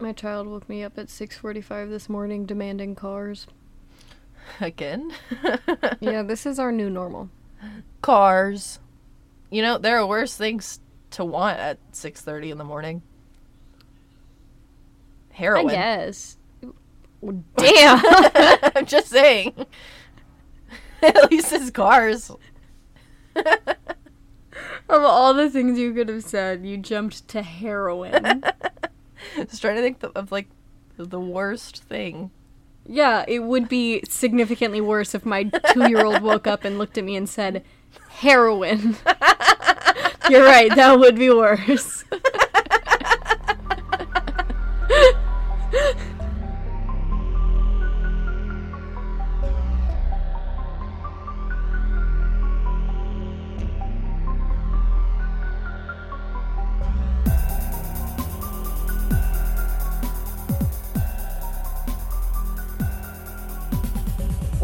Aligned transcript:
My 0.00 0.12
child 0.12 0.46
woke 0.46 0.68
me 0.68 0.84
up 0.84 0.96
at 0.96 1.08
6:45 1.08 1.90
this 1.90 2.08
morning 2.08 2.46
demanding 2.46 2.94
cars. 2.94 3.46
Again? 4.60 5.12
yeah, 6.00 6.22
this 6.22 6.46
is 6.46 6.58
our 6.58 6.70
new 6.70 6.88
normal. 6.88 7.30
Cars. 8.00 8.78
You 9.50 9.62
know, 9.62 9.76
there 9.76 9.98
are 9.98 10.06
worse 10.06 10.36
things 10.36 10.78
to 11.10 11.24
want 11.24 11.58
at 11.58 11.78
6:30 11.92 12.52
in 12.52 12.58
the 12.58 12.64
morning. 12.64 13.02
Heroin. 15.30 15.68
I 15.68 15.72
guess. 15.72 16.36
Damn. 17.56 18.00
I'm 18.76 18.86
just 18.86 19.08
saying. 19.08 19.52
At 21.02 21.30
least 21.30 21.52
it's 21.52 21.70
cars. 21.70 22.30
Of 24.88 25.02
all 25.02 25.34
the 25.34 25.50
things 25.50 25.78
you 25.78 25.92
could 25.92 26.08
have 26.08 26.24
said, 26.24 26.64
you 26.64 26.76
jumped 26.76 27.28
to 27.28 27.42
heroin. 27.42 28.42
Just 29.36 29.60
trying 29.62 29.76
to 29.76 29.82
think 29.82 30.02
of 30.14 30.32
like 30.32 30.48
the 30.96 31.20
worst 31.20 31.82
thing. 31.84 32.30
yeah, 32.86 33.24
it 33.28 33.40
would 33.40 33.68
be 33.68 34.02
significantly 34.08 34.80
worse 34.80 35.14
if 35.14 35.24
my 35.26 35.44
two-year-old 35.72 36.22
woke 36.22 36.46
up 36.46 36.64
and 36.64 36.78
looked 36.78 36.96
at 36.98 37.04
me 37.04 37.16
and 37.16 37.28
said, 37.28 37.64
"Heroin." 38.10 38.96
You're 40.30 40.44
right. 40.44 40.74
That 40.74 40.98
would 40.98 41.16
be 41.16 41.30
worse. 41.30 42.04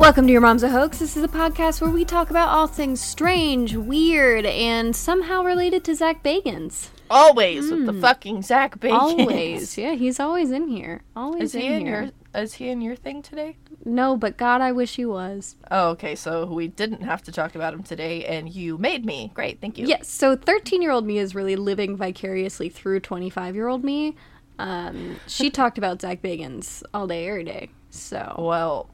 Welcome 0.05 0.27
to 0.27 0.33
Your 0.33 0.42
Mom's 0.42 0.62
a 0.62 0.69
Hoax. 0.69 0.98
This 0.98 1.16
is 1.16 1.24
a 1.24 1.28
podcast 1.28 1.80
where 1.80 1.91
we 1.91 2.05
talk 2.05 2.28
about 2.28 2.50
all 2.50 2.66
things 2.66 3.00
strange, 3.00 3.74
weird, 3.74 4.44
and 4.44 4.94
somehow 4.94 5.42
related 5.42 5.83
to 5.84 5.94
Zach 5.94 6.22
Bagans. 6.22 6.91
Always 7.08 7.70
with 7.70 7.86
the 7.86 7.94
fucking 7.94 8.42
Zach 8.42 8.78
Bagans. 8.78 8.92
Always. 8.92 9.78
Yeah, 9.78 9.94
he's 9.94 10.20
always 10.20 10.50
in 10.50 10.69
here. 10.69 11.05
Always 11.16 11.44
Is 11.44 11.52
he 11.55 11.66
in, 11.69 11.72
in 11.72 11.86
here. 11.86 12.12
your 12.34 12.42
is 12.42 12.52
he 12.52 12.69
in 12.69 12.82
your 12.82 12.97
thing 12.97 13.22
today? 13.22 13.56
No, 13.86 14.14
but 14.14 14.36
God, 14.36 14.60
I 14.60 14.72
wish 14.72 14.97
he 14.97 15.06
was. 15.06 15.56
Oh, 15.70 15.88
okay. 15.92 16.14
So 16.16 16.44
we 16.44 16.69
didn't 16.69 17.00
have 17.00 17.22
to 17.22 17.32
talk 17.32 17.55
about 17.55 17.72
him 17.72 17.82
today, 17.82 18.27
and 18.27 18.55
you 18.55 18.77
made 18.77 19.06
me. 19.06 19.30
Great, 19.32 19.62
thank 19.62 19.78
you. 19.78 19.86
Yes, 19.86 20.06
so 20.06 20.36
13 20.36 20.82
year 20.82 20.91
old 20.91 21.06
me 21.06 21.16
is 21.16 21.34
really 21.34 21.56
living 21.56 21.97
vicariously 21.97 22.69
through 22.69 23.00
25 23.00 23.55
year 23.55 23.69
old 23.69 23.82
me. 23.82 24.16
Um, 24.58 25.19
she 25.27 25.50
talked 25.50 25.78
about 25.78 26.02
Zach 26.02 26.20
Bagans 26.20 26.82
all 26.92 27.06
day, 27.06 27.27
every 27.27 27.44
day. 27.44 27.70
So, 27.88 28.34
Well, 28.38 28.91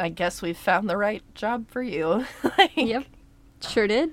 I 0.00 0.08
guess 0.08 0.40
we've 0.42 0.56
found 0.56 0.88
the 0.88 0.96
right 0.96 1.22
job 1.34 1.68
for 1.70 1.82
you. 1.82 2.24
Like, 2.58 2.72
yep, 2.76 3.04
sure 3.60 3.86
did. 3.86 4.12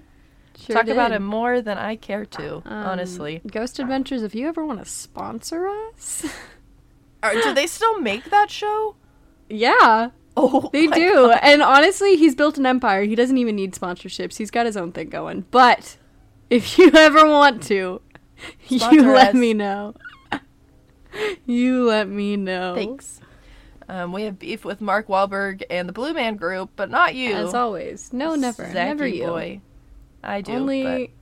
Sure 0.60 0.76
Talk 0.76 0.88
about 0.88 1.12
it 1.12 1.20
more 1.20 1.62
than 1.62 1.78
I 1.78 1.96
care 1.96 2.26
to, 2.26 2.56
Um, 2.58 2.64
honestly. 2.66 3.42
Ghost 3.46 3.80
Adventures, 3.80 4.24
if 4.24 4.34
you 4.36 4.48
ever 4.48 4.66
want 4.66 4.80
to 4.84 4.90
sponsor 4.90 5.68
us. 5.68 6.26
Are, 7.24 7.34
do 7.34 7.54
they 7.54 7.68
still 7.68 8.00
make 8.02 8.26
that 8.32 8.50
show? 8.52 8.96
yeah, 9.50 10.10
Oh, 10.36 10.70
they 10.74 10.88
do. 10.88 11.32
And 11.42 11.62
honestly, 11.64 12.16
he's 12.16 12.36
built 12.36 12.58
an 12.58 12.66
empire. 12.66 13.04
He 13.04 13.16
doesn't 13.16 13.38
even 13.38 13.56
need 13.56 13.74
sponsorships. 13.74 14.38
He's 14.38 14.52
got 14.52 14.66
his 14.68 14.78
own 14.78 14.92
thing 14.92 15.10
going. 15.10 15.46
But 15.52 15.98
if 16.50 16.78
you 16.78 16.92
ever 16.94 17.28
want 17.28 17.64
to, 17.64 18.02
you 18.68 18.80
Sponsor 18.80 19.02
let 19.14 19.36
me 19.36 19.54
know. 19.54 19.96
you 21.46 21.86
let 21.86 22.08
me 22.08 22.36
know. 22.38 22.76
Thanks. 22.76 23.20
Um, 23.90 24.12
we 24.12 24.24
have 24.24 24.38
beef 24.38 24.66
with 24.66 24.82
Mark 24.82 25.08
Wahlberg 25.08 25.64
and 25.70 25.88
the 25.88 25.94
Blue 25.94 26.14
Man 26.14 26.36
Group, 26.36 26.72
but 26.76 26.90
not 26.90 27.16
you. 27.16 27.34
As 27.34 27.54
always. 27.54 28.12
No, 28.12 28.36
never. 28.36 28.68
never 28.68 29.08
you. 29.08 29.28
boy. 29.28 29.62
I 30.24 30.42
do. 30.42 30.54
only 30.54 31.14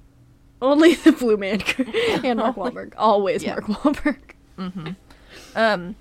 only 0.61 0.95
the 0.95 1.11
blue 1.11 1.37
man 1.37 1.59
Group 1.59 1.89
and 2.23 2.39
Mark 2.39 2.55
Wahlberg. 2.55 2.93
Always 2.97 3.43
Yeah. 3.43 3.51
Mark 3.53 3.65
Wahlberg. 3.65 4.17
but, 4.57 4.95
um, 5.55 5.95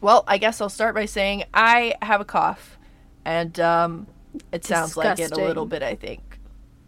well, 0.00 0.24
I 0.26 0.38
guess 0.38 0.60
I'll 0.60 0.68
start 0.68 0.94
by 0.94 1.04
saying 1.04 1.44
I 1.54 1.94
have 2.02 2.20
a 2.20 2.24
cough, 2.24 2.78
and 3.24 3.58
um, 3.60 4.06
it 4.50 4.64
sounds 4.64 4.96
like 4.96 5.18
it 5.18 5.30
a 5.30 5.36
little 5.36 5.66
bit. 5.66 5.82
I 5.82 5.94
think, 5.94 6.38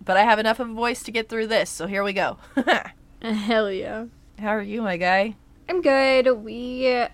but 0.04 0.16
I 0.16 0.22
have 0.24 0.38
enough 0.38 0.60
of 0.60 0.70
a 0.70 0.74
voice 0.74 1.02
to 1.04 1.12
get 1.12 1.28
through 1.28 1.46
this. 1.48 1.70
So 1.70 1.86
here 1.86 2.02
we 2.02 2.14
go. 2.14 2.38
Hell 3.22 3.70
yeah. 3.70 4.06
How 4.40 4.48
are 4.48 4.62
you, 4.62 4.82
my 4.82 4.96
guy? 4.96 5.36
I'm 5.68 5.82
good. 5.82 6.42
We 6.42 7.06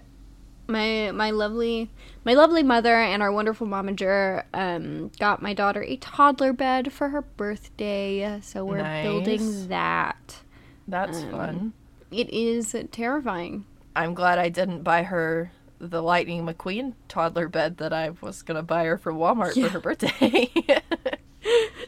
my 0.68 1.10
my 1.12 1.30
lovely 1.30 1.90
my 2.24 2.34
lovely 2.34 2.62
mother 2.62 2.94
and 2.94 3.22
our 3.22 3.32
wonderful 3.32 3.66
momager 3.66 4.44
um 4.52 5.10
got 5.18 5.40
my 5.40 5.54
daughter 5.54 5.82
a 5.82 5.96
toddler 5.96 6.52
bed 6.52 6.92
for 6.92 7.08
her 7.08 7.22
birthday. 7.22 8.38
So 8.42 8.64
we're 8.64 8.82
Nice. 8.82 9.02
building 9.04 9.68
that. 9.68 10.40
That's 10.86 11.22
Um, 11.22 11.30
fun. 11.30 11.72
It 12.10 12.30
is 12.30 12.76
terrifying. 12.92 13.64
I'm 13.96 14.14
glad 14.14 14.38
I 14.38 14.48
didn't 14.48 14.82
buy 14.82 15.02
her 15.04 15.52
the 15.80 16.02
Lightning 16.02 16.44
McQueen 16.44 16.94
toddler 17.08 17.48
bed 17.48 17.76
that 17.78 17.92
I 17.92 18.10
was 18.20 18.42
gonna 18.42 18.62
buy 18.62 18.84
her 18.84 18.98
from 18.98 19.16
Walmart 19.16 19.56
Yeah. 19.56 19.64
for 19.66 19.70
her 19.74 19.80
birthday. 19.80 20.50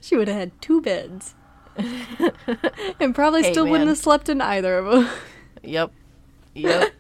She 0.00 0.16
would 0.16 0.28
have 0.28 0.36
had 0.38 0.62
two 0.62 0.80
beds. 0.80 1.34
and 3.00 3.14
probably 3.14 3.42
Hey, 3.42 3.52
still 3.52 3.66
wouldn't 3.66 3.88
have 3.88 3.98
slept 3.98 4.28
in 4.30 4.41
either 4.41 4.78
of 4.78 4.86
them. 4.91 5.08
Yep. 5.62 5.92
Yep. 6.54 6.92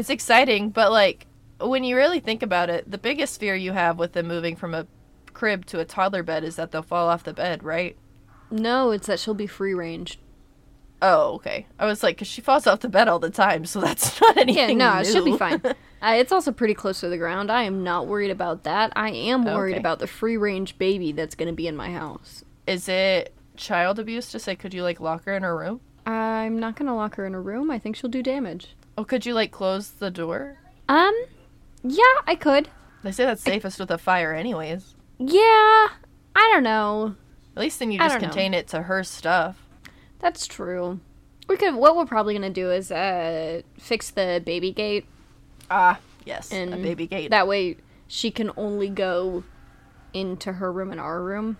It's 0.00 0.10
exciting, 0.10 0.70
but 0.70 0.90
like 0.92 1.26
when 1.60 1.84
you 1.84 1.96
really 1.96 2.20
think 2.20 2.42
about 2.42 2.68
it, 2.70 2.90
the 2.90 2.98
biggest 2.98 3.38
fear 3.40 3.54
you 3.54 3.72
have 3.72 3.98
with 3.98 4.12
them 4.12 4.26
moving 4.28 4.56
from 4.56 4.74
a 4.74 4.86
crib 5.32 5.64
to 5.66 5.80
a 5.80 5.84
toddler 5.84 6.22
bed 6.22 6.44
is 6.44 6.56
that 6.56 6.70
they'll 6.72 6.82
fall 6.82 7.08
off 7.08 7.24
the 7.24 7.32
bed, 7.32 7.62
right? 7.62 7.96
no, 8.50 8.90
it's 8.92 9.06
that 9.08 9.18
she'll 9.18 9.34
be 9.34 9.46
free 9.48 9.74
range. 9.74 10.18
Oh, 11.02 11.34
okay. 11.34 11.66
I 11.78 11.86
was 11.86 12.02
like, 12.04 12.16
because 12.16 12.28
she 12.28 12.40
falls 12.40 12.66
off 12.68 12.80
the 12.80 12.88
bed 12.88 13.08
all 13.08 13.18
the 13.18 13.30
time, 13.30 13.64
so 13.66 13.80
that's 13.82 14.20
not 14.20 14.36
anything. 14.36 14.78
Yeah, 14.78 14.92
no, 14.94 15.00
it 15.00 15.06
should 15.06 15.24
be 15.24 15.36
fine. 15.36 15.60
Uh, 16.02 16.16
it's 16.16 16.32
also 16.32 16.52
pretty 16.52 16.74
close 16.74 17.00
to 17.00 17.08
the 17.08 17.16
ground. 17.16 17.50
I 17.50 17.62
am 17.62 17.82
not 17.82 18.06
worried 18.06 18.30
about 18.30 18.64
that. 18.64 18.92
I 18.94 19.08
am 19.08 19.42
worried 19.46 19.72
Okay. 19.72 19.80
about 19.80 20.00
the 20.00 20.06
free 20.06 20.36
range 20.36 20.76
baby 20.76 21.12
that's 21.12 21.34
going 21.34 21.46
to 21.48 21.54
be 21.54 21.66
in 21.66 21.74
my 21.76 21.92
house. 21.92 22.44
Is 22.66 22.90
it 22.90 23.32
child 23.56 23.98
abuse 23.98 24.30
to 24.32 24.38
say, 24.38 24.54
could 24.54 24.74
you 24.74 24.82
like 24.82 25.00
lock 25.00 25.24
her 25.24 25.34
in 25.34 25.42
her 25.42 25.56
room? 25.56 25.80
I'm 26.04 26.60
not 26.60 26.76
going 26.76 26.88
to 26.88 26.92
lock 26.92 27.14
her 27.14 27.24
in 27.24 27.34
a 27.34 27.40
room. 27.40 27.70
I 27.70 27.78
think 27.78 27.96
she'll 27.96 28.10
do 28.10 28.22
damage. 28.22 28.76
Oh, 28.96 29.04
could 29.04 29.26
you 29.26 29.34
like 29.34 29.50
close 29.50 29.90
the 29.90 30.10
door? 30.10 30.58
Um, 30.88 31.14
yeah, 31.82 32.02
I 32.26 32.34
could. 32.36 32.68
They 33.02 33.12
say 33.12 33.24
that's 33.24 33.42
safest 33.42 33.78
with 33.80 33.90
a 33.90 33.98
fire, 33.98 34.32
anyways. 34.32 34.94
Yeah, 35.18 35.38
I 35.40 36.50
don't 36.52 36.62
know. 36.62 37.16
At 37.56 37.60
least 37.60 37.78
then 37.78 37.90
you 37.92 38.00
I 38.00 38.04
just 38.04 38.14
don't 38.14 38.22
know. 38.22 38.28
contain 38.28 38.54
it 38.54 38.68
to 38.68 38.82
her 38.82 39.04
stuff. 39.04 39.56
That's 40.20 40.46
true. 40.46 41.00
We 41.48 41.56
could. 41.56 41.74
What 41.74 41.96
we're 41.96 42.06
probably 42.06 42.34
going 42.34 42.52
to 42.54 42.60
do 42.60 42.70
is 42.70 42.90
uh 42.90 43.62
fix 43.78 44.10
the 44.10 44.42
baby 44.44 44.72
gate, 44.72 45.06
Ah, 45.70 45.98
yes, 46.24 46.52
a 46.52 46.66
baby 46.76 47.06
gate. 47.06 47.30
That 47.30 47.46
way, 47.46 47.76
she 48.08 48.30
can 48.30 48.50
only 48.56 48.88
go 48.88 49.44
into 50.12 50.54
her 50.54 50.72
room 50.72 50.90
and 50.90 51.00
our 51.00 51.22
room. 51.22 51.58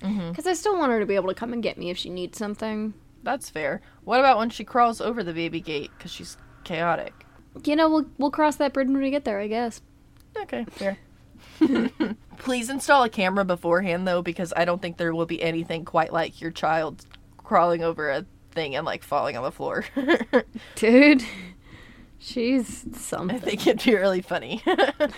Because 0.00 0.46
I 0.46 0.54
still 0.54 0.78
want 0.78 0.90
her 0.92 0.98
to 1.00 1.04
be 1.06 1.14
able 1.14 1.28
to 1.28 1.34
come 1.34 1.52
and 1.52 1.62
get 1.62 1.76
me 1.76 1.90
if 1.90 1.98
she 1.98 2.08
needs 2.08 2.38
something. 2.38 2.94
That's 3.22 3.50
fair. 3.50 3.82
What 4.04 4.18
about 4.18 4.38
when 4.38 4.48
she 4.48 4.64
crawls 4.64 4.98
over 5.00 5.22
the 5.22 5.34
baby 5.34 5.60
gate 5.60 5.90
because 5.96 6.10
she's 6.10 6.38
chaotic? 6.64 7.14
You 7.64 7.76
know, 7.76 7.88
we'll 7.90 8.06
we'll 8.18 8.30
cross 8.30 8.56
that 8.56 8.72
bridge 8.72 8.88
when 8.88 9.00
we 9.00 9.10
get 9.10 9.24
there, 9.24 9.40
I 9.40 9.48
guess. 9.48 9.82
Okay, 10.36 10.64
fair. 10.70 10.98
Please 12.38 12.70
install 12.70 13.02
a 13.02 13.08
camera 13.08 13.44
beforehand 13.44 14.06
though, 14.06 14.22
because 14.22 14.52
I 14.56 14.64
don't 14.64 14.80
think 14.80 14.96
there 14.96 15.14
will 15.14 15.26
be 15.26 15.42
anything 15.42 15.84
quite 15.84 16.12
like 16.12 16.40
your 16.40 16.50
child 16.50 17.04
crawling 17.38 17.82
over 17.82 18.10
a 18.10 18.24
thing 18.52 18.76
and 18.76 18.86
like 18.86 19.02
falling 19.02 19.36
on 19.36 19.42
the 19.42 19.52
floor. 19.52 19.84
Dude, 20.74 21.24
she's 22.18 22.86
something. 22.94 23.36
I 23.36 23.40
think 23.40 23.66
it'd 23.66 23.84
be 23.84 23.94
really 23.94 24.22
funny. 24.22 24.62
Uh, 24.66 25.08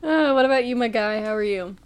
what 0.00 0.44
about 0.44 0.64
you, 0.64 0.76
my 0.76 0.88
guy? 0.88 1.22
How 1.22 1.34
are 1.34 1.42
you? 1.42 1.76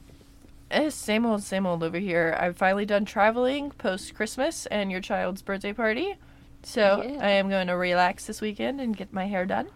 Eh, 0.70 0.90
same 0.90 1.24
old, 1.24 1.42
same 1.42 1.66
old 1.66 1.82
over 1.82 1.98
here. 1.98 2.36
I've 2.38 2.56
finally 2.56 2.86
done 2.86 3.04
traveling 3.04 3.70
post 3.72 4.14
Christmas 4.14 4.66
and 4.66 4.90
your 4.90 5.00
child's 5.00 5.42
birthday 5.42 5.72
party. 5.72 6.16
So 6.64 7.02
Yeah. 7.02 7.24
I 7.24 7.30
am 7.30 7.48
going 7.48 7.66
to 7.68 7.76
relax 7.76 8.26
this 8.26 8.40
weekend 8.40 8.80
and 8.80 8.96
get 8.96 9.12
my 9.12 9.26
hair 9.26 9.46
done. 9.46 9.68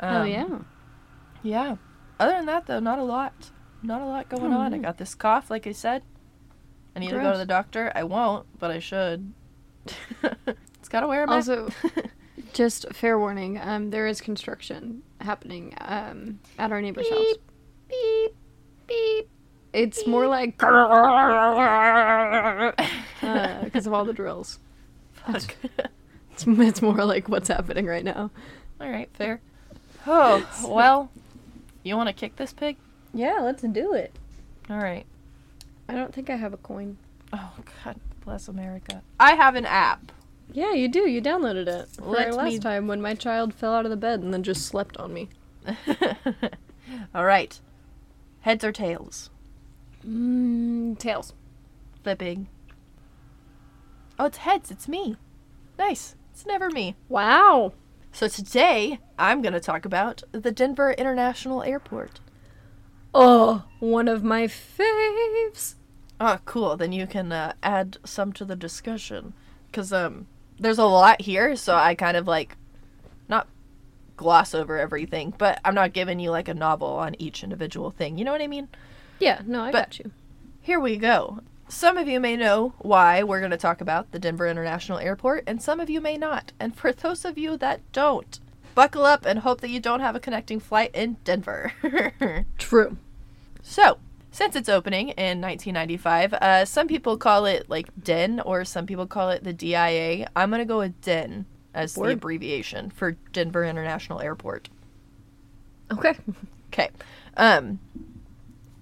oh 0.00 0.22
Um, 0.22 0.28
yeah. 0.28 0.58
Yeah. 1.42 1.76
Other 2.18 2.32
than 2.32 2.46
that, 2.46 2.66
though, 2.66 2.80
not 2.80 2.98
a 2.98 3.04
lot. 3.04 3.50
Not 3.82 4.00
a 4.00 4.06
lot 4.06 4.28
going 4.28 4.52
Oh, 4.52 4.60
on. 4.60 4.74
I 4.74 4.78
got 4.78 4.98
this 4.98 5.14
cough, 5.14 5.50
like 5.50 5.66
I 5.66 5.72
said. 5.72 6.02
I 6.94 6.98
need 6.98 7.10
to 7.10 7.20
go 7.20 7.32
to 7.32 7.38
the 7.38 7.46
doctor. 7.46 7.92
I 7.94 8.04
won't, 8.04 8.46
but 8.58 8.70
I 8.70 8.78
should. 8.78 9.32
it's 10.22 10.88
gotta 10.88 11.06
wear 11.06 11.24
a 11.24 11.26
mask. 11.26 11.50
Also, 11.50 11.68
just 12.54 12.86
fair 12.94 13.18
warning. 13.18 13.58
Um, 13.60 13.90
there 13.90 14.06
is 14.06 14.20
construction 14.20 15.02
happening 15.20 15.74
um 15.78 16.40
at 16.58 16.72
our 16.72 16.80
neighbor's 16.80 17.08
house. 17.08 17.18
beep, 17.18 17.40
beep, 17.88 18.34
beep. 18.86 19.28
It's 19.74 20.06
more 20.06 20.26
like 20.26 20.56
because 20.56 20.66
of 23.86 23.92
all 23.92 24.06
the 24.06 24.14
drills. 24.14 24.58
Fuck. 25.12 25.54
It's, 26.36 26.44
it's 26.46 26.82
more 26.82 27.04
like 27.04 27.28
what's 27.28 27.48
happening 27.48 27.86
right 27.86 28.04
now. 28.04 28.30
All 28.80 28.90
right, 28.90 29.08
fair. 29.14 29.40
Oh, 30.06 30.46
well, 30.68 31.10
you 31.82 31.96
want 31.96 32.08
to 32.08 32.12
kick 32.12 32.36
this 32.36 32.52
pig? 32.52 32.76
Yeah, 33.14 33.40
let's 33.40 33.62
do 33.62 33.94
it. 33.94 34.14
All 34.68 34.76
right. 34.76 35.06
I 35.88 35.94
don't 35.94 36.12
think 36.14 36.28
I 36.28 36.36
have 36.36 36.52
a 36.52 36.58
coin. 36.58 36.98
Oh, 37.32 37.52
God 37.84 37.96
bless 38.24 38.48
America. 38.48 39.02
I 39.18 39.32
have 39.34 39.54
an 39.54 39.64
app. 39.64 40.12
Yeah, 40.52 40.74
you 40.74 40.88
do. 40.88 41.08
You 41.08 41.22
downloaded 41.22 41.66
it 41.68 41.88
for 41.96 42.04
Let 42.04 42.34
last 42.34 42.44
me- 42.52 42.58
time 42.58 42.86
when 42.86 43.00
my 43.00 43.14
child 43.14 43.54
fell 43.54 43.74
out 43.74 43.86
of 43.86 43.90
the 43.90 43.96
bed 43.96 44.20
and 44.20 44.32
then 44.34 44.42
just 44.42 44.66
slept 44.66 44.96
on 44.98 45.14
me. 45.14 45.28
All 47.14 47.24
right. 47.24 47.58
Heads 48.42 48.62
or 48.64 48.72
tails? 48.72 49.30
Mmm, 50.06 50.98
tails. 50.98 51.32
Flipping. 52.02 52.48
Oh, 54.18 54.26
it's 54.26 54.38
heads. 54.38 54.70
It's 54.70 54.86
me. 54.86 55.16
Nice. 55.78 56.14
It's 56.36 56.44
never 56.44 56.68
me. 56.68 56.96
Wow. 57.08 57.72
So 58.12 58.28
today, 58.28 58.98
I'm 59.18 59.40
going 59.40 59.54
to 59.54 59.58
talk 59.58 59.86
about 59.86 60.22
the 60.32 60.52
Denver 60.52 60.92
International 60.92 61.62
Airport. 61.62 62.20
Oh, 63.14 63.64
one 63.80 64.06
of 64.06 64.22
my 64.22 64.42
faves. 64.42 65.76
Oh, 66.20 66.38
cool. 66.44 66.76
Then 66.76 66.92
you 66.92 67.06
can 67.06 67.32
uh, 67.32 67.54
add 67.62 67.96
some 68.04 68.34
to 68.34 68.44
the 68.44 68.54
discussion. 68.54 69.32
Because 69.68 69.94
um, 69.94 70.26
there's 70.60 70.76
a 70.76 70.84
lot 70.84 71.22
here, 71.22 71.56
so 71.56 71.74
I 71.74 71.94
kind 71.94 72.18
of 72.18 72.26
like 72.28 72.58
not 73.30 73.48
gloss 74.18 74.54
over 74.54 74.78
everything, 74.78 75.32
but 75.38 75.58
I'm 75.64 75.74
not 75.74 75.94
giving 75.94 76.20
you 76.20 76.30
like 76.30 76.48
a 76.48 76.54
novel 76.54 76.88
on 76.88 77.16
each 77.18 77.42
individual 77.42 77.90
thing. 77.90 78.18
You 78.18 78.26
know 78.26 78.32
what 78.32 78.42
I 78.42 78.46
mean? 78.46 78.68
Yeah, 79.18 79.40
no, 79.46 79.62
I 79.62 79.72
But- 79.72 79.84
got 79.86 79.98
you. 80.00 80.10
Here 80.60 80.80
we 80.80 80.98
go. 80.98 81.40
Some 81.68 81.96
of 81.96 82.06
you 82.06 82.20
may 82.20 82.36
know 82.36 82.74
why 82.78 83.22
we're 83.22 83.40
going 83.40 83.50
to 83.50 83.56
talk 83.56 83.80
about 83.80 84.12
the 84.12 84.20
Denver 84.20 84.46
International 84.46 84.98
Airport, 84.98 85.44
and 85.46 85.60
some 85.60 85.80
of 85.80 85.90
you 85.90 86.00
may 86.00 86.16
not. 86.16 86.52
And 86.60 86.76
for 86.76 86.92
those 86.92 87.24
of 87.24 87.36
you 87.36 87.56
that 87.56 87.80
don't, 87.92 88.38
buckle 88.76 89.04
up 89.04 89.26
and 89.26 89.40
hope 89.40 89.60
that 89.62 89.70
you 89.70 89.80
don't 89.80 90.00
have 90.00 90.14
a 90.14 90.20
connecting 90.20 90.60
flight 90.60 90.92
in 90.94 91.16
Denver. 91.24 91.72
True. 92.58 92.96
so, 93.62 93.98
since 94.30 94.54
its 94.54 94.68
opening 94.68 95.08
in 95.10 95.40
1995, 95.40 96.34
uh, 96.34 96.64
some 96.64 96.86
people 96.86 97.16
call 97.16 97.46
it 97.46 97.68
like 97.68 97.88
DEN 98.00 98.38
or 98.40 98.64
some 98.64 98.86
people 98.86 99.06
call 99.06 99.30
it 99.30 99.42
the 99.42 99.52
DIA. 99.52 100.28
I'm 100.36 100.50
going 100.50 100.60
to 100.60 100.64
go 100.64 100.78
with 100.78 101.00
DEN 101.00 101.46
as 101.74 101.94
the 101.94 102.02
abbreviation 102.02 102.90
for 102.90 103.12
Denver 103.32 103.64
International 103.64 104.20
Airport. 104.20 104.68
Okay. 105.90 106.14
Okay. 106.72 106.90
Um, 107.36 107.80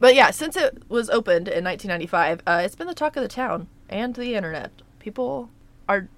but 0.04 0.14
yeah, 0.14 0.32
since 0.32 0.54
it 0.54 0.82
was 0.90 1.08
opened 1.08 1.48
in 1.48 1.64
1995, 1.64 2.42
uh, 2.46 2.60
it's 2.62 2.74
been 2.74 2.86
the 2.86 2.92
talk 2.92 3.16
of 3.16 3.22
the 3.22 3.26
town 3.26 3.68
and 3.88 4.14
the 4.14 4.34
internet. 4.34 4.70
People 4.98 5.48
are 5.88 6.10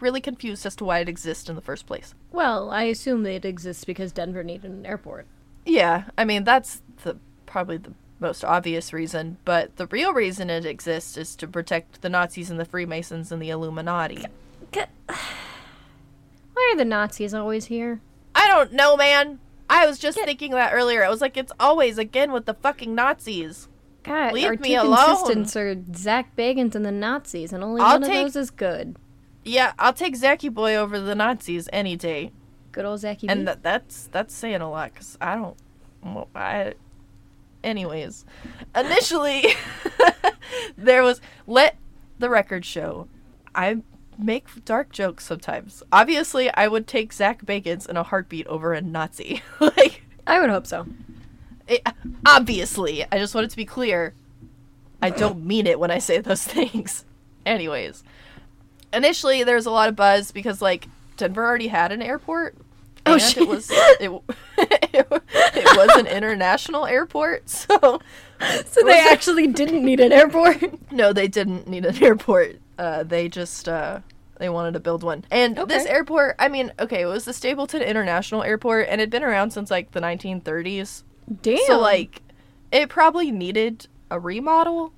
really 0.00 0.22
confused 0.22 0.64
as 0.64 0.74
to 0.76 0.86
why 0.86 1.00
it 1.00 1.08
exists 1.10 1.46
in 1.50 1.54
the 1.54 1.60
first 1.60 1.84
place. 1.84 2.14
Well, 2.32 2.70
I 2.70 2.84
assume 2.84 3.24
that 3.24 3.34
it 3.34 3.44
exists 3.44 3.84
because 3.84 4.10
Denver 4.10 4.42
needed 4.42 4.70
an 4.70 4.86
airport. 4.86 5.26
Yeah, 5.66 6.04
I 6.16 6.24
mean 6.24 6.44
that's 6.44 6.80
the 7.02 7.18
probably 7.44 7.76
the 7.76 7.92
most 8.20 8.42
obvious 8.42 8.94
reason, 8.94 9.36
but 9.44 9.76
the 9.76 9.86
real 9.88 10.14
reason 10.14 10.48
it 10.48 10.64
exists 10.64 11.18
is 11.18 11.36
to 11.36 11.46
protect 11.46 12.00
the 12.00 12.08
Nazis 12.08 12.48
and 12.48 12.58
the 12.58 12.64
Freemasons 12.64 13.30
and 13.30 13.42
the 13.42 13.50
Illuminati. 13.50 14.24
Why 14.72 16.70
are 16.72 16.76
the 16.78 16.86
Nazis 16.86 17.34
always 17.34 17.66
here? 17.66 18.00
I 18.34 18.48
don't 18.48 18.72
know, 18.72 18.96
man. 18.96 19.40
I 19.68 19.86
was 19.86 19.98
just 19.98 20.16
Get- 20.16 20.26
thinking 20.26 20.52
that 20.52 20.72
earlier. 20.72 21.04
I 21.04 21.08
was 21.08 21.20
like, 21.20 21.36
it's 21.36 21.52
always 21.58 21.98
again 21.98 22.32
with 22.32 22.46
the 22.46 22.54
fucking 22.54 22.94
Nazis. 22.94 23.68
God, 24.02 24.32
Leave 24.34 24.46
our 24.46 24.56
me 24.56 24.74
two 24.74 24.80
alone. 24.82 24.96
consistents 25.06 25.56
are 25.56 25.76
Zach 25.94 26.36
Bagans 26.36 26.74
and 26.76 26.84
the 26.86 26.92
Nazis, 26.92 27.52
and 27.52 27.64
only 27.64 27.80
I'll 27.82 27.98
one 28.00 28.08
take- 28.08 28.26
of 28.26 28.32
those 28.32 28.36
is 28.36 28.50
good. 28.50 28.96
Yeah, 29.44 29.72
I'll 29.78 29.92
take 29.92 30.14
Zachy 30.16 30.48
Boy 30.48 30.74
over 30.76 30.98
the 31.00 31.14
Nazis 31.14 31.68
any 31.72 31.96
day. 31.96 32.30
Good 32.72 32.84
old 32.84 33.00
Zachy 33.00 33.28
and 33.28 33.46
that 33.48 33.62
that's 33.62 34.08
that's 34.12 34.34
saying 34.34 34.60
a 34.60 34.70
lot 34.70 34.92
because 34.92 35.16
I 35.20 35.34
don't. 35.36 35.56
Well, 36.04 36.28
I. 36.34 36.74
Anyways, 37.64 38.24
initially, 38.76 39.44
there 40.76 41.02
was 41.02 41.20
let 41.46 41.76
the 42.18 42.28
record 42.30 42.64
show. 42.64 43.08
I 43.54 43.82
make 44.18 44.64
dark 44.64 44.92
jokes 44.92 45.24
sometimes. 45.26 45.82
Obviously, 45.92 46.50
I 46.54 46.68
would 46.68 46.86
take 46.86 47.12
Zach 47.12 47.44
Bagans 47.44 47.88
in 47.88 47.96
a 47.96 48.02
heartbeat 48.02 48.46
over 48.46 48.72
a 48.72 48.80
Nazi. 48.80 49.42
like, 49.60 50.02
I 50.26 50.40
would 50.40 50.50
hope 50.50 50.66
so. 50.66 50.86
it, 51.68 51.82
obviously, 52.24 53.04
I 53.10 53.18
just 53.18 53.34
want 53.34 53.46
it 53.46 53.50
to 53.50 53.56
be 53.56 53.64
clear. 53.64 54.14
I 55.02 55.10
don't 55.10 55.44
mean 55.44 55.66
it 55.66 55.78
when 55.78 55.90
I 55.90 55.98
say 55.98 56.18
those 56.18 56.42
things. 56.46 57.04
Anyways, 57.44 58.02
initially 58.92 59.44
there 59.44 59.56
was 59.56 59.66
a 59.66 59.70
lot 59.70 59.88
of 59.88 59.96
buzz 59.96 60.32
because 60.32 60.60
like 60.62 60.88
Denver 61.16 61.44
already 61.44 61.68
had 61.68 61.92
an 61.92 62.02
airport. 62.02 62.56
Oh, 63.04 63.12
and 63.12 63.22
shit. 63.22 63.44
it 63.44 63.48
was 63.48 63.68
it, 63.70 64.00
it, 64.00 64.22
it 64.58 65.76
was 65.76 65.96
an 65.96 66.06
international 66.08 66.86
airport, 66.86 67.48
so 67.48 68.00
So 68.66 68.82
they 68.84 68.98
actually 69.10 69.46
didn't 69.46 69.84
need 69.84 70.00
an 70.00 70.12
airport. 70.12 70.90
no, 70.92 71.12
they 71.12 71.28
didn't 71.28 71.68
need 71.68 71.84
an 71.86 72.02
airport. 72.02 72.56
Uh, 72.78 73.02
they 73.02 73.28
just 73.28 73.68
uh, 73.68 74.00
they 74.38 74.48
wanted 74.48 74.74
to 74.74 74.80
build 74.80 75.02
one. 75.02 75.24
And 75.30 75.56
this 75.56 75.86
airport, 75.86 76.36
I 76.38 76.48
mean, 76.48 76.72
okay, 76.78 77.02
it 77.02 77.06
was 77.06 77.24
the 77.24 77.32
Stapleton 77.32 77.82
International 77.82 78.42
Airport, 78.42 78.88
and 78.88 79.00
it'd 79.00 79.10
been 79.10 79.24
around 79.24 79.50
since 79.52 79.70
like 79.70 79.92
the 79.92 80.00
1930s. 80.00 81.02
Damn. 81.42 81.58
So 81.66 81.78
like, 81.78 82.22
it 82.70 82.88
probably 82.88 83.30
needed 83.30 83.88
a 84.10 84.20
remodel, 84.20 84.92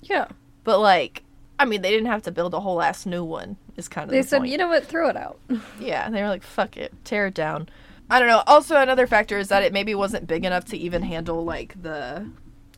yeah. 0.00 0.28
but 0.64 0.78
like, 0.78 1.22
I 1.58 1.64
mean, 1.64 1.82
they 1.82 1.90
didn't 1.90 2.06
have 2.06 2.22
to 2.22 2.30
build 2.32 2.54
a 2.54 2.60
whole 2.60 2.80
ass 2.80 3.06
new 3.06 3.24
one. 3.24 3.56
Is 3.76 3.88
kind 3.88 4.04
of 4.04 4.10
They 4.12 4.22
the 4.22 4.26
said, 4.26 4.38
point. 4.38 4.52
you 4.52 4.58
know 4.58 4.68
what, 4.68 4.86
throw 4.86 5.08
it 5.08 5.16
out. 5.16 5.38
Yeah, 5.80 6.08
they 6.08 6.22
were 6.22 6.28
like, 6.28 6.42
fuck 6.42 6.76
it, 6.76 6.94
tear 7.04 7.26
it 7.26 7.34
down. 7.34 7.68
I 8.08 8.18
don't 8.18 8.28
know. 8.28 8.42
Also, 8.46 8.76
another 8.76 9.06
factor 9.06 9.36
is 9.38 9.48
that 9.48 9.62
it 9.62 9.72
maybe 9.72 9.94
wasn't 9.94 10.26
big 10.26 10.44
enough 10.44 10.64
to 10.66 10.76
even 10.78 11.02
handle 11.02 11.44
like 11.44 11.80
the, 11.82 12.30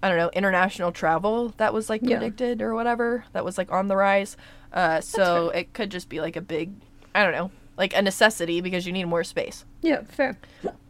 I 0.03 0.09
don't 0.09 0.19
know, 0.19 0.31
international 0.33 0.93
travel 0.93 1.53
that 1.57 1.75
was 1.75 1.91
like 1.91 2.01
Yeah. 2.03 2.19
predicted 2.19 2.63
or 2.63 2.75
whatever 2.75 3.25
that 3.33 3.45
was 3.45 3.59
like 3.59 3.73
on 3.73 3.89
the 3.89 3.97
rise. 3.97 4.37
Uh, 4.73 5.01
so 5.01 5.49
it 5.51 5.73
could 5.73 5.91
just 5.91 6.09
be 6.09 6.21
like 6.21 6.37
a 6.37 6.41
big, 6.41 6.73
I 7.15 7.23
don't 7.25 7.33
know, 7.33 7.51
like 7.77 7.95
a 7.97 8.03
necessity 8.03 8.61
because 8.61 8.87
you 8.87 8.93
need 8.93 9.05
more 9.07 9.25
space. 9.25 9.65
yeah, 9.83 10.03
fair. 10.03 10.39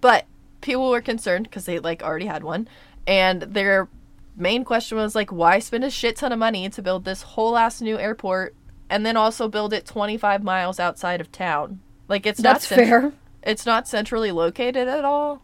But 0.01 0.27
people 0.61 0.91
were 0.91 1.01
concerned 1.01 1.45
because 1.45 1.65
they 1.65 1.79
like 1.79 2.03
already 2.03 2.27
had 2.27 2.43
one, 2.43 2.69
and 3.07 3.43
their 3.43 3.89
main 4.37 4.65
question 4.65 4.99
was 4.99 5.15
like, 5.15 5.31
why 5.33 5.59
spend 5.59 5.85
a 5.85 5.91
shit 5.91 6.17
ton 6.17 6.33
of 6.33 6.39
money 6.39 6.69
to 6.69 6.83
build 6.83 7.05
this 7.05 7.23
whole 7.23 7.57
ass 7.57 7.81
new 7.81 7.99
airport 7.99 8.55
and 8.91 9.05
then 9.07 9.17
also 9.17 9.49
build 9.49 9.73
it 9.73 9.85
25 9.87 10.43
miles 10.43 10.79
outside 10.81 11.21
of 11.21 11.31
town? 11.33 11.81
Like 12.09 12.27
it's 12.27 12.41
That's 12.41 12.71
not 12.71 12.77
cent- 12.77 12.89
fair. 12.89 13.13
It's 13.43 13.65
not 13.65 13.87
centrally 13.89 14.33
located 14.33 14.89
at 14.89 15.05
all. 15.05 15.43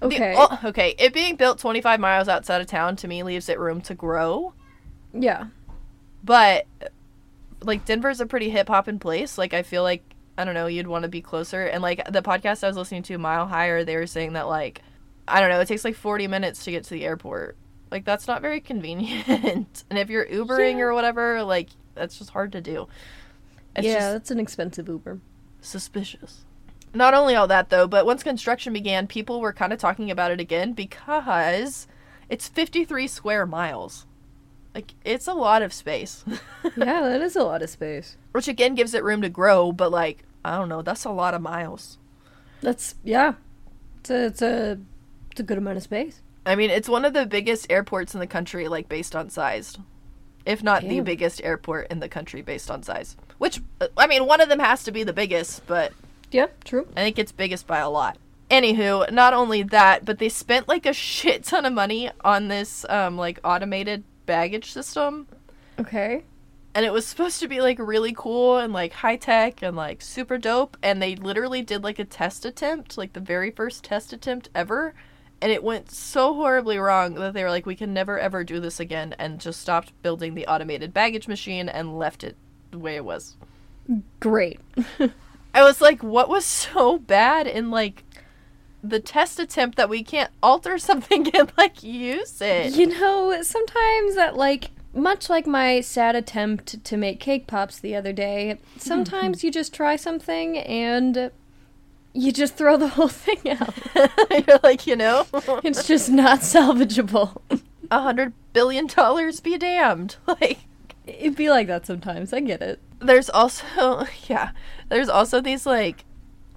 The- 0.00 0.06
Okay. 0.06 0.34
oh, 0.36 0.58
okay. 0.64 0.94
It 0.98 1.12
being 1.12 1.36
built 1.36 1.58
25 1.58 2.00
miles 2.00 2.28
outside 2.28 2.60
of 2.60 2.66
town 2.66 2.96
to 2.96 3.08
me 3.08 3.22
leaves 3.22 3.48
it 3.48 3.58
room 3.58 3.80
to 3.82 3.94
grow, 3.94 4.54
Yeah. 5.12 5.46
but 6.24 6.66
like 7.62 7.84
Denver's 7.84 8.20
a 8.20 8.26
pretty 8.26 8.48
hip 8.50 8.68
hop 8.68 8.88
in 8.88 8.98
place. 8.98 9.36
Like 9.38 9.52
I 9.54 9.62
feel 9.62 9.82
like 9.82 10.02
I 10.38 10.44
don't 10.44 10.54
know, 10.54 10.66
you'd 10.66 10.86
want 10.86 11.02
to 11.02 11.08
be 11.08 11.20
closer. 11.20 11.64
And 11.66 11.82
like 11.82 12.02
the 12.10 12.22
podcast 12.22 12.64
I 12.64 12.68
was 12.68 12.76
listening 12.76 13.02
to, 13.04 13.18
Mile 13.18 13.46
Higher, 13.46 13.84
they 13.84 13.96
were 13.96 14.06
saying 14.06 14.32
that 14.32 14.48
like 14.48 14.80
I 15.28 15.40
don't 15.40 15.50
know, 15.50 15.60
it 15.60 15.68
takes 15.68 15.84
like 15.84 15.94
40 15.94 16.26
minutes 16.28 16.64
to 16.64 16.70
get 16.70 16.84
to 16.84 16.90
the 16.90 17.04
airport. 17.04 17.56
Like 17.90 18.04
that's 18.06 18.26
not 18.26 18.40
very 18.40 18.60
convenient. 18.72 19.28
and 19.90 19.98
if 19.98 20.08
you're 20.08 20.24
Ubering 20.26 20.78
Yeah. 20.78 20.84
or 20.84 20.94
whatever, 20.94 21.42
like 21.42 21.68
that's 21.94 22.18
just 22.18 22.30
hard 22.30 22.52
to 22.52 22.60
do. 22.62 22.88
It's 23.76 23.86
yeah, 23.86 24.12
that's 24.12 24.30
an 24.30 24.40
expensive 24.40 24.88
Uber. 24.88 25.20
suspicious. 25.60 26.44
Not 26.92 27.14
only 27.14 27.34
all 27.34 27.46
that 27.46 27.70
though, 27.70 27.86
but 27.86 28.06
once 28.06 28.22
construction 28.22 28.72
began, 28.72 29.06
people 29.06 29.40
were 29.40 29.52
kind 29.52 29.72
of 29.72 29.78
talking 29.78 30.10
about 30.10 30.30
it 30.30 30.40
again 30.40 30.72
because 30.72 31.86
it's 32.28 32.48
53 32.48 33.06
square 33.06 33.46
miles. 33.46 34.06
Like 34.74 34.94
it's 35.04 35.26
a 35.26 35.34
lot 35.34 35.62
of 35.62 35.72
space. 35.72 36.24
yeah, 36.76 37.02
that 37.02 37.20
is 37.20 37.36
a 37.36 37.42
lot 37.42 37.62
of 37.62 37.70
space. 37.70 38.16
Which 38.32 38.48
again 38.48 38.74
gives 38.74 38.94
it 38.94 39.04
room 39.04 39.22
to 39.22 39.28
grow, 39.28 39.72
but 39.72 39.90
like, 39.90 40.24
I 40.44 40.56
don't 40.56 40.68
know, 40.68 40.82
that's 40.82 41.04
a 41.04 41.10
lot 41.10 41.34
of 41.34 41.42
miles. 41.42 41.98
That's 42.60 42.94
yeah. 43.04 43.34
It's 44.00 44.10
a 44.10 44.26
it's 44.26 44.42
a 44.42 44.78
it's 45.30 45.40
a 45.40 45.44
good 45.44 45.58
amount 45.58 45.76
of 45.76 45.82
space. 45.82 46.22
I 46.46 46.56
mean, 46.56 46.70
it's 46.70 46.88
one 46.88 47.04
of 47.04 47.12
the 47.12 47.26
biggest 47.26 47.70
airports 47.70 48.14
in 48.14 48.20
the 48.20 48.26
country, 48.26 48.66
like 48.68 48.88
based 48.88 49.14
on 49.14 49.30
size. 49.30 49.76
If 50.46 50.62
not 50.62 50.82
the 50.82 51.00
biggest 51.00 51.42
airport 51.44 51.92
in 51.92 52.00
the 52.00 52.08
country 52.08 52.40
based 52.40 52.70
on 52.70 52.82
size. 52.82 53.14
Which, 53.36 53.60
uh, 53.80 53.88
I 53.96 54.06
mean, 54.06 54.24
one 54.24 54.40
of 54.40 54.48
them 54.48 54.58
has 54.58 54.82
to 54.84 54.92
be 54.92 55.04
the 55.04 55.12
biggest, 55.12 55.66
but 55.66 55.92
Yeah, 56.30 56.46
true. 56.64 56.88
I 56.96 57.02
think 57.02 57.18
it's 57.18 57.32
biggest 57.32 57.66
by 57.66 57.78
a 57.78 57.90
lot. 57.90 58.18
Anywho, 58.50 59.10
not 59.12 59.32
only 59.32 59.62
that, 59.62 60.04
but 60.04 60.18
they 60.18 60.28
spent 60.28 60.68
like 60.68 60.86
a 60.86 60.92
shit 60.92 61.44
ton 61.44 61.64
of 61.64 61.72
money 61.72 62.10
on 62.22 62.48
this 62.48 62.84
um 62.88 63.16
like 63.16 63.38
automated 63.44 64.04
baggage 64.26 64.72
system. 64.72 65.26
Okay. 65.78 66.24
And 66.74 66.86
it 66.86 66.92
was 66.92 67.06
supposed 67.06 67.40
to 67.40 67.48
be 67.48 67.60
like 67.60 67.78
really 67.80 68.12
cool 68.16 68.58
and 68.58 68.72
like 68.72 68.92
high 68.92 69.16
tech 69.16 69.60
and 69.62 69.76
like 69.76 70.02
super 70.02 70.38
dope. 70.38 70.76
And 70.82 71.02
they 71.02 71.16
literally 71.16 71.62
did 71.62 71.82
like 71.82 71.98
a 71.98 72.04
test 72.04 72.44
attempt, 72.44 72.96
like 72.96 73.12
the 73.12 73.20
very 73.20 73.50
first 73.50 73.82
test 73.82 74.12
attempt 74.12 74.50
ever. 74.54 74.94
And 75.42 75.50
it 75.50 75.64
went 75.64 75.90
so 75.90 76.34
horribly 76.34 76.78
wrong 76.78 77.14
that 77.14 77.34
they 77.34 77.42
were 77.42 77.50
like, 77.50 77.66
we 77.66 77.74
can 77.74 77.92
never 77.92 78.18
ever 78.18 78.44
do 78.44 78.60
this 78.60 78.78
again. 78.78 79.16
And 79.18 79.40
just 79.40 79.60
stopped 79.60 80.00
building 80.02 80.34
the 80.34 80.46
automated 80.46 80.94
baggage 80.94 81.26
machine 81.26 81.68
and 81.68 81.98
left 81.98 82.22
it 82.22 82.36
the 82.70 82.78
way 82.78 82.94
it 82.94 83.04
was. 83.04 83.36
Great. 84.20 84.60
I 85.54 85.62
was 85.62 85.80
like, 85.80 86.02
what 86.02 86.28
was 86.28 86.44
so 86.44 86.98
bad 86.98 87.46
in 87.46 87.70
like 87.70 88.04
the 88.82 89.00
test 89.00 89.38
attempt 89.38 89.76
that 89.76 89.88
we 89.88 90.02
can't 90.02 90.30
alter 90.42 90.78
something 90.90 91.28
and 91.34 91.52
like 91.58 91.82
use 91.82 92.40
it? 92.40 92.74
You 92.76 92.86
know, 92.86 93.42
sometimes 93.42 94.14
that 94.14 94.36
like 94.36 94.70
much 94.92 95.30
like 95.30 95.46
my 95.46 95.80
sad 95.80 96.16
attempt 96.16 96.82
to 96.84 96.96
make 96.96 97.20
cake 97.20 97.46
pops 97.46 97.78
the 97.78 97.94
other 97.94 98.12
day, 98.12 98.58
sometimes 98.76 99.44
you 99.44 99.50
just 99.50 99.72
try 99.74 99.96
something 99.96 100.58
and 100.58 101.30
you 102.12 102.32
just 102.32 102.56
throw 102.56 102.76
the 102.76 102.88
whole 102.96 103.06
thing 103.08 103.38
out. 103.50 103.74
You're 104.46 104.58
like, 104.64 104.86
you 104.86 104.96
know, 104.96 105.26
It's 105.62 105.86
just 105.86 106.10
not 106.10 106.40
salvageable. 106.40 107.40
a 107.90 108.00
hundred 108.00 108.32
billion 108.52 108.86
dollars 108.88 109.38
be 109.40 109.56
damned. 109.58 110.16
Like, 110.26 110.58
It'd 111.06 111.36
be 111.36 111.50
like 111.50 111.66
that 111.68 111.86
sometimes. 111.86 112.32
I 112.32 112.40
get 112.40 112.62
it. 112.62 112.80
there's 113.00 113.30
also, 113.30 114.06
yeah, 114.28 114.50
there's 114.90 115.08
also 115.08 115.40
these 115.40 115.64
like 115.64 116.04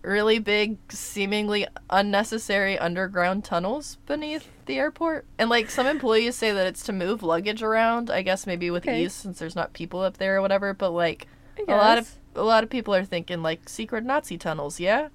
really 0.01 0.37
big, 0.37 0.77
seemingly 0.91 1.65
unnecessary 1.89 2.77
underground 2.77 3.45
tunnels 3.45 3.97
beneath 4.05 4.49
the 4.65 4.77
airport. 4.77 5.25
And 5.39 5.49
like 5.49 5.69
some 5.69 5.87
employees 5.87 6.35
say 6.35 6.51
that 6.51 6.67
it's 6.67 6.83
to 6.83 6.91
move 6.93 7.23
luggage 7.23 7.63
around, 7.63 8.09
I 8.09 8.21
guess 8.21 8.45
maybe 8.45 8.69
with 8.69 8.83
Okay. 8.85 9.03
ease 9.05 9.13
since 9.13 9.39
there's 9.39 9.55
not 9.55 9.71
people 9.71 10.01
up 10.01 10.17
there 10.17 10.35
or 10.37 10.41
whatever, 10.41 10.73
but 10.73 10.89
like 10.91 11.27
a 11.67 11.71
lot 11.75 11.97
of 11.97 12.11
a 12.35 12.43
lot 12.43 12.63
of 12.63 12.69
people 12.69 12.93
are 12.93 13.05
thinking 13.05 13.41
like 13.41 13.69
secret 13.69 14.03
Nazi 14.03 14.37
tunnels, 14.37 14.79
yeah? 14.79 15.07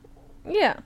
Yeah. 0.49 0.77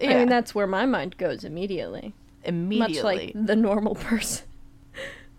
Yeah. 0.00 0.10
I 0.10 0.14
mean, 0.18 0.28
that's 0.28 0.54
where 0.54 0.66
my 0.66 0.86
mind 0.86 1.16
goes 1.18 1.44
immediately. 1.44 2.12
immediately. 2.44 3.26
Much 3.26 3.34
like 3.36 3.46
the 3.46 3.54
normal 3.54 3.94
person. 4.10 4.46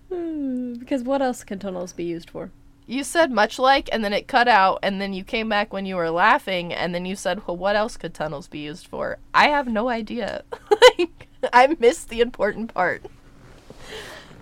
Because 0.80 1.04
what 1.04 1.22
else 1.22 1.44
can 1.44 1.60
tunnels 1.60 1.92
be 1.94 2.04
used 2.04 2.30
for? 2.30 2.52
You 2.88 3.04
said 3.04 3.32
much 3.32 3.58
like, 3.58 3.90
and 3.92 4.04
then 4.04 4.14
it 4.14 4.28
cut 4.28 4.48
out, 4.48 4.80
and 4.84 5.02
then 5.02 5.12
you 5.14 5.24
came 5.24 5.50
back 5.50 5.74
when 5.74 5.86
you 5.88 5.96
were 5.96 6.12
laughing, 6.12 6.72
and 6.74 6.94
then 6.94 7.06
you 7.06 7.16
said, 7.16 7.46
"Well, 7.48 7.58
what 7.58 7.76
else 7.76 7.98
could 7.98 8.14
tunnels 8.14 8.48
be 8.48 8.60
used 8.60 8.86
for?" 8.88 9.18
I 9.34 9.48
have 9.48 9.68
no 9.68 9.90
idea. 9.90 10.44
like, 11.00 11.28
I 11.52 11.76
missed 11.80 12.10
the 12.10 12.22
important 12.22 12.74
part. 12.74 13.04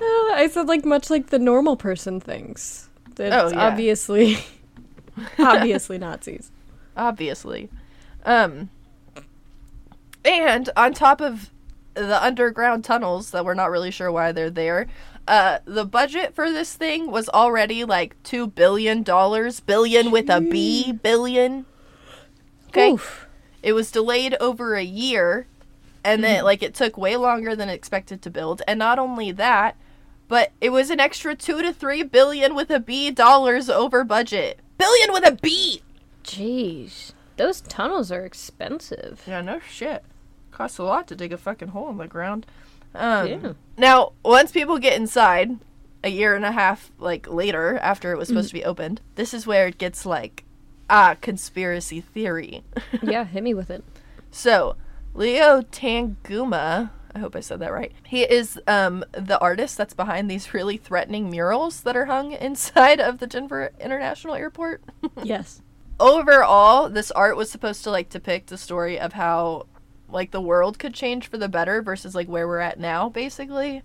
Uh, 0.01 0.33
I 0.33 0.49
said 0.51 0.67
like 0.67 0.83
much 0.83 1.09
like 1.09 1.27
the 1.27 1.39
normal 1.39 1.77
person 1.77 2.19
thinks. 2.19 2.89
It's 3.11 3.19
Oh, 3.33 3.49
yeah. 3.51 3.67
obviously 3.67 4.37
obviously 5.39 5.97
Nazis. 5.97 6.51
Obviously, 6.97 7.69
um, 8.25 8.69
and 10.25 10.69
on 10.75 10.93
top 10.93 11.21
of 11.21 11.49
the 11.95 12.23
underground 12.23 12.83
tunnels 12.83 13.31
that 13.31 13.45
we're 13.45 13.53
not 13.53 13.69
really 13.71 13.91
sure 13.91 14.11
why 14.11 14.31
they're 14.31 14.49
there, 14.49 14.87
uh, 15.27 15.59
the 15.65 15.85
budget 15.85 16.35
for 16.35 16.51
this 16.51 16.75
thing 16.75 17.09
was 17.09 17.29
already 17.29 17.83
like 17.85 18.21
two 18.23 18.47
billion 18.47 19.03
dollars, 19.03 19.59
billion 19.59 20.11
with 20.11 20.29
a 20.29 20.41
B, 20.41 20.91
billion. 20.91 21.65
Okay. 22.69 22.91
Oof. 22.91 23.27
It 23.61 23.73
was 23.73 23.91
delayed 23.91 24.35
over 24.41 24.75
a 24.75 24.83
year, 24.83 25.47
and 26.03 26.23
then 26.23 26.43
like 26.43 26.61
it 26.61 26.73
took 26.73 26.97
way 26.97 27.15
longer 27.15 27.55
than 27.55 27.69
expected 27.69 28.21
to 28.23 28.29
build. 28.29 28.61
And 28.67 28.77
not 28.77 28.99
only 28.99 29.31
that, 29.31 29.77
but 30.27 30.51
it 30.59 30.71
was 30.71 30.89
an 30.89 30.99
extra 30.99 31.35
two 31.35 31.61
to 31.61 31.71
three 31.71 32.03
billion 32.03 32.55
with 32.55 32.69
a 32.69 32.79
B 32.79 33.09
dollars 33.09 33.69
over 33.69 34.03
budget. 34.03 34.59
Billion 34.77 35.13
with 35.13 35.25
a 35.25 35.37
B. 35.41 35.81
Jeez. 36.23 37.13
Those 37.37 37.61
tunnels 37.61 38.11
are 38.11 38.25
expensive. 38.25 39.23
Yeah, 39.25 39.41
no 39.41 39.59
shit. 39.59 40.03
Costs 40.51 40.77
a 40.77 40.83
lot 40.83 41.07
to 41.07 41.15
dig 41.15 41.33
a 41.33 41.37
fucking 41.37 41.69
hole 41.69 41.89
in 41.89 41.97
the 41.97 42.07
ground. 42.07 42.45
Um, 42.95 43.27
Yeah. 43.27 43.53
Now, 43.77 44.13
once 44.23 44.51
people 44.51 44.77
get 44.77 44.93
inside, 44.99 45.57
a 46.03 46.09
year 46.09 46.35
and 46.35 46.45
a 46.45 46.51
half 46.51 46.91
like 46.99 47.27
later, 47.29 47.77
after 47.81 48.11
it 48.11 48.17
was 48.17 48.27
supposed 48.27 48.49
to 48.49 48.53
be 48.53 48.65
opened, 48.65 49.01
this 49.15 49.33
is 49.33 49.47
where 49.47 49.67
it 49.67 49.77
gets 49.77 50.05
like, 50.05 50.43
ah, 50.89 51.15
conspiracy 51.21 52.01
theory. 52.01 52.63
yeah, 53.01 53.23
hit 53.23 53.41
me 53.43 53.53
with 53.53 53.69
it. 53.71 53.83
So, 54.29 54.75
Leo 55.13 55.61
Tanguma, 55.61 56.91
I 57.15 57.19
hope 57.19 57.35
I 57.35 57.39
said 57.39 57.59
that 57.59 57.71
right. 57.71 57.91
He 58.05 58.23
is 58.23 58.59
um, 58.67 59.05
the 59.11 59.39
artist 59.39 59.77
that's 59.77 59.93
behind 59.93 60.29
these 60.29 60.53
really 60.53 60.77
threatening 60.77 61.29
murals 61.29 61.81
that 61.81 61.95
are 61.95 62.05
hung 62.05 62.31
inside 62.33 62.99
of 62.99 63.19
the 63.19 63.27
Denver 63.27 63.71
International 63.79 64.35
Airport. 64.35 64.83
Yes. 65.23 65.61
Overall, 65.99 66.89
this 66.89 67.11
art 67.11 67.37
was 67.37 67.49
supposed 67.51 67.83
to 67.83 67.91
like 67.91 68.09
depict 68.09 68.47
the 68.49 68.57
story 68.57 68.99
of 68.99 69.13
how 69.13 69.67
like 70.13 70.31
the 70.31 70.41
world 70.41 70.79
could 70.79 70.93
change 70.93 71.27
for 71.27 71.37
the 71.37 71.49
better 71.49 71.81
versus 71.81 72.15
like 72.15 72.27
where 72.27 72.47
we're 72.47 72.59
at 72.59 72.79
now 72.79 73.09
basically. 73.09 73.81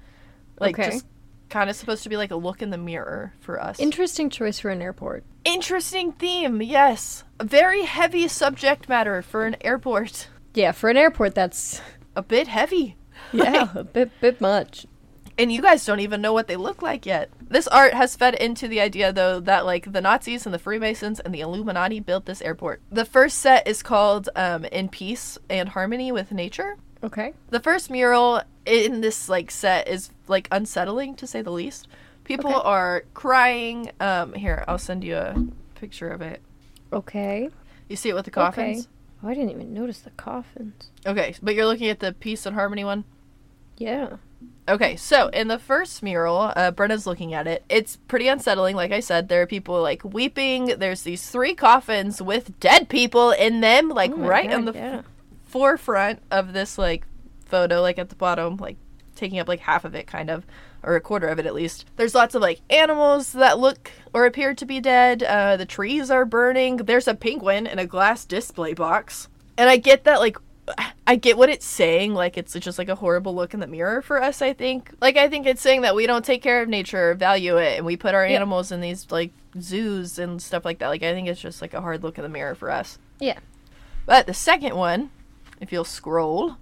Like 0.61 0.79
Okay. 0.79 0.91
just 0.91 1.07
kind 1.49 1.71
of 1.71 1.77
supposed 1.77 2.03
to 2.03 2.09
be 2.09 2.17
like 2.17 2.31
a 2.31 2.37
look 2.37 2.61
in 2.63 2.71
the 2.71 2.79
mirror 2.79 3.33
for 3.41 3.61
us. 3.61 3.81
Interesting 3.81 4.29
choice 4.31 4.59
for 4.61 4.69
an 4.71 4.83
airport. 4.83 5.25
Interesting 5.45 6.13
theme, 6.13 6.61
yes. 6.61 7.25
A 7.41 7.45
very 7.45 7.85
heavy 7.85 8.29
subject 8.29 8.89
matter 8.89 9.23
for 9.23 9.47
an 9.47 9.57
airport. 9.63 10.29
Yeah, 10.55 10.73
for 10.73 10.91
an 10.91 10.97
airport 10.97 11.35
that's 11.35 11.81
A 12.17 12.23
bit 12.23 12.49
heavy. 12.49 12.97
yeah, 13.33 13.69
a 13.75 13.85
bit 13.85 14.11
bit 14.21 14.41
much. 14.41 14.87
And 15.39 15.53
you 15.53 15.63
guys 15.63 15.85
don't 15.87 16.01
even 16.01 16.21
know 16.21 16.33
what 16.33 16.49
they 16.49 16.57
look 16.57 16.83
like 16.83 17.07
yet. 17.07 17.31
This 17.41 17.69
art 17.69 17.95
has 17.95 18.17
fed 18.17 18.35
into 18.35 18.67
the 18.67 18.81
idea, 18.81 19.13
though, 19.13 19.39
that 19.41 19.65
like 19.65 19.93
the 19.93 20.01
Nazis 20.01 20.45
and 20.47 20.53
the 20.55 20.59
Freemasons 20.59 21.21
and 21.21 21.33
the 21.33 21.41
Illuminati 21.41 22.01
built 22.01 22.27
this 22.27 22.43
airport. 22.43 22.83
The 22.91 23.05
first 23.05 23.39
set 23.39 23.67
is 23.69 23.83
called 23.83 24.29
um, 24.35 24.65
"In 24.67 24.89
Peace 24.89 25.39
and 25.49 25.69
Harmony 25.71 26.11
with 26.11 26.33
Nature." 26.33 26.77
Okay. 27.05 27.35
The 27.51 27.61
first 27.61 27.89
mural 27.89 28.43
in 28.67 29.01
this 29.01 29.29
like 29.29 29.53
set 29.53 29.87
is 29.87 30.11
like 30.27 30.49
unsettling 30.51 31.15
to 31.17 31.27
say 31.27 31.41
the 31.41 31.53
least. 31.53 31.87
People 32.25 32.51
Okay. 32.51 32.61
are 32.65 33.05
crying. 33.15 33.93
Um, 34.01 34.35
here, 34.35 34.65
I'll 34.67 34.77
send 34.79 35.05
you 35.05 35.17
a 35.17 35.47
picture 35.77 36.09
of 36.11 36.21
it. 36.21 36.43
Okay. 36.93 37.49
You 37.89 37.95
see 37.97 38.09
it 38.09 38.15
with 38.15 38.25
the 38.25 38.31
coffins. 38.33 38.81
Okay. 38.81 38.89
Oh, 39.23 39.29
I 39.29 39.35
didn't 39.35 39.51
even 39.51 39.73
notice 39.73 40.01
the 40.01 40.11
coffins. 40.11 40.91
Okay, 41.07 41.35
but 41.43 41.55
you're 41.55 41.67
looking 41.67 41.89
at 41.89 42.01
the 42.01 42.13
peace 42.13 42.45
and 42.45 42.55
harmony 42.55 42.85
one. 42.85 43.05
Yeah. 43.77 44.17
Okay, 44.69 44.97
so 44.97 45.29
in 45.29 45.49
the 45.49 45.59
first 45.59 46.03
mural, 46.03 46.53
uh, 46.55 46.71
Brenna's 46.71 47.07
looking 47.07 47.33
at 47.33 47.47
it. 47.47 47.65
It's 47.71 47.97
pretty 47.97 48.29
unsettling. 48.29 48.77
Like 48.77 48.93
I 48.93 49.01
said, 49.01 49.29
there 49.29 49.41
are 49.41 49.47
people 49.47 49.81
like 49.81 50.05
weeping. 50.05 50.75
There's 50.79 51.03
these 51.03 51.31
three 51.31 51.55
coffins 51.55 52.21
with 52.21 52.61
dead 52.61 52.91
people 52.91 53.31
in 53.31 53.63
them, 53.63 53.89
like 53.89 54.11
Oh 54.13 54.17
right 54.17 54.49
God, 54.51 54.57
on 54.57 54.65
the 54.67 54.73
yeah. 54.75 55.03
forefront 55.47 56.21
of 56.31 56.53
this 56.53 56.77
like 56.77 57.07
photo, 57.47 57.81
like 57.81 57.99
at 57.99 58.11
the 58.11 58.15
bottom, 58.15 58.59
like 58.59 58.77
taking 59.17 59.39
up 59.39 59.49
like 59.49 59.61
half 59.61 59.87
of 59.87 59.95
it, 59.95 60.07
kind 60.07 60.29
of, 60.29 60.45
or 60.83 60.97
a 60.97 61.01
quarter 61.01 61.29
of 61.29 61.39
it 61.39 61.47
at 61.47 61.55
least. 61.55 61.87
There's 61.97 62.15
lots 62.15 62.35
of 62.35 62.43
like 62.43 62.61
animals 62.69 63.33
that 63.33 63.59
look 63.59 63.91
or 64.13 64.27
appear 64.27 64.53
to 64.53 64.67
be 64.67 64.81
dead. 64.81 65.23
Uh, 65.23 65.57
the 65.57 65.65
trees 65.67 66.11
are 66.11 66.27
burning. 66.27 66.77
There's 66.77 67.09
a 67.09 67.15
penguin 67.15 67.67
in 67.67 67.79
a 67.79 67.87
glass 67.87 68.27
display 68.27 68.75
box, 68.75 69.29
and 69.57 69.71
I 69.71 69.79
get 69.79 70.05
that 70.05 70.21
like. 70.21 70.37
I 71.07 71.17
get 71.17 71.39
what 71.39 71.49
it's 71.49 71.65
saying, 71.67 72.15
like 72.15 72.37
it's 72.37 72.53
just 72.55 72.79
like 72.79 72.89
a 72.89 72.95
horrible 72.95 73.35
look 73.35 73.55
in 73.55 73.61
the 73.61 73.67
mirror 73.67 74.03
for 74.03 74.23
us, 74.23 74.43
I 74.43 74.53
think. 74.53 74.93
Like 75.01 75.17
I 75.17 75.29
think 75.29 75.47
it's 75.47 75.63
saying 75.63 75.81
that 75.83 75.95
we 75.95 76.07
don't 76.07 76.25
take 76.25 76.43
care 76.43 76.61
of 76.63 76.69
nature 76.69 77.11
or 77.11 77.15
value 77.15 77.57
it 77.57 77.79
and 77.79 77.87
we 77.87 77.97
put 77.97 78.15
our 78.15 78.27
Yeah. 78.27 78.37
animals 78.37 78.71
in 78.73 78.81
these 78.81 79.11
like 79.11 79.33
zoos 79.61 80.19
and 80.19 80.41
stuff 80.43 80.65
like 80.65 80.79
that. 80.81 80.89
Like 80.89 81.03
I 81.03 81.13
think 81.15 81.29
it's 81.29 81.41
just 81.41 81.63
like 81.63 81.75
a 81.75 81.81
hard 81.81 82.03
look 82.03 82.19
in 82.19 82.23
the 82.23 82.29
mirror 82.29 82.55
for 82.55 82.71
us. 82.71 82.99
Yeah. 83.21 83.39
But 84.07 84.27
the 84.27 84.35
second 84.35 84.75
one, 84.77 85.11
if 85.61 85.73
you'll 85.73 85.85
scroll, 85.85 86.57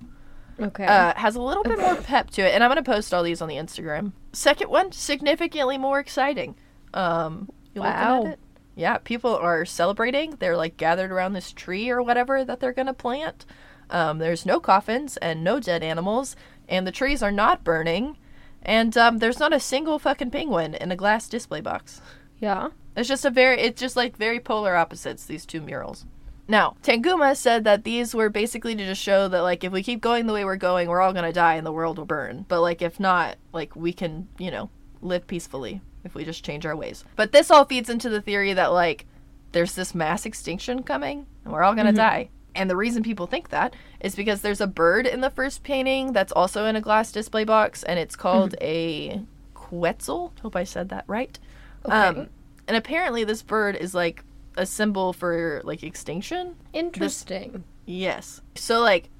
Okay. 0.60 0.86
uh, 0.86 1.12
has 1.16 1.34
a 1.36 1.42
little 1.42 1.62
bit 1.64 1.78
more 1.78 1.96
pep 1.96 2.30
to 2.30 2.42
it, 2.42 2.54
and 2.54 2.62
I'm 2.64 2.70
gonna 2.70 2.82
post 2.82 3.12
all 3.12 3.22
these 3.22 3.42
on 3.42 3.48
the 3.48 3.56
Instagram. 3.56 4.12
Second 4.32 4.70
one, 4.70 4.92
significantly 4.92 5.76
more 5.78 5.98
exciting. 5.98 6.54
Um, 6.94 7.48
Wow. 7.75 8.25
at 8.25 8.32
it? 8.32 8.38
Yeah, 8.75 8.98
people 8.98 9.34
are 9.34 9.64
celebrating. 9.64 10.36
They're 10.38 10.56
like 10.56 10.76
gathered 10.76 11.10
around 11.10 11.32
this 11.32 11.52
tree 11.52 11.90
or 11.90 12.02
whatever 12.02 12.44
that 12.44 12.60
they're 12.60 12.72
gonna 12.72 12.94
plant. 12.94 13.44
Um, 13.90 14.19
there's 14.19 14.47
no 14.47 14.61
coffins 14.61 15.16
and 15.19 15.45
no 15.45 15.61
dead 15.61 15.83
animals, 15.83 16.37
and 16.69 16.87
the 16.87 16.93
trees 16.93 17.23
are 17.23 17.31
not 17.31 17.64
burning, 17.64 18.16
and 18.62 18.97
um, 18.97 19.19
there's 19.19 19.38
not 19.38 19.52
a 19.52 19.61
single 19.61 19.99
fucking 19.99 20.31
penguin 20.31 20.75
in 20.75 20.90
a 20.90 20.97
glass 20.97 21.28
display 21.28 21.61
box. 21.61 22.00
yeah. 22.38 22.69
It's 22.97 23.09
just 23.09 23.26
a 23.26 23.31
very, 23.31 23.61
it's 23.61 23.78
just 23.78 23.95
like 23.95 24.16
very 24.16 24.40
polar 24.40 24.75
opposites, 24.75 25.26
these 25.26 25.45
two 25.45 25.61
murals. 25.61 26.07
Now, 26.49 26.76
Tanguma 26.83 27.37
said 27.37 27.64
that 27.64 27.85
these 27.85 28.14
were 28.14 28.31
basically 28.31 28.75
to 28.75 28.87
just 28.87 29.02
show 29.02 29.28
that, 29.28 29.43
like, 29.43 29.64
if 29.64 29.73
we 29.73 29.83
keep 29.83 30.00
going 30.00 30.26
the 30.26 30.33
way 30.33 30.45
we're 30.47 30.57
going, 30.57 30.88
we're 30.88 31.02
all 31.02 31.12
gonna 31.12 31.33
die 31.33 31.57
and 31.57 31.66
the 31.66 31.73
world 31.73 31.99
will 31.99 32.07
burn. 32.07 32.47
But, 32.49 32.62
like, 32.62 32.81
if 32.81 32.99
not, 32.99 33.37
like, 33.52 33.76
we 33.76 33.93
can, 33.93 34.28
you 34.38 34.50
know, 34.50 34.71
live 35.02 35.26
peacefully 35.26 35.83
if 36.05 36.14
we 36.14 36.25
just 36.25 36.45
change 36.45 36.64
our 36.64 36.76
ways. 36.76 37.05
But 37.16 37.33
this 37.33 37.50
all 37.50 37.64
feeds 37.64 37.90
into 37.90 38.09
the 38.09 38.23
theory 38.23 38.55
that, 38.55 38.73
like, 38.73 39.05
there's 39.52 39.75
this 39.75 39.95
mass 39.95 40.25
extinction 40.25 40.83
coming 40.83 41.26
and 41.45 41.52
we're 41.52 41.62
all 41.64 41.75
gonna 41.75 41.93
die. 41.93 42.31
And 42.56 42.70
the 42.70 42.76
reason 42.76 43.02
people 43.02 43.26
think 43.26 43.50
that 43.50 43.76
is 44.00 44.16
because 44.16 44.40
there's 44.40 44.60
a 44.60 44.66
bird 44.66 45.06
in 45.06 45.20
the 45.20 45.30
first 45.30 45.62
painting 45.62 46.12
that's 46.12 46.32
also 46.32 46.64
in 46.64 46.75
a 46.75 46.80
glass 46.80 47.12
display 47.12 47.44
box, 47.44 47.82
and 47.82 47.98
it's 47.98 48.16
called 48.16 48.54
a 48.60 49.20
quetzal. 49.54 50.32
Hope 50.42 50.56
I 50.56 50.64
said 50.64 50.88
that 50.88 51.04
right. 51.06 51.38
Okay. 51.84 51.94
Um, 51.94 52.28
and 52.66 52.76
apparently, 52.76 53.22
this 53.25 53.42
bird 53.42 53.76
is 53.76 53.94
like 53.94 54.25
a 54.56 54.66
symbol 54.66 55.12
for 55.12 55.60
like 55.64 55.82
extinction. 55.82 56.56
Interesting. 56.72 57.62
Yes. 57.84 58.40
So, 58.54 58.80
like, 58.80 59.10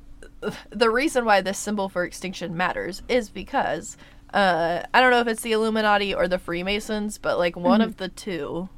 the 0.71 0.91
reason 0.91 1.25
why 1.25 1.41
this 1.41 1.59
symbol 1.59 1.89
for 1.89 2.05
extinction 2.05 2.57
matters 2.57 3.03
is 3.09 3.29
because 3.29 3.97
uh, 4.33 4.83
I 4.93 5.01
don't 5.01 5.11
know 5.11 5.21
if 5.21 5.29
it's 5.29 5.43
the 5.43 5.53
Illuminati 5.53 6.15
or 6.15 6.29
the 6.29 6.39
Freemasons, 6.39 7.19
but 7.19 7.39
like 7.39 7.57
one 7.57 7.81
of 7.81 7.97
the 7.97 8.09
two, 8.09 8.69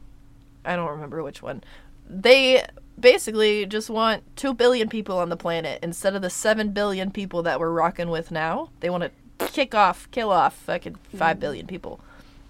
I 0.64 0.76
don't 0.76 0.90
remember 0.90 1.22
which 1.22 1.42
one, 1.42 1.62
they 2.08 2.64
basically 3.00 3.66
just 3.66 3.90
want 3.90 4.24
2 4.36 4.54
billion 4.54 4.88
people 4.88 5.18
on 5.18 5.28
the 5.28 5.36
planet 5.36 5.78
instead 5.82 6.14
of 6.14 6.22
the 6.22 6.30
7 6.30 6.72
billion 6.72 7.10
people 7.10 7.42
that 7.42 7.60
we're 7.60 7.70
rocking 7.70 8.10
with 8.10 8.30
now. 8.30 8.70
They 8.80 8.90
want 8.90 9.04
to 9.04 9.46
kick 9.46 9.74
off, 9.74 10.10
kill 10.10 10.30
off 10.30 10.54
fucking 10.54 10.96
5 11.16 11.40
billion 11.40 11.66
people. 11.66 12.00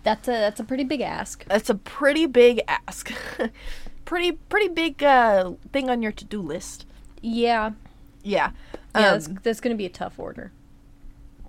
That's 0.05 0.29
a 0.29 0.33
that's 0.33 0.61
a 0.61 0.65
pretty 0.65 0.85
big 0.85 1.01
ask. 1.01 1.45
That's 1.47 1.69
a 1.69 1.75
pretty 1.75 2.27
big 2.27 2.63
ask. 2.67 3.13
pretty 4.05 4.33
pretty 4.33 4.69
big 4.69 5.03
uh, 5.03 5.53
thing 5.73 5.91
on 5.91 6.03
your 6.03 6.13
to-do 6.13 6.41
list. 6.41 6.87
Yeah. 7.21 7.73
Yeah. 8.23 8.53
Yeah, 8.95 9.13
Um, 9.13 9.21
that's, 9.21 9.29
that's 9.43 9.61
going 9.61 9.75
to 9.75 9.79
be 9.79 9.87
a 9.87 9.91
tough 9.91 10.19
order. 10.19 10.53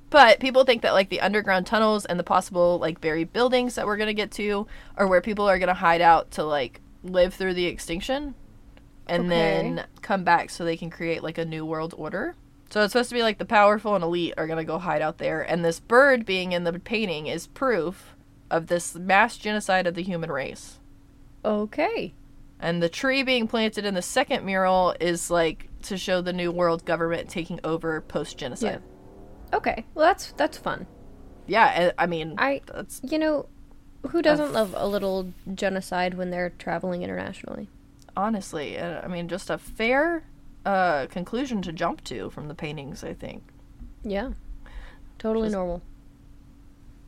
But 0.10 0.40
people 0.40 0.64
think 0.64 0.82
that 0.82 0.94
like 0.94 1.10
the 1.10 1.22
underground 1.22 1.68
tunnels 1.68 2.06
and 2.06 2.20
the 2.20 2.24
possible 2.24 2.80
like 2.80 3.00
buried 3.00 3.32
buildings 3.32 3.76
that 3.76 3.86
we're 3.86 3.98
gonna 3.98 4.14
get 4.14 4.32
to 4.32 4.66
are 4.98 5.08
where 5.08 5.22
people 5.22 5.48
are 5.48 5.60
gonna 5.60 5.76
hide 5.76 6.02
out 6.02 6.32
to 6.32 6.44
like 6.44 6.82
live 7.04 7.34
through 7.36 7.54
the 7.54 7.66
extinction 7.68 8.34
and 9.10 9.26
Okay. 9.26 9.30
then 9.30 9.86
come 10.02 10.24
back 10.24 10.50
so 10.50 10.64
they 10.64 10.78
can 10.78 10.90
create 10.90 11.24
like 11.24 11.38
a 11.38 11.46
new 11.46 11.66
world 11.66 11.94
order. 11.98 12.36
So 12.70 12.84
it's 12.84 12.94
supposed 12.94 13.10
to 13.10 13.16
be 13.16 13.24
like 13.24 13.40
the 13.40 13.46
powerful 13.46 13.96
and 13.96 14.04
elite 14.04 14.36
are 14.38 14.48
gonna 14.48 14.64
go 14.64 14.78
hide 14.78 15.02
out 15.02 15.18
there, 15.18 15.42
and 15.42 15.66
this 15.66 15.80
bird 15.80 16.26
being 16.26 16.52
in 16.52 16.64
the 16.64 16.80
painting 16.80 17.28
is 17.28 17.48
proof 17.48 18.16
of 18.52 18.68
this 18.68 18.96
mass 18.96 19.38
genocide 19.38 19.88
of 19.88 19.96
the 19.96 20.04
human 20.04 20.32
race. 20.32 20.80
Okay. 21.44 22.14
And 22.60 22.84
the 22.84 22.90
tree 22.90 23.24
being 23.24 23.48
planted 23.48 23.86
in 23.86 23.94
the 23.94 24.02
second 24.02 24.46
mural 24.46 24.94
is 25.00 25.32
like 25.32 25.70
to 25.84 25.98
show 25.98 26.22
the 26.22 26.34
new 26.34 26.52
world 26.52 26.86
government 26.86 27.30
taking 27.30 27.60
over 27.64 28.02
post 28.02 28.38
genocide. 28.38 28.82
Yeah. 29.52 29.58
Okay. 29.58 29.86
Well, 29.96 30.06
that's 30.06 30.34
that's 30.34 30.58
fun. 30.58 30.86
Yeah, 31.48 31.92
I 31.98 32.04
I 32.04 32.06
mean, 32.06 32.36
I 32.38 32.62
that's 32.68 33.02
you 33.04 33.18
know, 33.18 33.48
who 34.10 34.22
doesn't 34.22 34.54
love 34.54 34.76
a 34.78 34.86
little 34.88 35.34
genocide 35.56 36.14
when 36.16 36.30
they're 36.30 36.52
traveling 36.52 37.02
internationally? 37.02 37.68
Honestly, 38.20 38.80
I 38.80 39.08
mean, 39.08 39.28
just 39.30 39.50
a 39.50 39.58
fair 39.58 40.24
uh, 40.66 41.08
conclusion 41.08 41.62
to 41.64 41.72
jump 41.72 42.04
to 42.06 42.30
from 42.30 42.48
the 42.50 42.54
paintings. 42.56 43.04
I 43.04 43.14
think, 43.14 43.44
Yeah. 44.04 44.32
Totally 45.18 45.48
Just- 45.48 45.56
normal. 45.56 45.82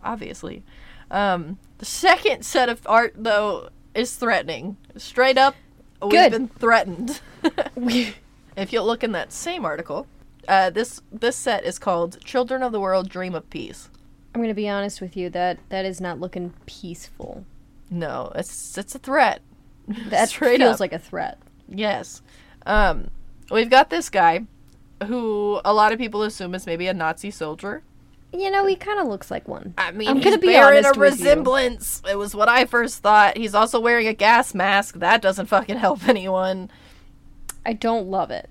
obviously, 0.04 0.64
um, 1.10 1.58
the 1.78 1.86
second 1.86 2.44
set 2.46 2.70
of 2.70 2.82
art 2.86 3.14
though 3.18 3.70
is 3.94 4.16
threatening. 4.16 4.78
Straight 4.98 5.38
up, 5.38 5.56
we've 6.02 6.32
been 6.32 6.48
threatened. 6.48 7.22
if 7.76 8.74
you 8.74 8.82
look 8.82 9.04
in 9.04 9.12
that 9.14 9.32
same 9.32 9.66
article, 9.66 10.08
uh, 10.48 10.70
this 10.70 11.02
this 11.12 11.36
set 11.36 11.64
is 11.66 11.78
called 11.80 12.20
"Children 12.24 12.64
of 12.64 12.72
the 12.72 12.80
World 12.80 13.10
Dream 13.10 13.36
of 13.36 13.50
Peace." 13.50 13.90
I'm 14.34 14.40
going 14.42 14.50
to 14.50 14.54
be 14.54 14.70
honest 14.70 15.02
with 15.02 15.18
you 15.18 15.30
that 15.32 15.60
that 15.70 15.84
is 15.86 16.00
not 16.00 16.20
looking 16.20 16.54
peaceful. 16.66 17.46
No, 17.90 18.32
it's 18.36 18.78
it's 18.78 18.96
a 18.96 19.00
threat. 19.00 19.42
That 20.10 20.30
Straight 20.30 20.60
feels 20.60 20.76
up. 20.76 20.80
like 20.80 20.94
a 20.94 21.00
threat. 21.00 21.38
Yes. 21.68 22.22
Um, 22.66 23.10
we've 23.50 23.70
got 23.70 23.90
this 23.90 24.10
guy 24.10 24.46
who 25.08 25.60
a 25.66 25.74
lot 25.74 25.92
of 25.92 25.98
people 26.00 26.22
assume 26.24 26.54
is 26.56 26.66
maybe 26.66 26.88
a 26.88 26.94
Nazi 26.94 27.32
soldier. 27.32 27.84
You 28.34 28.50
know, 28.50 28.66
he 28.66 28.76
kind 28.78 29.00
of 29.00 29.08
looks 29.08 29.30
like 29.30 29.48
one. 29.48 29.74
I 29.78 29.92
mean, 29.92 30.08
I'm 30.08 30.16
he's 30.18 30.26
gonna 30.26 30.38
be 30.38 30.56
honest 30.56 30.96
a 30.96 31.00
with 31.00 31.20
you. 31.20 31.26
resemblance. 31.26 32.02
It 32.10 32.18
was 32.18 32.34
what 32.34 32.48
I 32.48 32.64
first 32.66 33.00
thought. 33.04 33.36
He's 33.38 33.54
also 33.54 33.80
wearing 33.80 34.08
a 34.08 34.14
gas 34.14 34.54
mask. 34.54 34.96
That 35.00 35.22
doesn't 35.22 35.48
fucking 35.48 35.78
help 35.86 36.08
anyone. 36.08 36.70
I 37.66 37.74
don't 37.74 38.08
love 38.08 38.32
it. 38.32 38.50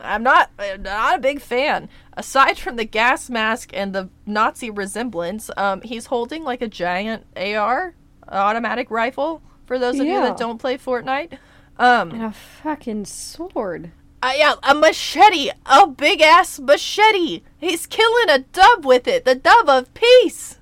I'm 0.00 0.22
not 0.22 0.50
I'm 0.58 0.82
not 0.82 1.16
a 1.16 1.20
big 1.20 1.40
fan. 1.40 1.88
Aside 2.16 2.58
from 2.58 2.76
the 2.76 2.84
gas 2.84 3.28
mask 3.30 3.70
and 3.72 3.92
the 3.92 4.10
Nazi 4.26 4.70
resemblance, 4.70 5.50
um, 5.56 5.80
he's 5.82 6.06
holding 6.06 6.44
like 6.44 6.62
a 6.62 6.68
giant 6.68 7.26
AR, 7.36 7.94
automatic 8.28 8.90
rifle. 8.90 9.42
For 9.66 9.78
those 9.78 9.98
of 10.00 10.06
you 10.06 10.20
that 10.20 10.36
don't 10.36 10.58
play 10.58 10.78
Fortnite, 10.78 11.38
um, 11.78 12.10
And 12.12 12.22
a 12.24 12.32
fucking 12.32 13.04
sword. 13.04 13.90
Uh, 14.22 14.32
yeah, 14.34 14.54
a 14.62 14.74
machete, 14.74 15.50
a 15.66 15.86
big 15.86 16.20
ass 16.22 16.58
machete. 16.58 17.42
He's 17.58 17.86
killing 17.86 18.30
a 18.30 18.38
dove 18.38 18.84
with 18.84 19.06
it, 19.06 19.24
the 19.24 19.34
dove 19.34 19.68
of 19.68 19.92
peace. 19.92 20.58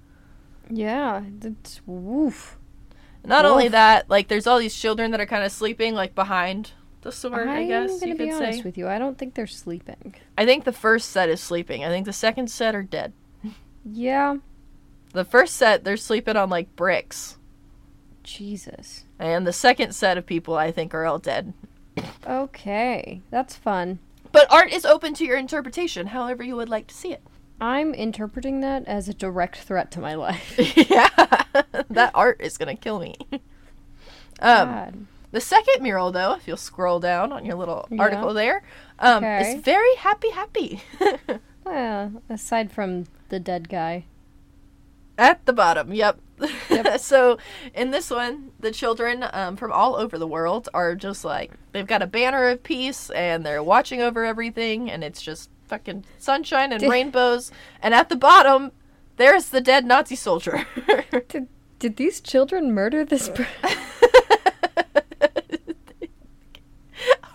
Yeah, 0.68 1.22
it's 1.42 1.80
woof. 1.86 2.58
Not 3.24 3.44
only 3.46 3.68
that, 3.68 4.10
like 4.10 4.28
there's 4.28 4.46
all 4.46 4.58
these 4.58 4.74
children 4.76 5.10
that 5.12 5.20
are 5.20 5.26
kind 5.26 5.44
of 5.44 5.52
sleeping 5.52 5.94
like 5.94 6.14
behind 6.14 6.72
the 7.02 7.12
sword. 7.12 7.48
I 7.48 7.60
I'm 7.60 7.68
guess 7.68 8.00
gonna 8.00 8.12
you 8.12 8.18
be 8.18 8.26
could 8.26 8.34
honest 8.34 8.58
say. 8.58 8.64
with 8.64 8.76
you. 8.76 8.88
I 8.88 8.98
don't 8.98 9.16
think 9.16 9.34
they're 9.34 9.46
sleeping. 9.46 10.14
I 10.36 10.44
think 10.44 10.64
the 10.64 10.72
first 10.72 11.10
set 11.10 11.28
is 11.28 11.40
sleeping. 11.40 11.84
I 11.84 11.88
think 11.88 12.06
the 12.06 12.12
second 12.12 12.50
set 12.50 12.74
are 12.74 12.82
dead. 12.82 13.12
Yeah. 13.84 14.38
The 15.12 15.24
first 15.24 15.54
set 15.56 15.84
they're 15.84 15.96
sleeping 15.96 16.36
on 16.36 16.50
like 16.50 16.74
bricks, 16.76 17.38
Jesus. 18.24 19.03
And 19.18 19.46
the 19.46 19.52
second 19.52 19.94
set 19.94 20.18
of 20.18 20.26
people 20.26 20.54
I 20.56 20.70
think 20.72 20.94
are 20.94 21.04
all 21.04 21.18
dead. 21.18 21.52
Okay, 22.26 23.20
that's 23.30 23.56
fun. 23.56 23.98
But 24.32 24.50
art 24.52 24.72
is 24.72 24.84
open 24.84 25.14
to 25.14 25.24
your 25.24 25.36
interpretation, 25.36 26.08
however 26.08 26.42
you 26.42 26.56
would 26.56 26.68
like 26.68 26.86
to 26.88 26.94
see 26.94 27.12
it. 27.12 27.22
I'm 27.60 27.94
interpreting 27.94 28.60
that 28.60 28.84
as 28.86 29.08
a 29.08 29.14
direct 29.14 29.58
threat 29.58 29.90
to 29.92 30.00
my 30.00 30.14
life. 30.26 30.54
yeah, 30.88 31.08
that 31.88 32.10
art 32.14 32.40
is 32.40 32.58
gonna 32.58 32.76
kill 32.76 32.98
me. 32.98 33.14
um. 34.40 34.68
God. 34.68 35.06
The 35.30 35.40
second 35.40 35.82
mural, 35.82 36.12
though, 36.12 36.34
if 36.34 36.46
you'll 36.46 36.56
scroll 36.56 37.00
down 37.00 37.32
on 37.32 37.44
your 37.44 37.56
little 37.56 37.88
Yeah. 37.90 38.02
article 38.02 38.32
there, 38.34 38.62
um, 39.00 39.16
Okay. 39.24 39.56
is 39.56 39.62
very 39.64 39.96
happy, 39.96 40.30
happy. 40.30 40.80
Well, 41.64 42.22
aside 42.30 42.70
from 42.70 43.06
the 43.30 43.40
dead 43.40 43.68
guy. 43.68 44.04
At 45.18 45.44
the 45.44 45.52
bottom, 45.52 45.92
yep. 45.92 46.20
Yep. 46.70 46.98
so 47.00 47.38
in 47.74 47.90
this 47.90 48.10
one, 48.10 48.52
the 48.60 48.70
children 48.70 49.24
um, 49.32 49.56
from 49.56 49.72
all 49.72 49.96
over 49.96 50.18
the 50.18 50.26
world 50.26 50.68
are 50.74 50.94
just 50.94 51.24
like 51.24 51.52
they've 51.72 51.86
got 51.86 52.02
a 52.02 52.06
banner 52.06 52.48
of 52.48 52.62
peace 52.62 53.10
and 53.10 53.44
they're 53.44 53.62
watching 53.62 54.00
over 54.02 54.24
everything, 54.24 54.90
and 54.90 55.04
it's 55.04 55.22
just 55.22 55.50
fucking 55.68 56.04
sunshine 56.18 56.72
and 56.72 56.80
Did- 56.80 56.90
rainbows. 56.90 57.50
And 57.82 57.94
at 57.94 58.08
the 58.08 58.16
bottom, 58.16 58.72
there's 59.16 59.48
the 59.48 59.60
dead 59.60 59.84
Nazi 59.84 60.16
soldier. 60.16 60.66
Did 61.28 61.48
did 61.80 61.96
these 61.96 62.20
children 62.20 62.72
murder 62.72 63.04
this? 63.04 63.28
Per- 63.28 63.46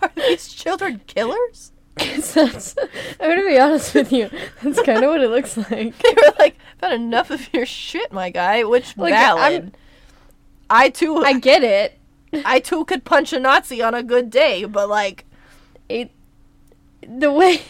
are 0.01 0.11
these 0.15 0.47
children 0.51 1.01
killers? 1.05 1.71
That's, 1.99 2.75
I'm 3.19 3.29
gonna 3.29 3.45
be 3.47 3.59
honest 3.59 3.93
with 3.93 4.11
you. 4.11 4.29
That's 4.63 4.81
kind 4.81 5.03
of 5.03 5.09
what 5.09 5.21
it 5.21 5.29
looks 5.29 5.57
like. 5.57 5.69
They 6.01 6.13
were 6.15 6.33
like, 6.39 6.57
"I've 6.81 6.89
had 6.91 6.93
enough 6.93 7.29
of 7.31 7.53
your 7.53 7.65
shit, 7.65 8.11
my 8.11 8.29
guy." 8.29 8.63
Which 8.63 8.95
Like, 8.97 9.11
valid. 9.13 9.41
I'm- 9.63 9.71
I 10.69 10.89
too, 10.89 11.17
I 11.17 11.39
get 11.39 11.63
it. 11.63 11.97
I 12.45 12.59
too 12.59 12.85
could 12.85 13.03
punch 13.03 13.33
a 13.33 13.39
Nazi 13.39 13.81
on 13.81 13.95
a 13.95 14.03
good 14.03 14.29
day, 14.29 14.65
but 14.65 14.87
like, 14.87 15.25
It 15.89 16.11
the 17.07 17.31
way 17.31 17.61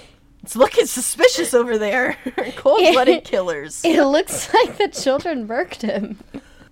it's 0.43 0.55
looking 0.55 0.85
suspicious 0.85 1.53
over 1.53 1.77
there. 1.77 2.17
Cold-blooded 2.57 3.23
killers. 3.23 3.83
it 3.85 4.03
looks 4.03 4.53
like 4.53 4.77
the 4.77 4.87
children 4.89 5.47
murked 5.47 5.81
him. 5.81 6.17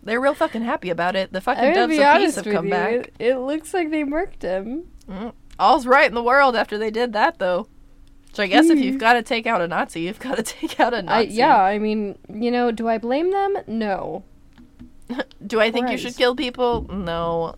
They're 0.04 0.20
real 0.22 0.34
fucking 0.34 0.62
happy 0.63 0.89
about 0.89 1.15
it. 1.15 1.32
The 1.34 1.41
fucking 1.41 1.74
doves 1.74 1.98
of 1.98 2.17
peace 2.17 2.36
have 2.36 2.46
come 2.46 2.65
you. 2.65 2.72
back. 2.72 2.93
It, 2.93 3.13
it 3.20 3.38
looks 3.39 3.74
like 3.74 3.89
they 3.91 4.04
murked 4.04 4.41
him. 4.41 4.86
Mm. 5.10 5.34
All's 5.60 5.86
right 5.88 6.08
in 6.08 6.13
the 6.15 6.24
world 6.24 6.56
after 6.56 6.78
they 6.78 6.91
did 6.91 7.13
that, 7.13 7.39
though. 7.39 7.67
So 8.34 8.43
I 8.43 8.48
guess 8.48 8.70
if 8.70 8.78
Hmm. 8.78 8.84
you've 8.84 9.00
got 9.00 9.13
to 9.13 9.24
take 9.24 9.48
out 9.48 9.62
a 9.62 9.67
Nazi, 9.67 10.02
you've 10.02 10.20
got 10.20 10.38
to 10.38 10.43
take 10.43 10.80
out 10.80 10.93
a 10.93 11.02
Nazi. 11.02 11.30
yeah, 11.34 11.60
I 11.60 11.80
mean, 11.80 12.17
you 12.32 12.52
know, 12.52 12.72
do 12.72 12.88
I 12.88 12.98
blame 12.98 13.32
them? 13.32 13.58
No. 13.67 14.24
Do 15.48 15.62
I 15.62 15.72
think 15.72 15.89
you 15.89 15.98
should 15.98 16.17
kill 16.17 16.36
people? 16.36 16.86
No. 16.91 17.56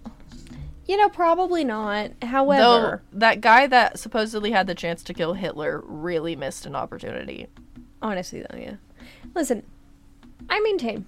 You 0.85 0.97
know, 0.97 1.09
probably 1.09 1.63
not. 1.63 2.11
Though 2.21 2.27
However, 2.27 3.01
that 3.11 3.41
guy 3.41 3.65
that 3.67 3.97
supposedly 3.97 4.51
had 4.51 4.67
the 4.67 4.75
chance 4.75 5.01
to 5.03 5.13
kill 5.15 5.33
Hitler 5.33 5.81
really 5.85 6.35
missed 6.35 6.65
an 6.67 6.75
opportunity. 6.75 7.47
honestly, 8.03 8.41
though, 8.49 8.57
yeah. 8.57 8.75
Listen, 9.33 9.63
I 10.49 10.59
maintain 10.59 11.05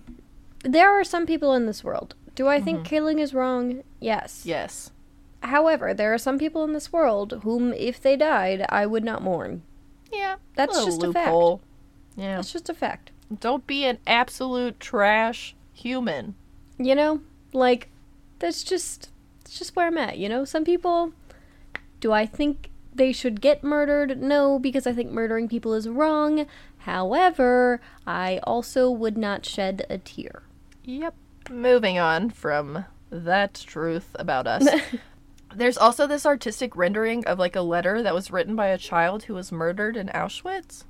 there 0.64 0.90
are 1.00 1.04
some 1.04 1.26
people 1.28 1.54
in 1.54 1.68
this 1.68 1.84
world. 1.84 2.16
Do 2.36 2.48
I 2.48 2.60
think 2.60 2.86
killing 2.86 3.20
is 3.20 3.34
wrong? 3.36 3.84
Yes. 4.00 4.42
Yes. 4.44 4.92
However, 5.44 5.94
there 5.94 6.14
are 6.14 6.18
some 6.18 6.38
people 6.38 6.64
in 6.64 6.74
this 6.74 6.94
world 6.94 7.42
whom, 7.44 7.74
if 7.74 8.02
they 8.02 8.16
died, 8.16 8.66
I 8.70 8.86
would 8.86 9.04
not 9.04 9.24
mourn. 9.24 9.64
Yeah. 10.12 10.36
That's 10.56 10.74
little 10.74 10.88
just 10.88 11.04
a 11.04 11.14
fact. 11.14 11.66
Yeah. 12.16 12.36
That's 12.36 12.54
just 12.54 12.70
a 12.70 12.74
fact. 12.74 13.12
Don't 13.40 13.66
be 13.66 13.86
an 13.86 13.98
absolute 14.06 14.80
trash 14.80 15.56
human. 15.74 16.36
You 16.78 16.96
know, 16.96 17.22
like 17.54 17.90
that's 18.40 18.64
just 18.64 19.10
that's 19.44 19.58
just 19.58 19.76
where 19.76 19.88
I'm 19.88 19.98
at. 19.98 20.18
You 20.18 20.30
know, 20.30 20.46
some 20.46 20.66
people. 20.66 21.14
Do 22.00 22.12
I 22.12 22.26
think 22.26 22.72
they 22.94 23.12
should 23.12 23.42
get 23.42 23.64
murdered? 23.64 24.22
No, 24.22 24.58
because 24.58 24.88
I 24.88 24.94
think 24.94 25.12
murdering 25.12 25.48
people 25.48 25.74
is 25.74 25.88
wrong. 25.88 26.48
However, 26.80 27.80
I 28.08 28.40
also 28.44 28.90
would 28.90 29.18
not 29.18 29.46
shed 29.46 29.86
a 29.90 30.00
tear. 30.00 30.44
Yep. 30.84 31.14
Moving 31.50 32.00
on 32.00 32.32
from 32.32 32.86
that 33.12 33.54
truth 33.54 34.16
about 34.18 34.48
us. 34.48 34.68
There's 35.56 35.78
also 35.78 36.08
this 36.08 36.26
artistic 36.26 36.76
rendering 36.76 37.26
of 37.26 37.40
like 37.40 37.56
a 37.56 37.62
letter 37.62 38.02
that 38.02 38.14
was 38.14 38.32
written 38.32 38.56
by 38.56 38.68
a 38.68 38.78
child 38.78 39.24
who 39.24 39.34
was 39.34 39.52
murdered 39.52 39.98
in 39.98 40.08
Auschwitz. 40.10 40.84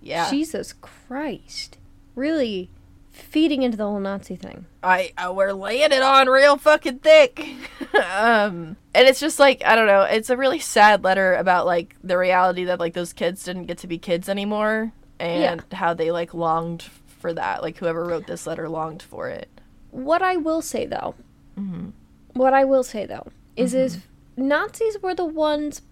Yeah. 0.00 0.30
Jesus 0.30 0.72
Christ. 0.72 1.78
Really? 2.14 2.70
feeding 3.12 3.62
into 3.62 3.76
the 3.76 3.84
whole 3.84 4.00
Nazi 4.00 4.36
thing. 4.36 4.64
I, 4.82 5.12
I 5.18 5.28
we're 5.30 5.52
laying 5.52 5.90
it 5.92 6.00
on 6.02 6.28
real 6.28 6.56
fucking 6.56 7.00
thick. 7.00 7.40
um 7.94 8.76
and 8.94 9.08
it's 9.08 9.20
just 9.20 9.38
like 9.38 9.62
I 9.64 9.74
don't 9.74 9.88
know, 9.88 10.02
it's 10.02 10.30
a 10.30 10.36
really 10.36 10.60
sad 10.60 11.02
letter 11.04 11.34
about 11.34 11.66
like 11.66 11.96
the 12.02 12.16
reality 12.16 12.64
that 12.64 12.78
like 12.80 12.94
those 12.94 13.12
kids 13.12 13.42
didn't 13.44 13.66
get 13.66 13.78
to 13.78 13.86
be 13.88 13.98
kids 13.98 14.28
anymore 14.28 14.92
and 15.18 15.62
how 15.72 15.92
they 15.92 16.10
like 16.12 16.32
longed 16.34 16.82
for 17.18 17.34
that. 17.34 17.62
Like 17.62 17.76
whoever 17.78 18.04
wrote 18.04 18.26
this 18.26 18.46
letter 18.46 18.68
longed 18.68 19.02
for 19.02 19.28
it. 19.28 19.48
What 19.90 20.22
I 20.22 20.36
will 20.36 20.62
say 20.62 20.86
though, 20.86 21.14
Mhm. 21.58 21.92
what 22.32 22.54
I 22.54 22.64
will 22.64 22.84
say 22.84 23.06
though, 23.06 23.26
is 23.60 23.74
if 23.74 23.92
mm-hmm. 23.92 24.48
Nazis 24.48 24.98
were 25.02 25.14
the 25.14 25.24
ones 25.24 25.82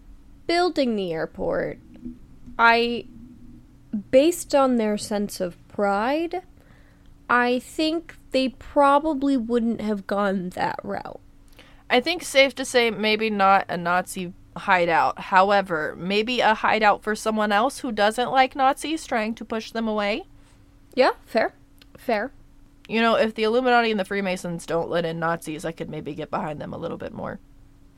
building 0.46 0.96
the 0.96 1.12
airport, 1.12 1.78
I, 2.58 3.06
based 4.10 4.54
on 4.54 4.76
their 4.76 4.98
sense 4.98 5.40
of 5.40 5.56
pride, 5.68 6.42
I 7.28 7.58
think 7.58 8.16
they 8.30 8.48
probably 8.48 9.36
wouldn't 9.36 9.80
have 9.80 10.06
gone 10.06 10.50
that 10.50 10.78
route. 10.82 11.20
I 11.90 12.00
think 12.00 12.22
safe 12.22 12.54
to 12.56 12.64
say 12.64 12.90
maybe 12.90 13.30
not 13.30 13.64
a 13.68 13.76
Nazi 13.76 14.32
hideout. 14.56 15.18
However, 15.18 15.94
maybe 15.96 16.40
a 16.40 16.54
hideout 16.54 17.02
for 17.02 17.14
someone 17.14 17.52
else 17.52 17.78
who 17.78 17.92
doesn't 17.92 18.30
like 18.30 18.56
Nazis 18.56 19.06
trying 19.06 19.34
to 19.36 19.44
push 19.44 19.70
them 19.70 19.88
away. 19.88 20.24
Yeah, 20.94 21.12
fair, 21.24 21.54
fair. 21.96 22.32
You 22.88 23.00
know, 23.00 23.16
if 23.16 23.34
the 23.34 23.44
Illuminati 23.44 23.90
and 23.90 24.00
the 24.00 24.04
Freemasons 24.04 24.66
don't 24.66 24.90
let 24.90 25.04
in 25.04 25.18
Nazis, 25.18 25.64
I 25.64 25.72
could 25.72 25.90
maybe 25.90 26.14
get 26.14 26.30
behind 26.30 26.60
them 26.60 26.72
a 26.72 26.78
little 26.78 26.96
bit 26.96 27.12
more. 27.12 27.38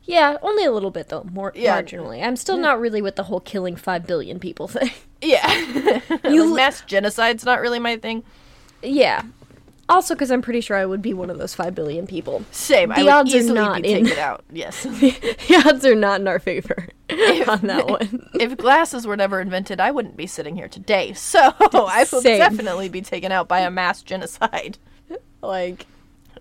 Yeah, 0.03 0.37
only 0.41 0.65
a 0.65 0.71
little 0.71 0.91
bit 0.91 1.09
though, 1.09 1.23
more 1.31 1.51
Yeah. 1.55 1.81
marginally. 1.81 2.23
I'm 2.23 2.35
still 2.35 2.57
not 2.57 2.79
really 2.79 3.01
with 3.01 3.15
the 3.15 3.23
whole 3.23 3.39
killing 3.39 3.75
five 3.75 4.05
billion 4.07 4.39
people 4.39 4.67
thing. 4.67 4.91
Yeah. 5.21 5.47
You- 6.29 6.45
Like, 6.45 6.55
mass 6.55 6.81
genocide's 6.81 7.45
not 7.45 7.61
really 7.61 7.79
my 7.79 7.97
thing. 7.97 8.23
yeah. 8.81 9.23
Also, 9.89 10.15
because 10.15 10.31
I'm 10.31 10.41
pretty 10.41 10.61
sure 10.61 10.77
I 10.77 10.85
would 10.85 11.01
be 11.01 11.13
one 11.13 11.29
of 11.29 11.37
those 11.37 11.53
five 11.53 11.75
billion 11.75 12.07
people. 12.07 12.45
Same. 12.51 12.93
I 12.93 12.99
The 12.99 13.03
would 13.03 13.11
odds 13.11 13.35
are 13.35 13.53
not 13.53 13.81
be 13.81 13.91
in- 13.91 14.05
taken 14.05 14.19
out. 14.23 14.43
Yes. 14.49 14.83
the 14.83 15.63
odds 15.65 15.85
are 15.85 15.95
not 15.95 16.21
in 16.21 16.27
our 16.29 16.39
favor 16.39 16.87
on 17.09 17.59
that 17.67 17.87
one. 17.89 18.29
if 18.39 18.55
glasses 18.55 19.05
were 19.05 19.17
never 19.17 19.41
invented, 19.41 19.81
I 19.81 19.91
wouldn't 19.91 20.15
be 20.15 20.27
sitting 20.27 20.55
here 20.55 20.69
today. 20.69 21.11
So 21.13 21.39
I 21.59 22.05
would 22.11 22.23
definitely 22.23 22.87
be 22.87 23.01
taken 23.01 23.33
out 23.33 23.49
by 23.49 23.59
a 23.61 23.69
mass 23.71 24.01
genocide. 24.01 24.77
Like, 25.41 25.87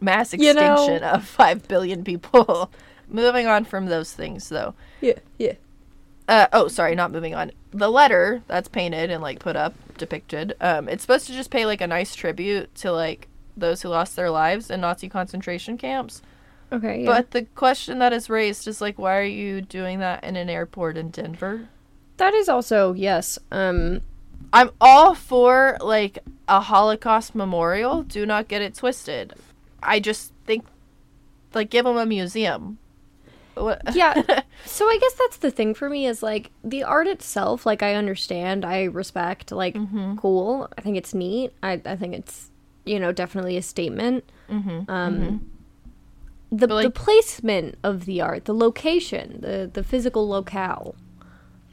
Mass 0.01 0.33
You 0.33 0.55
know- 0.55 0.75
extinction 0.75 1.03
of 1.03 1.25
5 1.27 1.67
billion 1.67 2.05
people. 2.05 2.71
Moving 3.11 3.47
on 3.47 3.65
from 3.65 3.87
those 3.87 4.13
things, 4.13 4.49
though. 4.49 4.75
yeah, 5.01 5.19
yeah. 5.39 5.55
Uh, 6.29 6.47
oh, 6.53 6.69
sorry, 6.69 6.95
not 6.95 7.11
moving 7.11 7.35
on. 7.35 7.51
The 7.73 7.91
letter 7.91 8.43
that's 8.47 8.69
painted 8.69 9.11
and 9.11 9.21
like 9.21 9.41
put 9.41 9.57
up, 9.57 9.75
depicted. 9.99 10.55
Um, 10.61 10.89
it's 10.89 11.03
supposed 11.03 11.27
to 11.27 11.33
just 11.33 11.51
pay 11.51 11.67
like 11.67 11.81
a 11.81 11.87
nice 11.89 12.15
tribute 12.15 12.73
to 12.77 12.93
like 12.93 13.29
those 13.57 13.83
who 13.83 13.89
lost 13.89 14.15
their 14.15 14.31
lives 14.31 14.71
in 14.71 14.81
Nazi 14.81 15.09
concentration 15.09 15.77
camps. 15.77 16.23
Okay, 16.73 17.01
yeah. 17.03 17.07
But 17.07 17.33
the 17.33 17.43
question 17.57 17.99
that 17.99 18.13
is 18.13 18.31
raised 18.31 18.69
is 18.69 18.81
like, 18.81 18.97
why 18.97 19.17
are 19.17 19.25
you 19.25 19.61
doing 19.61 19.99
that 19.99 20.23
in 20.23 20.37
an 20.37 20.49
airport 20.49 20.97
in 20.97 21.11
Denver? 21.11 21.69
that 22.21 22.35
is 22.35 22.49
also 22.49 22.93
yes. 22.93 23.39
Um, 23.51 24.03
I'm 24.53 24.71
all 24.81 25.15
for 25.15 25.77
like 25.81 26.19
a 26.47 26.61
Holocaust 26.61 27.35
memorial. 27.35 28.03
Do 28.03 28.25
not 28.25 28.47
get 28.47 28.63
it 28.63 28.75
twisted. 28.75 29.35
I 29.83 29.99
just 30.01 30.33
think, 30.45 30.67
like, 31.55 31.71
give 31.71 31.87
them 31.87 31.97
a 31.97 32.05
museum. 32.07 32.79
Yeah. 33.95 34.43
so 34.65 34.87
I 34.87 34.99
guess 35.01 35.15
that's 35.15 35.37
the 35.39 35.51
thing 35.51 35.75
for 35.75 35.89
me 35.91 36.07
is 36.07 36.23
like 36.23 36.51
the 36.65 36.83
art 36.83 37.07
itself. 37.07 37.67
Like 37.67 37.83
I 37.83 37.95
understand, 37.95 38.65
I 38.65 38.85
respect. 38.85 39.53
Like 39.53 39.77
cool. 40.19 40.69
I 40.77 40.81
think 40.81 40.97
it's 40.97 41.15
neat. 41.15 41.53
I 41.63 41.81
I 41.85 41.97
think 41.97 42.15
it's 42.15 42.51
you 42.85 42.99
know 42.99 43.13
definitely 43.13 43.57
a 43.57 43.63
statement. 43.63 44.25
Mhm, 44.51 44.89
Um, 44.89 45.51
the 46.51 46.67
like- 46.67 46.85
the 46.85 46.91
placement 46.91 47.77
of 47.85 48.05
the 48.07 48.21
art, 48.21 48.45
the 48.47 48.55
location, 48.55 49.39
the 49.41 49.71
the 49.73 49.85
physical 49.85 50.29
locale, 50.29 50.95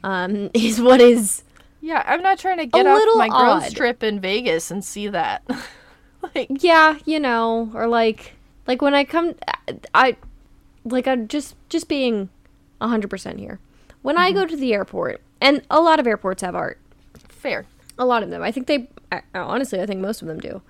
um, 0.04 0.50
is 0.54 0.80
what 0.80 1.00
is 1.00 1.42
yeah, 1.80 2.02
I'm 2.06 2.22
not 2.22 2.38
trying 2.38 2.58
to 2.58 2.66
get 2.66 2.86
off 2.92 2.98
my 3.18 3.28
girls 3.28 3.62
trip 3.76 4.02
in 4.02 4.20
Vegas 4.20 4.70
and 4.70 4.84
see 4.84 5.08
that. 5.08 5.42
like, 6.34 6.48
yeah, 6.62 6.98
you 7.04 7.20
know, 7.20 7.70
or 7.74 7.86
like 7.86 8.34
like 8.66 8.82
when 8.82 8.94
I 8.94 9.04
come, 9.04 9.34
I 9.94 10.16
like 10.84 11.06
I'm 11.06 11.28
just 11.28 11.54
just 11.68 11.88
being 11.88 12.28
hundred 12.80 13.08
percent 13.08 13.38
here. 13.38 13.58
When 14.02 14.16
I 14.16 14.32
go 14.32 14.46
to 14.46 14.56
the 14.56 14.72
airport, 14.72 15.20
and 15.40 15.62
a 15.70 15.80
lot 15.80 15.98
of 16.00 16.06
airports 16.06 16.42
have 16.42 16.54
art. 16.54 16.78
fair. 17.28 17.66
A 17.98 18.04
lot 18.06 18.22
of 18.22 18.30
them. 18.30 18.42
I 18.42 18.52
think 18.52 18.66
they. 18.68 18.88
I, 19.10 19.22
honestly, 19.34 19.80
I 19.80 19.86
think 19.86 20.00
most 20.00 20.22
of 20.22 20.28
them 20.28 20.38
do. 20.38 20.62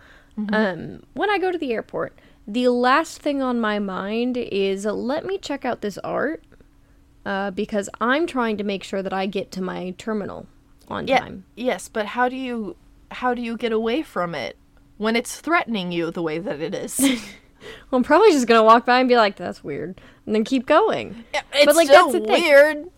Um, 0.53 1.03
when 1.15 1.31
I 1.31 1.39
go 1.39 1.51
to 1.51 1.59
the 1.59 1.73
airport, 1.73 2.17
the 2.47 2.69
last 2.69 3.21
thing 3.21 3.43
on 3.43 3.61
my 3.61 3.79
mind 3.81 4.37
is 4.37 4.85
let 4.85 5.27
me 5.27 5.37
check 5.37 5.65
out 5.65 5.81
this 5.81 5.99
art 5.99 6.45
uh, 7.27 7.51
because 7.51 7.91
I'm 8.01 8.27
trying 8.27 8.57
to 8.59 8.65
make 8.65 8.85
sure 8.85 9.03
that 9.03 9.13
I 9.13 9.27
get 9.27 9.51
to 9.53 9.63
my 9.63 9.95
terminal 9.99 10.47
on 10.87 11.09
Yeah. 11.09 11.19
time. 11.19 11.45
Yes, 11.57 11.89
but 11.89 12.07
how 12.07 12.29
do 12.29 12.37
you 12.37 12.77
how 13.11 13.35
do 13.35 13.43
you 13.43 13.57
get 13.57 13.73
away 13.73 14.03
from 14.03 14.35
it 14.35 14.57
when 14.97 15.17
it's 15.17 15.41
threatening 15.41 15.91
you 15.93 16.11
the 16.13 16.23
way 16.23 16.39
that 16.39 16.61
it 16.61 16.73
is? 16.75 16.99
Well, 17.91 17.99
I'm 17.99 18.03
probably 18.03 18.31
just 18.33 18.47
gonna 18.47 18.63
walk 18.63 18.87
by 18.87 19.01
and 19.01 19.09
be 19.09 19.17
like, 19.17 19.37
"That's 19.37 19.63
weird," 19.65 20.01
and 20.27 20.35
then 20.35 20.45
keep 20.45 20.67
going. 20.67 21.25
it's 21.53 21.77
like, 21.77 21.89
still 21.89 22.11
that's 22.11 22.21
the 22.21 22.33
thing. 22.33 22.43
weird. 22.43 22.91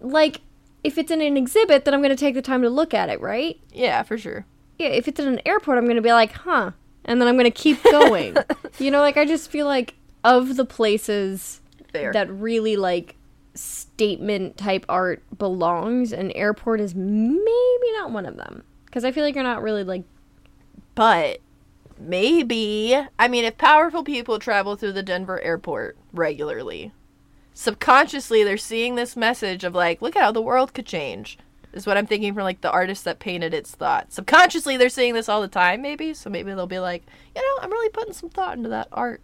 Like, 0.00 0.40
if 0.82 0.98
it's 0.98 1.10
in 1.10 1.20
an 1.20 1.36
exhibit, 1.36 1.84
then 1.84 1.94
I'm 1.94 2.02
gonna 2.02 2.16
take 2.16 2.34
the 2.34 2.42
time 2.42 2.62
to 2.62 2.70
look 2.70 2.94
at 2.94 3.08
it, 3.08 3.20
right? 3.20 3.58
Yeah, 3.72 4.02
for 4.02 4.18
sure. 4.18 4.46
Yeah. 4.78 4.88
If 4.88 5.08
it's 5.08 5.20
in 5.20 5.26
an 5.28 5.40
airport, 5.46 5.78
I'm 5.78 5.86
gonna 5.86 6.02
be 6.02 6.12
like, 6.12 6.32
"Huh," 6.32 6.72
and 7.04 7.20
then 7.20 7.28
I'm 7.28 7.36
gonna 7.36 7.50
keep 7.50 7.82
going. 7.84 8.36
you 8.78 8.90
know, 8.90 9.00
like 9.00 9.16
I 9.16 9.24
just 9.24 9.50
feel 9.50 9.66
like 9.66 9.94
of 10.22 10.56
the 10.56 10.64
places 10.64 11.60
Fair. 11.92 12.12
that 12.12 12.30
really 12.30 12.76
like 12.76 13.16
statement 13.54 14.56
type 14.56 14.84
art 14.88 15.22
belongs, 15.38 16.12
an 16.12 16.30
airport 16.32 16.80
is 16.80 16.94
maybe 16.94 17.92
not 17.92 18.10
one 18.10 18.26
of 18.26 18.36
them 18.36 18.62
because 18.86 19.04
I 19.04 19.12
feel 19.12 19.22
like 19.24 19.34
you're 19.34 19.44
not 19.44 19.62
really 19.62 19.84
like 19.84 20.02
But 20.94 21.40
maybe, 21.98 22.96
I 23.18 23.28
mean, 23.28 23.44
if 23.44 23.58
powerful 23.58 24.04
people 24.04 24.38
travel 24.38 24.76
through 24.76 24.92
the 24.92 25.02
Denver 25.02 25.40
airport 25.40 25.96
regularly, 26.12 26.92
subconsciously 27.52 28.44
they're 28.44 28.56
seeing 28.56 28.94
this 28.94 29.16
message 29.16 29.64
of 29.64 29.74
like, 29.74 30.02
look 30.02 30.16
at 30.16 30.22
how 30.22 30.32
the 30.32 30.42
world 30.42 30.74
could 30.74 30.86
change. 30.86 31.38
Is 31.72 31.86
what 31.86 31.96
I'm 31.96 32.06
thinking 32.06 32.32
from 32.34 32.44
like 32.44 32.60
the 32.60 32.70
artist 32.70 33.04
that 33.04 33.18
painted 33.18 33.52
its 33.52 33.72
thought. 33.72 34.12
Subconsciously 34.12 34.76
they're 34.76 34.88
seeing 34.88 35.14
this 35.14 35.28
all 35.28 35.40
the 35.40 35.48
time, 35.48 35.82
maybe. 35.82 36.14
So 36.14 36.30
maybe 36.30 36.54
they'll 36.54 36.68
be 36.68 36.78
like, 36.78 37.02
you 37.34 37.42
know, 37.42 37.62
I'm 37.62 37.72
really 37.72 37.88
putting 37.88 38.14
some 38.14 38.30
thought 38.30 38.56
into 38.56 38.68
that 38.68 38.86
art. 38.92 39.20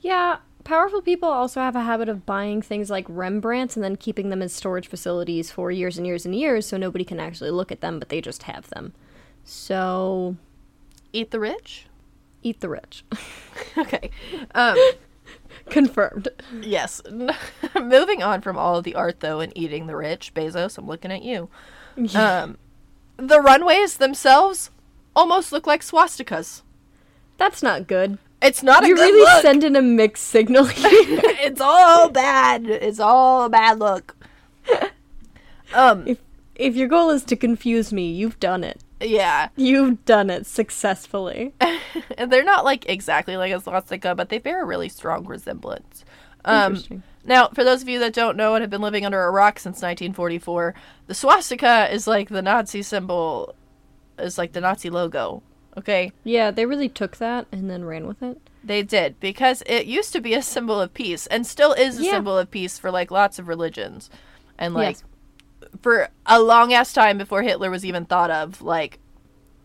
Yeah, 0.00 0.38
powerful 0.64 1.02
people 1.02 1.28
also 1.28 1.60
have 1.60 1.76
a 1.76 1.82
habit 1.82 2.08
of 2.08 2.24
buying 2.24 2.62
things 2.62 2.88
like 2.88 3.06
Rembrandts 3.06 3.76
and 3.76 3.84
then 3.84 3.96
keeping 3.96 4.30
them 4.30 4.40
as 4.40 4.54
storage 4.54 4.88
facilities 4.88 5.50
for 5.50 5.70
years 5.70 5.98
and 5.98 6.06
years 6.06 6.24
and 6.24 6.34
years 6.34 6.64
so 6.64 6.78
nobody 6.78 7.04
can 7.04 7.20
actually 7.20 7.50
look 7.50 7.70
at 7.70 7.82
them, 7.82 7.98
but 7.98 8.08
they 8.08 8.22
just 8.22 8.44
have 8.44 8.70
them. 8.70 8.94
So, 9.44 10.36
Eat 11.12 11.32
the 11.32 11.40
rich. 11.40 11.86
Eat 12.42 12.60
the 12.60 12.68
rich. 12.68 13.04
okay. 13.78 14.10
Um, 14.54 14.76
Confirmed. 15.68 16.28
yes. 16.60 17.00
Moving 17.80 18.22
on 18.22 18.40
from 18.40 18.56
all 18.58 18.76
of 18.76 18.84
the 18.84 18.94
art 18.94 19.20
though 19.20 19.40
and 19.40 19.52
eating 19.56 19.86
the 19.86 19.96
rich, 19.96 20.32
Bezos, 20.34 20.78
I'm 20.78 20.86
looking 20.86 21.12
at 21.12 21.22
you. 21.22 21.48
Um, 22.14 22.56
the 23.18 23.40
runways 23.40 23.98
themselves 23.98 24.70
almost 25.14 25.52
look 25.52 25.66
like 25.66 25.82
swastikas. 25.82 26.62
That's 27.36 27.62
not 27.62 27.86
good. 27.86 28.16
It's 28.40 28.62
not 28.62 28.84
a 28.84 28.86
You're 28.88 28.96
really 28.96 29.20
look. 29.20 29.42
sending 29.42 29.76
a 29.76 29.82
mixed 29.82 30.24
signal 30.28 30.64
here. 30.66 30.86
it's 30.86 31.60
all 31.60 32.08
bad. 32.08 32.64
It's 32.66 33.00
all 33.00 33.44
a 33.44 33.50
bad 33.50 33.78
look. 33.80 34.16
Um, 35.74 36.06
if, 36.06 36.18
if 36.54 36.74
your 36.74 36.88
goal 36.88 37.10
is 37.10 37.24
to 37.24 37.36
confuse 37.36 37.92
me, 37.92 38.10
you've 38.10 38.40
done 38.40 38.64
it. 38.64 38.80
Yeah. 39.00 39.48
You've 39.56 40.04
done 40.04 40.30
it 40.30 40.46
successfully. 40.46 41.54
And 42.18 42.30
they're 42.32 42.44
not 42.44 42.64
like 42.64 42.88
exactly 42.88 43.36
like 43.36 43.52
a 43.52 43.60
swastika, 43.60 44.14
but 44.14 44.28
they 44.28 44.38
bear 44.38 44.62
a 44.62 44.66
really 44.66 44.88
strong 44.88 45.26
resemblance. 45.26 46.04
Um, 46.44 46.82
now, 47.24 47.48
for 47.48 47.64
those 47.64 47.82
of 47.82 47.88
you 47.88 47.98
that 48.00 48.14
don't 48.14 48.36
know 48.36 48.54
and 48.54 48.62
have 48.62 48.70
been 48.70 48.80
living 48.80 49.04
under 49.04 49.22
a 49.22 49.30
rock 49.30 49.58
since 49.58 49.76
1944, 49.82 50.74
the 51.06 51.14
swastika 51.14 51.92
is 51.92 52.06
like 52.06 52.28
the 52.30 52.40
Nazi 52.42 52.82
symbol, 52.82 53.54
is 54.18 54.38
like 54.38 54.52
the 54.52 54.60
Nazi 54.60 54.88
logo. 54.90 55.42
Okay, 55.76 56.12
Yeah, 56.24 56.50
they 56.50 56.66
really 56.66 56.88
took 56.88 57.18
that 57.18 57.46
and 57.52 57.70
then 57.70 57.84
ran 57.84 58.06
with 58.06 58.22
it. 58.22 58.38
they 58.64 58.82
did 58.82 59.18
because 59.20 59.62
it 59.66 59.86
used 59.86 60.12
to 60.12 60.20
be 60.20 60.34
a 60.34 60.42
symbol 60.42 60.80
of 60.80 60.92
peace 60.92 61.26
and 61.28 61.46
still 61.46 61.72
is 61.72 61.98
a 61.98 62.02
Yeah. 62.04 62.10
symbol 62.12 62.36
of 62.36 62.50
peace 62.50 62.76
for 62.78 62.90
like 62.90 63.10
lots 63.10 63.38
of 63.38 63.46
religions, 63.48 64.10
and 64.58 64.74
like 64.74 64.96
Yes. 64.96 65.04
For 65.82 66.08
a 66.26 66.40
long 66.40 66.72
ass 66.72 66.92
time 66.92 67.18
before 67.18 67.42
Hitler 67.42 67.70
was 67.70 67.84
even 67.84 68.04
thought 68.04 68.30
of, 68.30 68.62
like 68.62 68.98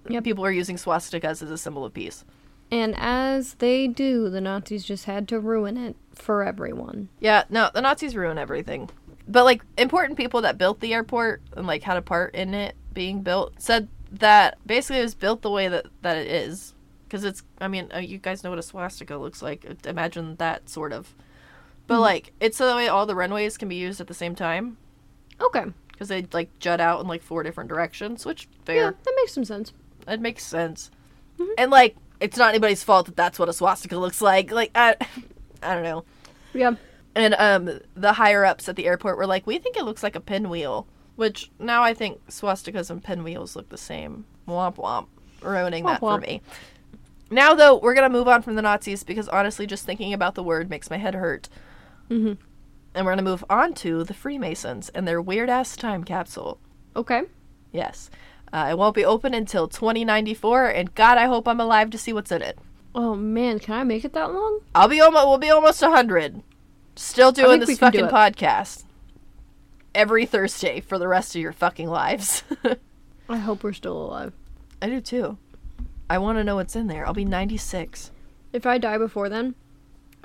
Yep. 0.08 0.24
people 0.24 0.44
were 0.44 0.52
using 0.52 0.76
swastikas 0.76 1.42
as 1.42 1.50
a 1.50 1.58
symbol 1.58 1.84
of 1.84 1.94
peace. 1.94 2.24
And 2.72 2.96
as 2.98 3.56
they 3.56 3.88
do, 3.88 4.30
the 4.30 4.42
Nazis 4.42 4.84
just 4.84 5.06
had 5.06 5.28
to 5.30 5.40
ruin 5.40 5.78
it 5.78 5.96
for 6.14 6.44
everyone. 6.44 7.10
Yeah, 7.20 7.44
no, 7.50 7.70
the 7.74 7.82
Nazis 7.82 8.16
ruin 8.16 8.38
everything. 8.38 8.90
But 9.28 9.46
like 9.46 9.64
important 9.78 10.18
people 10.18 10.42
that 10.42 10.58
built 10.58 10.80
the 10.80 10.94
airport 10.94 11.42
and 11.56 11.66
like 11.66 11.84
had 11.84 11.98
a 11.98 12.02
part 12.02 12.36
in 12.36 12.54
it 12.54 12.76
being 12.94 13.22
built 13.22 13.54
said 13.60 13.88
that 14.12 14.58
basically 14.66 15.00
it 15.00 15.04
was 15.04 15.16
built 15.16 15.42
the 15.42 15.50
way 15.50 15.68
that 15.68 15.88
that 16.02 16.18
it 16.18 16.28
is 16.28 16.74
because 17.08 17.24
it's. 17.24 17.42
I 17.60 17.68
mean, 17.68 17.90
uh, 17.94 18.00
you 18.00 18.18
guys 18.20 18.44
know 18.44 18.52
what 18.52 18.60
a 18.60 18.64
swastika 18.64 19.18
looks 19.18 19.42
like. 19.42 19.66
Imagine 19.86 20.36
that 20.36 20.70
sort 20.70 20.94
of. 20.94 21.14
But 21.88 22.00
like, 22.00 22.32
it's 22.40 22.58
so 22.58 22.68
the 22.68 22.76
way 22.76 22.88
all 22.88 23.06
the 23.06 23.16
runways 23.16 23.58
can 23.58 23.70
be 23.70 23.76
used 23.76 24.02
at 24.02 24.08
the 24.08 24.14
same 24.14 24.36
time 24.36 24.78
Okay. 25.42 25.66
Because 25.96 26.10
they 26.10 26.28
like 26.34 26.60
jut 26.60 26.82
out 26.82 27.00
in 27.00 27.08
like 27.08 27.24
four 27.24 27.42
different 27.42 27.70
directions, 27.70 28.26
which 28.26 28.48
fair. 28.66 28.76
Yeah, 28.76 28.92
that 28.92 29.14
makes 29.16 29.34
some 29.34 29.46
sense. 29.46 29.72
It 30.08 30.20
makes 30.20 30.46
sense. 30.46 30.92
Mm-hmm. 31.40 31.52
And 31.58 31.72
like, 31.72 31.96
it's 32.20 32.38
not 32.38 32.50
anybody's 32.50 32.84
fault 32.84 33.06
that 33.08 33.16
that's 33.16 33.40
what 33.40 33.50
a 33.50 33.54
swastika 33.54 33.98
looks 33.98 34.22
like. 34.22 34.52
Like, 34.52 34.72
I, 34.76 34.96
I 35.64 35.74
don't 35.74 35.84
know. 35.84 36.04
Yeah. 36.54 36.76
And 37.16 37.34
um, 37.36 37.80
the 37.96 38.14
higher 38.14 38.44
ups 38.44 38.68
at 38.68 38.76
the 38.76 38.86
airport 38.86 39.18
were 39.18 39.26
like, 39.26 39.48
"We 39.48 39.58
think 39.58 39.78
it 39.78 39.86
looks 39.86 40.04
like 40.04 40.16
a 40.16 40.20
pinwheel," 40.20 40.86
which 41.16 41.50
now 41.60 41.82
I 41.82 41.94
think 41.94 42.28
swastikas 42.28 42.90
and 42.90 43.02
pinwheels 43.02 43.56
look 43.56 43.70
the 43.70 43.78
same. 43.78 44.26
Womp 44.48 44.76
womp, 44.76 45.08
ruining 45.42 45.86
Womp 45.86 45.88
that 45.88 46.00
for 46.02 46.20
me. 46.20 46.42
Now 47.32 47.56
though, 47.56 47.78
we're 47.78 47.94
gonna 47.94 48.10
move 48.10 48.28
on 48.28 48.42
from 48.42 48.56
the 48.56 48.62
Nazis 48.62 49.04
because 49.04 49.30
honestly, 49.30 49.66
just 49.66 49.86
thinking 49.86 50.14
about 50.14 50.36
the 50.36 50.44
word 50.44 50.70
makes 50.70 50.90
my 50.90 50.98
head 50.98 51.16
hurt. 51.16 51.48
Mm-hmm. 52.10 52.34
And 52.96 53.06
we're 53.06 53.12
gonna 53.12 53.24
move 53.24 53.44
on 53.50 53.74
to 53.76 54.06
the 54.06 54.14
Freemasons 54.14 54.90
and 54.90 55.06
their 55.06 55.22
weird 55.22 55.50
ass 55.50 55.76
time 55.76 56.06
capsule. 56.06 56.60
Okay. 56.96 57.24
Yes, 57.74 58.10
uh, 58.54 58.70
it 58.72 58.78
won't 58.78 58.96
be 58.96 59.04
open 59.04 59.34
until 59.34 59.68
2094, 59.68 60.68
and 60.68 60.96
God, 60.96 61.18
I 61.18 61.26
hope 61.26 61.46
I'm 61.46 61.60
alive 61.60 61.90
to 61.90 61.98
see 61.98 62.14
what's 62.14 62.32
in 62.32 62.42
it. 62.42 62.58
Oh 62.96 63.14
man, 63.14 63.60
can 63.60 63.74
I 63.74 63.84
make 63.84 64.06
it 64.06 64.14
that 64.14 64.34
long? 64.34 64.62
I'll 64.74 64.88
be 64.88 65.02
almost. 65.02 65.28
We'll 65.28 65.38
be 65.38 65.50
almost 65.50 65.82
100. 65.82 66.42
Still 66.96 67.34
doing 67.34 67.60
this 67.60 67.78
can 67.78 67.92
do 67.92 68.00
fucking 68.00 68.16
podcast 68.16 68.86
every 69.94 70.26
Thursday 70.26 70.80
for 70.80 70.98
the 70.98 71.10
rest 71.10 71.36
of 71.36 71.42
your 71.42 71.52
fucking 71.52 71.90
lives. 71.90 72.44
I 73.30 73.38
hope 73.38 73.64
we're 73.64 73.74
still 73.74 74.02
alive. 74.02 74.32
I 74.82 74.88
do 74.88 75.02
too. 75.02 75.38
I 76.10 76.18
want 76.20 76.38
to 76.38 76.44
know 76.46 76.56
what's 76.56 76.78
in 76.78 76.88
there. 76.88 77.06
I'll 77.06 77.14
be 77.14 77.26
96. 77.26 78.12
If 78.54 78.66
I 78.66 78.78
die 78.78 78.98
before 78.98 79.28
then, 79.28 79.56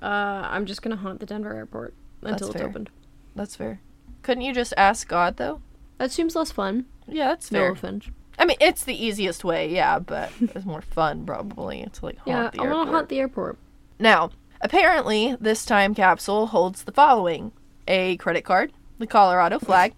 uh, 0.01 0.47
I'm 0.49 0.67
just 0.67 0.83
gonna 0.83 0.95
haunt 0.95 1.19
the 1.19 1.27
Denver 1.27 1.53
airport 1.53 1.95
until 2.23 2.33
That's 2.33 2.43
it's 2.49 2.57
fair. 2.61 2.69
opened. 2.69 2.91
That's 3.35 3.57
fair. 3.57 3.81
Couldn't 4.23 4.43
you 4.45 4.53
just 4.55 4.75
ask 4.77 5.09
God 5.09 5.37
though? 5.37 5.61
That 5.99 6.11
seems 6.11 6.35
less 6.37 6.51
fun. 6.51 6.87
Yeah, 7.09 7.29
that's 7.29 7.51
No 7.51 7.61
fair. 7.61 7.73
offense. 7.73 8.07
I 8.39 8.45
mean, 8.47 8.57
it's 8.61 8.85
the 8.85 8.95
easiest 9.05 9.45
way, 9.45 9.69
yeah, 9.73 9.99
but 9.99 10.31
it's 10.41 10.65
more 10.65 10.81
fun 10.83 11.27
probably 11.27 11.87
to 11.93 12.05
like 12.05 12.17
haunt 12.19 12.27
Yeah, 12.29 12.51
the 12.51 12.61
I 12.61 12.63
want 12.63 12.71
airport. 12.73 12.87
to 12.87 12.93
haunt 12.93 13.09
the 13.09 13.19
airport. 13.19 13.59
Now, 13.99 14.31
apparently, 14.61 15.37
this 15.41 15.65
time 15.67 15.95
capsule 15.95 16.47
holds 16.47 16.85
the 16.85 16.93
following 16.93 17.53
a 17.87 18.17
credit 18.17 18.43
card, 18.45 18.73
the 18.99 19.07
Colorado 19.07 19.59
flag, 19.59 19.95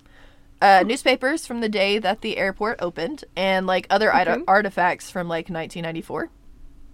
uh, 0.61 0.83
newspapers 0.87 1.47
from 1.47 1.61
the 1.61 1.69
day 1.69 1.99
that 1.99 2.21
the 2.21 2.37
airport 2.37 2.81
opened, 2.83 3.25
and 3.37 3.67
like 3.67 3.87
other 3.91 4.15
Okay. 4.15 4.43
artifacts 4.49 5.11
from 5.11 5.29
like 5.29 5.49
1994. 5.51 6.31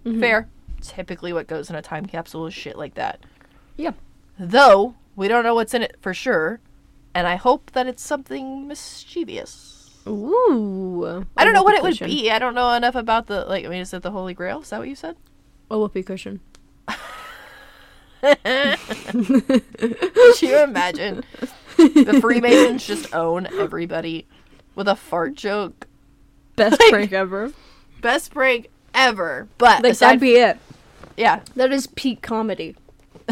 Mhm. 0.05 0.19
Fair. 0.19 0.47
Typically, 0.81 1.33
what 1.33 1.47
goes 1.47 1.69
in 1.69 1.75
a 1.75 1.81
time 1.81 2.05
capsule 2.05 2.45
is 2.47 2.53
shit 2.53 2.77
like 2.77 2.93
that. 2.95 3.19
Yeah. 3.75 3.91
Though, 4.37 4.95
we 5.19 5.27
don't 5.27 5.43
know 5.43 5.53
what's 5.53 5.73
in 5.73 5.81
it 5.83 5.97
for 6.01 6.13
sure, 6.13 6.59
and 7.13 7.27
I 7.27 7.35
hope 7.35 7.71
that 7.71 7.87
it's 7.87 8.01
something 8.01 8.67
mischievous. 8.67 9.75
Ooh. 10.07 11.25
I 11.37 11.43
don't 11.43 11.53
know 11.53 11.63
what 11.63 11.75
it 11.75 11.83
would 11.83 11.91
cushion. 11.91 12.07
be. 12.07 12.31
I 12.31 12.39
don't 12.39 12.55
know 12.55 12.71
enough 12.73 12.95
about 12.95 13.27
the, 13.27 13.45
like, 13.45 13.65
I 13.65 13.67
mean, 13.67 13.81
is 13.81 13.93
it 13.93 14.01
the 14.01 14.11
Holy 14.11 14.33
Grail? 14.33 14.61
Is 14.61 14.69
that 14.69 14.79
what 14.79 14.87
you 14.87 14.95
said? 14.95 15.17
A 15.69 15.77
whoopee 15.77 16.03
cushion. 16.03 16.39
Could 18.21 18.37
you 20.41 20.57
imagine? 20.63 21.23
The 21.77 22.17
Freemasons 22.21 22.85
just 22.85 23.13
own 23.13 23.47
everybody 23.59 24.27
with 24.75 24.87
a 24.87 24.95
fart 24.95 25.35
joke. 25.35 25.87
Best 26.55 26.79
Like- 26.79 26.89
prank 26.91 27.13
ever. 27.13 27.53
Best 28.01 28.31
prank 28.33 28.69
ever. 28.93 29.47
But 29.57 29.83
Like 29.83 29.93
aside, 29.93 30.07
that'd 30.07 30.21
be 30.21 30.35
it. 30.35 30.57
yeah, 31.17 31.41
That 31.55 31.71
is 31.71 31.87
peak 31.87 32.21
comedy. 32.21 32.75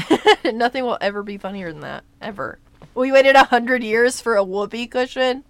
nothing 0.54 0.84
will 0.84 0.98
ever 1.02 1.24
be 1.24 1.38
funnier 1.38 1.72
than 1.72 1.82
that 1.82 2.04
ever. 2.22 2.60
We 2.96 3.12
waited 3.12 3.36
a 3.36 3.46
hundred 3.46 3.84
years 3.84 4.20
for 4.22 4.36
a 4.36 4.44
whoopee 4.44 4.88
cushion. 4.88 5.44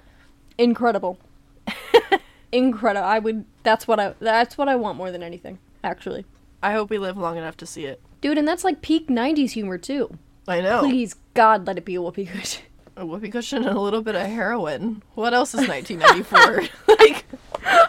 Incredible. 0.58 1.20
Incredible. 2.52 3.06
I 3.08 3.20
would. 3.20 3.46
That's 3.64 3.88
what 3.88 4.00
I. 4.00 4.16
That's 4.20 4.58
what 4.58 4.70
I 4.70 4.76
want 4.76 4.98
more 4.98 5.12
than 5.12 5.24
anything. 5.24 5.60
Actually, 5.84 6.26
I 6.64 6.74
hope 6.74 6.90
we 6.90 6.98
live 6.98 7.18
long 7.18 7.38
enough 7.38 7.58
to 7.58 7.66
see 7.66 7.86
it. 7.86 8.02
dude, 8.22 8.38
and 8.38 8.48
that's 8.48 8.64
like 8.64 8.82
peak 8.82 9.08
'90s 9.08 9.52
humor 9.52 9.78
too. 9.78 10.18
I 10.48 10.62
know 10.62 10.80
Please, 10.80 11.16
God, 11.34 11.68
let 11.68 11.78
it 11.78 11.86
be 11.86 11.96
a 11.96 12.02
whoopee 12.02 12.26
cushion. 12.26 12.64
a 12.96 13.06
whoopee 13.06 13.30
cushion 13.30 13.66
and 13.68 13.78
a 13.78 13.82
little 13.82 14.02
bit 14.02 14.16
of 14.16 14.26
heroin. 14.26 15.04
What 15.14 15.34
else 15.34 15.54
is 15.54 15.68
1994? 15.68 16.96
like 16.96 17.26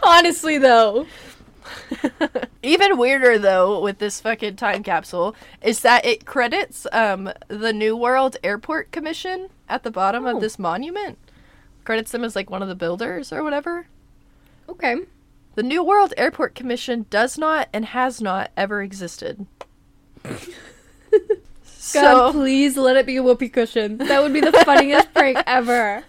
Honestly, 0.03 0.59
though. 0.59 1.07
Even 2.63 2.97
weirder 2.99 3.39
though 3.39 3.81
with 3.81 3.99
this 3.99 4.21
fucking 4.21 4.57
time 4.57 4.83
capsule 4.83 5.35
is 5.63 5.81
that 5.81 6.05
it 6.05 6.25
credits 6.27 6.87
um 6.93 7.31
the 7.49 7.73
New 7.73 7.97
World 7.97 8.37
Airport 8.43 8.91
Commission 8.93 9.49
at 9.69 9.83
the 9.83 9.91
bottom 9.91 10.27
Oh. 10.27 10.35
of 10.37 10.41
this 10.41 10.59
monument. 10.59 11.19
Credits 11.85 12.11
them 12.13 12.25
as 12.25 12.37
like 12.37 12.51
one 12.51 12.63
of 12.63 12.69
the 12.69 12.75
builders 12.75 13.33
or 13.33 13.43
whatever. 13.43 13.87
Okay. 14.69 14.97
The 15.55 15.63
New 15.63 15.83
World 15.83 16.13
Airport 16.17 16.55
Commission 16.55 17.07
does 17.11 17.39
not 17.39 17.69
and 17.73 17.87
has 17.87 18.21
not 18.21 18.51
ever 18.57 18.83
existed. 18.83 19.47
God, 20.25 20.39
so 21.73 22.33
please 22.33 22.77
let 22.77 22.97
it 22.97 23.07
be 23.07 23.17
a 23.17 23.23
whoopee 23.23 23.49
cushion. 23.49 23.97
That 23.97 24.23
would 24.23 24.33
be 24.35 24.41
the 24.41 24.53
funniest 24.53 25.13
prank 25.15 25.39
ever. 25.47 26.05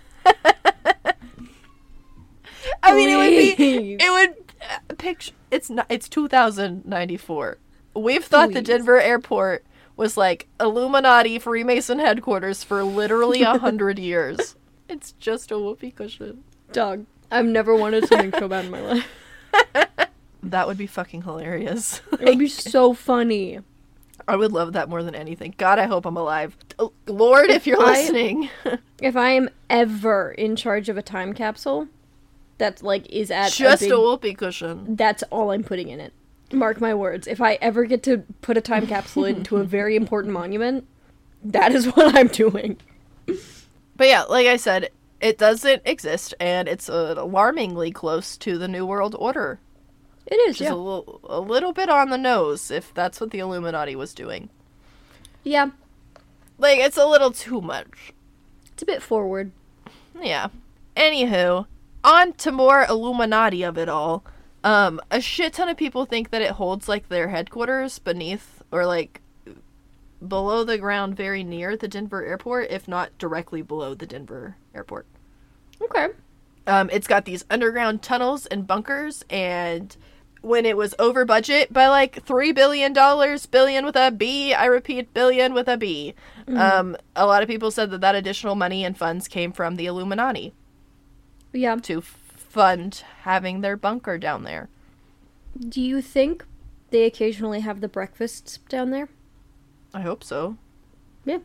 I 2.83 2.93
mean 2.95 3.09
it 3.09 3.17
would 3.17 3.57
be 3.57 3.93
it 3.99 4.11
would 4.11 4.48
picture 4.97 5.33
it's 5.51 5.69
not 5.69 5.85
it's 5.89 6.07
2094. 6.09 7.57
We've 7.95 8.23
thought 8.23 8.53
the 8.53 8.61
Denver 8.61 8.99
airport 9.01 9.65
was 9.97 10.15
like 10.15 10.47
Illuminati 10.59 11.39
Freemason 11.39 11.99
headquarters 11.99 12.63
for 12.63 12.83
literally 12.83 13.41
a 13.41 13.57
hundred 13.57 13.99
years. 14.11 14.55
It's 14.89 15.11
just 15.19 15.51
a 15.51 15.59
whoopee 15.59 15.91
cushion. 15.91 16.43
Dog. 16.71 17.05
I've 17.29 17.45
never 17.45 17.75
wanted 17.75 18.07
something 18.07 18.33
so 18.33 18.47
bad 18.47 18.65
in 18.65 18.71
my 18.71 18.81
life. 18.81 19.07
That 20.41 20.67
would 20.67 20.77
be 20.77 20.87
fucking 20.87 21.23
hilarious. 21.23 22.01
It 22.13 22.21
would 22.21 22.39
be 22.39 22.47
so 22.47 22.93
funny. 22.93 23.59
I 24.27 24.35
would 24.35 24.51
love 24.51 24.73
that 24.73 24.89
more 24.89 25.03
than 25.03 25.13
anything. 25.13 25.53
God, 25.57 25.77
I 25.79 25.85
hope 25.85 26.05
I'm 26.05 26.17
alive. 26.17 26.55
Lord, 27.07 27.49
if 27.49 27.67
you're 27.67 27.79
I- 27.79 27.91
listening. 27.91 28.49
If 29.01 29.15
I 29.15 29.31
am 29.31 29.49
ever 29.69 30.31
in 30.31 30.55
charge 30.55 30.87
of 30.89 30.97
a 30.97 31.01
time 31.03 31.33
capsule, 31.33 31.87
that 32.59 32.83
like 32.83 33.09
is 33.09 33.31
at 33.31 33.51
just 33.51 33.81
a 33.83 33.95
a, 33.95 33.99
whoopee 33.99 34.35
cushion. 34.35 34.95
that's 34.95 35.23
all 35.31 35.51
I'm 35.51 35.63
putting 35.63 35.89
in 35.89 35.99
it. 35.99 36.13
Mark 36.53 36.79
my 36.79 36.93
words. 36.93 37.27
If 37.27 37.41
I 37.41 37.55
ever 37.55 37.85
get 37.85 38.03
to 38.03 38.19
put 38.41 38.57
a 38.57 38.61
time 38.61 38.87
capsule 38.87 39.25
into 39.33 39.57
a 39.57 39.63
very 39.63 39.95
important 39.95 40.33
monument, 40.33 40.87
that 41.43 41.73
is 41.73 41.85
what 41.95 42.15
I'm 42.15 42.27
doing. 42.27 42.77
But 43.25 44.07
yeah, 44.07 44.23
like 44.23 44.47
I 44.47 44.57
said, 44.57 44.89
it 45.19 45.37
doesn't 45.37 45.81
exist, 45.85 46.33
and 46.39 46.67
it's 46.67 46.89
uh, 46.89 47.15
alarmingly 47.17 47.91
close 47.91 48.37
to 48.37 48.57
the 48.57 48.67
New 48.67 48.85
World 48.85 49.15
Order. 49.19 49.59
It 50.25 50.35
is, 50.49 50.61
yeah. 50.61 50.71
a, 50.71 50.75
little, 50.75 51.19
a 51.23 51.39
little 51.39 51.73
bit 51.73 51.89
on 51.89 52.09
the 52.09 52.17
nose, 52.17 52.71
if 52.71 52.93
that's 52.93 53.19
what 53.19 53.31
the 53.31 53.39
Illuminati 53.39 53.95
was 53.95 54.13
doing. 54.13 54.49
yeah. 55.43 55.71
Like, 56.57 56.79
it's 56.79 56.97
a 56.97 57.05
little 57.05 57.31
too 57.31 57.61
much. 57.61 58.13
It's 58.73 58.83
a 58.83 58.85
bit 58.85 59.01
forward. 59.01 59.51
Yeah. 60.21 60.49
Anywho, 60.95 61.67
on 62.03 62.33
to 62.33 62.51
more 62.51 62.85
Illuminati 62.87 63.63
of 63.63 63.77
it 63.77 63.89
all. 63.89 64.23
Um, 64.63 64.99
a 65.09 65.21
shit 65.21 65.53
ton 65.53 65.69
of 65.69 65.77
people 65.77 66.05
think 66.05 66.31
that 66.31 66.41
it 66.41 66.51
holds 66.51 66.89
like 66.89 67.07
their 67.07 67.29
headquarters 67.29 67.99
beneath 67.99 68.61
or 68.71 68.85
like 68.85 69.21
below 70.25 70.63
the 70.63 70.77
ground 70.77 71.15
very 71.15 71.43
near 71.43 71.77
the 71.77 71.87
Denver 71.87 72.25
airport, 72.25 72.69
if 72.69 72.87
not 72.87 73.17
directly 73.17 73.61
below 73.61 73.93
the 73.93 74.05
Denver 74.05 74.57
airport. 74.75 75.05
Okay. 75.81 76.07
Um, 76.67 76.89
it's 76.91 77.07
got 77.07 77.25
these 77.25 77.45
underground 77.49 78.01
tunnels 78.01 78.45
and 78.45 78.67
bunkers, 78.67 79.23
and 79.29 79.95
when 80.41 80.65
it 80.65 80.77
was 80.77 80.93
over 80.99 81.25
budget 81.25 81.71
by 81.71 81.87
like 81.87 82.23
three 82.23 82.51
billion 82.51 82.93
dollars, 82.93 83.45
billion 83.45 83.85
with 83.85 83.95
a 83.95 84.11
B, 84.11 84.53
I 84.53 84.65
repeat, 84.65 85.13
billion 85.13 85.53
with 85.53 85.67
a 85.67 85.77
B. 85.77 86.13
Um, 86.47 86.97
a 87.15 87.25
lot 87.25 87.43
of 87.43 87.49
people 87.49 87.71
said 87.71 87.91
that 87.91 88.01
that 88.01 88.15
additional 88.15 88.55
money 88.55 88.83
and 88.83 88.97
funds 88.97 89.27
came 89.27 89.51
from 89.51 89.77
the 89.77 89.85
Illuminati 89.85 90.53
Yeah. 91.53 91.75
to 91.77 92.01
fund 92.01 93.03
having 93.21 93.61
their 93.61 93.77
bunker 93.77 94.17
down 94.17 94.43
there. 94.43 94.69
Do 95.57 95.81
you 95.81 96.01
think 96.01 96.45
they 96.91 97.03
occasionally 97.05 97.59
have 97.61 97.81
the 97.81 97.87
breakfasts 97.87 98.57
down 98.69 98.89
there? 98.91 99.09
I 99.93 100.01
hope 100.01 100.23
so. 100.23 100.57
Yeah. 101.25 101.39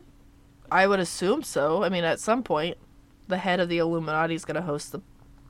I 0.71 0.87
would 0.87 0.99
assume 0.99 1.43
so. 1.43 1.83
I 1.83 1.89
mean, 1.89 2.03
at 2.03 2.19
some 2.19 2.43
point, 2.43 2.77
the 3.27 3.37
head 3.37 3.59
of 3.59 3.69
the 3.69 3.77
Illuminati 3.77 4.35
is 4.35 4.45
going 4.45 4.55
to 4.55 4.61
host 4.61 4.91
the 4.91 5.01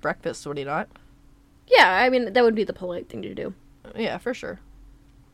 breakfast, 0.01 0.45
would 0.45 0.57
he 0.57 0.63
not? 0.63 0.87
Yeah, 1.67 1.89
I 2.03 2.09
mean 2.09 2.31
that 2.33 2.43
would 2.43 2.55
be 2.55 2.63
the 2.63 2.73
polite 2.73 3.09
thing 3.09 3.21
to 3.23 3.33
do. 3.33 3.53
Yeah, 3.95 4.17
for 4.17 4.33
sure. 4.33 4.59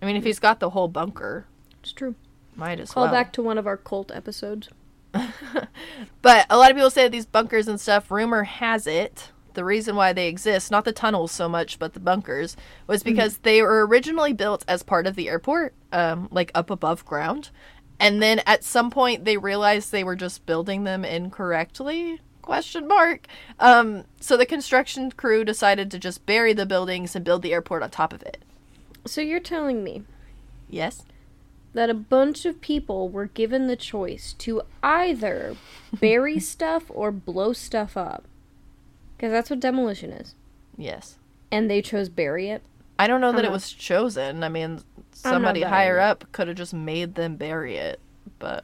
I 0.01 0.05
mean, 0.05 0.15
if 0.15 0.23
he's 0.23 0.39
got 0.39 0.59
the 0.59 0.69
whole 0.71 0.87
bunker, 0.87 1.45
It's 1.81 1.91
true. 1.93 2.15
might 2.55 2.79
as 2.79 2.91
Call 2.91 3.03
well. 3.03 3.09
Call 3.11 3.19
back 3.19 3.33
to 3.33 3.41
one 3.43 3.57
of 3.57 3.67
our 3.67 3.77
cult 3.77 4.11
episodes. 4.11 4.69
But 6.21 6.45
a 6.51 6.57
lot 6.57 6.69
of 6.69 6.77
people 6.77 6.91
say 6.91 7.07
these 7.07 7.25
bunkers 7.25 7.67
and 7.67 7.81
stuff, 7.81 8.11
rumor 8.11 8.43
has 8.43 8.85
it 8.85 9.31
the 9.53 9.63
reason 9.63 9.95
why 9.95 10.13
they 10.13 10.27
exist, 10.27 10.71
not 10.71 10.85
the 10.85 10.91
tunnels 10.91 11.31
so 11.31 11.49
much, 11.49 11.79
but 11.79 11.93
the 11.93 11.99
bunkers, 11.99 12.55
was 12.87 13.03
because 13.03 13.39
they 13.39 13.61
were 13.61 13.85
originally 13.85 14.33
built 14.33 14.63
as 14.67 14.83
part 14.83 15.07
of 15.07 15.15
the 15.15 15.29
airport, 15.29 15.73
um, 15.91 16.27
like 16.31 16.51
up 16.55 16.69
above 16.69 17.05
ground. 17.05 17.49
And 17.99 18.21
then 18.21 18.41
at 18.45 18.63
some 18.63 18.89
point 18.89 19.25
they 19.25 19.37
realized 19.37 19.91
they 19.91 20.03
were 20.03 20.15
just 20.15 20.45
building 20.45 20.83
them 20.83 21.05
incorrectly. 21.05 22.19
Question 22.41 22.87
mark. 22.87 23.27
Um, 23.59 24.05
so 24.19 24.35
the 24.35 24.45
construction 24.45 25.11
crew 25.11 25.43
decided 25.45 25.91
to 25.91 25.99
just 25.99 26.25
bury 26.25 26.53
the 26.53 26.65
buildings 26.65 27.15
and 27.15 27.23
build 27.23 27.43
the 27.43 27.53
airport 27.53 27.83
on 27.83 27.89
top 27.91 28.13
of 28.13 28.23
it. 28.23 28.41
So 29.05 29.21
you're 29.21 29.39
telling 29.39 29.83
me 29.83 30.03
Yes. 30.69 31.03
That 31.73 31.89
a 31.89 31.93
bunch 31.93 32.45
of 32.45 32.61
people 32.61 33.09
were 33.09 33.27
given 33.27 33.67
the 33.67 33.75
choice 33.75 34.33
to 34.39 34.61
either 34.83 35.55
bury 35.99 36.39
stuff 36.53 36.85
or 36.89 37.11
blow 37.11 37.53
stuff 37.53 37.95
up. 37.95 38.25
Because 39.15 39.31
that's 39.31 39.49
what 39.49 39.59
demolition 39.59 40.11
is. 40.11 40.35
Yes. 40.77 41.17
And 41.51 41.69
they 41.69 41.81
chose 41.81 42.09
bury 42.09 42.49
it. 42.49 42.63
I 42.97 43.07
don't 43.07 43.21
know 43.21 43.31
that 43.31 43.45
I'm 43.45 43.51
it 43.51 43.51
was 43.51 43.71
chosen. 43.71 44.43
I 44.43 44.49
mean, 44.49 44.81
somebody 45.11 45.61
higher 45.61 45.99
up 45.99 46.25
could 46.31 46.47
have 46.47 46.57
just 46.57 46.73
made 46.73 47.15
them 47.15 47.35
bury 47.35 47.77
it, 47.77 47.99
but 48.39 48.63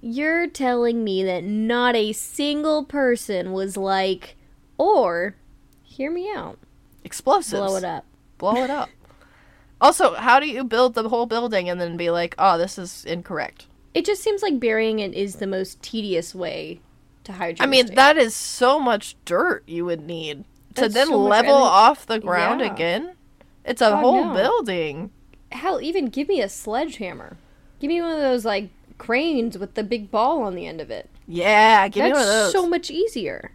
You're 0.00 0.46
telling 0.48 1.02
me 1.04 1.24
that 1.24 1.42
not 1.44 1.96
a 1.96 2.12
single 2.12 2.84
person 2.84 3.52
was 3.52 3.76
like, 3.76 4.36
or, 4.78 5.34
hear 5.82 6.10
me 6.12 6.30
out, 6.32 6.58
explosives. 7.04 7.60
blow 7.60 7.76
it 7.76 7.84
up. 7.84 8.04
Blow 8.38 8.62
it 8.62 8.70
up. 8.70 8.88
Also, 9.82 10.14
how 10.14 10.40
do 10.40 10.48
you 10.48 10.64
build 10.64 10.94
the 10.94 11.08
whole 11.08 11.26
building 11.26 11.68
and 11.68 11.78
then 11.80 11.96
be 11.98 12.10
like, 12.10 12.34
"Oh, 12.38 12.56
this 12.56 12.78
is 12.78 13.04
incorrect"? 13.04 13.66
It 13.92 14.06
just 14.06 14.22
seems 14.22 14.40
like 14.42 14.58
burying 14.58 15.00
it 15.00 15.12
is 15.12 15.36
the 15.36 15.46
most 15.46 15.82
tedious 15.82 16.34
way 16.34 16.80
to 17.24 17.32
hide 17.32 17.58
your 17.58 17.64
I 17.64 17.68
mean, 17.68 17.82
mistake. 17.84 17.96
that 17.96 18.16
is 18.16 18.34
so 18.34 18.78
much 18.80 19.16
dirt 19.26 19.62
you 19.66 19.84
would 19.84 20.06
need 20.06 20.44
to 20.74 20.82
That's 20.82 20.94
then 20.94 21.08
so 21.08 21.18
much- 21.20 21.30
level 21.30 21.56
and 21.56 21.64
off 21.64 22.06
the 22.06 22.18
ground 22.18 22.60
Yeah. 22.60 22.72
again. 22.72 23.12
It's 23.64 23.82
a 23.82 23.90
God, 23.90 24.00
whole 24.00 24.24
no. 24.24 24.34
building. 24.34 25.10
Hell, 25.52 25.80
even 25.82 26.06
give 26.06 26.28
me 26.28 26.40
a 26.40 26.48
sledgehammer. 26.48 27.36
Give 27.78 27.88
me 27.88 28.00
one 28.00 28.12
of 28.12 28.20
those, 28.20 28.44
like, 28.44 28.70
cranes 28.98 29.58
with 29.58 29.74
the 29.74 29.82
big 29.84 30.10
ball 30.10 30.42
on 30.42 30.54
the 30.54 30.66
end 30.66 30.80
of 30.80 30.90
it. 30.90 31.10
Yeah, 31.28 31.86
give 31.88 32.04
me 32.04 32.10
That's 32.12 32.18
one 32.18 32.28
of 32.28 32.34
those. 32.44 32.52
so 32.52 32.66
much 32.68 32.90
easier. 32.90 33.52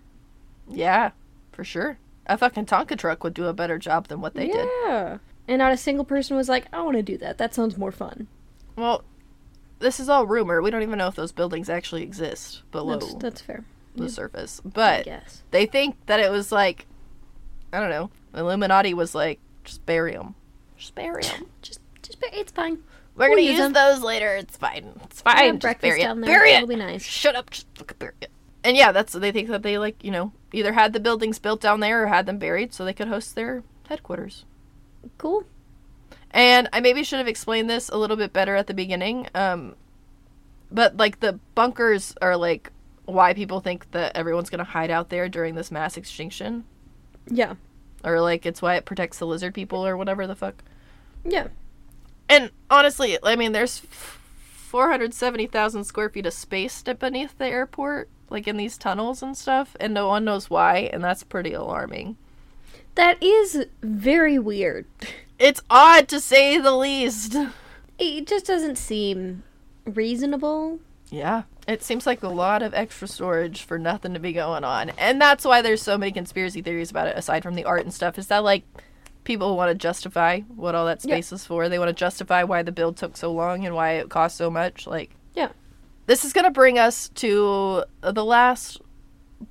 yeah, 0.70 1.12
for 1.52 1.64
sure. 1.64 1.98
A 2.28 2.38
fucking 2.38 2.66
Tonka 2.68 2.98
truck 2.98 3.24
would 3.24 3.34
do 3.34 3.46
a 3.48 3.54
better 3.54 3.78
job 3.80 4.08
than 4.10 4.22
what 4.22 4.34
they 4.36 4.48
did. 4.48 4.68
yeah. 4.86 5.18
And 5.48 5.60
not 5.60 5.72
a 5.72 5.78
single 5.78 6.06
person 6.06 6.36
was 6.36 6.50
like, 6.50 6.66
I 6.74 6.82
want 6.82 6.98
to 6.98 7.04
do 7.04 7.18
that. 7.20 7.38
That 7.38 7.54
sounds 7.54 7.78
more 7.78 7.92
fun. 7.92 8.28
Well, 8.76 9.04
this 9.80 10.00
is 10.00 10.10
all 10.10 10.26
rumor. 10.26 10.62
We 10.62 10.72
don't 10.72 10.84
even 10.84 10.98
know 10.98 11.08
if 11.08 11.16
those 11.16 11.32
buildings 11.32 11.70
actually 11.70 12.04
exist 12.04 12.64
below 12.72 12.98
That's, 12.98 13.14
that's 13.16 13.42
fair. 13.42 13.64
the 13.96 14.04
yeah. 14.04 14.10
surface. 14.10 14.62
But 14.66 15.08
they 15.52 15.66
think 15.66 15.96
that 16.08 16.20
it 16.20 16.32
was 16.32 16.52
like, 16.52 16.86
I 17.72 17.80
don't 17.80 17.90
know, 17.90 18.10
Illuminati 18.34 18.94
was 18.94 19.16
like, 19.16 19.40
just 19.64 19.86
bury 19.86 20.14
them. 20.14 20.36
Just 20.78 20.96
bury 20.96 21.24
them. 21.24 21.46
Just, 21.62 21.80
just, 22.04 22.20
bur- 22.20 22.30
it's 22.32 22.52
fine. 22.52 22.78
We're 23.16 23.30
We'll 23.30 23.38
gonna 23.40 23.64
use 23.66 23.74
those 23.74 24.02
later. 24.02 24.36
It's 24.36 24.56
fine. 24.56 24.92
It's 25.06 25.22
fine. 25.22 25.54
Just 25.54 25.62
breakfast 25.62 25.82
bury 25.82 26.02
it. 26.02 26.04
down 26.04 26.22
there. 26.22 26.30
Bury 26.30 26.52
it. 26.52 26.58
It'll 26.58 26.68
be 26.68 26.76
nice. 26.76 27.04
Shut 27.04 27.36
up. 27.36 27.50
Just 27.50 27.66
bury 27.98 28.14
it. 28.22 28.30
And 28.64 28.78
yeah, 28.78 28.92
that's 28.92 29.14
they 29.14 29.32
think 29.32 29.50
that 29.50 29.64
they 29.64 29.78
like 29.80 30.04
you 30.04 30.12
know 30.12 30.34
either 30.54 30.74
had 30.74 30.94
the 30.94 31.00
buildings 31.00 31.40
built 31.40 31.60
down 31.60 31.80
there 31.80 32.04
or 32.04 32.08
had 32.08 32.28
them 32.28 32.38
buried 32.38 32.74
so 32.74 32.86
they 32.86 32.94
could 32.94 33.08
host 33.08 33.34
their 33.34 33.64
headquarters. 33.90 34.46
Cool. 35.18 35.44
And 36.32 36.68
I 36.74 36.80
maybe 36.82 37.04
should 37.04 37.20
have 37.20 37.28
explained 37.28 37.70
this 37.70 37.90
a 37.90 37.98
little 37.98 38.18
bit 38.18 38.34
better 38.34 38.56
at 38.56 38.68
the 38.68 38.74
beginning. 38.74 39.28
Um, 39.34 39.76
but 40.72 40.98
like 40.98 41.20
the 41.20 41.40
bunkers 41.56 42.14
are 42.22 42.36
like 42.36 42.72
why 43.06 43.34
people 43.34 43.62
think 43.62 43.90
that 43.92 44.16
everyone's 44.16 44.50
gonna 44.50 44.64
hide 44.66 44.92
out 44.92 45.10
there 45.10 45.30
during 45.30 45.56
this 45.56 45.72
mass 45.72 45.96
extinction, 45.96 46.66
Yeah. 47.30 47.56
or 48.04 48.20
like 48.20 48.46
it's 48.46 48.62
why 48.62 48.76
it 48.76 48.84
protects 48.86 49.20
the 49.20 49.26
lizard 49.26 49.54
people 49.54 49.86
or 49.86 49.96
whatever 49.96 50.28
the 50.28 50.36
fuck. 50.36 50.62
Yeah. 51.24 51.48
And 52.28 52.52
honestly, 52.70 53.18
I 53.24 53.38
mean, 53.38 53.54
there's 53.54 53.80
four 53.80 54.90
hundred 54.90 55.14
seventy 55.14 55.48
thousand 55.48 55.86
square 55.86 56.10
feet 56.10 56.26
of 56.26 56.34
space 56.34 56.84
beneath 56.84 57.38
the 57.38 57.48
airport, 57.48 58.10
like 58.30 58.46
in 58.46 58.58
these 58.58 58.78
tunnels 58.78 59.24
and 59.24 59.38
stuff, 59.38 59.78
and 59.80 59.94
no 59.94 60.10
one 60.10 60.26
knows 60.26 60.50
why, 60.50 60.90
and 60.92 61.02
that's 61.02 61.24
pretty 61.24 61.54
alarming. 61.54 62.18
That 62.98 63.22
is 63.22 63.66
very 63.84 64.40
weird. 64.40 64.86
It's 65.38 65.62
odd 65.70 66.08
to 66.08 66.20
say 66.20 66.58
the 66.58 66.76
least. 66.76 67.36
It 68.00 68.26
just 68.26 68.48
doesn't 68.48 68.78
seem 68.78 69.44
reasonable. 69.86 70.80
Yeah. 71.12 71.44
It 71.68 71.84
seems 71.84 72.08
like 72.08 72.24
a 72.24 72.28
lot 72.28 72.64
of 72.64 72.74
extra 72.74 73.08
storage 73.08 73.62
for 73.62 73.78
nothing 73.78 74.16
to 74.16 74.20
be 74.20 74.34
going 74.34 74.64
on. 74.64 74.90
And 74.98 75.22
that's 75.22 75.46
why 75.46 75.62
there's 75.62 75.82
so 75.82 75.96
many 75.96 76.12
conspiracy 76.12 76.64
theories 76.64 76.90
about 76.90 77.08
it, 77.08 77.16
aside 77.16 77.44
from 77.44 77.54
the 77.54 77.66
art 77.66 77.84
and 77.84 77.94
stuff. 77.94 78.18
Is 78.18 78.28
that 78.28 78.44
like 78.44 78.64
people 79.26 79.56
want 79.56 79.70
to 79.70 79.76
justify 79.76 80.40
what 80.56 80.74
all 80.74 80.88
that 80.88 81.06
Yeah. 81.06 81.16
space 81.16 81.32
is 81.32 81.46
for? 81.46 81.70
They 81.70 81.78
want 81.78 81.90
to 81.90 81.94
justify 81.94 82.44
why 82.44 82.64
the 82.64 82.72
build 82.72 82.98
took 82.98 83.16
so 83.16 83.32
long 83.32 83.64
and 83.64 83.76
why 83.76 83.92
it 83.92 84.10
cost 84.10 84.38
so 84.38 84.50
much. 84.50 84.88
Like, 84.88 85.12
Yeah. 85.36 85.50
this 86.08 86.26
is 86.26 86.34
going 86.34 86.46
to 86.46 86.52
bring 86.52 86.80
us 86.80 87.10
to 87.10 87.84
the 88.02 88.26
last, 88.26 88.82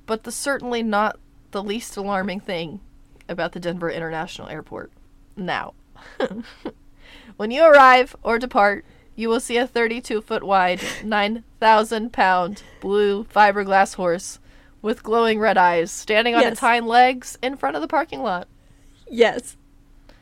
but 0.05 0.23
the 0.23 0.33
certainly 0.33 0.83
not 0.83 1.17
the 1.51 1.63
least 1.63 1.95
alarming 1.95 2.41
thing 2.41 2.81
about 3.29 3.51
the 3.53 3.59
Denver 3.59 3.89
International 3.89 4.47
Airport. 4.49 4.91
Now, 5.35 5.73
when 7.37 7.51
you 7.51 7.63
arrive 7.63 8.15
or 8.23 8.39
depart, 8.39 8.85
you 9.15 9.29
will 9.29 9.39
see 9.39 9.57
a 9.57 9.67
32 9.67 10.21
foot 10.21 10.43
wide, 10.43 10.81
9,000 11.03 12.13
pound 12.13 12.63
blue 12.81 13.23
fiberglass 13.25 13.95
horse 13.95 14.39
with 14.81 15.03
glowing 15.03 15.39
red 15.39 15.57
eyes 15.57 15.91
standing 15.91 16.35
on 16.35 16.41
Yes. 16.41 16.51
its 16.53 16.61
hind 16.61 16.87
legs 16.87 17.37
in 17.41 17.57
front 17.57 17.75
of 17.75 17.81
the 17.81 17.87
parking 17.87 18.21
lot. 18.21 18.47
Yes. 19.09 19.57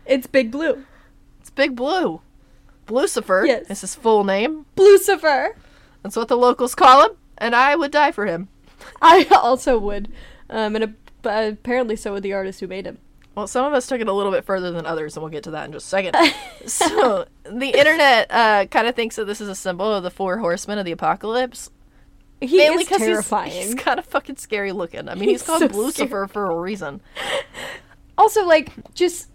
It's 0.06 0.28
Big 0.28 0.52
Blue. 0.52 0.86
It's 1.42 1.50
Big 1.50 1.76
Blue. 1.76 2.22
Blucifer 2.88 3.46
Yes. 3.48 3.70
is 3.70 3.82
his 3.82 3.96
full 3.96 4.24
name. 4.24 4.66
Blucifer. 4.78 5.56
That's 6.04 6.16
what 6.16 6.28
the 6.28 6.38
locals 6.38 6.76
call 6.76 7.04
him, 7.06 7.18
and 7.38 7.56
I 7.56 7.76
would 7.76 7.92
die 7.92 8.12
for 8.12 8.26
him. 8.28 8.48
I 9.02 9.26
also 9.32 9.78
would. 9.80 10.12
Um, 10.50 10.76
and 10.76 10.84
a, 10.84 10.94
but 11.26 11.52
apparently 11.52 11.98
so 11.98 12.14
would 12.14 12.24
the 12.24 12.32
artist 12.32 12.62
who 12.62 12.68
made 12.68 12.86
him. 12.88 13.00
Well, 13.36 13.48
some 13.48 13.66
of 13.66 13.74
us 13.74 13.86
took 13.88 14.00
it 14.00 14.08
a 14.08 14.14
little 14.14 14.32
bit 14.32 14.46
further 14.46 14.72
than 14.72 14.86
others, 14.86 15.18
and 15.18 15.22
we'll 15.22 15.30
get 15.32 15.44
to 15.44 15.52
that 15.52 15.66
in 15.66 15.74
just 15.74 15.88
a 15.88 15.90
second. 15.90 16.16
so, 16.68 17.26
the 17.44 17.78
internet 17.78 18.28
uh, 18.32 18.66
kind 18.68 18.88
of 18.88 18.96
thinks 18.96 19.18
that 19.18 19.26
this 19.26 19.42
is 19.42 19.50
a 19.50 19.56
symbol 19.56 19.92
of 19.94 20.04
the 20.04 20.10
four 20.10 20.38
horsemen 20.38 20.78
of 20.78 20.86
the 20.86 20.94
apocalypse. 20.94 21.70
He 22.40 22.58
mainly 22.58 22.84
is 22.84 22.88
'cause 22.90 23.00
he's- 23.00 23.10
terrifying. 23.10 23.52
He's, 23.52 23.76
kind 23.76 24.00
of 24.00 24.06
fucking 24.06 24.38
scary 24.38 24.72
looking. 24.72 25.10
I 25.10 25.16
mean, 25.16 25.28
he's, 25.28 25.42
He's 25.42 25.44
called 25.48 25.70
so 25.70 25.78
Lucifer 25.78 26.28
for 26.32 26.50
a 26.50 26.56
reason. 26.56 27.02
Also, 28.18 28.46
like, 28.46 28.72
just 28.94 29.28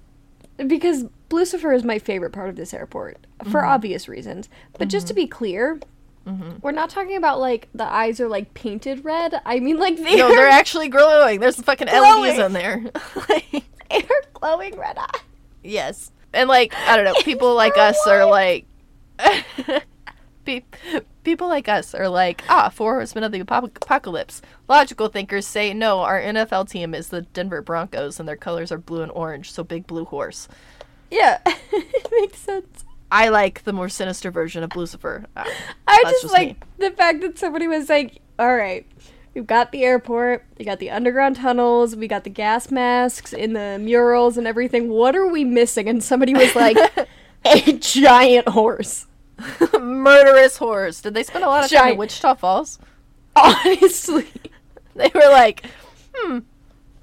because 0.57 1.05
Lucifer 1.31 1.71
is 1.75 1.85
my 1.85 1.99
favorite 1.99 2.31
part 2.31 2.49
of 2.49 2.57
this 2.57 2.73
airport 2.73 3.19
for 3.45 3.61
Mm-hmm. 3.61 3.69
obvious 3.69 4.09
reasons. 4.09 4.49
But 4.79 4.89
just 4.89 5.07
to 5.09 5.13
be 5.15 5.27
clear, 5.27 5.79
we're 6.63 6.71
not 6.73 6.91
talking 6.91 7.17
about 7.17 7.41
like 7.41 7.69
the 7.75 7.85
eyes 7.85 8.21
are 8.21 8.29
like 8.29 8.55
painted 8.55 9.05
red. 9.05 9.41
I 9.45 9.59
mean, 9.61 9.79
like 9.79 9.97
they 9.97 10.17
No, 10.17 10.29
they're 10.29 10.49
actually 10.61 10.89
glowing. 10.89 11.41
There's 11.41 11.61
fucking 11.61 11.89
LEDs 11.89 12.39
in 12.39 12.53
there. 12.53 12.85
Like, 13.29 13.65
they're 13.91 14.23
glowing 14.35 14.77
red 14.79 14.97
eyes. 14.99 15.21
yes. 15.65 16.13
And, 16.33 16.49
like, 16.49 16.73
I 16.75 16.95
don't 16.97 17.05
know, 17.05 17.15
people 17.25 17.55
like 17.57 17.77
us 17.77 17.99
are 18.07 18.25
like. 18.25 18.65
pe- 20.45 20.63
people 21.25 21.49
like 21.49 21.69
us 21.69 21.95
are 21.95 22.09
like, 22.09 22.43
ah, 22.49 22.69
four 22.69 22.95
horsemen 22.95 23.25
of 23.25 23.33
the 23.33 23.41
apo- 23.41 23.67
apocalypse. 23.67 24.41
Logical 24.69 25.09
thinkers 25.09 25.47
say, 25.47 25.75
no, 25.75 26.01
our 26.01 26.21
NFL 26.21 26.71
team 26.71 26.95
is 26.95 27.09
the 27.09 27.23
Denver 27.23 27.63
Broncos, 27.63 28.19
and 28.21 28.29
their 28.29 28.37
colors 28.37 28.71
are 28.71 28.79
blue 28.79 29.03
and 29.03 29.13
orange, 29.13 29.51
so 29.53 29.65
big 29.65 29.87
blue 29.87 30.05
horse. 30.05 30.47
Yeah, 31.11 31.41
it 31.47 32.09
makes 32.13 32.39
sense. 32.39 32.85
I 33.11 33.29
like 33.29 33.65
the 33.65 33.73
more 33.73 33.89
sinister 33.89 34.31
version 34.31 34.63
of 34.63 34.77
Lucifer. 34.77 35.27
Uh, 35.37 35.45
I 35.87 36.03
just, 36.05 36.23
just 36.23 36.35
like 36.35 36.49
me. 36.49 36.89
the 36.89 36.91
fact 36.93 37.21
that 37.23 37.39
somebody 37.39 37.67
was 37.69 37.89
like, 37.89 38.21
"All 38.39 38.55
right, 38.55 38.87
we've 39.35 39.47
got 39.47 39.73
the 39.73 39.85
airport, 39.85 40.45
we 40.59 40.65
got 40.65 40.79
the 40.79 40.91
underground 40.91 41.37
tunnels, 41.37 41.97
we 41.97 42.09
got 42.09 42.25
the 42.25 42.31
gas 42.31 42.71
masks 42.71 43.33
in 43.33 43.53
the 43.53 43.79
murals 43.81 44.37
and 44.39 44.47
everything. 44.47 44.89
What 44.89 45.17
are 45.17 45.27
we 45.27 45.45
missing?" 45.45 45.89
And 45.89 46.03
somebody 46.03 46.35
was 46.35 46.55
like, 46.55 46.77
"A 47.45 47.73
giant 47.73 48.49
horse." 48.49 49.07
murderous 49.81 50.57
horse. 50.57 51.01
Did 51.01 51.15
they 51.15 51.23
spend 51.23 51.45
a 51.45 51.49
lot 51.49 51.65
of 51.65 51.71
time 51.71 51.79
in 51.79 51.85
Giant- 51.87 51.99
Wichita 51.99 52.35
Falls? 52.35 52.79
Honestly. 53.37 54.27
They 54.95 55.11
were 55.15 55.31
like, 55.31 55.65
hmm, 56.15 56.41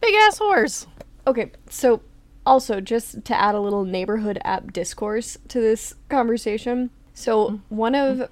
big 0.02 0.14
ass 0.16 0.38
horse. 0.38 0.86
Okay, 1.26 1.52
so 1.70 2.02
also 2.48 2.80
just 2.82 3.26
to 3.26 3.40
add 3.40 3.54
a 3.54 3.60
little 3.60 3.84
neighborhood 3.84 4.40
app 4.44 4.72
discourse 4.74 5.38
to 5.50 5.60
this 5.60 5.94
conversation. 6.10 6.90
So 7.14 7.60
one 7.70 7.94
of 7.94 8.30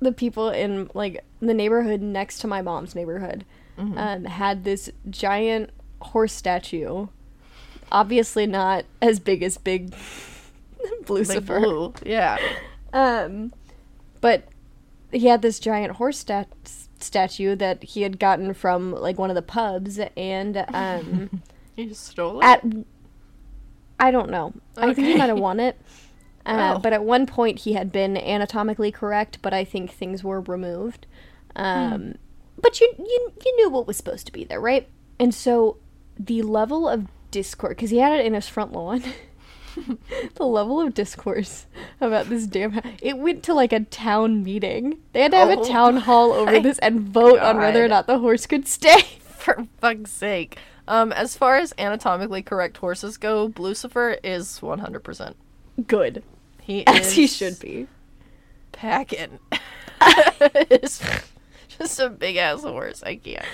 the 0.00 0.12
people 0.12 0.50
in 0.50 0.88
like 0.94 1.24
the 1.40 1.52
neighborhood 1.54 2.00
next 2.00 2.38
to 2.40 2.46
my 2.46 2.62
mom's 2.62 2.94
neighborhood 2.94 3.44
um, 3.78 4.24
had 4.24 4.64
this 4.64 4.90
giant 5.10 5.70
horse 6.00 6.32
statue. 6.32 7.08
Obviously 7.90 8.46
not 8.46 8.84
as 9.02 9.18
big 9.20 9.42
as 9.42 9.58
big 9.70 9.94
Lucifer. 11.08 11.60
blue. 11.60 11.94
Yeah. 12.04 12.38
Um, 12.92 13.52
but 14.20 14.44
he 15.12 15.26
had 15.26 15.42
this 15.42 15.58
giant 15.58 15.94
horse 15.96 16.18
stat- 16.18 16.48
statue 16.98 17.56
that 17.56 17.82
he 17.82 18.02
had 18.02 18.18
gotten 18.18 18.54
from 18.54 18.92
like 18.92 19.18
one 19.18 19.30
of 19.30 19.36
the 19.36 19.42
pubs, 19.42 19.98
and 20.16 20.64
um, 20.72 21.42
You 21.76 21.92
stole 21.92 22.40
it. 22.40 22.44
At 22.44 22.64
I 23.98 24.10
don't 24.10 24.30
know. 24.30 24.52
I 24.76 24.92
think 24.94 25.08
he 25.08 25.16
might 25.16 25.28
have 25.28 25.38
won 25.38 25.60
it. 25.60 25.78
Uh, 26.46 26.74
Oh. 26.76 26.78
But 26.78 26.92
at 26.92 27.02
one 27.02 27.26
point, 27.26 27.58
he 27.60 27.72
had 27.72 27.90
been 27.90 28.16
anatomically 28.16 28.92
correct, 28.92 29.38
but 29.42 29.52
I 29.52 29.64
think 29.64 29.90
things 29.90 30.22
were 30.22 30.40
removed. 30.40 31.04
Um, 31.56 32.14
But 32.56 32.80
you, 32.80 32.94
you 32.98 33.32
you 33.44 33.56
knew 33.56 33.68
what 33.68 33.88
was 33.88 33.96
supposed 33.96 34.26
to 34.26 34.32
be 34.32 34.44
there, 34.44 34.60
right? 34.60 34.88
And 35.18 35.34
so 35.34 35.78
the 36.16 36.42
level 36.42 36.88
of 36.88 37.08
discourse, 37.32 37.70
because 37.70 37.90
he 37.90 37.98
had 37.98 38.12
it 38.12 38.24
in 38.24 38.34
his 38.34 38.46
front 38.48 38.70
lawn. 38.72 39.02
the 40.36 40.46
level 40.46 40.80
of 40.80 40.94
discourse 40.94 41.66
about 42.00 42.28
this 42.28 42.46
damn 42.46 42.72
ha- 42.72 42.92
it 43.02 43.18
went 43.18 43.42
to 43.42 43.52
like 43.52 43.72
a 43.72 43.80
town 43.80 44.42
meeting. 44.44 44.98
They 45.14 45.22
had 45.22 45.32
to 45.32 45.36
have 45.38 45.48
Oh 45.58 45.62
a 45.62 45.66
town 45.66 45.96
hall 45.96 46.32
over 46.32 46.60
this 46.60 46.78
and 46.78 47.00
vote 47.00 47.40
on 47.40 47.56
whether 47.58 47.84
or 47.84 47.88
not 47.88 48.06
the 48.06 48.20
horse 48.20 48.46
could 48.46 48.68
stay. 48.68 49.00
For 49.20 49.66
fuck's 49.80 50.12
sake. 50.12 50.58
Um, 50.88 51.12
as 51.12 51.36
far 51.36 51.56
as 51.56 51.74
anatomically 51.78 52.42
correct 52.42 52.76
horses 52.76 53.16
go, 53.16 53.52
Lucifer 53.58 54.18
is 54.22 54.60
100%. 54.60 55.34
Good, 55.86 56.22
He 56.62 56.86
as 56.86 57.08
is 57.08 57.12
he 57.12 57.26
should 57.26 57.58
be. 57.58 57.88
packing. 58.72 59.38
it's 60.00 61.02
just 61.68 61.98
a 62.00 62.08
big 62.10 62.36
ass 62.36 62.62
horse. 62.62 63.02
I 63.02 63.16
can't. 63.16 63.44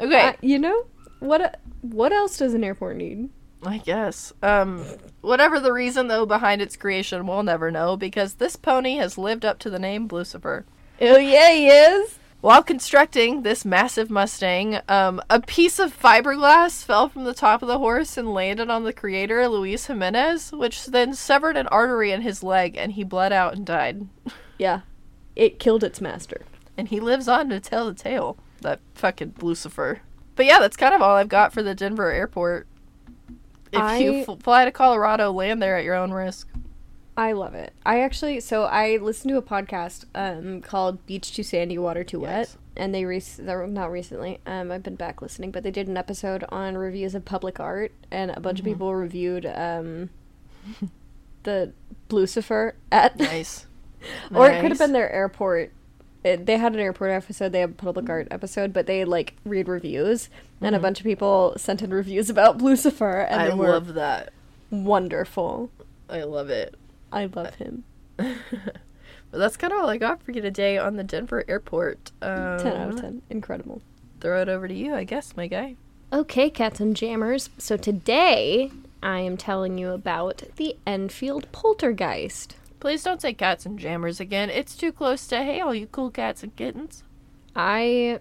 Okay, 0.00 0.28
Uh, 0.28 0.32
you 0.40 0.58
know 0.58 0.86
what? 1.20 1.60
What 1.82 2.12
else 2.12 2.36
does 2.38 2.54
an 2.54 2.64
airport 2.64 2.96
need? 2.96 3.28
I 3.66 3.78
guess. 3.78 4.32
Um, 4.42 4.84
whatever 5.20 5.58
the 5.58 5.72
reason 5.72 6.08
though 6.08 6.26
behind 6.26 6.60
its 6.62 6.76
creation, 6.76 7.26
we'll 7.26 7.42
never 7.42 7.70
know 7.70 7.96
because 7.96 8.34
this 8.34 8.56
pony 8.56 8.96
has 8.96 9.16
lived 9.18 9.44
up 9.44 9.58
to 9.60 9.70
the 9.70 9.78
name 9.78 10.08
Lucifer. 10.10 10.64
Oh 11.00 11.16
yeah, 11.18 11.50
he 11.52 11.68
is. 11.68 12.18
While 12.44 12.62
constructing 12.62 13.40
this 13.40 13.64
massive 13.64 14.10
Mustang, 14.10 14.78
um, 14.86 15.22
a 15.30 15.40
piece 15.40 15.78
of 15.78 15.98
fiberglass 15.98 16.84
fell 16.84 17.08
from 17.08 17.24
the 17.24 17.32
top 17.32 17.62
of 17.62 17.68
the 17.68 17.78
horse 17.78 18.18
and 18.18 18.34
landed 18.34 18.68
on 18.68 18.84
the 18.84 18.92
creator, 18.92 19.48
Luis 19.48 19.86
Jimenez, 19.86 20.52
which 20.52 20.84
then 20.84 21.14
severed 21.14 21.56
an 21.56 21.66
artery 21.68 22.12
in 22.12 22.20
his 22.20 22.42
leg 22.42 22.76
and 22.76 22.92
he 22.92 23.02
bled 23.02 23.32
out 23.32 23.54
and 23.56 23.64
died. 23.64 24.08
Yeah, 24.58 24.82
it 25.34 25.58
killed 25.58 25.82
its 25.82 26.02
master. 26.02 26.42
And 26.76 26.88
he 26.88 27.00
lives 27.00 27.28
on 27.28 27.48
to 27.48 27.60
tell 27.60 27.86
the 27.86 27.94
tale. 27.94 28.36
That 28.60 28.80
fucking 28.94 29.36
Lucifer. 29.40 30.02
But 30.36 30.44
yeah, 30.44 30.58
that's 30.58 30.76
kind 30.76 30.92
of 30.94 31.00
all 31.00 31.16
I've 31.16 31.30
got 31.30 31.54
for 31.54 31.62
the 31.62 31.74
Denver 31.74 32.10
airport. 32.10 32.66
If 33.72 34.00
you 34.02 34.12
I- 34.12 34.26
f- 34.28 34.42
fly 34.42 34.66
to 34.66 34.70
Colorado, 34.70 35.32
land 35.32 35.62
there 35.62 35.78
at 35.78 35.84
your 35.84 35.94
own 35.94 36.12
risk. 36.12 36.46
I 37.16 37.32
love 37.32 37.54
it. 37.54 37.72
I 37.86 38.00
actually, 38.00 38.40
so 38.40 38.64
I 38.64 38.96
listened 38.96 39.30
to 39.30 39.36
a 39.38 39.42
podcast 39.42 40.04
um 40.14 40.60
called 40.60 41.04
"Beach 41.06 41.32
Too 41.34 41.42
Sandy, 41.44 41.78
Water 41.78 42.02
Too 42.02 42.20
Wet," 42.20 42.38
Yes. 42.48 42.56
and 42.76 42.92
they 42.94 43.04
rec- 43.04 43.36
they're 43.38 43.66
not 43.68 43.90
recently. 43.92 44.40
Um, 44.46 44.72
I've 44.72 44.82
been 44.82 44.96
back 44.96 45.22
listening, 45.22 45.50
but 45.52 45.62
they 45.62 45.70
did 45.70 45.86
an 45.86 45.96
episode 45.96 46.44
on 46.48 46.76
reviews 46.76 47.14
of 47.14 47.24
public 47.24 47.60
art, 47.60 47.92
and 48.10 48.32
a 48.32 48.40
bunch 48.40 48.58
of 48.58 48.64
people 48.64 48.94
reviewed 48.94 49.46
um 49.46 50.10
the 51.44 51.72
Lucifer 52.10 52.74
at 52.90 53.16
Nice. 53.18 53.66
or 54.34 54.50
it 54.50 54.60
could 54.60 54.70
have 54.70 54.78
been 54.78 54.92
their 54.92 55.10
airport. 55.12 55.72
It, 56.24 56.46
they 56.46 56.56
had 56.56 56.72
an 56.72 56.80
airport 56.80 57.10
episode. 57.10 57.52
They 57.52 57.60
have 57.60 57.70
a 57.72 57.74
public 57.74 58.08
art 58.08 58.28
episode, 58.30 58.72
but 58.72 58.86
they 58.86 59.04
like 59.04 59.34
read 59.44 59.68
reviews, 59.68 60.30
and 60.60 60.74
a 60.74 60.78
bunch 60.78 60.98
of 60.98 61.04
people 61.04 61.52
sent 61.58 61.82
in 61.82 61.90
reviews 61.92 62.28
about 62.30 62.58
Lucifer, 62.62 63.20
and 63.20 63.40
I 63.40 63.52
love 63.52 63.94
that. 63.94 64.32
wonderful. 64.70 65.70
I 66.08 66.22
love 66.24 66.48
it. 66.50 66.74
I 67.14 67.26
love 67.26 67.54
him. 67.54 67.84
But 69.34 69.40
that's 69.40 69.56
kind 69.56 69.72
of 69.72 69.80
all 69.80 69.88
I 69.88 69.98
got 69.98 70.22
for 70.22 70.30
you 70.30 70.40
today 70.40 70.78
on 70.78 70.94
the 70.94 71.02
Denver 71.02 71.44
airport. 71.48 72.12
Um, 72.22 72.60
Ten 72.60 72.76
out 72.76 72.90
of 72.90 73.00
ten, 73.00 73.20
incredible. 73.28 73.82
Throw 74.20 74.40
it 74.40 74.48
over 74.48 74.68
to 74.68 74.74
you, 74.74 74.94
I 74.94 75.02
guess, 75.02 75.36
my 75.36 75.48
guy. 75.48 75.74
Okay, 76.12 76.48
cats 76.48 76.78
and 76.78 76.94
jammers. 76.94 77.50
So 77.58 77.76
today 77.76 78.70
I 79.02 79.18
am 79.18 79.36
telling 79.36 79.76
you 79.76 79.90
about 79.90 80.44
the 80.54 80.76
Enfield 80.86 81.50
Poltergeist. 81.50 82.54
Please 82.78 83.02
don't 83.02 83.20
say 83.20 83.34
cats 83.34 83.66
and 83.66 83.76
jammers 83.76 84.20
again. 84.20 84.50
It's 84.50 84.76
too 84.76 84.92
close 84.92 85.26
to 85.26 85.38
hey, 85.38 85.60
all 85.60 85.74
you 85.74 85.88
cool 85.88 86.12
cats 86.12 86.44
and 86.44 86.54
kittens. 86.54 87.02
I 87.56 88.20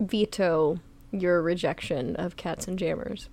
veto 0.00 0.78
your 1.12 1.42
rejection 1.42 2.16
of 2.16 2.36
cats 2.36 2.66
and 2.66 2.78
jammers. 2.78 3.28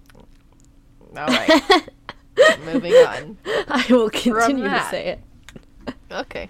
All 1.16 1.28
right. 1.28 1.88
Moving 2.66 2.94
on. 2.94 3.38
I 3.68 3.86
will 3.90 4.10
continue 4.10 4.64
to 4.64 4.88
say 4.90 5.08
it. 5.08 5.96
Okay. 6.12 6.50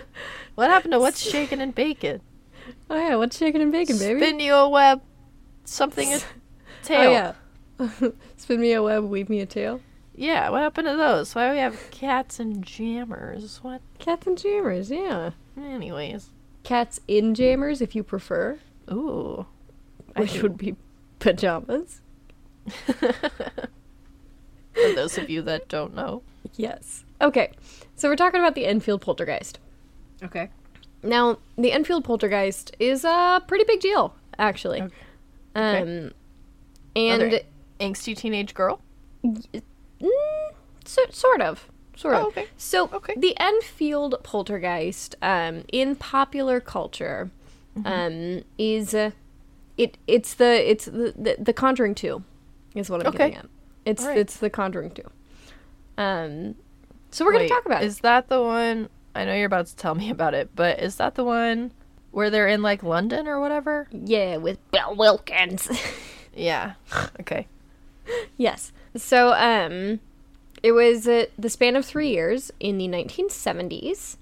what 0.54 0.70
happened 0.70 0.92
to 0.92 0.98
what's 0.98 1.20
shaking 1.20 1.60
and 1.60 1.74
bacon? 1.74 2.20
Oh 2.88 2.96
yeah, 2.96 3.16
what's 3.16 3.38
chicken 3.38 3.60
and 3.60 3.72
bacon, 3.72 3.98
baby? 3.98 4.20
Spin 4.20 4.40
you 4.40 4.54
a 4.54 4.68
web, 4.68 5.00
something 5.64 6.12
a 6.12 6.16
oh, 6.16 6.20
tail. 6.82 7.34
Oh 7.78 7.90
yeah. 8.02 8.10
Spin 8.36 8.60
me 8.60 8.72
a 8.72 8.82
web, 8.82 9.04
weave 9.04 9.28
me 9.28 9.40
a 9.40 9.46
tail. 9.46 9.80
Yeah, 10.14 10.50
what 10.50 10.60
happened 10.60 10.88
to 10.88 10.96
those? 10.96 11.34
Why 11.34 11.46
do 11.46 11.52
we 11.54 11.58
have 11.58 11.90
cats 11.90 12.38
and 12.38 12.62
jammers? 12.62 13.60
What? 13.62 13.80
Cats 13.98 14.26
and 14.26 14.36
jammers, 14.36 14.90
yeah. 14.90 15.30
Anyways. 15.56 16.30
Cats 16.62 17.00
in 17.08 17.34
jammers, 17.34 17.80
if 17.80 17.94
you 17.94 18.02
prefer, 18.02 18.58
Ooh. 18.90 19.46
Which 20.16 20.42
would 20.42 20.56
be 20.58 20.76
pajamas. 21.18 22.00
For 24.74 24.92
those 24.94 25.18
of 25.18 25.28
you 25.30 25.42
that 25.42 25.68
don't 25.68 25.94
know. 25.94 26.22
Yes. 26.56 27.04
Okay, 27.20 27.50
so 27.96 28.08
we're 28.08 28.16
talking 28.16 28.40
about 28.40 28.54
the 28.54 28.66
Enfield 28.66 29.00
Poltergeist. 29.02 29.58
Okay. 30.22 30.48
Now, 31.02 31.38
the 31.56 31.72
Enfield 31.72 32.04
Poltergeist 32.04 32.74
is 32.78 33.04
a 33.04 33.42
pretty 33.46 33.64
big 33.64 33.80
deal, 33.80 34.14
actually. 34.38 34.82
Okay. 34.82 34.94
Um, 35.54 36.12
and 36.96 37.22
Another 37.22 37.40
angsty 37.78 38.16
teenage 38.16 38.54
girl. 38.54 38.80
mm, 39.24 39.62
so, 40.84 41.02
sort 41.10 41.40
of, 41.40 41.68
sort 41.96 42.14
of. 42.14 42.22
Oh, 42.24 42.26
okay. 42.28 42.46
So, 42.56 42.88
Okay. 42.92 43.14
the 43.16 43.34
Enfield 43.38 44.16
Poltergeist, 44.22 45.14
um, 45.22 45.64
in 45.72 45.96
popular 45.96 46.60
culture, 46.60 47.30
Mm-hmm. 47.78 47.86
um, 48.38 48.44
is 48.58 48.94
uh, 48.94 49.12
it? 49.76 49.96
It's 50.08 50.34
the 50.34 50.68
it's 50.70 50.86
the, 50.86 51.14
the 51.16 51.36
the 51.38 51.52
Conjuring 51.52 51.94
Two, 51.94 52.24
is 52.74 52.90
what 52.90 53.00
I'm 53.00 53.06
Okay. 53.14 53.18
getting 53.30 53.36
at. 53.36 53.46
It's 53.84 54.02
Alright. 54.02 54.18
it's 54.18 54.36
the 54.36 54.50
Conjuring 54.50 54.90
Two. 54.90 55.10
Um, 55.96 56.54
so 57.10 57.24
we're 57.24 57.32
gonna 57.32 57.48
talk 57.48 57.66
about 57.66 57.82
Is 57.84 58.00
that 58.00 58.28
the 58.28 58.42
one? 58.42 58.88
I 59.14 59.24
know 59.24 59.34
you're 59.34 59.46
about 59.46 59.66
to 59.66 59.76
tell 59.76 59.94
me 59.94 60.10
about 60.10 60.34
it, 60.34 60.50
but 60.54 60.78
is 60.80 60.96
that 60.96 61.14
the 61.14 61.24
one 61.24 61.72
where 62.12 62.30
they're 62.30 62.48
in 62.48 62.62
like 62.62 62.82
London 62.82 63.26
or 63.26 63.40
whatever? 63.40 63.88
Yeah, 63.92 64.36
with 64.36 64.58
Bill 64.70 64.94
Wilkins. 64.94 65.68
Yeah. 66.32 66.74
Okay. 67.20 67.48
Yes. 68.36 68.72
So, 68.96 69.32
um, 69.32 70.00
it 70.62 70.72
was 70.72 71.08
uh, 71.08 71.26
the 71.38 71.50
span 71.50 71.76
of 71.76 71.84
three 71.84 72.10
years 72.10 72.50
in 72.60 72.78
the 72.78 72.86
1970s. 72.86 74.16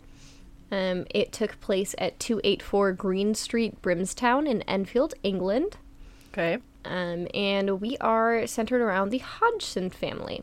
Um, 0.70 1.06
it 1.10 1.32
took 1.32 1.60
place 1.60 1.94
at 1.98 2.18
284 2.18 2.92
Green 2.92 3.34
Street, 3.34 3.80
Brimsdown 3.82 4.46
in 4.46 4.62
Enfield, 4.62 5.14
England. 5.22 5.76
Okay. 6.32 6.58
Um, 6.88 7.28
and 7.34 7.80
we 7.80 7.96
are 7.98 8.46
centered 8.46 8.80
around 8.80 9.10
the 9.10 9.18
Hodgson 9.18 9.90
family. 9.90 10.42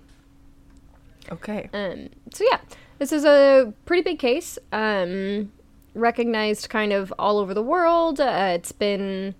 Okay. 1.31 1.69
Um, 1.73 2.09
so 2.31 2.45
yeah, 2.49 2.59
this 2.99 3.11
is 3.11 3.25
a 3.25 3.73
pretty 3.85 4.03
big 4.03 4.19
case. 4.19 4.57
Um, 4.71 5.51
recognized 5.95 6.69
kind 6.69 6.93
of 6.93 7.11
all 7.17 7.39
over 7.39 7.53
the 7.53 7.63
world. 7.63 8.19
Uh, 8.19 8.51
it's 8.53 8.71
been 8.71 9.33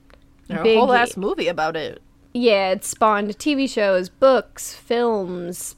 a 0.49 0.63
big. 0.63 0.77
whole 0.77 0.91
ass 0.93 1.15
movie 1.15 1.47
about 1.47 1.75
it. 1.75 2.01
Yeah, 2.33 2.71
it 2.71 2.83
spawned 2.83 3.37
TV 3.37 3.69
shows, 3.69 4.09
books, 4.09 4.73
films, 4.73 5.75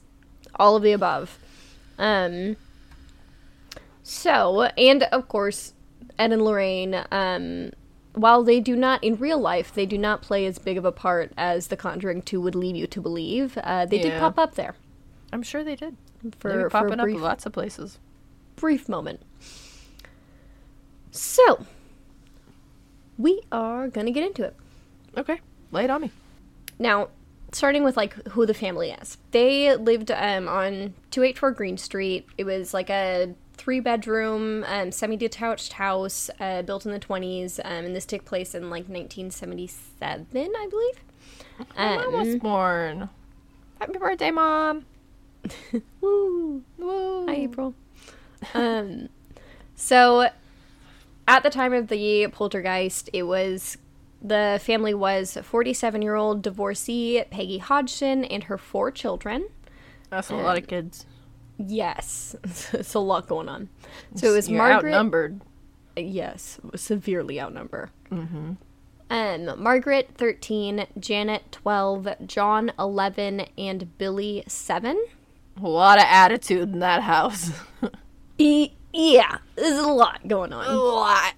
all 0.56 0.76
of 0.76 0.82
the 0.82 0.92
above. 0.92 1.38
Um 1.98 2.56
so, 4.02 4.62
and 4.62 5.02
of 5.04 5.28
course, 5.28 5.74
Ed 6.18 6.32
and 6.32 6.42
Lorraine, 6.42 7.04
um 7.12 7.70
while 8.20 8.42
they 8.42 8.60
do 8.60 8.76
not 8.76 9.02
in 9.02 9.16
real 9.16 9.38
life, 9.38 9.72
they 9.72 9.86
do 9.86 9.98
not 9.98 10.22
play 10.22 10.46
as 10.46 10.58
big 10.58 10.76
of 10.76 10.84
a 10.84 10.92
part 10.92 11.32
as 11.36 11.68
The 11.68 11.76
Conjuring 11.76 12.22
2 12.22 12.40
would 12.40 12.54
lead 12.54 12.76
you 12.76 12.86
to 12.86 13.00
believe. 13.00 13.56
Uh, 13.58 13.86
they 13.86 13.98
did 13.98 14.18
pop 14.18 14.38
up 14.38 14.54
there 14.54 14.74
I'm 15.32 15.42
sure 15.42 15.64
they 15.64 15.76
did. 15.76 15.96
for, 16.38 16.50
for 16.50 16.70
popping 16.70 16.98
brief, 16.98 17.16
up 17.16 17.22
lots 17.22 17.46
of 17.46 17.52
places. 17.52 17.98
brief 18.56 18.88
moment. 18.88 19.20
So, 21.10 21.66
we 23.16 23.42
are 23.50 23.88
gonna 23.88 24.10
get 24.10 24.24
into 24.24 24.44
it. 24.44 24.56
Okay. 25.16 25.40
Lay 25.70 25.84
it 25.84 25.90
on 25.90 26.02
me. 26.02 26.10
Now, 26.78 27.08
starting 27.52 27.84
with 27.84 27.96
like 27.96 28.14
who 28.28 28.46
the 28.46 28.54
family 28.54 28.90
is. 28.90 29.18
They 29.30 29.74
lived 29.76 30.10
um, 30.10 30.48
on 30.48 30.94
284 31.10 31.52
Green 31.52 31.76
Street. 31.76 32.26
It 32.36 32.44
was 32.44 32.72
like 32.72 32.90
a 32.90 33.34
three 33.58 33.80
bedroom, 33.80 34.64
um, 34.66 34.90
semi 34.92 35.16
detached 35.16 35.74
house 35.74 36.30
uh, 36.40 36.62
built 36.62 36.86
in 36.86 36.92
the 36.92 37.00
20s. 37.00 37.58
Um, 37.64 37.84
and 37.86 37.94
this 37.96 38.06
took 38.06 38.24
place 38.24 38.54
in 38.54 38.70
like 38.70 38.88
1977, 38.88 40.26
I 40.56 40.66
believe. 40.70 41.04
My 41.76 41.96
mom 41.96 42.12
was 42.12 42.28
Um, 42.34 42.38
born. 42.38 43.08
Happy 43.80 43.98
birthday, 43.98 44.30
mom. 44.30 44.86
woo. 46.00 46.62
Woo. 46.78 47.26
Hi, 47.26 47.34
April. 47.34 47.74
um, 48.54 49.08
so, 49.74 50.28
at 51.26 51.42
the 51.42 51.50
time 51.50 51.72
of 51.72 51.88
the 51.88 52.28
poltergeist, 52.32 53.10
it 53.12 53.24
was 53.24 53.76
the 54.20 54.60
family 54.62 54.94
was 54.94 55.36
47 55.40 56.02
year 56.02 56.14
old 56.16 56.42
divorcee 56.42 57.22
Peggy 57.30 57.58
Hodgson 57.58 58.24
and 58.24 58.44
her 58.44 58.58
four 58.58 58.90
children. 58.90 59.48
That's 60.10 60.30
a 60.30 60.34
lot 60.36 60.58
of 60.58 60.66
kids. 60.66 61.06
Yes, 61.58 62.36
it's 62.72 62.94
a 62.94 62.98
lot 63.00 63.26
going 63.26 63.48
on. 63.48 63.68
So 64.14 64.32
it 64.32 64.36
was 64.36 64.48
You're 64.48 64.58
Margaret. 64.58 64.90
outnumbered. 64.94 65.40
Yes, 65.96 66.58
severely 66.76 67.40
outnumbered. 67.40 67.90
Mm-hmm. 68.10 68.52
Um, 69.10 69.62
Margaret 69.62 70.10
13, 70.16 70.86
Janet 71.00 71.50
12, 71.50 72.08
John 72.26 72.72
11, 72.78 73.40
and 73.56 73.98
Billy 73.98 74.44
7. 74.46 75.02
A 75.62 75.66
lot 75.68 75.98
of 75.98 76.04
attitude 76.06 76.72
in 76.72 76.78
that 76.80 77.02
house. 77.02 77.50
E- 78.40 78.70
yeah, 78.92 79.38
there's 79.56 79.78
a 79.80 79.88
lot 79.88 80.28
going 80.28 80.52
on. 80.52 80.64
a 80.66 80.76
lot. 80.76 81.34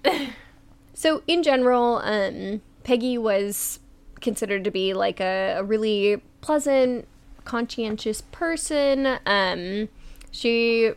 So, 0.93 1.23
in 1.25 1.41
general, 1.41 1.95
um, 2.03 2.61
Peggy 2.83 3.17
was 3.17 3.79
considered 4.19 4.63
to 4.65 4.69
be 4.71 4.93
like 4.93 5.19
a, 5.19 5.55
a 5.57 5.63
really 5.63 6.21
pleasant, 6.41 7.07
conscientious 7.43 8.21
person. 8.31 9.17
Um, 9.25 9.89
she 10.31 10.93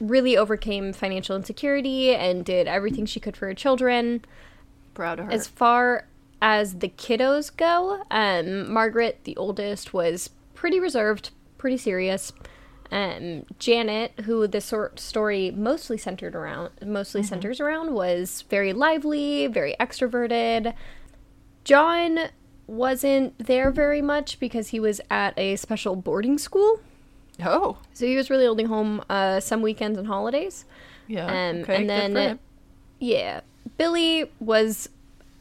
really 0.00 0.36
overcame 0.36 0.92
financial 0.92 1.36
insecurity 1.36 2.14
and 2.14 2.44
did 2.44 2.66
everything 2.66 3.06
she 3.06 3.20
could 3.20 3.36
for 3.36 3.46
her 3.46 3.54
children. 3.54 4.24
Proud 4.94 5.20
of 5.20 5.26
her. 5.26 5.32
As 5.32 5.46
far 5.46 6.06
as 6.40 6.78
the 6.78 6.88
kiddos 6.88 7.54
go, 7.54 8.02
um, 8.10 8.72
Margaret, 8.72 9.20
the 9.24 9.36
oldest, 9.36 9.92
was 9.92 10.30
pretty 10.54 10.80
reserved, 10.80 11.30
pretty 11.58 11.76
serious. 11.76 12.32
Um, 12.90 13.44
Janet, 13.58 14.12
who 14.24 14.46
this 14.46 14.64
sort 14.64 14.98
story 14.98 15.50
mostly 15.52 15.96
centered 15.96 16.34
around, 16.34 16.70
mostly 16.84 17.22
centers 17.22 17.60
around, 17.60 17.94
was 17.94 18.42
very 18.50 18.72
lively, 18.72 19.46
very 19.46 19.76
extroverted. 19.78 20.74
John 21.62 22.30
wasn't 22.66 23.38
there 23.38 23.70
very 23.70 24.02
much 24.02 24.40
because 24.40 24.68
he 24.68 24.80
was 24.80 25.00
at 25.08 25.38
a 25.38 25.56
special 25.56 25.94
boarding 25.94 26.36
school, 26.38 26.80
oh, 27.44 27.78
so 27.92 28.06
he 28.06 28.16
was 28.16 28.30
really 28.30 28.46
only 28.46 28.64
home 28.64 29.02
uh, 29.10 29.40
some 29.40 29.62
weekends 29.62 29.98
and 29.98 30.06
holidays. 30.06 30.64
yeah. 31.06 31.26
Um, 31.26 31.62
okay, 31.62 31.76
and 31.76 31.90
then, 31.90 32.38
yeah, 32.98 33.40
Billy 33.76 34.30
was 34.40 34.88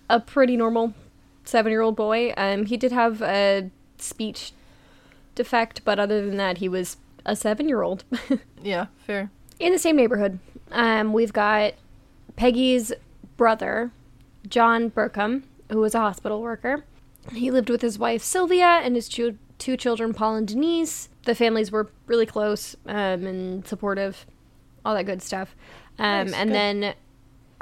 a 0.09 0.19
pretty 0.19 0.55
normal 0.57 0.93
seven-year-old 1.45 1.95
boy. 1.95 2.33
Um, 2.37 2.65
he 2.65 2.77
did 2.77 2.91
have 2.91 3.21
a 3.21 3.69
speech 3.97 4.51
defect, 5.35 5.81
but 5.85 5.99
other 5.99 6.25
than 6.25 6.37
that, 6.37 6.57
he 6.59 6.69
was 6.69 6.97
a 7.25 7.35
seven-year-old 7.35 8.03
Yeah, 8.63 8.87
fair. 9.05 9.29
in 9.59 9.71
the 9.73 9.79
same 9.79 9.95
neighborhood. 9.95 10.39
Um, 10.71 11.13
we've 11.13 11.33
got 11.33 11.73
Peggy's 12.35 12.93
brother, 13.37 13.91
John 14.47 14.89
Burcombe, 14.89 15.43
who 15.71 15.79
was 15.79 15.95
a 15.95 15.99
hospital 15.99 16.41
worker. 16.41 16.83
He 17.33 17.51
lived 17.51 17.69
with 17.69 17.81
his 17.81 17.99
wife 17.99 18.23
Sylvia 18.23 18.79
and 18.83 18.95
his 18.95 19.07
two, 19.09 19.37
two 19.59 19.77
children, 19.77 20.13
Paul 20.13 20.35
and 20.35 20.47
Denise. 20.47 21.09
The 21.25 21.35
families 21.35 21.71
were 21.71 21.89
really 22.07 22.25
close 22.25 22.75
um, 22.87 23.25
and 23.25 23.67
supportive, 23.67 24.25
all 24.83 24.95
that 24.95 25.05
good 25.05 25.21
stuff. 25.21 25.55
Um, 25.99 26.27
Nice, 26.27 26.33
and 26.33 26.49
good. 26.49 26.55
then 26.55 26.93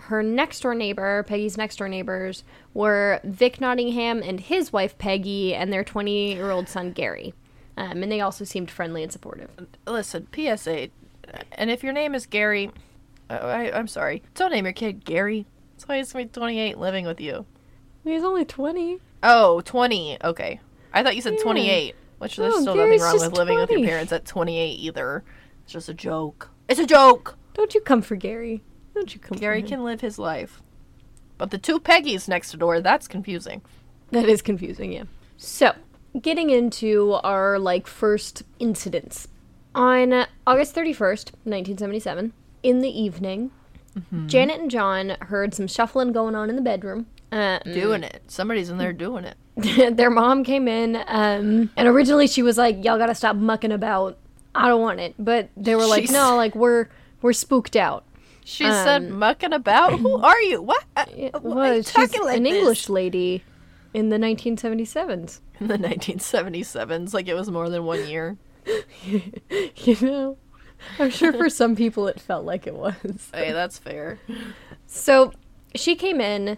her 0.04 0.22
next 0.24 0.62
door 0.62 0.76
neighbor, 0.76 1.24
Peggy's 1.24 1.58
next 1.58 1.78
door 1.78 1.90
neighbors, 1.90 2.44
were 2.74 3.20
Vic 3.24 3.60
Nottingham 3.60 4.22
and 4.24 4.40
his 4.40 4.72
wife 4.72 4.98
Peggy 4.98 5.54
and 5.56 5.74
their 5.74 5.84
20 5.84 6.34
year 6.36 6.52
old 6.52 6.70
son 6.70 6.92
Gary. 6.92 7.34
Um, 7.76 8.04
and 8.04 8.12
they 8.12 8.22
also 8.22 8.44
seemed 8.44 8.72
friendly 8.72 9.04
and 9.04 9.12
supportive. 9.12 9.50
Listen, 9.86 10.28
PSA, 10.34 10.90
and 11.52 11.70
if 11.70 11.84
your 11.84 11.94
name 11.94 12.16
is 12.16 12.26
Gary, 12.26 12.72
I, 13.30 13.38
I, 13.38 13.78
I'm 13.78 13.88
sorry. 13.88 14.24
Don't 14.36 14.52
name 14.52 14.66
your 14.66 14.74
kid 14.74 15.04
Gary. 15.04 15.46
That's 15.74 15.88
why 15.88 15.98
he's 15.98 16.12
gonna 16.14 16.26
be 16.26 16.32
28 16.32 16.78
living 16.78 17.06
with 17.06 17.20
you. 17.22 17.46
He's 18.04 18.24
only 18.24 18.46
20. 18.46 19.00
Oh, 19.22 19.62
20. 19.62 20.18
Okay. 20.24 20.60
I 20.94 21.04
thought 21.04 21.16
you 21.16 21.22
said 21.22 21.34
Yeah. 21.38 21.44
28, 21.44 21.96
which 22.20 22.36
there's 22.38 22.60
still 22.60 22.76
Gary's 22.76 23.02
nothing 23.02 23.20
wrong 23.20 23.30
with 23.30 23.38
living 23.38 23.58
with 23.58 23.70
your 23.70 23.86
parents 23.86 24.12
at 24.12 24.26
28 24.26 24.80
either. 24.80 25.24
It's 25.64 25.74
just 25.74 25.90
a 25.90 25.94
joke. 25.94 26.50
It's 26.68 26.80
a 26.80 26.86
joke. 26.86 27.38
Don't 27.54 27.74
you 27.74 27.82
come 27.82 28.02
for 28.02 28.16
Gary. 28.16 28.64
Don't 28.94 29.14
you 29.14 29.20
come 29.20 29.38
Gary 29.38 29.62
can 29.62 29.84
live 29.84 30.02
his 30.02 30.18
life. 30.18 30.62
But 31.38 31.52
the 31.52 31.58
two 31.58 31.80
Peggies 31.80 32.28
next 32.28 32.58
door, 32.58 32.82
that's 32.82 33.08
confusing. 33.08 33.62
That 34.12 34.28
is 34.28 34.42
confusing, 34.42 34.94
yeah. 34.94 35.04
So, 35.38 35.74
getting 36.20 36.50
into 36.50 37.14
our 37.24 37.60
like 37.60 37.86
first 37.88 38.44
incidents. 38.60 39.28
On 39.76 40.12
uh, 40.12 40.26
August 40.48 40.74
31st, 40.74 41.34
1977, 41.44 42.34
in 42.64 42.80
the 42.80 42.90
evening, 42.90 43.52
Janet 44.28 44.60
and 44.60 44.72
John 44.72 45.18
heard 45.22 45.54
some 45.54 45.68
shuffling 45.68 46.12
going 46.12 46.36
on 46.36 46.50
in 46.50 46.56
the 46.56 46.62
bedroom. 46.62 47.08
Uh, 47.32 47.60
Doing 47.60 48.04
it. 48.04 48.24
Somebody's 48.28 48.70
in 48.70 48.78
there 48.78 48.94
doing 48.94 49.26
it. 49.26 49.36
their 49.98 50.10
mom 50.10 50.44
came 50.44 50.68
in, 50.68 50.96
um, 51.08 51.70
and 51.76 51.88
originally 51.88 52.28
she 52.28 52.42
was 52.42 52.58
like, 52.58 52.86
"Y'all 52.86 52.98
gotta 52.98 53.16
stop 53.16 53.36
mucking 53.36 53.72
about. 53.72 54.18
I 54.56 54.68
don't 54.68 54.82
want 54.82 55.00
it." 55.00 55.16
But 55.20 55.50
they 55.58 55.76
were 55.76 55.86
like, 55.86 56.06
Jeez. 56.06 56.12
"No, 56.12 56.36
like 56.36 56.56
we're 56.56 56.88
we're 57.22 57.34
spooked 57.34 57.76
out." 57.76 58.06
She 58.46 58.64
said, 58.64 59.04
Um, 59.04 59.20
mucking 59.20 59.52
about? 59.52 60.00
Who 60.00 60.16
are 60.24 60.40
you? 60.42 60.62
What? 60.62 60.84
Uh, 60.96 61.06
It 61.10 61.34
why 61.42 61.70
are 61.70 61.72
you 61.74 61.78
was 61.80 61.92
she's 61.92 62.14
like 62.18 62.38
an 62.38 62.44
this? 62.44 62.54
English 62.54 62.88
lady 62.88 63.44
in 63.94 64.08
the 64.10 64.18
1977s. 64.18 65.40
In 65.60 65.68
the 65.68 65.78
1977s, 65.78 67.14
like 67.14 67.28
it 67.28 67.34
was 67.34 67.50
more 67.52 67.70
than 67.70 67.84
one 67.84 68.08
year. 68.08 68.38
you 69.04 69.98
know, 70.02 70.38
I'm 71.00 71.10
sure 71.10 71.34
for 71.34 71.50
some 71.50 71.76
people 71.76 72.08
it 72.08 72.20
felt 72.22 72.46
like 72.46 72.68
it 72.68 72.76
was. 72.76 73.30
Hey, 73.34 73.52
that's 73.52 73.78
fair. 73.78 74.20
So 74.86 75.34
she 75.76 75.96
came 75.96 76.22
in, 76.22 76.58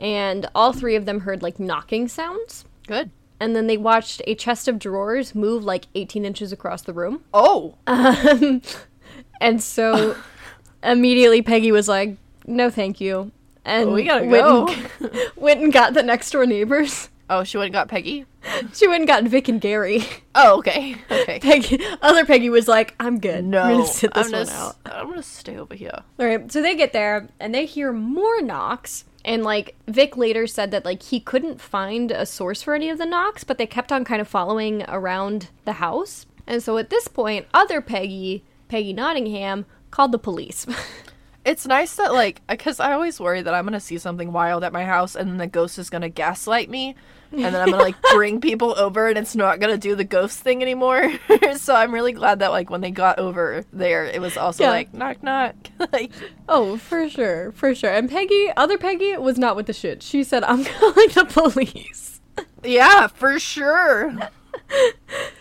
and 0.00 0.48
all 0.54 0.72
three 0.72 0.94
of 0.96 1.06
them 1.06 1.20
heard 1.20 1.42
like 1.42 1.58
knocking 1.58 2.08
sounds, 2.08 2.64
Good. 2.86 3.10
and 3.40 3.54
then 3.56 3.66
they 3.66 3.76
watched 3.76 4.22
a 4.26 4.34
chest 4.34 4.68
of 4.68 4.78
drawers 4.78 5.34
move 5.34 5.64
like 5.64 5.86
18 5.94 6.24
inches 6.24 6.52
across 6.52 6.82
the 6.82 6.92
room. 6.92 7.22
Oh, 7.34 7.74
Um, 7.86 8.62
and 9.40 9.62
so 9.62 10.16
immediately 10.82 11.42
Peggy 11.42 11.72
was 11.72 11.88
like, 11.88 12.16
"No, 12.46 12.70
thank 12.70 13.00
you," 13.00 13.32
and 13.64 13.92
we 13.92 14.04
gotta 14.04 14.26
went 14.26 14.42
go. 14.44 14.68
And, 14.68 15.30
went 15.36 15.60
and 15.60 15.72
got 15.72 15.94
the 15.94 16.02
next 16.02 16.30
door 16.30 16.46
neighbors. 16.46 17.08
oh, 17.30 17.44
she 17.44 17.58
went 17.58 17.66
and 17.66 17.74
got 17.74 17.88
Peggy. 17.88 18.24
She 18.72 18.86
went 18.88 19.00
and 19.02 19.08
got 19.08 19.24
Vic 19.24 19.48
and 19.48 19.60
Gary. 19.60 20.02
Oh, 20.34 20.58
okay, 20.58 20.96
okay. 21.10 21.38
Peggy, 21.40 21.80
other 22.00 22.24
Peggy 22.24 22.48
was 22.50 22.68
like, 22.68 22.94
"I'm 23.00 23.18
good. 23.18 23.44
No, 23.44 23.60
I'm 23.62 23.72
gonna 23.78 23.86
sit 23.86 24.14
this 24.14 24.26
I'm 24.26 24.32
one 24.32 24.46
gonna, 24.46 24.56
out." 24.58 24.76
s- 24.86 24.92
I'm 24.94 25.08
gonna 25.08 25.22
stay 25.22 25.58
over 25.58 25.74
here. 25.74 25.98
All 26.18 26.26
right, 26.26 26.50
so 26.50 26.62
they 26.62 26.74
get 26.76 26.92
there 26.92 27.28
and 27.40 27.54
they 27.54 27.66
hear 27.66 27.92
more 27.92 28.40
knocks. 28.40 29.04
And 29.24 29.42
like 29.42 29.74
Vic 29.86 30.16
later 30.16 30.46
said 30.46 30.70
that 30.70 30.84
like 30.84 31.02
he 31.02 31.20
couldn't 31.20 31.60
find 31.60 32.10
a 32.10 32.24
source 32.24 32.62
for 32.62 32.74
any 32.74 32.88
of 32.88 32.98
the 32.98 33.06
knocks, 33.06 33.44
but 33.44 33.58
they 33.58 33.66
kept 33.66 33.92
on 33.92 34.04
kind 34.04 34.20
of 34.20 34.28
following 34.28 34.84
around 34.88 35.48
the 35.64 35.74
house. 35.74 36.26
And 36.46 36.62
so 36.62 36.78
at 36.78 36.90
this 36.90 37.08
point, 37.08 37.46
other 37.52 37.80
Peggy, 37.80 38.44
Peggy 38.68 38.92
Nottingham, 38.92 39.66
called 39.90 40.12
the 40.12 40.18
police. 40.18 40.66
It's 41.48 41.66
nice 41.66 41.96
that 41.96 42.12
like, 42.12 42.42
because 42.46 42.78
I 42.78 42.92
always 42.92 43.18
worry 43.18 43.40
that 43.42 43.54
I'm 43.54 43.64
gonna 43.64 43.80
see 43.80 43.96
something 43.98 44.32
wild 44.32 44.64
at 44.64 44.72
my 44.72 44.84
house, 44.84 45.16
and 45.16 45.30
then 45.30 45.38
the 45.38 45.46
ghost 45.46 45.78
is 45.78 45.88
gonna 45.88 46.08
gaslight 46.10 46.68
me, 46.68 46.94
and 47.32 47.42
then 47.42 47.56
I'm 47.56 47.70
gonna 47.70 47.82
like 47.82 47.96
bring 48.12 48.40
people 48.40 48.74
over, 48.78 49.08
and 49.08 49.16
it's 49.16 49.34
not 49.34 49.58
gonna 49.58 49.78
do 49.78 49.94
the 49.94 50.04
ghost 50.04 50.40
thing 50.40 50.60
anymore. 50.60 51.10
so 51.56 51.74
I'm 51.74 51.94
really 51.94 52.12
glad 52.12 52.40
that 52.40 52.50
like 52.50 52.68
when 52.68 52.82
they 52.82 52.90
got 52.90 53.18
over 53.18 53.64
there, 53.72 54.04
it 54.04 54.20
was 54.20 54.36
also 54.36 54.64
Yeah. 54.64 54.70
like 54.70 54.92
knock 54.92 55.22
knock, 55.22 55.54
like 55.92 56.12
oh, 56.50 56.76
for 56.76 57.08
sure, 57.08 57.52
for 57.52 57.74
sure. 57.74 57.92
And 57.94 58.10
Peggy, 58.10 58.48
other 58.56 58.76
Peggy, 58.76 59.16
was 59.16 59.38
not 59.38 59.56
with 59.56 59.66
the 59.66 59.72
shit. 59.72 60.02
She 60.02 60.24
said, 60.24 60.44
"I'm 60.44 60.64
calling 60.64 61.08
the 61.14 61.24
police." 61.24 62.20
yeah, 62.62 63.06
for 63.06 63.38
sure. 63.38 64.14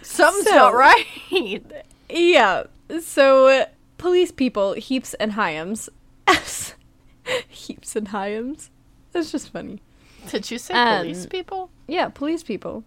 Something's 0.01 0.47
So- 0.47 0.55
not 0.55 0.73
right. 0.73 1.05
Yeah. 2.09 2.63
So 3.01 3.65
police 3.97 4.31
people, 4.31 4.73
Heeps 4.73 5.13
and 5.15 5.33
Hyams, 5.33 5.89
Heeps 7.47 7.95
and 7.95 8.09
Hyams. 8.09 8.69
That's 9.11 9.31
just 9.31 9.51
funny. 9.51 9.81
Did 10.29 10.49
you 10.51 10.57
say 10.57 10.73
Um, 10.73 10.99
police 11.03 11.25
people? 11.25 11.69
Yeah, 11.87 12.09
police 12.09 12.43
people. 12.43 12.83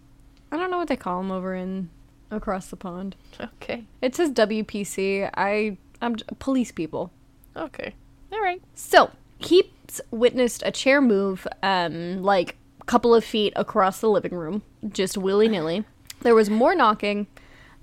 I 0.51 0.57
don't 0.57 0.71
know 0.71 0.77
what 0.77 0.87
they 0.87 0.95
call 0.95 1.21
them 1.21 1.31
over 1.31 1.53
in 1.55 1.89
across 2.29 2.67
the 2.67 2.75
pond. 2.75 3.15
Okay, 3.39 3.85
It 4.01 4.15
says 4.15 4.31
WPC. 4.31 5.29
I 5.35 5.77
I'm 6.01 6.15
police 6.39 6.71
people. 6.71 7.11
okay, 7.55 7.93
all 8.31 8.41
right. 8.41 8.61
So 8.75 9.11
Heeps 9.39 10.01
witnessed 10.11 10.63
a 10.65 10.71
chair 10.71 11.01
move, 11.01 11.47
um, 11.63 12.21
like 12.23 12.57
a 12.79 12.85
couple 12.85 13.13
of 13.15 13.23
feet 13.23 13.53
across 13.55 13.99
the 14.01 14.09
living 14.09 14.33
room, 14.33 14.61
just 14.89 15.17
willy 15.17 15.47
nilly. 15.47 15.83
There 16.21 16.35
was 16.35 16.51
more 16.51 16.75
knocking, 16.75 17.25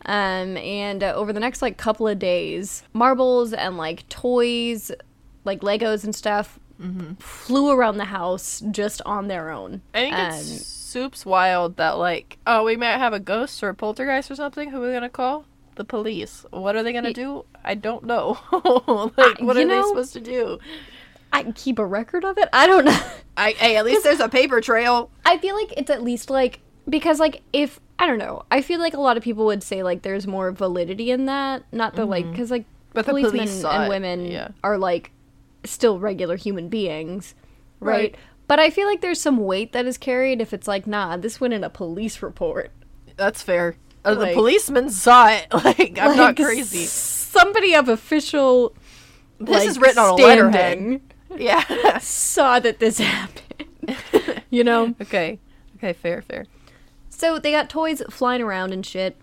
um, 0.07 0.57
and 0.59 1.03
uh, 1.03 1.13
over 1.17 1.33
the 1.33 1.41
next 1.41 1.61
like 1.61 1.77
couple 1.77 2.07
of 2.07 2.21
days, 2.21 2.85
marbles 2.93 3.53
and 3.53 3.77
like 3.77 4.09
toys, 4.09 4.93
like 5.49 5.61
Legos 5.63 6.05
and 6.05 6.15
stuff, 6.15 6.61
flew 7.19 7.71
around 7.71 7.97
the 7.97 8.05
house 8.05 8.63
just 8.71 9.03
on 9.05 9.27
their 9.27 9.51
own. 9.51 9.83
I 9.93 9.99
think 10.01 10.15
Um, 10.15 10.31
it's 10.31 10.67
soup's 10.67 11.27
wild 11.27 11.77
that 11.77 11.99
like, 11.99 12.39
oh, 12.47 12.65
we 12.65 12.77
might 12.77 12.99
have 12.99 13.13
a 13.13 13.21
ghost 13.21 13.63
or 13.63 13.69
a 13.71 13.75
poltergeist 13.75 14.31
or 14.31 14.37
something. 14.37 14.71
Who 14.71 14.83
are 14.83 14.87
we 14.87 14.93
gonna 14.93 15.09
call? 15.11 15.45
The 15.75 15.85
police. 15.85 16.47
What 16.51 16.77
are 16.77 16.83
they 16.83 16.93
gonna 16.93 17.13
do? 17.13 17.45
I 17.65 17.75
don't 17.75 18.05
know. 18.05 18.39
like, 19.17 19.41
what 19.41 19.57
are 19.57 19.67
they 19.67 19.83
supposed 19.83 20.13
to 20.15 20.21
do? 20.21 20.59
I 21.33 21.45
keep 21.53 21.79
a 21.79 21.85
record 21.85 22.25
of 22.25 22.39
it. 22.39 22.49
I 22.53 22.67
don't 22.67 22.85
know. 22.85 23.01
I, 23.37 23.51
hey, 23.53 23.77
at 23.77 23.85
least 23.85 24.03
there's 24.05 24.21
a 24.21 24.29
paper 24.29 24.61
trail. 24.61 25.11
I 25.27 25.39
feel 25.39 25.55
like 25.55 25.73
it's 25.77 25.91
at 25.91 26.03
least 26.03 26.31
like 26.31 26.61
because 26.89 27.21
like 27.21 27.43
if 27.53 27.81
I 27.99 28.07
don't 28.07 28.19
know, 28.19 28.45
I 28.51 28.63
feel 28.63 28.81
like 28.81 28.95
a 28.95 29.01
lot 29.01 29.17
of 29.17 29.23
people 29.23 29.45
would 29.47 29.63
say 29.63 29.83
like 29.83 30.03
there's 30.03 30.27
more 30.27 30.53
validity 30.53 31.11
in 31.11 31.27
that. 31.27 31.65
Not 31.73 31.97
that 31.97 32.07
like 32.07 32.31
because 32.31 32.51
like 32.51 32.65
But 32.95 33.05
the 33.07 33.13
policemen 33.13 33.47
police 33.47 33.65
and 33.65 33.89
women 33.89 34.25
yeah. 34.27 34.49
are 34.65 34.79
like 34.79 35.11
still 35.65 35.99
regular 35.99 36.37
human 36.37 36.69
beings, 36.69 37.35
right? 37.81 37.97
Right. 37.97 38.15
But 38.47 38.59
I 38.59 38.71
feel 38.71 38.87
like 38.87 39.03
there's 39.03 39.21
some 39.21 39.37
weight 39.39 39.73
that 39.73 39.85
is 39.87 39.99
carried 39.99 40.41
if 40.41 40.55
it's 40.55 40.67
like, 40.67 40.87
nah, 40.87 41.17
this 41.19 41.41
went 41.41 41.53
in 41.53 41.63
a 41.63 41.69
police 41.71 42.23
report. 42.23 42.73
That's 43.17 43.43
fair. 43.43 43.77
Uh, 44.05 44.15
the 44.15 44.33
policeman 44.33 44.91
saw 44.91 45.29
it. 45.29 45.47
Like, 45.53 45.99
I'm 45.99 46.17
not 46.17 46.29
Like, 46.29 46.37
crazy. 46.37 46.85
Somebody 46.87 47.75
of 47.75 47.89
official. 47.89 48.75
This 49.39 49.59
like, 49.59 49.69
is 49.69 49.79
written 49.79 49.99
on 49.99 50.11
a 50.11 50.15
letterhead. 50.23 51.01
Yeah. 51.37 51.99
Saw 51.99 52.59
that 52.59 52.79
this 52.79 52.99
happened. 52.99 53.43
you 54.49 54.65
know. 54.65 54.95
okay. 55.01 55.39
Okay, 55.77 55.93
fair, 55.93 56.23
fair. 56.23 56.47
So 57.11 57.39
they 57.39 57.51
got 57.51 57.69
toys 57.69 58.03
flying 58.09 58.41
around 58.41 58.73
and 58.73 58.85
shit. 58.85 59.15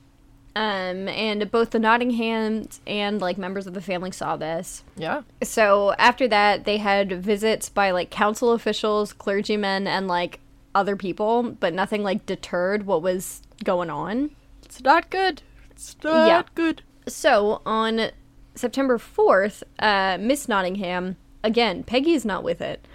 Um, 0.57 1.09
and 1.09 1.51
both 1.51 1.71
the 1.71 1.79
Nottinghams 1.79 2.79
and 2.87 3.19
like 3.19 3.37
members 3.37 3.67
of 3.67 3.73
the 3.73 3.81
family 3.81 4.11
saw 4.11 4.37
this. 4.37 4.83
Yeah. 4.95 5.23
So 5.43 5.93
after 5.99 6.27
that, 6.29 6.63
they 6.63 6.77
had 6.77 7.11
visits 7.21 7.67
by 7.67 7.91
like 7.91 8.09
council 8.09 8.53
officials, 8.53 9.11
clergymen, 9.11 9.85
and 9.85 10.07
like 10.07 10.39
other 10.73 10.95
people, 10.95 11.43
but 11.43 11.73
nothing 11.73 12.03
like 12.03 12.25
deterred 12.25 12.85
what 12.85 13.01
was 13.01 13.41
going 13.65 13.89
on. 13.89 14.31
It's 14.63 14.81
not 14.81 15.09
good. 15.09 15.41
It's 15.71 15.95
not 16.03 16.25
Yeah. 16.27 16.43
good. 16.55 16.83
So 17.07 17.61
on 17.65 18.11
September 18.55 18.97
4th, 18.97 19.61
uh, 19.79 20.17
Miss 20.21 20.47
Nottingham, 20.47 21.17
again, 21.43 21.83
Peggy's 21.83 22.23
not 22.23 22.43
with 22.43 22.61
it, 22.61 22.85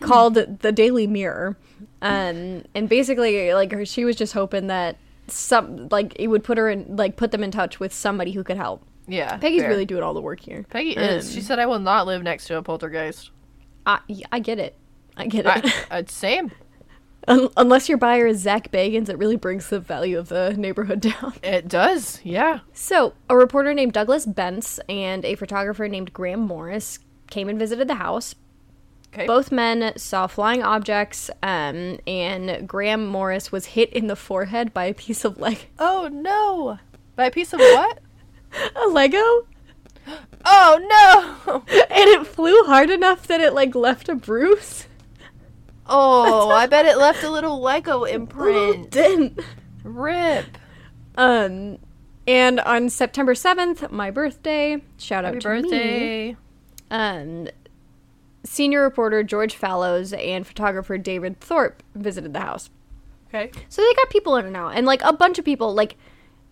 called 0.00 0.34
the 0.34 0.72
Daily 0.72 1.06
Mirror. 1.06 1.56
Um, 2.00 2.64
and 2.74 2.88
basically, 2.88 3.52
like, 3.52 3.70
her, 3.72 3.84
she 3.84 4.04
was 4.04 4.16
just 4.16 4.32
hoping 4.32 4.66
that 4.68 4.96
some, 5.28 5.88
like, 5.90 6.14
it 6.18 6.28
would 6.28 6.44
put 6.44 6.58
her 6.58 6.68
in, 6.68 6.96
like, 6.96 7.16
put 7.16 7.30
them 7.30 7.42
in 7.42 7.50
touch 7.50 7.78
with 7.80 7.92
somebody 7.92 8.32
who 8.32 8.42
could 8.44 8.56
help. 8.56 8.82
Yeah. 9.08 9.36
Peggy's 9.36 9.60
fair. 9.62 9.70
really 9.70 9.84
doing 9.86 10.02
all 10.02 10.14
the 10.14 10.20
work 10.20 10.40
here. 10.40 10.64
Peggy 10.68 10.90
is. 10.90 11.26
Um, 11.28 11.32
She 11.34 11.40
said, 11.40 11.58
I 11.58 11.66
will 11.66 11.78
not 11.78 12.06
live 12.06 12.22
next 12.22 12.46
to 12.46 12.56
a 12.58 12.62
poltergeist. 12.62 13.30
I, 13.86 14.00
I 14.32 14.40
get 14.40 14.58
it. 14.58 14.74
I 15.16 15.26
get 15.26 15.46
it. 15.46 15.86
I, 15.90 16.04
same. 16.08 16.50
Un- 17.28 17.48
unless 17.56 17.88
your 17.88 17.98
buyer 17.98 18.26
is 18.26 18.38
Zach 18.40 18.70
Bagans, 18.70 19.08
it 19.08 19.18
really 19.18 19.36
brings 19.36 19.68
the 19.68 19.80
value 19.80 20.18
of 20.18 20.28
the 20.28 20.54
neighborhood 20.56 21.00
down. 21.20 21.34
It 21.42 21.68
does. 21.68 22.20
Yeah. 22.24 22.60
So, 22.72 23.14
a 23.28 23.36
reporter 23.36 23.74
named 23.74 23.92
Douglas 23.92 24.26
Bence 24.26 24.78
and 24.88 25.24
a 25.24 25.34
photographer 25.36 25.88
named 25.88 26.12
Graham 26.12 26.40
Morris 26.40 26.98
came 27.30 27.48
and 27.48 27.58
visited 27.58 27.88
the 27.88 27.94
house. 27.96 28.34
Okay. 29.16 29.26
Both 29.26 29.50
men 29.50 29.94
saw 29.96 30.26
flying 30.26 30.62
objects, 30.62 31.30
um, 31.42 31.98
and 32.06 32.68
Graham 32.68 33.06
Morris 33.06 33.50
was 33.50 33.64
hit 33.66 33.90
in 33.94 34.08
the 34.08 34.16
forehead 34.16 34.74
by 34.74 34.84
a 34.84 34.94
piece 34.94 35.24
of 35.24 35.38
leg. 35.40 35.68
Oh, 35.78 36.08
no. 36.12 36.78
By 37.14 37.26
a 37.26 37.30
piece 37.30 37.54
of 37.54 37.60
what? 37.60 37.98
A 38.76 38.88
Lego? 38.88 39.16
oh, 40.44 41.38
no. 41.46 41.62
And 41.90 42.08
it 42.10 42.26
flew 42.26 42.62
hard 42.64 42.90
enough 42.90 43.26
that 43.28 43.40
it, 43.40 43.54
like, 43.54 43.74
left 43.74 44.10
a 44.10 44.14
bruise. 44.14 44.86
Oh, 45.86 46.50
I 46.50 46.66
bet 46.66 46.84
it 46.84 46.98
left 46.98 47.22
a 47.22 47.30
little 47.30 47.60
Lego 47.60 48.04
imprint. 48.04 48.90
didn't. 48.90 49.40
Rip. 49.82 50.44
Um, 51.16 51.78
and 52.26 52.60
on 52.60 52.90
September 52.90 53.32
7th, 53.34 53.90
my 53.90 54.10
birthday, 54.10 54.82
shout 54.98 55.24
Happy 55.24 55.36
out 55.36 55.42
to 55.42 55.48
me, 55.48 55.62
birthday. 55.62 56.36
um, 56.90 57.48
senior 58.46 58.82
reporter 58.82 59.22
George 59.22 59.54
Fallows 59.54 60.12
and 60.12 60.46
photographer 60.46 60.96
David 60.98 61.40
Thorpe 61.40 61.82
visited 61.94 62.32
the 62.32 62.40
house. 62.40 62.70
Okay. 63.28 63.50
So 63.68 63.82
they 63.82 63.94
got 63.94 64.08
people 64.10 64.36
in 64.36 64.46
and 64.46 64.56
out, 64.56 64.74
and 64.74 64.86
like 64.86 65.02
a 65.02 65.12
bunch 65.12 65.38
of 65.38 65.44
people. 65.44 65.74
Like 65.74 65.96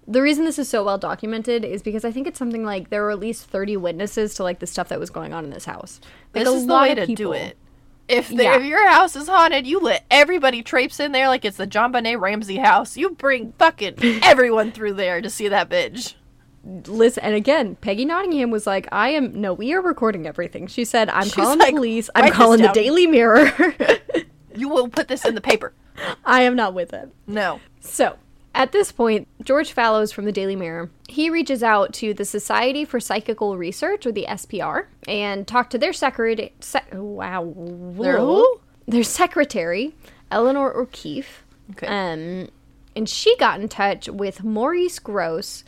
the 0.07 0.21
reason 0.21 0.45
this 0.45 0.59
is 0.59 0.69
so 0.69 0.85
well 0.85 0.99
documented 0.99 1.65
is 1.65 1.83
because 1.83 2.05
I 2.05 2.11
think 2.13 2.27
it's 2.27 2.39
something 2.39 2.65
like 2.65 2.91
there 2.91 3.03
were 3.03 3.11
at 3.13 3.19
least 3.21 3.47
thirty 3.49 3.77
witnesses 3.77 4.35
to 4.35 4.43
like 4.43 4.59
the 4.59 4.67
stuff 4.67 4.89
that 4.89 5.01
was 5.01 5.11
going 5.11 5.33
on 5.33 5.45
in 5.45 5.51
this 5.51 5.65
house. 5.65 6.01
Like, 6.35 6.45
This 6.45 6.55
is 6.55 6.67
the 6.67 6.75
way 6.75 6.95
to 6.95 7.07
do 7.07 7.33
it. 7.33 7.57
If, 8.07 8.29
the, 8.29 8.43
Yeah. 8.43 8.57
if 8.59 8.65
your 8.67 8.87
house 8.91 9.17
is 9.17 9.29
haunted, 9.29 9.67
you 9.67 9.81
let 9.81 10.05
everybody 10.11 10.63
traipse 10.63 11.01
in 11.01 11.13
there 11.13 11.29
like 11.29 11.43
it's 11.47 11.57
the 11.57 11.67
JonBenét 11.67 12.21
Ramsey 12.21 12.57
house. 12.59 12.99
You 12.99 13.11
bring 13.11 13.53
fucking 13.53 13.95
everyone 14.23 14.73
through 14.73 14.93
there 14.95 15.23
to 15.23 15.31
see 15.31 15.49
that 15.49 15.71
bitch. 15.71 16.15
Listen, 16.87 17.23
and 17.25 17.35
again, 17.35 17.77
Peggy 17.77 18.05
Nottingham 18.05 18.51
was 18.51 18.67
like, 18.67 18.89
"I 18.91 19.11
am 19.11 19.41
no, 19.41 19.53
we 19.53 19.75
are 19.75 19.83
recording 19.83 20.27
everything." 20.27 20.67
She 20.67 20.85
said, 20.85 21.11
"I'm 21.11 21.25
She's 21.25 21.35
calling 21.35 21.59
like, 21.59 21.75
the 21.75 21.77
police. 21.77 22.11
I'm 22.15 22.33
calling 22.33 22.63
the. 22.63 22.69
Daily 22.69 23.07
Mirror. 23.07 23.53
You 24.57 24.69
will 24.69 24.89
put 24.89 25.09
this 25.09 25.25
in 25.25 25.35
the 25.35 25.41
paper. 25.41 25.73
I 26.25 26.43
am 26.43 26.55
not 26.55 26.75
with 26.75 26.93
it." 26.93 27.09
No. 27.27 27.61
So, 27.81 28.17
at 28.55 28.71
this 28.71 28.93
point, 28.93 29.27
George 29.43 29.73
Fallows 29.73 30.13
from 30.13 30.27
the 30.27 30.33
Daily 30.33 30.55
Mirror, 30.55 30.91
he 31.09 31.29
reaches 31.29 31.63
out 31.65 31.93
to 31.95 32.15
the 32.15 32.25
Society 32.25 32.85
for 32.85 33.01
Psychical 33.01 33.57
Research, 33.57 34.07
or 34.07 34.13
the 34.13 34.27
SPR, 34.29 34.87
and 35.09 35.45
talked 35.45 35.73
to 35.73 35.79
their 35.79 35.93
secretary. 35.93 36.53
Se- 36.61 36.85
wow. 36.93 37.53
Their 37.99 38.19
who? 38.19 38.61
Their 38.87 39.03
secretary, 39.03 39.97
Eleanor 40.31 40.73
O'Keeffe. 40.73 41.43
Okay. 41.73 41.87
Um, 41.89 42.49
and 42.95 43.09
she 43.09 43.37
got 43.39 43.61
in 43.61 43.69
touch 43.69 44.09
with 44.09 44.45
Maurice 44.45 45.01
Grosse, 45.01 45.65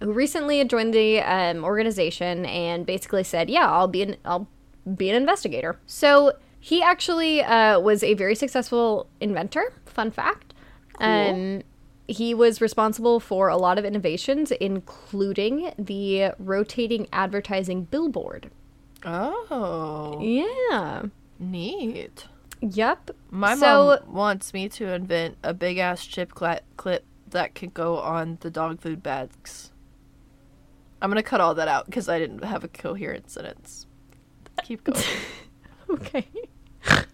who 0.00 0.12
recently 0.12 0.58
had 0.58 0.70
joined 0.70 0.94
the 0.94 1.20
um, 1.20 1.64
organization, 1.64 2.46
and 2.46 2.84
basically 2.86 3.24
said, 3.24 3.50
"Yeah, 3.50 3.70
I'll 3.70 3.88
be 3.88 4.02
an 4.02 4.16
I'll 4.24 4.48
be 4.96 5.10
an 5.10 5.16
investigator." 5.16 5.78
So 5.86 6.32
he 6.60 6.82
actually 6.82 7.42
uh, 7.42 7.80
was 7.80 8.02
a 8.02 8.14
very 8.14 8.34
successful 8.34 9.08
inventor. 9.20 9.72
Fun 9.86 10.10
fact. 10.10 10.52
Um, 10.98 11.62
he 12.08 12.34
was 12.34 12.60
responsible 12.60 13.20
for 13.20 13.48
a 13.48 13.56
lot 13.56 13.78
of 13.78 13.84
innovations, 13.84 14.50
including 14.52 15.72
the 15.78 16.32
rotating 16.38 17.08
advertising 17.12 17.84
billboard. 17.84 18.50
Oh. 19.04 20.20
Yeah. 20.20 21.04
Neat. 21.38 22.26
Yep. 22.60 23.10
My 23.30 23.54
so, 23.54 24.00
mom 24.04 24.14
wants 24.14 24.54
me 24.54 24.68
to 24.70 24.92
invent 24.92 25.36
a 25.42 25.52
big 25.52 25.78
ass 25.78 26.04
chip 26.04 26.32
cla- 26.32 26.60
clip 26.76 27.04
that 27.30 27.54
could 27.54 27.74
go 27.74 27.98
on 27.98 28.38
the 28.40 28.50
dog 28.50 28.80
food 28.80 29.02
bags. 29.02 29.70
I'm 31.02 31.10
gonna 31.10 31.22
cut 31.22 31.40
all 31.40 31.54
that 31.54 31.68
out 31.68 31.86
because 31.86 32.08
I 32.08 32.18
didn't 32.18 32.42
have 32.44 32.64
a 32.64 32.68
coherent 32.68 33.30
sentence. 33.30 33.86
Keep 34.64 34.84
going. 34.84 35.02
okay. 35.90 36.26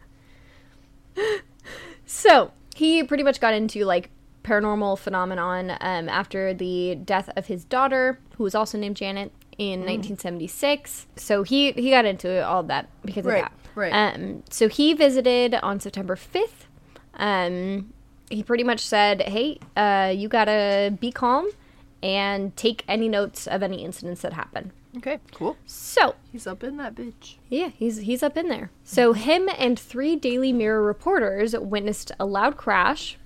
so 2.07 2.53
he 2.75 3.03
pretty 3.05 3.23
much 3.23 3.41
got 3.41 3.55
into 3.55 3.85
like 3.85 4.11
paranormal 4.45 4.99
phenomenon 4.99 5.71
um, 5.81 6.09
after 6.09 6.53
the 6.55 6.97
death 6.97 7.31
of 7.37 7.47
his 7.47 7.65
daughter, 7.65 8.19
who 8.37 8.45
was 8.45 8.55
also 8.55 8.77
named 8.79 8.97
Janet, 8.97 9.33
in 9.59 9.81
1976. 9.81 11.07
So 11.17 11.43
he 11.43 11.73
he 11.73 11.91
got 11.91 12.05
into 12.05 12.45
all 12.47 12.63
that 12.65 12.89
because 13.05 13.25
Right, 13.25 13.45
of 13.45 13.51
that. 13.51 13.53
right. 13.75 13.93
Um, 13.93 14.43
so 14.51 14.69
he 14.69 14.95
visited 14.95 15.55
on 15.57 15.79
September 15.81 16.17
5th. 16.17 16.67
Um, 17.15 17.93
he 18.31 18.43
pretty 18.43 18.65
much 18.65 18.81
said, 18.81 19.23
"Hey, 19.23 19.59
uh, 19.77 20.13
you 20.17 20.29
gotta 20.29 20.97
be 20.99 21.13
calm." 21.13 21.49
And 22.03 22.57
take 22.57 22.83
any 22.89 23.09
notes 23.09 23.47
of 23.47 23.63
any 23.63 23.85
incidents 23.85 24.23
that 24.23 24.33
happen. 24.33 24.73
okay, 24.97 25.21
cool. 25.33 25.57
So, 25.67 26.17
He's 26.33 26.47
up 26.49 26.65
in 26.65 26.77
that 26.79 26.95
bitch. 26.97 27.37
yeah, 27.49 27.69
he's 27.69 27.99
he's 27.99 28.23
up 28.23 28.37
in 28.37 28.49
there. 28.49 28.71
So 28.83 29.13
him 29.13 29.49
and 29.57 29.79
three 29.79 30.17
Daily 30.17 30.53
Mirror 30.53 30.83
reporters 30.83 31.55
witnessed 31.57 32.11
a 32.19 32.27
loud 32.27 32.57
crash. 32.57 33.19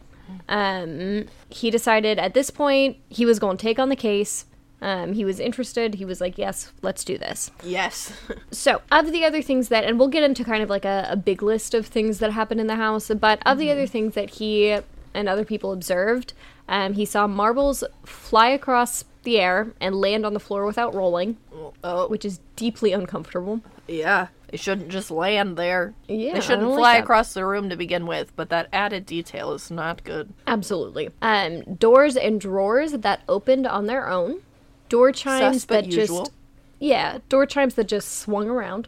Um, 0.49 1.27
he 1.49 1.71
decided 1.71 2.19
at 2.19 2.35
this 2.35 2.51
point 2.51 2.97
he 3.09 3.25
was 3.25 3.39
going 3.39 3.57
to 3.57 3.63
take 3.63 3.79
on 3.79 3.89
the 3.89 3.97
case. 3.97 4.47
Um, 4.83 5.15
he 5.15 5.25
was 5.25 5.41
interested. 5.41 5.95
He 5.95 6.05
was 6.05 6.21
like, 6.21 6.37
"Yes, 6.37 6.73
let's 6.83 7.03
do 7.05 7.17
this." 7.17 7.51
Yes. 7.65 8.13
So, 8.51 8.81
of 8.91 9.13
the 9.13 9.25
other 9.25 9.43
things 9.43 9.69
that, 9.69 9.85
and 9.85 9.99
we'll 9.99 10.09
get 10.09 10.23
into 10.23 10.43
kind 10.45 10.63
of 10.63 10.71
like 10.71 10.85
a, 10.85 11.07
a 11.11 11.17
big 11.17 11.43
list 11.43 11.75
of 11.75 11.87
things 11.87 12.19
that 12.21 12.33
happened 12.33 12.61
in 12.61 12.67
the 12.69 12.77
house, 12.77 13.11
but 13.11 13.41
of 13.47 13.59
the 13.59 13.71
other 13.71 13.87
things 13.87 14.15
that 14.15 14.31
he 14.31 14.79
and 15.15 15.29
other 15.29 15.45
people 15.45 15.73
observed, 15.73 16.33
um, 16.69 16.95
he 16.95 17.05
saw 17.05 17.27
marbles 17.27 17.85
fly 18.05 18.49
across 18.49 19.05
the 19.23 19.39
air 19.39 19.73
and 19.81 19.95
land 19.97 20.25
on 20.25 20.35
the 20.35 20.41
floor 20.41 20.65
without 20.67 20.95
rolling, 20.95 21.37
oh, 21.83 22.09
which 22.09 22.25
is 22.25 22.41
deeply 22.57 22.93
uncomfortable. 22.93 23.61
yeah. 23.89 24.29
They 24.49 24.59
shouldn't 24.59 24.91
just 24.91 25.11
land 25.11 25.57
there. 25.57 25.93
Yeah, 26.07 26.35
They 26.35 26.41
shouldn't 26.41 26.61
don't 26.63 26.71
like 26.77 26.79
fly 26.79 26.97
across 26.99 27.35
the 27.35 27.45
room 27.45 27.69
to 27.69 27.77
begin 27.77 28.07
with, 28.07 28.31
but 28.37 28.49
that 28.51 28.69
added 28.73 29.05
detail 29.05 29.53
is 29.55 29.73
not 29.73 30.05
good. 30.05 30.33
Absolutely. 30.47 31.11
Um, 31.21 31.63
doors 31.75 32.17
and 32.17 32.41
drawers 32.41 32.93
that 32.93 33.23
opened 33.29 33.67
on 33.67 33.87
their 33.87 34.09
own. 34.09 34.43
Door 34.89 35.13
chimes 35.13 35.63
Sus, 35.63 35.65
that 35.65 35.87
usual. 35.87 36.27
just 36.27 36.33
yeah, 36.79 37.19
door 37.29 37.45
chimes 37.47 37.75
that 37.75 37.89
just 37.89 38.21
swung 38.21 38.49
around. 38.49 38.87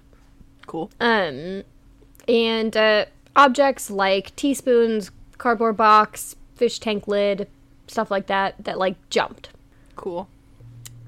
Cool. 0.68 0.93
Um, 1.01 1.64
and 2.29 2.76
uh, 2.76 3.07
objects 3.35 3.91
like 3.91 4.37
teaspoons, 4.37 5.11
cardboard 5.39 5.76
box, 5.76 6.37
fish 6.55 6.79
tank 6.79 7.09
lid, 7.09 7.49
stuff 7.89 8.11
like 8.11 8.26
that 8.26 8.55
that 8.64 8.78
like 8.78 8.97
jumped. 9.11 9.51
Cool. 9.97 10.28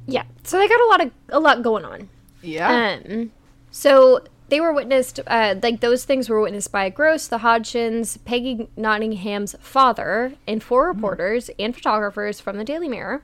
Yeah, 0.07 0.25
so 0.43 0.59
they 0.59 0.69
got 0.69 0.81
a 0.81 0.87
lot 0.87 1.01
of 1.05 1.13
a 1.29 1.41
lot 1.41 1.63
going 1.63 1.85
on. 1.85 2.09
Yeah. 2.43 2.99
Um, 3.07 3.33
so 3.71 4.21
they 4.51 4.61
were 4.61 4.73
witnessed, 4.73 5.21
uh, 5.27 5.55
like 5.63 5.81
those 5.81 6.05
things 6.05 6.29
were 6.29 6.41
witnessed 6.41 6.73
by 6.73 6.91
Grosse, 6.91 7.29
the 7.29 7.39
Hodgsons, 7.39 8.19
Peggy 8.25 8.69
Nottingham's 8.77 9.55
father, 9.61 10.35
and 10.47 10.63
four 10.63 10.89
reporters 10.89 11.51
and 11.59 11.75
photographers 11.75 12.41
from 12.41 12.59
the 12.59 12.65
Daily 12.65 12.89
Mirror. 12.89 13.23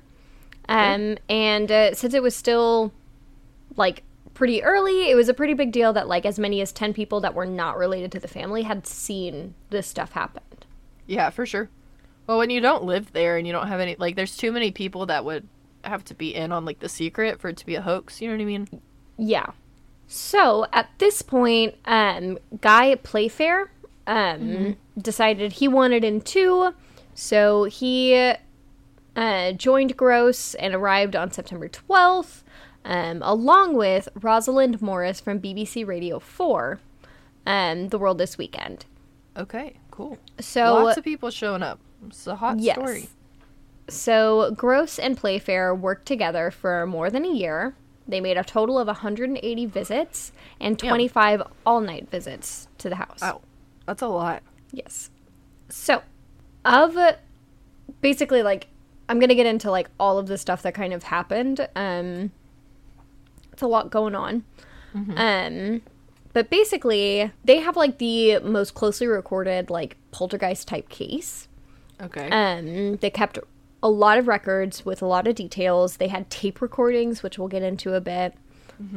Um, 0.68 1.18
and 1.28 1.70
uh, 1.70 1.94
since 1.94 2.14
it 2.14 2.22
was 2.22 2.34
still 2.34 2.92
like 3.76 4.02
pretty 4.34 4.62
early, 4.62 5.10
it 5.10 5.14
was 5.14 5.28
a 5.28 5.34
pretty 5.34 5.54
big 5.54 5.72
deal 5.72 5.92
that 5.92 6.08
like 6.08 6.24
as 6.24 6.38
many 6.38 6.60
as 6.60 6.72
10 6.72 6.94
people 6.94 7.20
that 7.20 7.34
were 7.34 7.46
not 7.46 7.76
related 7.76 8.12
to 8.12 8.20
the 8.20 8.28
family 8.28 8.62
had 8.62 8.86
seen 8.86 9.54
this 9.70 9.86
stuff 9.86 10.12
happen. 10.12 10.42
Yeah, 11.06 11.30
for 11.30 11.46
sure. 11.46 11.68
Well, 12.26 12.38
when 12.38 12.50
you 12.50 12.60
don't 12.60 12.84
live 12.84 13.12
there 13.12 13.36
and 13.36 13.46
you 13.46 13.52
don't 13.52 13.68
have 13.68 13.80
any, 13.80 13.96
like, 13.98 14.16
there's 14.16 14.36
too 14.36 14.52
many 14.52 14.72
people 14.72 15.06
that 15.06 15.24
would 15.24 15.48
have 15.84 16.04
to 16.04 16.14
be 16.14 16.34
in 16.34 16.52
on 16.52 16.64
like 16.64 16.80
the 16.80 16.88
secret 16.88 17.40
for 17.40 17.48
it 17.48 17.56
to 17.58 17.66
be 17.66 17.74
a 17.76 17.82
hoax. 17.82 18.20
You 18.20 18.28
know 18.28 18.34
what 18.34 18.42
I 18.42 18.46
mean? 18.46 18.68
Yeah. 19.16 19.46
So 20.08 20.66
at 20.72 20.90
this 20.98 21.22
point, 21.22 21.74
um, 21.84 22.38
Guy 22.60 22.94
Playfair 22.96 23.70
um, 24.06 24.76
decided 25.00 25.54
he 25.54 25.68
wanted 25.68 26.04
in 26.04 26.20
too. 26.20 26.74
So 27.14 27.64
he 27.64 28.34
uh, 29.16 29.52
joined 29.52 29.96
Grosse 29.96 30.54
and 30.54 30.74
arrived 30.74 31.16
on 31.16 31.30
September 31.30 31.68
12th, 31.68 32.42
um, 32.84 33.20
along 33.22 33.74
with 33.76 34.08
Rosalind 34.20 34.80
Morris 34.80 35.18
from 35.18 35.40
BBC 35.40 35.86
Radio 35.86 36.18
4, 36.18 36.78
um, 37.46 37.88
The 37.88 37.98
World 37.98 38.18
This 38.18 38.38
Weekend. 38.38 38.84
Okay, 39.36 39.76
cool. 39.90 40.18
So 40.40 40.74
Lots 40.84 40.98
of 40.98 41.04
people 41.04 41.30
showing 41.30 41.62
up. 41.62 41.80
It's 42.08 42.26
a 42.26 42.36
hot 42.36 42.58
Yes. 42.58 42.76
story. 42.76 43.08
So 43.88 44.52
Grosse 44.56 44.98
and 44.98 45.16
Playfair 45.16 45.74
worked 45.74 46.06
together 46.06 46.50
for 46.50 46.86
more 46.86 47.08
than 47.10 47.24
a 47.24 47.30
year. 47.32 47.74
They 48.08 48.20
made 48.20 48.36
a 48.36 48.44
total 48.44 48.78
of 48.78 48.86
180 48.88 49.66
visits 49.66 50.32
and 50.60 50.80
Yeah. 50.82 50.88
25 50.90 51.42
all-night 51.64 52.08
visits 52.10 52.68
to 52.78 52.88
the 52.88 52.96
house. 52.96 53.20
Wow, 53.20 53.40
that's 53.84 54.02
a 54.02 54.08
lot. 54.08 54.42
Yes. 54.72 55.10
So, 55.68 56.02
of 56.64 56.96
basically 58.00 58.42
like 58.42 58.68
I'm 59.08 59.20
going 59.20 59.28
to 59.28 59.34
get 59.36 59.46
into 59.46 59.70
like 59.70 59.88
all 60.00 60.18
of 60.18 60.26
the 60.26 60.36
stuff 60.38 60.62
that 60.62 60.74
kind 60.74 60.92
of 60.92 61.04
happened. 61.04 61.68
Um 61.76 62.32
it's 63.52 63.62
a 63.62 63.66
lot 63.66 63.90
going 63.90 64.14
on. 64.14 64.44
Um 64.94 65.82
but 66.32 66.50
basically, 66.50 67.30
they 67.44 67.60
have 67.60 67.76
like 67.76 67.96
the 67.98 68.40
most 68.40 68.74
closely 68.74 69.06
recorded 69.06 69.70
like 69.70 69.96
poltergeist 70.10 70.68
type 70.68 70.88
case. 70.90 71.48
Okay. 72.00 72.28
Um, 72.30 72.96
they 72.96 73.10
kept 73.10 73.38
a 73.82 73.88
lot 73.88 74.18
of 74.18 74.28
records 74.28 74.84
with 74.84 75.02
a 75.02 75.06
lot 75.06 75.26
of 75.26 75.34
details. 75.34 75.96
They 75.96 76.08
had 76.08 76.28
tape 76.30 76.60
recordings, 76.60 77.22
which 77.22 77.38
we'll 77.38 77.48
get 77.48 77.62
into 77.62 77.94
a 77.94 78.00
bit. 78.00 78.34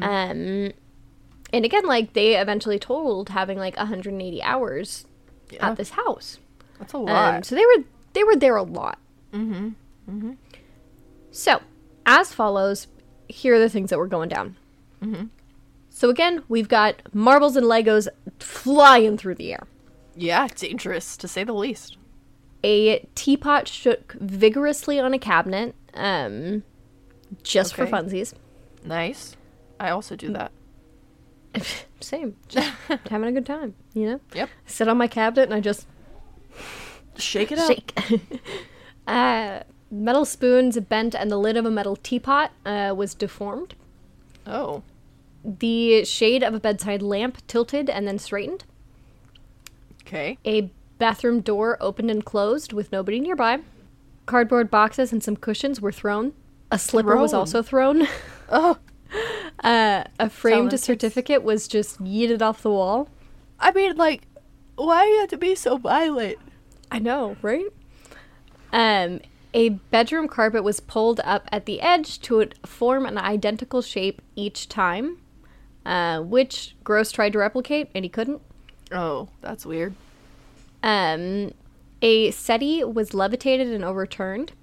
Um, 0.01 0.71
and 1.53 1.65
again, 1.65 1.85
like 1.85 2.13
they 2.13 2.35
eventually 2.35 2.79
totaled 2.79 3.29
having 3.29 3.57
like 3.57 3.77
180 3.77 4.43
hours 4.43 5.05
yeah, 5.49 5.69
at 5.69 5.77
this 5.77 5.91
house. 5.91 6.37
that's 6.77 6.93
a 6.93 6.97
lot. 6.97 7.35
Um, 7.35 7.43
so 7.43 7.55
they 7.55 7.65
were 7.65 7.83
they 8.13 8.23
were 8.23 8.35
there 8.35 8.55
a 8.55 8.63
lot. 8.63 8.99
Mm-hmm. 9.33 9.69
Mm-hmm. 10.09 10.31
So, 11.31 11.61
as 12.05 12.33
follows, 12.33 12.87
here 13.27 13.55
are 13.55 13.59
the 13.59 13.69
things 13.69 13.91
that 13.91 13.99
were 13.99 14.07
going 14.07 14.29
down. 14.29 14.57
Mm-hmm. 15.01 15.25
So 15.89 16.09
again, 16.09 16.43
we've 16.47 16.67
got 16.67 17.01
marbles 17.13 17.55
and 17.55 17.65
Legos 17.65 18.07
flying 18.39 19.17
through 19.17 19.35
the 19.35 19.53
air. 19.53 19.67
yeah, 20.15 20.47
dangerous 20.47 21.15
to 21.17 21.27
say 21.27 21.43
the 21.43 21.53
least. 21.53 21.97
A 22.63 23.07
teapot 23.15 23.67
shook 23.67 24.13
vigorously 24.19 24.99
on 24.99 25.13
a 25.13 25.19
cabinet, 25.19 25.75
um, 25.93 26.63
just 27.43 27.73
for 27.73 27.85
funsies. 27.85 28.33
Nice. 28.83 29.35
I 29.79 29.89
also 29.89 30.15
Mm. 30.15 30.19
do 30.19 30.29
that. 30.33 30.51
Same, 32.01 32.35
just 32.47 32.69
having 33.09 33.29
a 33.29 33.31
good 33.31 33.45
time, 33.45 33.75
you 33.93 34.05
know. 34.05 34.19
Yep. 34.35 34.49
sit 34.65 34.87
on 34.87 34.97
my 34.97 35.07
cabinet 35.07 35.43
and 35.43 35.53
I 35.53 35.59
just 35.61 35.87
Shake 37.17 37.51
it 37.51 37.59
up. 37.59 37.67
shake. 37.67 37.93
uh, 39.07 39.61
metal 39.91 40.25
spoons 40.25 40.79
bent, 40.81 41.15
and 41.15 41.29
the 41.31 41.37
lid 41.37 41.57
of 41.57 41.65
a 41.65 41.71
metal 41.71 41.95
teapot 41.95 42.51
uh, 42.65 42.93
was 42.95 43.13
deformed. 43.13 43.75
Oh. 44.45 44.83
The 45.43 46.03
shade 46.05 46.43
of 46.43 46.53
a 46.53 46.59
bedside 46.59 47.01
lamp 47.01 47.37
tilted 47.47 47.89
and 47.89 48.07
then 48.07 48.19
straightened. 48.19 48.63
Okay. 50.01 50.37
A 50.45 50.69
bathroom 50.99 51.39
door 51.41 51.77
opened 51.81 52.11
and 52.11 52.23
closed 52.23 52.73
with 52.73 52.91
nobody 52.91 53.19
nearby. 53.19 53.59
Cardboard 54.25 54.69
boxes 54.69 55.11
and 55.11 55.23
some 55.23 55.35
cushions 55.35 55.81
were 55.81 55.91
thrown. 55.91 56.33
A 56.71 56.77
slipper 56.77 57.17
was 57.17 57.33
also 57.33 57.63
thrown. 57.63 58.07
Oh. 58.51 58.79
Uh, 59.63 60.05
a 60.19 60.27
framed 60.27 60.79
certificate 60.79 61.43
was 61.43 61.67
just 61.67 62.03
yeeted 62.03 62.41
off 62.41 62.63
the 62.63 62.71
wall. 62.71 63.07
I 63.59 63.71
mean, 63.71 63.95
like, 63.95 64.23
why 64.75 65.05
you 65.05 65.19
have 65.19 65.29
to 65.29 65.37
be 65.37 65.53
so 65.53 65.77
violent? 65.77 66.39
I 66.91 66.97
know, 66.97 67.37
right? 67.43 67.67
Um, 68.73 69.19
a 69.53 69.69
bedroom 69.69 70.27
carpet 70.27 70.63
was 70.63 70.79
pulled 70.79 71.19
up 71.23 71.47
at 71.51 71.65
the 71.65 71.81
edge 71.81 72.19
to 72.21 72.49
form 72.65 73.05
an 73.05 73.19
identical 73.19 73.83
shape 73.83 74.21
each 74.35 74.67
time, 74.67 75.17
uh, 75.85 76.21
which 76.21 76.75
Grosse 76.83 77.11
tried 77.11 77.33
to 77.33 77.39
replicate 77.39 77.89
and 77.93 78.05
he 78.05 78.09
couldn't. 78.09 78.41
Oh, 78.91 79.29
that's 79.41 79.65
weird. 79.65 79.93
Um, 80.83 81.51
a 82.01 82.31
SETI 82.31 82.83
was 82.83 83.13
levitated 83.13 83.67
and 83.67 83.83
overturned. 83.83 84.53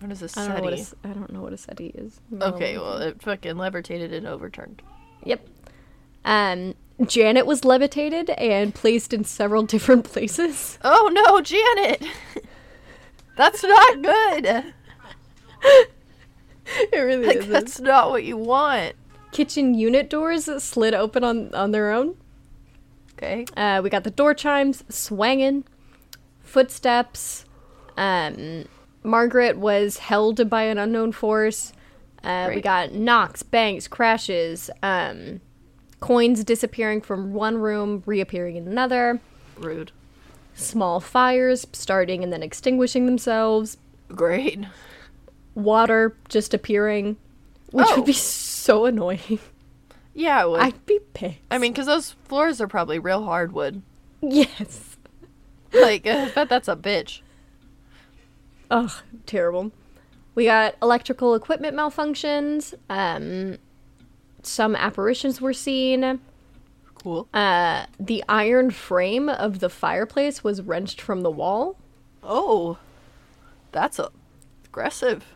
What 0.00 0.12
is 0.12 0.22
a 0.22 0.40
I 0.40 0.46
don't 0.46 0.56
know 0.56 0.62
what 0.62 0.72
a, 0.72 0.76
SETI? 0.78 0.96
I 1.04 1.08
don't 1.08 1.32
know 1.32 1.40
what 1.42 1.52
a 1.52 1.56
SETI 1.58 1.86
is. 1.94 2.20
Okay, 2.40 2.78
well, 2.78 2.98
it 2.98 3.22
fucking 3.22 3.56
levitated 3.56 4.12
and 4.12 4.26
overturned. 4.26 4.82
Yep. 5.24 5.46
Um, 6.24 6.74
Janet 7.06 7.46
was 7.46 7.64
levitated 7.64 8.30
and 8.30 8.74
placed 8.74 9.12
in 9.12 9.24
several 9.24 9.62
different 9.62 10.04
places. 10.04 10.78
Oh 10.82 11.10
no, 11.12 11.40
Janet! 11.40 12.02
that's 13.36 13.62
not 13.62 14.02
good. 14.02 14.64
It 16.92 16.98
really 16.98 17.26
Like, 17.26 17.36
is. 17.38 17.48
that's 17.48 17.80
not 17.80 18.10
what 18.10 18.24
you 18.24 18.36
want. 18.36 18.94
Kitchen 19.32 19.74
unit 19.74 20.10
doors 20.10 20.48
slid 20.62 20.94
open 20.94 21.22
on, 21.22 21.54
on 21.54 21.70
their 21.70 21.92
own. 21.92 22.16
Okay. 23.18 23.46
Uh, 23.56 23.80
we 23.82 23.88
got 23.90 24.04
the 24.04 24.10
door 24.10 24.34
chimes 24.34 24.84
swanging, 24.88 25.64
footsteps. 26.42 27.44
Um, 27.96 28.66
Margaret 29.02 29.56
was 29.56 29.98
held 29.98 30.50
by 30.50 30.62
an 30.64 30.78
unknown 30.78 31.12
force. 31.12 31.72
Uh, 32.22 32.50
we 32.54 32.60
got 32.60 32.92
knocks, 32.92 33.42
bangs, 33.42 33.86
crashes, 33.88 34.68
um, 34.82 35.40
coins 36.00 36.44
disappearing 36.44 37.00
from 37.00 37.32
one 37.32 37.56
room, 37.58 38.02
reappearing 38.04 38.56
in 38.56 38.66
another, 38.66 39.20
Rude. 39.56 39.92
small 40.54 40.98
fires 41.00 41.66
starting 41.72 42.22
and 42.24 42.32
then 42.32 42.42
extinguishing 42.42 43.06
themselves, 43.06 43.76
Great. 44.08 44.58
water 45.54 46.16
just 46.28 46.52
appearing, 46.52 47.16
which 47.70 47.86
Oh. 47.90 47.96
would 47.98 48.06
be 48.06 48.12
so 48.12 48.84
annoying. 48.86 49.38
Yeah, 50.16 50.42
it 50.42 50.50
would. 50.50 50.60
I'd 50.60 50.86
be 50.86 50.98
pissed. 51.12 51.36
I 51.50 51.58
mean, 51.58 51.72
because 51.72 51.86
those 51.86 52.12
floors 52.24 52.60
are 52.60 52.66
probably 52.66 52.98
real 52.98 53.24
hardwood. 53.24 53.82
yes. 54.20 54.92
Like, 55.72 56.06
I 56.06 56.30
bet 56.30 56.48
that's 56.48 56.68
a 56.68 56.76
bitch. 56.76 57.20
Ugh, 58.70 58.90
terrible. 59.26 59.72
We 60.34 60.44
got 60.44 60.76
electrical 60.80 61.34
equipment 61.34 61.76
malfunctions. 61.76 62.72
Um, 62.88 63.58
some 64.42 64.74
apparitions 64.74 65.40
were 65.40 65.52
seen. 65.52 66.20
Cool. 66.94 67.28
Uh, 67.34 67.86
the 68.00 68.24
iron 68.28 68.70
frame 68.70 69.28
of 69.28 69.58
the 69.58 69.68
fireplace 69.68 70.42
was 70.42 70.62
wrenched 70.62 71.00
from 71.00 71.20
the 71.22 71.30
wall. 71.30 71.76
Oh, 72.22 72.78
that's 73.72 73.98
a 73.98 74.10
aggressive. 74.64 75.26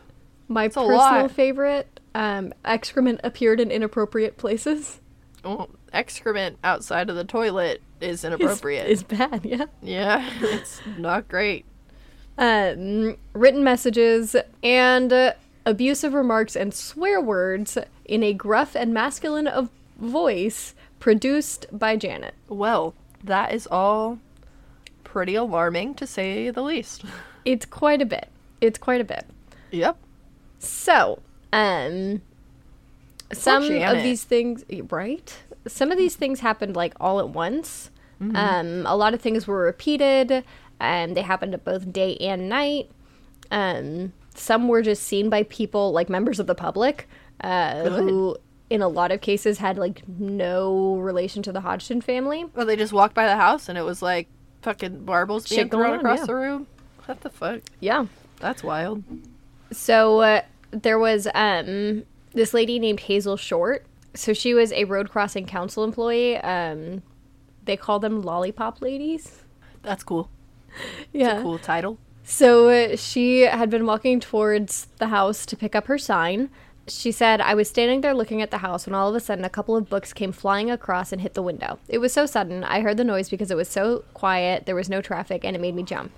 My 0.47 0.65
a 0.65 0.69
personal 0.69 1.27
favorite. 1.27 1.90
Um, 2.13 2.53
excrement 2.65 3.21
appeared 3.23 3.59
in 3.59 3.71
inappropriate 3.71 4.37
places. 4.37 4.99
Well, 5.43 5.69
excrement 5.93 6.57
outside 6.63 7.09
of 7.09 7.15
the 7.15 7.23
toilet 7.23 7.81
is 7.99 8.23
inappropriate. 8.23 8.87
Is 8.87 9.03
bad, 9.03 9.45
yeah. 9.45 9.65
yeah, 9.81 10.29
it's 10.41 10.81
not 10.97 11.27
great. 11.27 11.65
um, 12.37 13.17
written 13.33 13.63
messages, 13.63 14.35
and 14.63 15.11
uh, 15.13 15.33
abusive 15.65 16.13
remarks 16.13 16.55
and 16.55 16.73
swear 16.73 17.21
words 17.21 17.77
in 18.05 18.23
a 18.23 18.33
gruff 18.33 18.75
and 18.75 18.93
masculine 18.93 19.47
of 19.47 19.69
voice 19.97 20.73
produced 20.99 21.65
by 21.71 21.95
Janet. 21.95 22.33
Well, 22.49 22.93
that 23.23 23.53
is 23.53 23.67
all 23.67 24.19
pretty 25.03 25.35
alarming 25.35 25.95
to 25.95 26.05
say 26.07 26.49
the 26.49 26.61
least. 26.61 27.03
It's 27.43 27.65
quite 27.65 28.03
a 28.03 28.05
bit. 28.05 28.29
It's 28.61 28.77
quite 28.77 29.01
a 29.01 29.03
bit. 29.03 29.25
Yep. 29.71 29.97
So, 30.59 31.17
um, 31.53 32.21
some 33.31 33.63
of 33.63 34.03
these 34.03 34.23
things, 34.23 34.63
right? 34.89 35.37
Some 35.67 35.91
of 35.91 35.97
these 35.97 36.15
things 36.15 36.39
happened 36.39 36.75
like 36.75 36.93
all 36.99 37.19
at 37.19 37.29
once. 37.29 37.89
Um, 38.35 38.85
a 38.85 38.95
lot 38.95 39.15
of 39.15 39.21
things 39.21 39.47
were 39.47 39.63
repeated, 39.63 40.43
and 40.79 41.17
they 41.17 41.23
happened 41.23 41.55
at 41.55 41.63
both 41.63 41.91
day 41.91 42.17
and 42.17 42.47
night. 42.47 42.91
Um, 43.49 44.13
some 44.35 44.67
were 44.67 44.81
just 44.81 45.03
seen 45.03 45.29
by 45.29 45.43
people, 45.43 45.91
like 45.91 46.07
members 46.07 46.39
of 46.39 46.45
the 46.45 46.55
public, 46.55 47.09
uh, 47.43 47.89
who 47.89 48.37
in 48.69 48.81
a 48.81 48.87
lot 48.87 49.11
of 49.11 49.19
cases 49.19 49.57
had 49.57 49.77
like 49.77 50.07
no 50.07 50.95
relation 50.95 51.43
to 51.43 51.51
the 51.51 51.61
Hodgson 51.61 51.99
family. 51.99 52.45
Well, 52.55 52.65
they 52.65 52.77
just 52.77 52.93
walked 52.93 53.13
by 53.13 53.25
the 53.25 53.35
house 53.35 53.67
and 53.67 53.77
it 53.77 53.81
was 53.81 54.01
like 54.01 54.29
fucking 54.61 55.03
marbles 55.03 55.49
being 55.49 55.63
Shit 55.63 55.71
thrown 55.71 55.93
on, 55.93 55.99
across 55.99 56.19
yeah. 56.19 56.25
the 56.25 56.35
room. 56.35 56.67
What 57.05 57.19
the 57.19 57.29
fuck? 57.29 57.61
Yeah. 57.81 58.05
That's 58.39 58.63
wild. 58.63 59.03
So 59.73 60.21
uh, 60.21 60.41
there 60.71 60.99
was 60.99 61.27
um 61.33 62.03
this 62.33 62.53
lady 62.53 62.79
named 62.79 63.01
Hazel 63.01 63.37
Short. 63.37 63.85
So 64.13 64.33
she 64.33 64.53
was 64.53 64.71
a 64.73 64.85
road 64.85 65.09
crossing 65.09 65.45
council 65.45 65.83
employee. 65.83 66.37
Um, 66.37 67.03
they 67.63 67.77
call 67.77 67.99
them 67.99 68.21
lollipop 68.21 68.81
ladies. 68.81 69.43
That's 69.83 70.03
cool. 70.03 70.29
Yeah. 71.11 71.41
Cool 71.41 71.59
title. 71.59 71.97
So 72.23 72.69
uh, 72.69 72.95
she 72.95 73.41
had 73.41 73.69
been 73.69 73.85
walking 73.85 74.21
towards 74.21 74.87
the 74.99 75.07
house 75.07 75.45
to 75.47 75.57
pick 75.57 75.75
up 75.75 75.87
her 75.87 75.97
sign. 75.97 76.49
She 76.87 77.11
said, 77.11 77.41
I 77.41 77.53
was 77.55 77.67
standing 77.69 77.99
there 77.99 78.13
looking 78.13 78.41
at 78.41 78.51
the 78.51 78.59
house 78.59 78.85
when 78.85 78.95
all 78.95 79.09
of 79.09 79.15
a 79.15 79.19
sudden 79.19 79.43
a 79.43 79.49
couple 79.49 79.75
of 79.75 79.89
books 79.89 80.13
came 80.13 80.31
flying 80.31 80.71
across 80.71 81.11
and 81.11 81.21
hit 81.21 81.33
the 81.33 81.41
window. 81.41 81.77
It 81.89 81.97
was 81.97 82.13
so 82.13 82.25
sudden. 82.25 82.63
I 82.63 82.79
heard 82.79 82.95
the 82.95 83.03
noise 83.03 83.29
because 83.29 83.51
it 83.51 83.57
was 83.57 83.67
so 83.67 84.05
quiet, 84.13 84.65
there 84.65 84.75
was 84.75 84.89
no 84.89 85.01
traffic, 85.01 85.43
and 85.43 85.55
it 85.55 85.61
made 85.61 85.75
me 85.75 85.83
jump. 85.83 86.11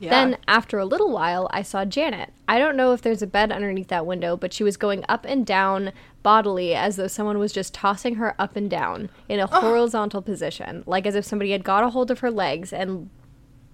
Yeah. 0.00 0.10
Then, 0.10 0.36
after 0.46 0.78
a 0.78 0.84
little 0.84 1.10
while, 1.10 1.48
I 1.52 1.62
saw 1.62 1.84
Janet. 1.84 2.32
I 2.46 2.58
don't 2.58 2.76
know 2.76 2.92
if 2.92 3.02
there's 3.02 3.22
a 3.22 3.26
bed 3.26 3.50
underneath 3.52 3.88
that 3.88 4.06
window, 4.06 4.36
but 4.36 4.52
she 4.52 4.62
was 4.64 4.76
going 4.76 5.04
up 5.08 5.24
and 5.24 5.44
down 5.44 5.92
bodily 6.22 6.74
as 6.74 6.96
though 6.96 7.06
someone 7.08 7.38
was 7.38 7.52
just 7.52 7.74
tossing 7.74 8.16
her 8.16 8.34
up 8.38 8.54
and 8.56 8.68
down 8.70 9.10
in 9.28 9.40
a 9.40 9.46
horizontal 9.46 10.22
position, 10.22 10.84
like 10.86 11.06
as 11.06 11.14
if 11.14 11.24
somebody 11.24 11.50
had 11.52 11.64
got 11.64 11.84
a 11.84 11.90
hold 11.90 12.10
of 12.10 12.20
her 12.20 12.30
legs 12.30 12.72
and 12.72 13.10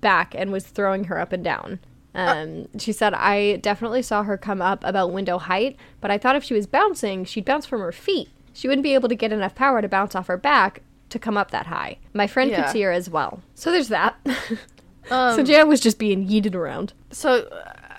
back 0.00 0.34
and 0.36 0.52
was 0.52 0.64
throwing 0.66 1.04
her 1.04 1.18
up 1.18 1.32
and 1.32 1.42
down. 1.44 1.78
Um, 2.14 2.68
she 2.78 2.92
said, 2.92 3.12
I 3.12 3.56
definitely 3.56 4.02
saw 4.02 4.22
her 4.22 4.36
come 4.38 4.62
up 4.62 4.84
about 4.84 5.12
window 5.12 5.38
height, 5.38 5.76
but 6.00 6.10
I 6.10 6.18
thought 6.18 6.36
if 6.36 6.44
she 6.44 6.54
was 6.54 6.66
bouncing, 6.66 7.24
she'd 7.24 7.44
bounce 7.44 7.66
from 7.66 7.80
her 7.80 7.90
feet. 7.92 8.28
She 8.52 8.68
wouldn't 8.68 8.84
be 8.84 8.94
able 8.94 9.08
to 9.08 9.16
get 9.16 9.32
enough 9.32 9.54
power 9.56 9.82
to 9.82 9.88
bounce 9.88 10.14
off 10.14 10.28
her 10.28 10.36
back 10.36 10.82
to 11.10 11.18
come 11.18 11.36
up 11.36 11.50
that 11.50 11.66
high. 11.66 11.98
My 12.12 12.26
friend 12.28 12.50
Yeah. 12.50 12.62
could 12.62 12.70
see 12.70 12.82
her 12.82 12.92
as 12.92 13.10
well. 13.10 13.40
So 13.54 13.72
there's 13.72 13.88
that. 13.88 14.16
Um, 15.10 15.36
so 15.36 15.42
Janet 15.42 15.68
was 15.68 15.80
just 15.80 15.98
being 15.98 16.28
yeeted 16.28 16.54
around. 16.54 16.92
So 17.10 17.48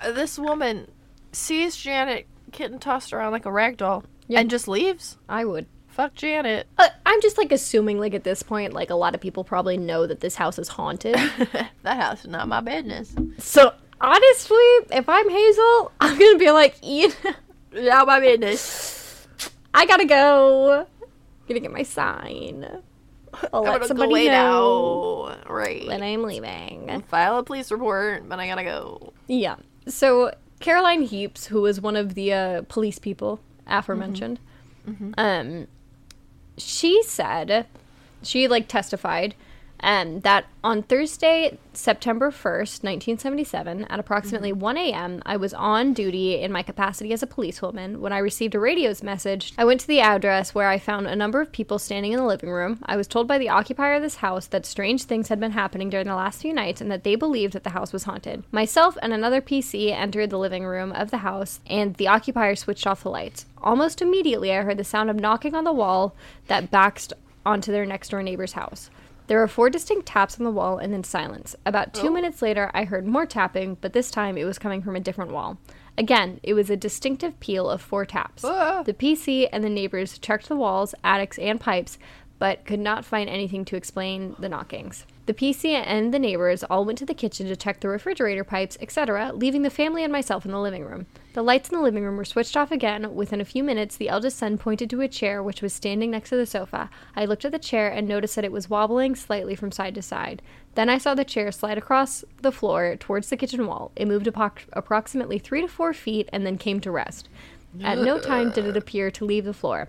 uh, 0.02 0.12
this 0.12 0.38
woman 0.38 0.90
sees 1.32 1.76
Janet 1.76 2.26
getting 2.50 2.78
tossed 2.78 3.12
around 3.12 3.32
like 3.32 3.46
a 3.46 3.52
rag 3.52 3.76
doll 3.76 4.04
Yeah. 4.28 4.40
and 4.40 4.50
just 4.50 4.66
leaves. 4.68 5.16
I 5.28 5.44
would. 5.44 5.66
Fuck 5.88 6.14
Janet. 6.14 6.66
Uh, 6.78 6.88
I'm 7.06 7.20
just 7.22 7.38
like 7.38 7.52
assuming, 7.52 7.98
like 7.98 8.12
at 8.14 8.24
this 8.24 8.42
point, 8.42 8.72
like 8.74 8.90
a 8.90 8.94
lot 8.94 9.14
of 9.14 9.20
people 9.20 9.44
probably 9.44 9.76
know 9.78 10.06
that 10.06 10.20
this 10.20 10.34
house 10.34 10.58
is 10.58 10.68
haunted. 10.68 11.14
that 11.82 11.96
house 12.00 12.20
is 12.24 12.30
not 12.30 12.48
my 12.48 12.60
business. 12.60 13.14
so 13.38 13.72
honestly, 14.00 14.56
if 14.90 15.08
I'm 15.08 15.30
Hazel, 15.30 15.92
I'm 16.00 16.18
gonna 16.18 16.38
be 16.38 16.50
like, 16.50 16.76
Ian, 16.84 17.12
Not 17.72 18.06
my 18.06 18.20
business. 18.20 19.26
I 19.74 19.84
gotta 19.86 20.04
go. 20.06 20.86
Gonna 21.48 21.60
get 21.60 21.72
my 21.72 21.82
sign. 21.82 22.66
I'll 23.52 23.62
let 23.62 23.84
somebody 23.84 24.28
know 24.28 25.28
now. 25.28 25.52
Right. 25.52 25.86
that 25.88 26.02
I'm 26.02 26.22
leaving. 26.22 27.02
File 27.08 27.38
a 27.38 27.42
police 27.42 27.70
report, 27.70 28.28
but 28.28 28.38
I 28.38 28.46
gotta 28.46 28.64
go. 28.64 29.12
Yeah. 29.26 29.56
So 29.86 30.32
Caroline 30.60 31.02
Heeps, 31.02 31.46
who 31.46 31.62
was 31.62 31.80
one 31.80 31.96
of 31.96 32.14
the 32.14 32.32
uh, 32.32 32.62
police 32.68 32.98
people 32.98 33.40
aforementioned, 33.66 34.38
um, 35.18 35.66
she 36.56 37.02
said 37.02 37.66
she 38.22 38.48
like 38.48 38.68
testified 38.68 39.34
um, 39.80 40.20
that 40.20 40.46
on 40.64 40.82
Thursday, 40.82 41.58
September 41.72 42.30
1st, 42.30 42.82
1977, 42.82 43.84
at 43.84 44.00
approximately 44.00 44.52
1 44.52 44.76
a.m., 44.76 45.22
I 45.24 45.36
was 45.36 45.54
on 45.54 45.92
duty 45.92 46.40
in 46.40 46.50
my 46.50 46.62
capacity 46.62 47.12
as 47.12 47.22
a 47.22 47.26
policewoman 47.26 48.00
when 48.00 48.12
I 48.12 48.18
received 48.18 48.54
a 48.54 48.60
radio's 48.60 49.02
message. 49.02 49.52
I 49.58 49.64
went 49.64 49.80
to 49.80 49.86
the 49.86 50.00
address 50.00 50.54
where 50.54 50.68
I 50.68 50.78
found 50.78 51.06
a 51.06 51.16
number 51.16 51.40
of 51.40 51.52
people 51.52 51.78
standing 51.78 52.12
in 52.12 52.18
the 52.18 52.26
living 52.26 52.50
room. 52.50 52.78
I 52.86 52.96
was 52.96 53.06
told 53.06 53.28
by 53.28 53.38
the 53.38 53.48
occupier 53.48 53.94
of 53.94 54.02
this 54.02 54.16
house 54.16 54.46
that 54.48 54.66
strange 54.66 55.04
things 55.04 55.28
had 55.28 55.40
been 55.40 55.52
happening 55.52 55.90
during 55.90 56.06
the 56.06 56.14
last 56.14 56.42
few 56.42 56.52
nights 56.52 56.80
and 56.80 56.90
that 56.90 57.04
they 57.04 57.14
believed 57.14 57.52
that 57.52 57.64
the 57.64 57.70
house 57.70 57.92
was 57.92 58.04
haunted. 58.04 58.44
Myself 58.50 58.96
and 59.02 59.12
another 59.12 59.40
PC 59.40 59.92
entered 59.92 60.30
the 60.30 60.38
living 60.38 60.64
room 60.64 60.92
of 60.92 61.10
the 61.10 61.18
house, 61.18 61.60
and 61.66 61.94
the 61.94 62.08
occupier 62.08 62.56
switched 62.56 62.86
off 62.86 63.02
the 63.02 63.10
lights. 63.10 63.46
Almost 63.62 64.02
immediately, 64.02 64.52
I 64.52 64.62
heard 64.62 64.78
the 64.78 64.84
sound 64.84 65.10
of 65.10 65.16
knocking 65.16 65.54
on 65.54 65.64
the 65.64 65.72
wall 65.72 66.14
that 66.46 66.70
backs 66.70 67.08
onto 67.44 67.72
their 67.72 67.86
next 67.86 68.10
door 68.10 68.22
neighbor's 68.22 68.52
house. 68.52 68.90
There 69.26 69.38
were 69.38 69.48
four 69.48 69.70
distinct 69.70 70.06
taps 70.06 70.38
on 70.38 70.44
the 70.44 70.50
wall 70.50 70.78
and 70.78 70.92
then 70.92 71.02
silence. 71.04 71.56
About 71.66 71.92
two 71.92 72.08
Oh. 72.08 72.12
minutes 72.12 72.42
later, 72.42 72.70
I 72.74 72.84
heard 72.84 73.06
more 73.06 73.26
tapping, 73.26 73.76
but 73.80 73.92
this 73.92 74.10
time 74.10 74.38
it 74.38 74.44
was 74.44 74.58
coming 74.58 74.82
from 74.82 74.94
a 74.96 75.00
different 75.00 75.32
wall. 75.32 75.58
Again, 75.98 76.40
it 76.42 76.54
was 76.54 76.70
a 76.70 76.76
distinctive 76.76 77.40
peal 77.40 77.68
of 77.68 77.80
four 77.80 78.04
taps. 78.04 78.44
Ah. 78.44 78.82
The 78.84 78.94
PC 78.94 79.48
and 79.52 79.64
the 79.64 79.70
neighbors 79.70 80.18
checked 80.18 80.48
the 80.48 80.56
walls, 80.56 80.94
attics, 81.02 81.38
and 81.38 81.58
pipes, 81.58 81.98
but 82.38 82.64
could 82.66 82.80
not 82.80 83.04
find 83.04 83.28
anything 83.30 83.64
to 83.64 83.76
explain 83.76 84.36
the 84.38 84.48
knockings. 84.48 85.06
The 85.26 85.34
PC 85.34 85.72
and 85.72 86.14
the 86.14 86.20
neighbors 86.20 86.62
all 86.62 86.84
went 86.84 86.98
to 86.98 87.04
the 87.04 87.12
kitchen 87.12 87.48
to 87.48 87.56
check 87.56 87.80
the 87.80 87.88
refrigerator 87.88 88.44
pipes, 88.44 88.78
etc., 88.80 89.32
leaving 89.34 89.62
the 89.62 89.70
family 89.70 90.04
and 90.04 90.12
myself 90.12 90.44
in 90.44 90.52
the 90.52 90.60
living 90.60 90.84
room. 90.84 91.06
The 91.32 91.42
lights 91.42 91.68
in 91.68 91.76
the 91.76 91.82
living 91.82 92.04
room 92.04 92.16
were 92.16 92.24
switched 92.24 92.56
off 92.56 92.70
again. 92.70 93.12
Within 93.12 93.40
a 93.40 93.44
few 93.44 93.64
minutes, 93.64 93.96
the 93.96 94.08
eldest 94.08 94.38
son 94.38 94.56
pointed 94.56 94.88
to 94.90 95.00
a 95.00 95.08
chair 95.08 95.42
which 95.42 95.62
was 95.62 95.72
standing 95.72 96.12
next 96.12 96.30
to 96.30 96.36
the 96.36 96.46
sofa. 96.46 96.90
I 97.16 97.24
looked 97.24 97.44
at 97.44 97.50
the 97.50 97.58
chair 97.58 97.88
and 97.88 98.06
noticed 98.06 98.36
that 98.36 98.44
it 98.44 98.52
was 98.52 98.70
wobbling 98.70 99.16
slightly 99.16 99.56
from 99.56 99.72
side 99.72 99.96
to 99.96 100.02
side. 100.02 100.42
Then 100.76 100.88
I 100.88 100.98
saw 100.98 101.16
the 101.16 101.24
chair 101.24 101.50
slide 101.50 101.76
across 101.76 102.24
the 102.40 102.52
floor 102.52 102.94
towards 102.94 103.28
the 103.28 103.36
kitchen 103.36 103.66
wall. 103.66 103.90
It 103.96 104.06
moved 104.06 104.28
approximately 104.28 105.40
three 105.40 105.60
to 105.60 105.68
four 105.68 105.92
feet 105.92 106.28
and 106.32 106.46
then 106.46 106.56
came 106.56 106.78
to 106.80 106.92
rest. 106.92 107.28
At 107.82 107.98
no 107.98 108.20
time 108.20 108.52
did 108.52 108.64
it 108.64 108.76
appear 108.76 109.10
to 109.10 109.24
leave 109.24 109.44
the 109.44 109.52
floor. 109.52 109.88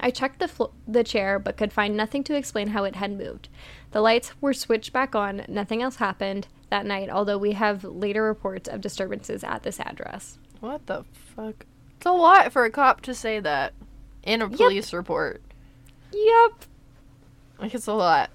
I 0.00 0.10
checked 0.10 0.40
the 0.40 0.48
flo- 0.48 0.72
the 0.88 1.04
chair 1.04 1.38
but 1.38 1.56
could 1.56 1.72
find 1.72 1.96
nothing 1.96 2.24
to 2.24 2.36
explain 2.36 2.68
how 2.68 2.84
it 2.84 2.96
had 2.96 3.16
moved. 3.16 3.48
The 3.94 4.00
lights 4.00 4.32
were 4.40 4.52
switched 4.52 4.92
back 4.92 5.14
on. 5.14 5.44
Nothing 5.46 5.80
else 5.80 5.96
happened 5.96 6.48
that 6.68 6.84
night, 6.84 7.08
although 7.08 7.38
we 7.38 7.52
have 7.52 7.84
later 7.84 8.24
reports 8.24 8.68
of 8.68 8.80
disturbances 8.80 9.44
at 9.44 9.62
this 9.62 9.78
address. 9.78 10.36
What 10.58 10.84
the 10.86 11.04
fuck? 11.12 11.64
It's 11.96 12.06
a 12.06 12.10
lot 12.10 12.52
for 12.52 12.64
a 12.64 12.72
cop 12.72 13.02
to 13.02 13.14
say 13.14 13.38
that 13.38 13.72
in 14.24 14.42
a 14.42 14.48
police 14.48 14.92
report. 14.92 15.42
Yep. 16.12 16.64
Like 17.60 17.72
it's 17.72 17.86
a 17.86 17.92
lot. 17.92 18.30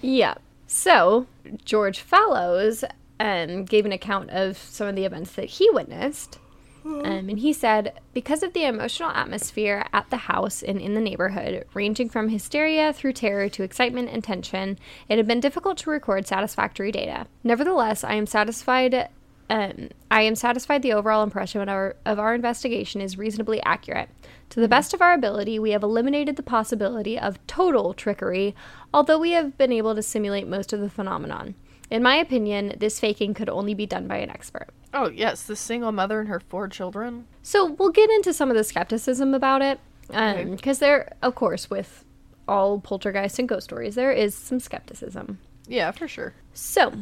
Yeah. 0.00 0.36
So, 0.66 1.26
George 1.66 2.00
Fallows 2.00 2.82
um, 3.20 3.66
gave 3.66 3.84
an 3.84 3.92
account 3.92 4.30
of 4.30 4.56
some 4.56 4.86
of 4.86 4.96
the 4.96 5.04
events 5.04 5.32
that 5.32 5.44
he 5.44 5.68
witnessed. 5.68 6.38
Um, 6.84 7.28
and 7.28 7.38
he 7.38 7.52
said, 7.52 8.00
because 8.14 8.42
of 8.42 8.52
the 8.52 8.64
emotional 8.64 9.10
atmosphere 9.10 9.86
at 9.92 10.08
the 10.10 10.16
house 10.16 10.62
and 10.62 10.80
in 10.80 10.94
the 10.94 11.00
neighborhood, 11.00 11.66
ranging 11.74 12.08
from 12.08 12.28
hysteria 12.28 12.92
through 12.92 13.12
terror 13.12 13.48
to 13.50 13.62
excitement 13.62 14.08
and 14.10 14.24
tension, 14.24 14.78
it 15.08 15.18
had 15.18 15.26
been 15.26 15.40
difficult 15.40 15.78
to 15.78 15.90
record 15.90 16.26
satisfactory 16.26 16.90
data. 16.90 17.26
Nevertheless, 17.44 18.02
I 18.04 18.14
am 18.14 18.26
satisfied. 18.26 19.08
Um, 19.48 19.88
I 20.10 20.22
am 20.22 20.36
satisfied 20.36 20.82
the 20.82 20.92
overall 20.92 21.24
impression 21.24 21.60
of 21.60 21.68
our, 21.68 21.96
of 22.06 22.18
our 22.18 22.34
investigation 22.34 23.00
is 23.00 23.18
reasonably 23.18 23.60
accurate. 23.62 24.08
To 24.50 24.60
the 24.60 24.68
best 24.68 24.94
of 24.94 25.02
our 25.02 25.12
ability, 25.12 25.58
we 25.58 25.72
have 25.72 25.82
eliminated 25.82 26.36
the 26.36 26.42
possibility 26.42 27.18
of 27.18 27.44
total 27.46 27.92
trickery, 27.92 28.54
although 28.94 29.18
we 29.18 29.32
have 29.32 29.58
been 29.58 29.72
able 29.72 29.94
to 29.94 30.02
simulate 30.02 30.46
most 30.46 30.72
of 30.72 30.80
the 30.80 30.90
phenomenon. 30.90 31.56
In 31.90 32.02
my 32.02 32.14
opinion, 32.16 32.74
this 32.78 33.00
faking 33.00 33.34
could 33.34 33.48
only 33.48 33.74
be 33.74 33.86
done 33.86 34.06
by 34.06 34.16
an 34.18 34.30
expert. 34.30 34.68
oh 34.94 35.08
yes, 35.08 35.42
the 35.44 35.56
single 35.56 35.92
mother 35.92 36.20
and 36.20 36.28
her 36.28 36.40
four 36.40 36.68
children. 36.68 37.26
So 37.42 37.72
we'll 37.72 37.90
get 37.90 38.10
into 38.10 38.32
some 38.32 38.50
of 38.50 38.56
the 38.56 38.64
skepticism 38.64 39.34
about 39.34 39.62
it, 39.62 39.78
Okay. 40.10 40.44
because 40.44 40.78
there, 40.78 41.12
of 41.22 41.34
course, 41.34 41.68
with 41.70 42.04
all 42.48 42.80
poltergeist 42.80 43.38
and 43.38 43.48
ghost 43.48 43.64
stories, 43.64 43.94
there 43.94 44.10
is 44.12 44.34
some 44.34 44.58
skepticism. 44.60 45.38
Yeah, 45.68 45.90
for 45.92 46.08
sure. 46.08 46.34
So, 46.52 46.92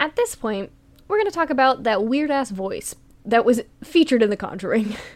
at 0.00 0.16
this 0.16 0.34
point, 0.34 0.70
we're 1.06 1.18
going 1.18 1.30
to 1.30 1.34
talk 1.34 1.50
about 1.50 1.84
that 1.84 2.04
weird 2.04 2.30
ass 2.30 2.50
voice 2.50 2.94
that 3.24 3.44
was 3.44 3.60
featured 3.84 4.22
in 4.22 4.30
The 4.30 4.36
Conjuring. 4.36 4.96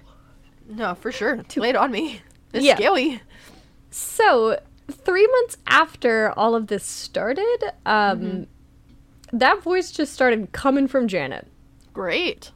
No, 0.69 0.95
for 0.95 1.11
sure. 1.13 1.43
Too 1.49 1.61
late 1.61 1.75
on 1.77 1.91
me. 1.91 2.23
It's 2.53 2.65
Yeah. 2.65 2.77
scary. 2.77 3.21
so, 3.91 4.59
three 4.91 5.27
months 5.27 5.57
after 5.67 6.33
all 6.39 6.55
of 6.55 6.69
this 6.69 6.85
started, 6.85 7.59
um, 7.85 8.47
that 9.33 9.63
voice 9.63 9.91
just 9.91 10.13
started 10.13 10.53
coming 10.53 10.87
from 10.89 11.09
Janet. 11.09 11.47
Great. 11.93 12.51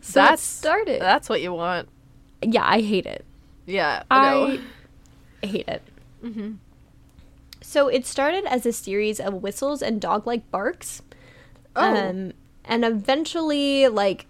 So 0.00 0.20
That's 0.20 0.42
started. 0.42 1.00
That's 1.00 1.28
what 1.28 1.40
you 1.42 1.52
want. 1.52 1.88
yeah, 2.42 2.64
I 2.66 2.80
hate 2.80 3.06
it. 3.06 3.24
Yeah, 3.66 4.02
I. 4.10 4.60
I 5.42 5.46
hate 5.46 5.68
it. 5.68 5.82
So 7.60 7.88
it 7.88 8.06
started 8.06 8.44
as 8.46 8.66
a 8.66 8.72
series 8.72 9.18
of 9.20 9.34
whistles 9.42 9.82
and 9.82 10.00
dog-like 10.00 10.50
barks, 10.50 11.02
Oh. 11.76 11.82
um, 11.82 12.32
and 12.64 12.84
eventually, 12.84 13.88
like, 13.88 14.26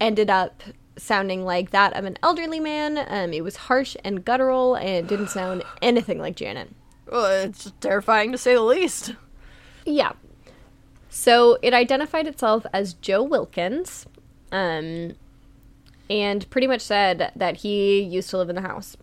ended 0.00 0.28
up 0.28 0.62
sounding 0.96 1.44
like 1.44 1.70
that 1.70 1.92
of 1.94 2.04
an 2.04 2.16
elderly 2.22 2.58
man. 2.60 2.98
Um, 3.06 3.32
it 3.32 3.42
was 3.44 3.56
harsh 3.56 3.96
and 4.02 4.24
guttural, 4.24 4.74
and 4.74 4.88
it 4.88 5.06
didn't 5.06 5.28
sound 5.28 5.62
anything 5.82 6.18
like 6.18 6.36
Janet. 6.36 6.70
Well, 7.10 7.26
it's 7.44 7.70
terrifying 7.80 8.32
to 8.32 8.38
say 8.38 8.54
the 8.54 8.62
least. 8.62 9.14
Yeah. 9.84 10.12
So 11.10 11.58
it 11.60 11.74
identified 11.74 12.26
itself 12.26 12.64
as 12.72 12.94
Joe 12.94 13.22
Wilkins, 13.22 14.06
um, 14.52 15.16
and 16.08 16.48
pretty 16.50 16.66
much 16.66 16.80
said 16.80 17.32
that 17.36 17.58
he 17.58 18.00
used 18.00 18.30
to 18.30 18.38
live 18.38 18.48
in 18.48 18.54
the 18.56 18.62
house. 18.62 18.96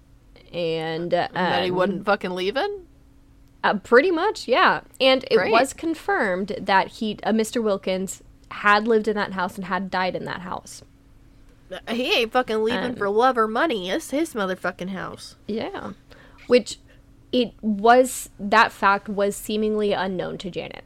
and 0.54 1.14
um, 1.14 1.28
that 1.34 1.64
he 1.66 1.72
wouldn't 1.72 2.06
fucking 2.06 2.32
leaving. 2.32 2.86
uh, 3.64 3.74
pretty 3.76 4.12
much, 4.12 4.48
yeah. 4.48 4.82
And 5.02 5.26
it 5.30 5.36
Great. 5.36 5.52
was 5.52 5.74
confirmed 5.74 6.56
that 6.62 6.88
he, 6.88 7.18
uh, 7.24 7.32
Mr. 7.34 7.62
Wilkins, 7.62 8.24
had 8.52 8.88
lived 8.88 9.10
in 9.10 9.16
that 9.18 9.34
house 9.34 9.56
and 9.58 9.66
had 9.66 9.92
died 9.92 10.16
in 10.16 10.24
that 10.24 10.42
house. 10.42 10.84
He 11.90 12.14
ain't 12.14 12.32
fucking 12.32 12.64
leaving 12.64 12.92
Um, 12.92 12.96
for 12.96 13.10
love 13.10 13.38
or 13.38 13.46
money. 13.50 13.90
It's 13.90 14.12
his 14.12 14.34
motherfucking 14.34 14.90
house. 14.92 15.36
Yeah, 15.50 15.92
which 16.48 16.80
it 17.34 17.54
was 17.62 18.30
that 18.40 18.72
fact 18.72 19.10
was 19.10 19.36
seemingly 19.36 19.92
unknown 19.92 20.38
to 20.38 20.50
Janet. 20.50 20.86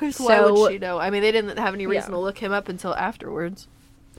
Because 0.00 0.18
why 0.20 0.36
So- 0.38 0.52
would 0.54 0.72
she 0.72 0.78
know? 0.78 0.98
I 0.98 1.10
mean, 1.10 1.22
they 1.22 1.32
didn't 1.32 1.56
have 1.58 1.74
any 1.74 1.86
reason 1.86 2.10
Yeah. 2.12 2.16
to 2.16 2.20
look 2.22 2.38
him 2.38 2.52
up 2.52 2.68
until 2.68 2.94
afterwards. 2.94 3.66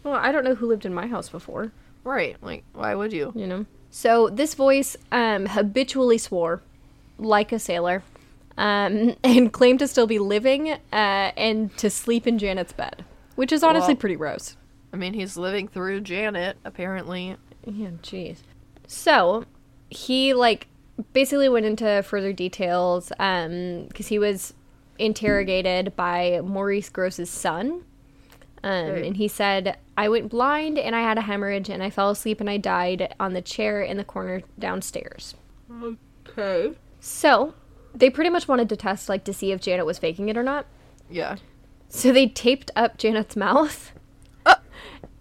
Well, 0.03 0.13
I 0.15 0.31
don't 0.31 0.43
know 0.43 0.55
who 0.55 0.67
lived 0.67 0.85
in 0.85 0.93
my 0.93 1.07
house 1.07 1.29
before. 1.29 1.71
Right. 2.03 2.37
Like, 2.41 2.63
why 2.73 2.95
would 2.95 3.11
you? 3.13 3.31
you 3.35 3.45
know. 3.47 3.65
So 3.89 4.29
this 4.29 4.53
voice 4.53 4.95
um, 5.11 5.45
habitually 5.47 6.17
swore 6.17 6.61
like 7.17 7.51
a 7.51 7.59
sailor, 7.59 8.03
um, 8.57 9.15
and 9.23 9.51
claimed 9.51 9.79
to 9.79 9.87
still 9.87 10.07
be 10.07 10.19
living 10.19 10.69
uh, 10.71 10.77
and 10.91 11.75
to 11.77 11.89
sleep 11.89 12.27
in 12.27 12.37
Janet's 12.37 12.73
bed, 12.73 13.03
which 13.35 13.51
is 13.51 13.63
honestly 13.63 13.93
Well- 13.93 13.99
pretty 14.01 14.15
gross. 14.15 14.55
I 14.93 14.97
mean, 14.97 15.13
he's 15.13 15.35
living 15.37 15.67
through 15.67 16.01
Janet, 16.01 16.57
apparently. 16.63 17.35
Yeah, 17.65 17.89
jeez. 18.01 18.37
So 18.87 19.43
he 19.89 20.33
like 20.33 20.67
basically 21.13 21.49
went 21.49 21.65
into 21.65 22.01
further 22.03 22.31
details 22.33 23.09
because 23.09 24.07
he 24.07 24.17
was 24.17 24.53
interrogated 24.99 25.95
by 25.95 26.41
Maurice 26.43 26.89
Grosse's 26.89 27.29
son. 27.29 27.83
Um, 28.63 28.89
Right. 28.89 29.05
And 29.05 29.17
he 29.17 29.27
said, 29.27 29.77
I 29.97 30.09
went 30.09 30.29
blind 30.29 30.77
and 30.77 30.95
I 30.95 31.01
had 31.01 31.17
a 31.17 31.21
hemorrhage 31.21 31.69
and 31.69 31.81
I 31.83 31.89
fell 31.89 32.09
asleep 32.09 32.39
and 32.41 32.49
I 32.49 32.57
died 32.57 33.13
on 33.19 33.33
the 33.33 33.41
chair 33.41 33.81
in 33.81 33.97
the 33.97 34.03
corner 34.03 34.41
downstairs. 34.57 35.35
Okay. 36.27 36.73
So 36.99 37.53
they 37.93 38.09
pretty 38.09 38.29
much 38.29 38.47
wanted 38.47 38.67
to 38.69 38.75
test, 38.75 39.09
like, 39.09 39.23
to 39.25 39.33
see 39.33 39.51
if 39.51 39.61
Janet 39.61 39.85
was 39.85 39.99
faking 39.99 40.29
it 40.29 40.37
or 40.37 40.43
not. 40.43 40.65
Yeah. 41.09 41.37
So 41.89 42.11
they 42.11 42.27
taped 42.27 42.71
up 42.75 42.97
Janet's 42.97 43.35
mouth. 43.47 43.91
Uh. 44.45 44.55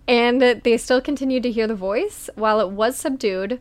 And 0.08 0.40
they 0.40 0.76
still 0.76 1.00
continued 1.00 1.42
to 1.44 1.50
hear 1.52 1.66
the 1.66 1.74
voice 1.74 2.30
while 2.34 2.60
it 2.60 2.70
was 2.70 2.96
subdued. 2.96 3.60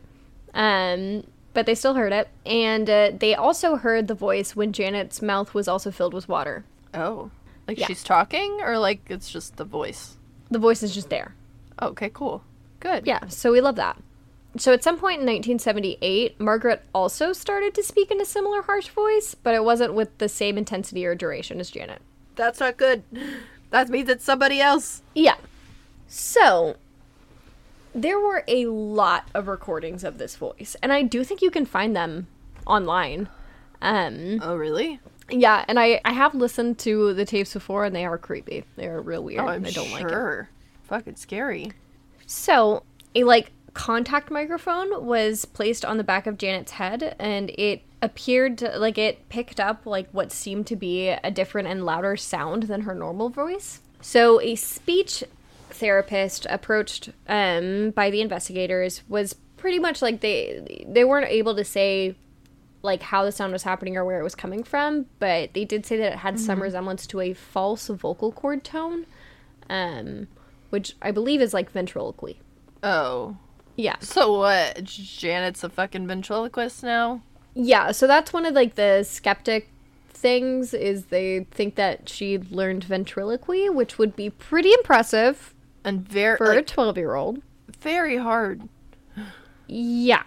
Um, 0.54 1.24
but 1.56 1.64
they 1.64 1.74
still 1.74 1.94
heard 1.94 2.12
it. 2.12 2.28
And 2.44 2.88
uh, 2.90 3.12
they 3.18 3.34
also 3.34 3.76
heard 3.76 4.08
the 4.08 4.14
voice 4.14 4.54
when 4.54 4.74
Janet's 4.74 5.22
mouth 5.22 5.54
was 5.54 5.66
also 5.66 5.90
filled 5.90 6.12
with 6.12 6.28
water. 6.28 6.66
Oh. 6.92 7.30
Like 7.66 7.78
Yeah. 7.78 7.86
she's 7.86 8.04
talking, 8.04 8.60
or 8.62 8.78
like 8.78 9.00
it's 9.08 9.30
just 9.30 9.56
the 9.56 9.64
voice? 9.64 10.18
The 10.50 10.58
voice 10.58 10.82
is 10.82 10.94
just 10.94 11.08
there. 11.08 11.34
Okay, 11.80 12.10
cool. 12.12 12.44
Good. 12.78 13.06
Yeah, 13.06 13.28
so 13.28 13.52
we 13.52 13.62
love 13.62 13.76
that. 13.76 13.96
So 14.58 14.74
at 14.74 14.84
some 14.84 14.98
point 14.98 15.20
in 15.22 15.26
1978, 15.26 16.38
Margaret 16.38 16.82
also 16.94 17.32
started 17.32 17.72
to 17.74 17.82
speak 17.82 18.10
in 18.10 18.20
a 18.20 18.26
similar 18.26 18.60
harsh 18.60 18.88
voice, 18.88 19.34
but 19.34 19.54
it 19.54 19.64
wasn't 19.64 19.94
with 19.94 20.18
the 20.18 20.28
same 20.28 20.58
intensity 20.58 21.06
or 21.06 21.14
duration 21.14 21.58
as 21.58 21.70
Janet. 21.70 22.02
That's 22.34 22.60
not 22.60 22.76
good. 22.76 23.02
That 23.70 23.88
means 23.88 24.10
it's 24.10 24.24
somebody 24.24 24.60
else. 24.60 25.00
Yeah. 25.14 25.36
So 26.06 26.76
there 27.96 28.18
were 28.20 28.44
a 28.46 28.66
lot 28.66 29.28
of 29.34 29.48
recordings 29.48 30.04
of 30.04 30.18
this 30.18 30.36
voice, 30.36 30.76
and 30.82 30.92
I 30.92 31.02
do 31.02 31.24
think 31.24 31.42
you 31.42 31.50
can 31.50 31.64
find 31.66 31.96
them 31.96 32.26
online. 32.66 33.28
Um, 33.82 34.38
Oh, 34.42 34.56
really? 34.56 35.00
yeah, 35.30 35.64
and 35.68 35.78
I 35.78 36.00
I 36.04 36.12
have 36.12 36.34
listened 36.34 36.78
to 36.80 37.12
the 37.14 37.24
tapes 37.24 37.52
before, 37.52 37.84
and 37.84 37.94
they 37.96 38.04
are 38.04 38.18
creepy. 38.18 38.64
They 38.76 38.86
are 38.86 39.00
real 39.00 39.22
weird. 39.24 39.40
Oh, 39.44 39.48
I'm 39.48 39.64
I 39.66 39.70
don't 39.70 39.90
like 39.90 40.04
it. 40.04 40.10
sure. 40.10 40.48
Fucking 40.84 41.16
scary. 41.16 41.72
So, 42.26 42.82
a 43.14 43.24
like 43.24 43.52
contact 43.74 44.30
microphone 44.30 45.04
was 45.04 45.44
placed 45.44 45.84
on 45.84 45.96
the 45.98 46.04
back 46.04 46.26
of 46.26 46.38
Janet's 46.38 46.72
head 46.72 47.14
and 47.18 47.50
it 47.58 47.82
appeared 48.00 48.56
to, 48.58 48.78
like 48.78 48.96
it 48.96 49.28
picked 49.28 49.60
up 49.60 49.84
like 49.84 50.08
what 50.12 50.32
seemed 50.32 50.66
to 50.68 50.76
be 50.76 51.08
a 51.08 51.30
different 51.30 51.68
and 51.68 51.84
louder 51.84 52.16
sound 52.16 52.64
than 52.64 52.82
her 52.82 52.94
normal 52.94 53.28
voice. 53.28 53.80
So, 54.00 54.40
a 54.40 54.54
speech 54.54 55.24
therapist 55.76 56.46
approached 56.50 57.10
um 57.28 57.90
by 57.90 58.10
the 58.10 58.20
investigators 58.20 59.02
was 59.08 59.34
pretty 59.56 59.78
much 59.78 60.02
like 60.02 60.20
they 60.20 60.84
they 60.88 61.04
weren't 61.04 61.28
able 61.30 61.54
to 61.56 61.64
say 61.64 62.16
like 62.82 63.02
how 63.02 63.24
the 63.24 63.32
sound 63.32 63.52
was 63.52 63.62
happening 63.64 63.96
or 63.96 64.04
where 64.04 64.20
it 64.20 64.22
was 64.22 64.34
coming 64.36 64.62
from, 64.62 65.06
but 65.18 65.52
they 65.54 65.64
did 65.64 65.84
say 65.84 65.96
that 65.96 66.12
it 66.12 66.18
had 66.18 66.38
some 66.38 66.62
resemblance 66.62 67.04
to 67.08 67.20
a 67.20 67.32
false 67.32 67.88
vocal 67.88 68.30
cord 68.30 68.62
tone, 68.62 69.06
um, 69.68 70.28
which 70.70 70.94
I 71.02 71.10
believe 71.10 71.40
is 71.40 71.52
like 71.52 71.70
ventriloquy. 71.72 72.38
Oh. 72.84 73.36
Yeah, 73.74 73.96
So 74.00 74.38
what? 74.38 74.84
Janet's 74.84 75.64
a 75.64 75.68
fucking 75.68 76.06
ventriloquist 76.06 76.82
now? 76.84 77.22
yeah. 77.54 77.90
So 77.90 78.06
that's 78.06 78.32
one 78.32 78.46
of 78.46 78.54
like 78.54 78.76
the 78.76 79.02
skeptic 79.02 79.68
things 80.10 80.72
is 80.72 81.06
they 81.06 81.44
think 81.50 81.74
that 81.74 82.08
she 82.08 82.38
learned 82.38 82.84
ventriloquy, 82.84 83.68
which 83.68 83.98
would 83.98 84.14
be 84.14 84.30
pretty 84.30 84.72
impressive 84.74 85.54
And 85.86 86.06
very, 86.06 86.36
for 86.36 86.52
a 86.52 86.62
twelve-year-old. 86.62 87.40
very 87.80 88.18
hard. 88.18 88.68
Yeah. 89.68 90.24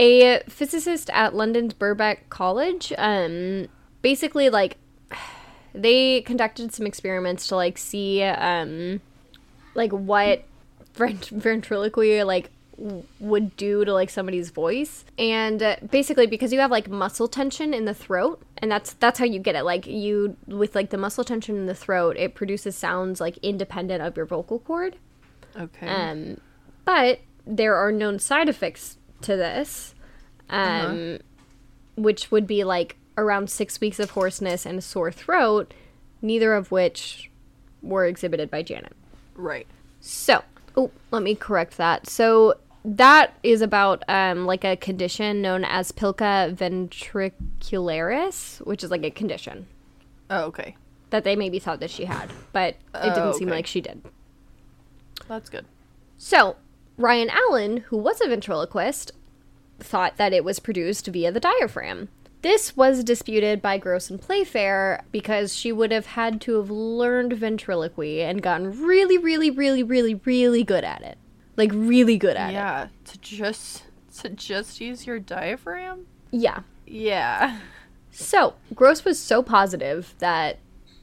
A 0.00 0.40
physicist 0.48 1.08
at 1.10 1.34
London's 1.36 1.74
Birkbeck 1.74 2.28
College, 2.30 2.92
um, 2.98 3.68
basically 4.02 4.50
like 4.50 4.78
they 5.74 6.22
conducted 6.22 6.72
some 6.72 6.86
experiments 6.86 7.46
to 7.48 7.56
like 7.56 7.78
see 7.78 8.22
um 8.22 9.00
like 9.74 9.92
what 9.92 10.44
vent- 10.94 11.28
ventriloquy 11.28 12.22
like 12.24 12.50
would 13.20 13.56
do 13.56 13.84
to 13.84 13.92
like 13.92 14.10
somebody's 14.10 14.50
voice 14.50 15.04
and 15.18 15.62
uh, 15.62 15.76
basically 15.90 16.26
because 16.26 16.52
you 16.52 16.58
have 16.58 16.70
like 16.70 16.88
muscle 16.88 17.28
tension 17.28 17.72
in 17.72 17.84
the 17.84 17.94
throat 17.94 18.42
and 18.58 18.70
that's 18.70 18.94
that's 18.94 19.18
how 19.18 19.24
you 19.24 19.38
get 19.38 19.54
it 19.54 19.62
like 19.62 19.86
you 19.86 20.36
with 20.46 20.74
like 20.74 20.90
the 20.90 20.98
muscle 20.98 21.22
tension 21.24 21.56
in 21.56 21.66
the 21.66 21.74
throat 21.74 22.16
it 22.18 22.34
produces 22.34 22.74
sounds 22.76 23.20
like 23.20 23.36
independent 23.38 24.02
of 24.02 24.16
your 24.16 24.26
vocal 24.26 24.58
cord 24.58 24.96
Okay. 25.56 25.86
um, 25.86 26.40
but 26.84 27.20
there 27.46 27.76
are 27.76 27.92
known 27.92 28.18
side 28.18 28.48
effects 28.48 28.98
to 29.20 29.36
this, 29.36 29.94
um, 30.50 31.18
which 31.96 32.30
would 32.30 32.46
be 32.46 32.64
like 32.64 32.96
around 33.16 33.48
six 33.50 33.80
weeks 33.80 33.98
of 34.00 34.10
hoarseness 34.10 34.66
and 34.66 34.78
a 34.78 34.82
sore 34.82 35.12
throat, 35.12 35.72
neither 36.20 36.54
of 36.54 36.72
which 36.72 37.30
were 37.82 38.06
exhibited 38.06 38.50
by 38.50 38.62
Janet. 38.62 38.94
right. 39.36 39.66
So, 40.00 40.42
oh, 40.76 40.90
let 41.10 41.22
me 41.22 41.34
correct 41.34 41.76
that. 41.76 42.08
So 42.08 42.54
that 42.84 43.34
is 43.42 43.62
about 43.62 44.02
um, 44.08 44.46
like 44.46 44.64
a 44.64 44.76
condition 44.76 45.42
known 45.42 45.64
as 45.64 45.92
plica 45.92 46.52
ventricularis, 46.54 48.64
which 48.66 48.84
is 48.84 48.90
like 48.90 49.04
a 49.04 49.10
condition 49.10 49.66
Oh, 50.30 50.44
okay. 50.44 50.76
that 51.10 51.24
they 51.24 51.36
maybe 51.36 51.58
thought 51.58 51.80
that 51.80 51.90
she 51.90 52.04
had, 52.04 52.30
but 52.52 52.74
it 52.74 52.78
Oh, 52.94 53.14
didn't 53.14 53.34
seem 53.34 53.48
okay. 53.48 53.56
like 53.56 53.66
she 53.66 53.80
did. 53.80 54.02
That's 55.28 55.48
good. 55.48 55.66
So, 56.16 56.56
Ryan 56.96 57.30
Allen, 57.30 57.78
who 57.88 57.96
was 57.96 58.20
a 58.20 58.28
ventriloquist, 58.28 59.12
thought 59.78 60.16
that 60.16 60.32
it 60.32 60.44
was 60.44 60.60
produced 60.60 61.06
via 61.08 61.32
the 61.32 61.40
diaphragm. 61.40 62.08
This 62.42 62.76
was 62.76 63.02
disputed 63.04 63.62
by 63.62 63.78
Grosse 63.78 64.10
and 64.10 64.20
Playfair 64.20 65.04
because 65.10 65.56
she 65.56 65.72
would 65.72 65.90
have 65.90 66.06
had 66.06 66.40
to 66.42 66.56
have 66.58 66.70
learned 66.70 67.32
ventriloquy 67.32 68.22
and 68.22 68.42
gotten 68.42 68.82
really, 68.82 69.16
really, 69.16 69.50
really, 69.50 69.82
really, 69.82 70.14
really 70.14 70.62
good 70.62 70.84
at 70.84 71.02
it. 71.02 71.16
Like, 71.56 71.70
really 71.72 72.18
good 72.18 72.36
at 72.36 72.50
it. 72.50 72.54
Yeah. 72.54 72.88
To 73.06 73.18
just 73.18 73.84
to 74.20 74.28
just 74.30 74.80
use 74.80 75.06
your 75.06 75.18
diaphragm? 75.18 76.06
Yeah. 76.30 76.60
Yeah. 76.86 77.58
So, 78.10 78.54
Grosse 78.74 79.04
was 79.04 79.18
so 79.18 79.42
positive 79.42 80.14
that, 80.18 80.58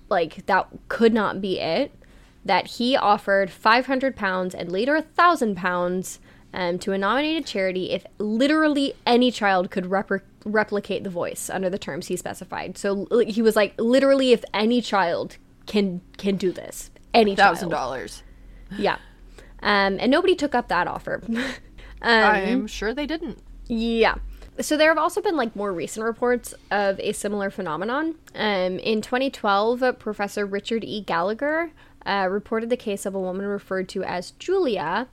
like, 0.10 0.46
that 0.46 0.68
could 0.88 1.14
not 1.14 1.42
be 1.42 1.60
it 1.60 1.92
that 2.46 2.68
he 2.68 2.96
offered 2.96 3.52
500 3.52 4.16
pounds 4.16 4.56
and 4.56 4.72
later 4.72 4.96
a 4.96 5.02
thousand 5.02 5.56
pounds 5.56 6.20
um, 6.54 6.80
to 6.80 6.92
a 6.92 6.98
nominated 6.98 7.46
charity 7.46 7.92
if 7.92 8.04
literally 8.18 8.94
any 9.06 9.30
child 9.30 9.70
could 9.70 9.84
repre- 9.86 10.22
replicate 10.44 11.04
the 11.04 11.10
voice 11.10 11.50
under 11.52 11.70
the 11.70 11.78
terms 11.78 12.08
he 12.08 12.16
specified. 12.18 12.78
So 12.78 13.08
he 13.28 13.42
was 13.42 13.56
like, 13.56 13.74
literally, 13.80 14.32
if 14.32 14.44
any 14.54 14.82
child 14.82 15.38
can 15.68 16.02
can 16.18 16.36
do 16.38 16.52
this, 16.52 16.90
any 17.14 17.36
Thousand 17.36 17.70
child, 17.70 17.80
dollars. 17.80 18.24
yeah. 18.78 18.98
Um, 19.62 19.98
and 20.00 20.10
nobody 20.12 20.36
took 20.36 20.56
up 20.56 20.68
that 20.70 20.88
offer. 20.88 21.22
um, 21.30 21.46
I'm 22.02 22.68
sure 22.68 22.94
they 22.94 23.06
didn't. 23.06 23.40
yeah. 23.68 24.16
So 24.60 24.76
there 24.76 24.90
have 24.90 24.98
also 24.98 25.22
been 25.22 25.38
like 25.38 25.56
more 25.56 25.72
recent 25.72 26.04
reports 26.06 26.54
of 26.70 27.00
a 27.00 27.14
similar 27.14 27.50
phenomenon. 27.50 28.16
Um, 28.36 28.78
in 28.80 29.02
2012, 29.02 29.82
uh, 29.82 29.92
Professor 29.94 30.46
Richard 30.46 30.84
E. 30.84 31.02
Gallagher 31.02 31.72
uh, 32.06 32.28
reported 32.30 32.70
the 32.70 32.78
case 32.78 33.06
of 33.06 33.16
a 33.16 33.20
woman 33.20 33.46
referred 33.46 33.88
to 33.90 34.04
as 34.04 34.32
Julia, 34.32 35.08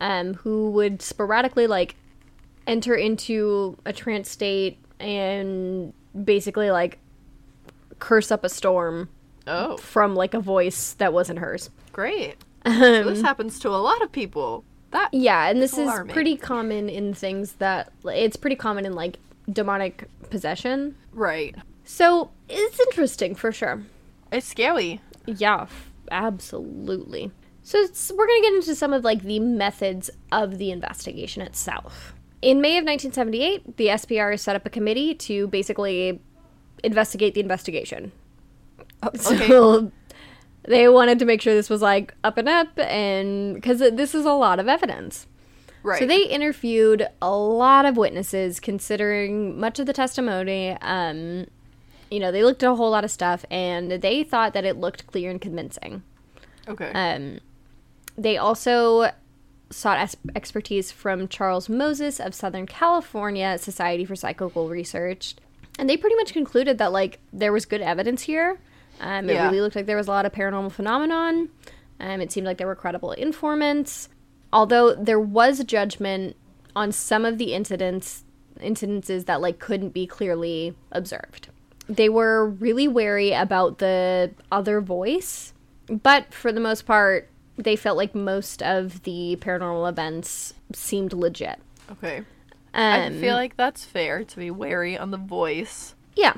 um, 0.00 0.34
who 0.34 0.70
would 0.72 1.00
sporadically 1.02 1.66
like 1.68 1.94
enter 2.66 2.94
into 2.94 3.78
a 3.86 3.92
trance 3.92 4.28
state 4.28 4.78
and 4.98 5.92
basically 6.24 6.70
like 6.70 6.98
curse 8.00 8.30
up 8.32 8.44
a 8.44 8.48
storm 8.48 9.08
Oh, 9.46 9.76
from 9.78 10.14
like 10.14 10.34
a 10.34 10.40
voice 10.40 10.92
that 10.94 11.12
wasn't 11.12 11.38
hers. 11.38 11.70
great. 11.92 12.36
So 12.66 12.70
Um, 12.72 13.06
this 13.06 13.22
happens 13.22 13.58
to 13.60 13.68
a 13.70 13.80
lot 13.80 14.02
of 14.02 14.12
people. 14.12 14.64
That 14.90 15.08
Yeah, 15.12 15.48
and 15.48 15.62
this 15.62 15.72
That's 15.72 16.00
is 16.00 16.12
pretty 16.12 16.36
common 16.36 16.88
in 16.88 17.14
things 17.14 17.54
that 17.54 17.92
it's 18.04 18.36
pretty 18.36 18.56
common 18.56 18.84
in 18.84 18.94
like 18.94 19.18
demonic 19.50 20.08
possession. 20.30 20.96
right. 21.12 21.54
So 21.84 22.30
it's 22.48 22.78
interesting 22.78 23.34
for 23.34 23.50
sure. 23.50 23.82
It's 24.30 24.46
scary. 24.46 25.00
Yeah, 25.26 25.62
f- 25.62 25.90
absolutely. 26.12 27.32
So 27.62 27.78
it's, 27.78 28.10
we're 28.14 28.26
going 28.26 28.42
to 28.42 28.48
get 28.48 28.54
into 28.54 28.74
some 28.76 28.92
of 28.92 29.02
like 29.04 29.22
the 29.22 29.40
methods 29.40 30.08
of 30.30 30.58
the 30.58 30.70
investigation 30.70 31.42
itself. 31.42 32.14
In 32.42 32.60
May 32.60 32.78
of 32.78 32.84
1978, 32.84 33.76
the 33.76 33.86
SPR 33.88 34.38
set 34.38 34.54
up 34.56 34.64
a 34.66 34.70
committee 34.70 35.14
to 35.14 35.46
basically 35.48 36.20
investigate 36.84 37.34
the 37.34 37.40
investigation. 37.40 38.12
okay. 39.04 39.90
They 40.64 40.88
wanted 40.88 41.18
to 41.20 41.24
make 41.24 41.40
sure 41.40 41.54
this 41.54 41.70
was 41.70 41.82
like 41.82 42.14
up 42.22 42.36
and 42.38 42.48
up 42.48 42.78
and 42.78 43.54
because 43.54 43.78
this 43.78 44.14
is 44.14 44.24
a 44.26 44.32
lot 44.32 44.60
of 44.60 44.68
evidence. 44.68 45.26
Right. 45.82 45.98
So 45.98 46.06
they 46.06 46.24
interviewed 46.24 47.08
a 47.22 47.30
lot 47.34 47.86
of 47.86 47.96
witnesses, 47.96 48.60
considering 48.60 49.58
much 49.58 49.78
of 49.78 49.86
the 49.86 49.94
testimony. 49.94 50.72
Um, 50.82 51.46
you 52.10 52.20
know, 52.20 52.30
they 52.30 52.44
looked 52.44 52.62
at 52.62 52.70
a 52.70 52.74
whole 52.74 52.90
lot 52.90 53.04
of 53.04 53.10
stuff, 53.10 53.46
and 53.50 53.90
they 53.90 54.22
thought 54.22 54.52
that 54.52 54.64
it 54.64 54.76
looked 54.76 55.06
clear 55.06 55.30
and 55.30 55.40
convincing. 55.40 56.02
okay. 56.68 56.90
Um, 56.92 57.40
they 58.18 58.36
also 58.36 59.12
sought 59.70 59.98
es- 59.98 60.16
expertise 60.34 60.90
from 60.92 61.28
Charles 61.28 61.68
Moses 61.68 62.20
of 62.20 62.34
Southern 62.34 62.66
California 62.66 63.56
Society 63.56 64.04
for 64.04 64.16
Psychical 64.16 64.68
Research, 64.68 65.36
and 65.78 65.88
they 65.88 65.96
pretty 65.96 66.16
much 66.16 66.32
concluded 66.34 66.76
that 66.78 66.92
like 66.92 67.20
there 67.32 67.52
was 67.52 67.64
good 67.64 67.80
evidence 67.80 68.22
here. 68.22 68.58
Um, 69.00 69.28
it 69.28 69.34
Yeah. 69.34 69.46
really 69.46 69.60
looked 69.60 69.76
like 69.76 69.86
there 69.86 69.96
was 69.96 70.08
a 70.08 70.10
lot 70.10 70.26
of 70.26 70.32
paranormal 70.32 70.72
phenomenon. 70.72 71.48
Um, 71.98 72.20
it 72.20 72.30
seemed 72.32 72.46
like 72.46 72.58
there 72.58 72.66
were 72.66 72.74
credible 72.76 73.12
informants, 73.12 74.08
although 74.52 74.94
there 74.94 75.20
was 75.20 75.64
judgment 75.64 76.36
on 76.76 76.92
some 76.92 77.24
of 77.24 77.38
the 77.38 77.52
incidents 77.54 78.24
incidences 78.60 79.24
that 79.24 79.40
like 79.40 79.58
couldn't 79.58 79.90
be 79.90 80.06
clearly 80.06 80.74
observed. 80.92 81.48
They 81.88 82.08
were 82.10 82.46
really 82.46 82.86
wary 82.86 83.32
about 83.32 83.78
the 83.78 84.32
other 84.52 84.80
voice, 84.82 85.54
but 85.88 86.32
for 86.34 86.52
the 86.52 86.60
most 86.60 86.84
part, 86.86 87.28
they 87.56 87.74
felt 87.74 87.96
like 87.96 88.14
most 88.14 88.62
of 88.62 89.02
the 89.04 89.36
paranormal 89.40 89.88
events 89.88 90.54
seemed 90.74 91.12
legit. 91.14 91.58
okay. 91.90 92.18
Um, 92.72 93.02
I 93.02 93.10
feel 93.10 93.34
like 93.34 93.56
that's 93.56 93.84
fair 93.84 94.22
to 94.24 94.36
be 94.36 94.50
wary 94.50 94.96
on 94.96 95.10
the 95.10 95.16
voice, 95.18 95.94
yeah, 96.14 96.34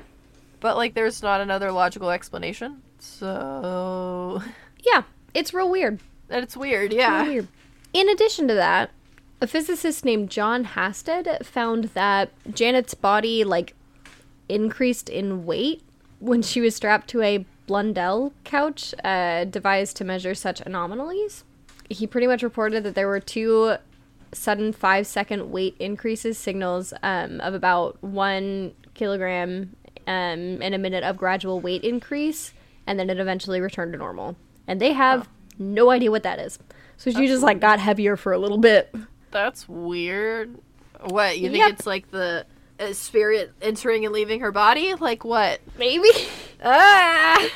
but 0.63 0.77
like 0.77 0.95
there's 0.95 1.23
not 1.23 1.43
another 1.43 1.71
logical 1.71 2.11
explanation. 2.11 2.81
So 3.01 4.43
yeah, 4.79 5.03
it's 5.35 5.53
real 5.53 5.69
weird. 5.69 6.01
it's 6.31 6.57
weird. 6.57 6.95
Yeah. 6.95 7.27
weird. 7.27 7.49
In 7.93 8.09
addition 8.09 8.49
to 8.49 8.55
that, 8.55 8.91
a 9.43 9.47
physicist 9.47 10.05
named 10.05 10.31
John 10.31 10.65
Hasted 10.65 11.29
found 11.45 11.85
that 11.93 12.31
Janet's 12.55 12.95
body 12.95 13.45
like 13.45 13.75
increased 14.49 15.11
in 15.11 15.45
weight 15.45 15.83
when 16.21 16.41
she 16.41 16.61
was 16.61 16.77
strapped 16.77 17.09
to 17.11 17.21
a 17.23 17.45
Blundell 17.67 18.33
couch 18.45 18.95
uh, 19.05 19.45
devised 19.45 19.97
to 19.97 20.05
measure 20.05 20.35
such 20.35 20.61
anomalies. 20.61 21.45
He 21.91 22.07
pretty 22.07 22.29
much 22.29 22.43
reported 22.43 22.85
that 22.85 22.95
there 22.95 23.09
were 23.09 23.21
two 23.21 23.77
sudden 24.33 24.73
five 24.73 25.07
second 25.07 25.51
weight 25.51 25.75
increases 25.79 26.39
signals 26.39 26.95
um, 27.03 27.41
of 27.41 27.53
about 27.53 28.03
one 28.03 28.73
kilogram 28.95 29.75
um, 30.07 30.61
in 30.63 30.75
a 30.75 30.79
minute 30.79 31.05
of 31.05 31.17
gradual 31.17 31.61
weight 31.61 31.85
increase, 31.85 32.53
and 32.87 32.99
then 32.99 33.11
it 33.11 33.19
eventually 33.19 33.61
returned 33.61 33.93
to 33.93 33.99
normal. 33.99 34.37
And 34.67 34.81
they 34.81 34.93
have 34.93 35.29
no 35.59 35.91
idea 35.91 36.11
what 36.11 36.23
that 36.23 36.39
is. 36.39 36.59
So 36.97 37.11
she 37.11 37.27
just 37.27 37.43
like 37.43 37.61
got 37.61 37.79
heavier 37.81 38.17
for 38.17 38.33
a 38.33 38.39
little 38.39 38.59
bit. 38.59 38.95
That's 39.31 39.69
weird. 39.69 40.59
What 41.01 41.39
you 41.39 41.51
think 41.51 41.65
Yep. 41.65 41.73
it's 41.73 41.87
like 41.87 42.11
the 42.11 42.47
uh, 42.79 42.93
spirit 42.93 43.53
entering 43.61 44.05
and 44.05 44.13
leaving 44.15 44.41
her 44.41 44.53
body? 44.53 44.95
Like 44.95 45.25
what? 45.25 45.61
Maybe. 45.79 46.09
Ah! 46.65 47.49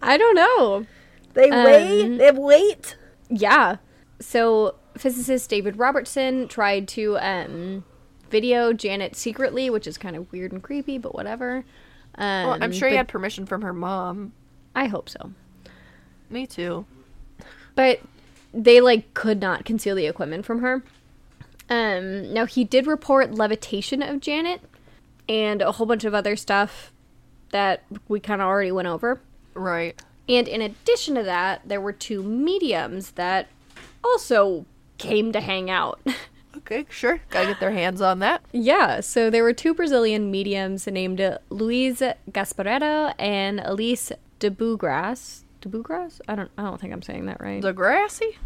I 0.00 0.16
don't 0.16 0.34
know. 0.34 0.86
they 1.34 1.50
wait? 1.50 2.16
They 2.16 2.24
have 2.24 2.38
weight. 2.38 2.96
Yeah. 3.28 3.76
So 4.20 4.76
physicist 4.96 5.50
David 5.50 5.76
Robertson 5.78 6.48
tried 6.48 6.88
to 6.88 7.18
um, 7.18 7.84
video 8.30 8.72
Janet 8.72 9.16
secretly, 9.16 9.68
which 9.68 9.86
is 9.86 9.98
kind 9.98 10.16
of 10.16 10.32
weird 10.32 10.50
and 10.52 10.62
creepy, 10.62 10.96
but 10.96 11.14
whatever. 11.14 11.66
Um, 12.16 12.48
Well, 12.48 12.58
I'm 12.60 12.72
sure 12.72 12.88
he 12.88 12.96
had 12.96 13.08
permission 13.08 13.46
from 13.46 13.62
her 13.62 13.72
mom. 13.72 14.32
I 14.74 14.86
hope 14.86 15.08
so. 15.08 15.32
Me 16.30 16.46
too. 16.46 16.84
But 17.74 18.00
they 18.52 18.80
like 18.80 19.14
could 19.14 19.40
not 19.40 19.64
conceal 19.64 19.94
the 19.96 20.06
equipment 20.06 20.44
from 20.44 20.60
her. 20.60 20.82
Um, 21.68 22.32
now 22.32 22.46
he 22.46 22.64
did 22.64 22.86
report 22.86 23.34
levitation 23.34 24.02
of 24.02 24.20
Janet 24.20 24.60
and 25.28 25.62
a 25.62 25.72
whole 25.72 25.86
bunch 25.86 26.04
of 26.04 26.14
other 26.14 26.36
stuff 26.36 26.92
that 27.50 27.82
we 28.08 28.20
kind 28.20 28.40
of 28.42 28.46
already 28.46 28.72
went 28.72 28.88
over. 28.88 29.20
Right. 29.54 30.00
And 30.28 30.48
in 30.48 30.60
addition 30.60 31.14
to 31.14 31.22
that, 31.22 31.62
there 31.64 31.80
were 31.80 31.92
two 31.92 32.22
mediums 32.22 33.12
that 33.12 33.48
also 34.02 34.66
came 34.98 35.32
to 35.32 35.40
hang 35.40 35.70
out. 35.70 36.00
Okay, 36.66 36.86
sure. 36.88 37.20
Gotta 37.30 37.48
get 37.48 37.60
their 37.60 37.72
hands 37.72 38.00
on 38.00 38.20
that. 38.20 38.42
yeah, 38.52 39.00
so 39.00 39.28
there 39.28 39.42
were 39.42 39.52
two 39.52 39.74
Brazilian 39.74 40.30
mediums 40.30 40.86
named 40.86 41.20
Luiz 41.50 42.00
Gasparetto 42.30 43.12
and 43.18 43.60
Elise 43.60 44.12
de 44.38 44.50
Bugras. 44.50 45.42
De 45.60 45.68
Bugras? 45.68 46.20
I 46.26 46.34
don't 46.34 46.50
I 46.56 46.62
don't 46.62 46.80
think 46.80 46.92
I'm 46.94 47.02
saying 47.02 47.26
that 47.26 47.40
right. 47.40 47.62
Degrassi? 47.62 48.36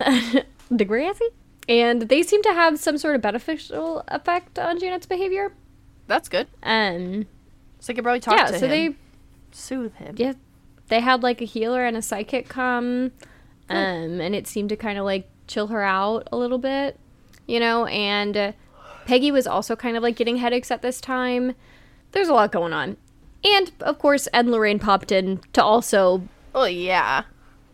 de 0.00 0.84
Grassy? 0.84 1.24
And 1.70 2.02
they 2.08 2.22
seem 2.22 2.42
to 2.44 2.52
have 2.54 2.78
some 2.78 2.96
sort 2.96 3.14
of 3.14 3.20
beneficial 3.20 4.02
effect 4.08 4.58
on 4.58 4.80
Janet's 4.80 5.04
behavior. 5.04 5.52
That's 6.06 6.28
good. 6.30 6.46
Um 6.62 7.26
So 7.80 7.92
I 7.92 7.94
could 7.94 8.04
probably 8.04 8.20
talk 8.20 8.38
yeah, 8.38 8.46
to 8.46 8.58
so 8.58 8.66
him. 8.66 8.70
they 8.70 8.94
soothe 9.50 9.94
him. 9.96 10.14
yeah, 10.16 10.32
they 10.88 11.00
had 11.00 11.22
like 11.22 11.42
a 11.42 11.44
healer 11.44 11.84
and 11.84 11.96
a 11.96 12.02
psychic 12.02 12.48
come 12.48 13.12
um 13.68 14.20
and 14.20 14.34
it 14.34 14.46
seemed 14.46 14.68
to 14.70 14.76
kind 14.76 14.98
of 14.98 15.04
like 15.04 15.28
chill 15.46 15.66
her 15.66 15.82
out 15.82 16.26
a 16.32 16.36
little 16.38 16.58
bit 16.58 16.98
you 17.48 17.58
know 17.58 17.86
and 17.86 18.36
uh, 18.36 18.52
peggy 19.06 19.32
was 19.32 19.46
also 19.48 19.74
kind 19.74 19.96
of 19.96 20.02
like 20.04 20.14
getting 20.14 20.36
headaches 20.36 20.70
at 20.70 20.82
this 20.82 21.00
time 21.00 21.54
there's 22.12 22.28
a 22.28 22.32
lot 22.34 22.52
going 22.52 22.72
on 22.72 22.96
and 23.44 23.72
of 23.80 23.98
course 23.98 24.28
ed 24.32 24.44
and 24.44 24.52
lorraine 24.52 24.78
popped 24.78 25.10
in 25.10 25.40
to 25.52 25.62
also 25.64 26.22
Oh 26.54 26.64
yeah. 26.66 27.22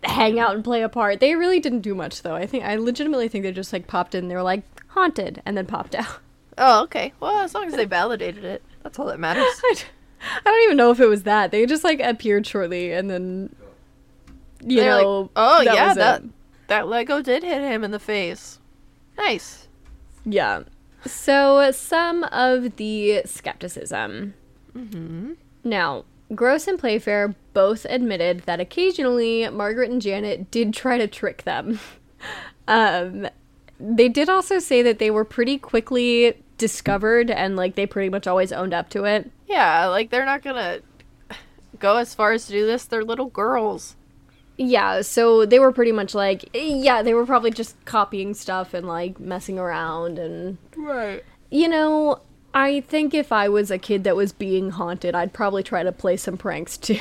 hang 0.05 0.39
out 0.39 0.55
and 0.55 0.65
play 0.65 0.83
a 0.83 0.89
part 0.89 1.21
they 1.21 1.35
really 1.35 1.61
didn't 1.61 1.81
do 1.81 1.95
much 1.95 2.23
though 2.23 2.35
i 2.35 2.47
think 2.47 2.65
i 2.65 2.77
legitimately 2.77 3.29
think 3.29 3.43
they 3.45 3.53
just 3.53 3.73
like 3.73 3.87
popped 3.87 4.15
in 4.15 4.29
they 4.29 4.35
were 4.35 4.43
like 4.43 4.63
haunted 4.89 5.43
and 5.45 5.57
then 5.57 5.67
popped 5.67 5.95
out 5.95 6.19
Oh, 6.57 6.85
okay. 6.85 7.13
Well, 7.19 7.39
as 7.41 7.53
long 7.53 7.65
as 7.67 7.75
they 7.75 7.85
validated 7.85 8.45
it, 8.45 8.63
that's 8.85 8.97
all 8.97 9.07
that 9.07 9.19
matters. 9.19 9.43
I 9.65 10.41
don't 10.45 10.63
even 10.63 10.77
know 10.77 10.93
if 10.93 11.01
it 11.01 11.07
was 11.09 11.25
that. 11.25 11.51
They 11.51 11.67
just 11.67 11.83
like 11.83 11.99
appeared 11.99 12.47
shortly 12.47 12.93
and 12.93 13.11
then 13.11 13.53
you 14.63 14.79
They're 14.79 14.95
like, 14.95 15.03
know 15.03 15.31
oh 15.35 15.65
that 15.65 15.75
yeah, 15.75 15.95
that 15.95 16.23
it. 16.23 16.31
that 16.69 16.87
Lego 16.87 17.21
did 17.23 17.43
hit 17.43 17.61
him 17.61 17.83
in 17.83 17.91
the 17.91 17.99
face. 17.99 18.61
Nice. 19.19 19.64
Yeah. 20.25 20.63
So 21.07 21.71
some 21.73 22.25
of 22.25 22.77
the 22.77 23.23
skepticism. 23.25 24.35
Mm-hmm. 24.75 25.33
Now, 25.63 26.05
Grosse 26.35 26.67
and 26.67 26.79
Playfair 26.79 27.35
both 27.53 27.87
admitted 27.89 28.41
that 28.41 28.61
occasionally 28.61 29.49
Margaret 29.49 29.91
and 29.91 30.01
Janet 30.01 30.51
did 30.51 30.73
try 30.73 30.99
to 30.99 31.07
trick 31.07 31.43
them. 31.43 31.79
um, 32.69 33.29
they 33.79 34.09
did 34.09 34.29
also 34.29 34.59
say 34.59 34.83
that 34.83 34.99
they 34.99 35.11
were 35.11 35.25
pretty 35.25 35.59
quickly 35.59 36.43
discovered 36.57 37.31
and 37.31 37.57
like 37.57 37.75
they 37.75 37.87
pretty 37.87 38.09
much 38.09 38.27
always 38.27 38.53
owned 38.53 38.73
up 38.73 38.89
to 38.91 39.05
it. 39.05 39.31
Yeah, 39.49 39.87
like 39.87 40.11
they're 40.11 40.25
not 40.25 40.43
gonna 40.43 40.81
go 41.79 41.97
as 41.97 42.15
far 42.15 42.33
as 42.33 42.47
to 42.47 42.53
do 42.53 42.67
this. 42.67 42.85
They're 42.85 43.05
little 43.05 43.27
girls. 43.27 43.97
Yeah, 44.57 45.01
so 45.01 45.45
they 45.45 45.59
were 45.59 45.73
pretty 45.73 45.93
much 45.93 46.15
like, 46.15 46.49
yeah, 46.55 47.03
they 47.03 47.15
were 47.15 47.27
probably 47.27 47.51
just 47.51 47.83
copying 47.85 48.35
stuff 48.35 48.73
and 48.73 48.87
like 48.87 49.19
messing 49.19 49.59
around 49.59 50.19
and 50.19 50.59
Right. 50.77 51.25
You 51.51 51.69
know, 51.69 52.21
I 52.53 52.81
think 52.83 53.15
if 53.15 53.33
I 53.33 53.49
was 53.49 53.71
a 53.71 53.79
kid 53.79 54.05
that 54.05 54.15
was 54.15 54.33
being 54.33 54.71
haunted, 54.71 55.15
I'd 55.15 55.33
probably 55.33 55.63
try 55.63 55.83
to 55.83 55.93
play 55.93 56.17
some 56.17 56.37
pranks 56.37 56.77
too. 56.77 57.01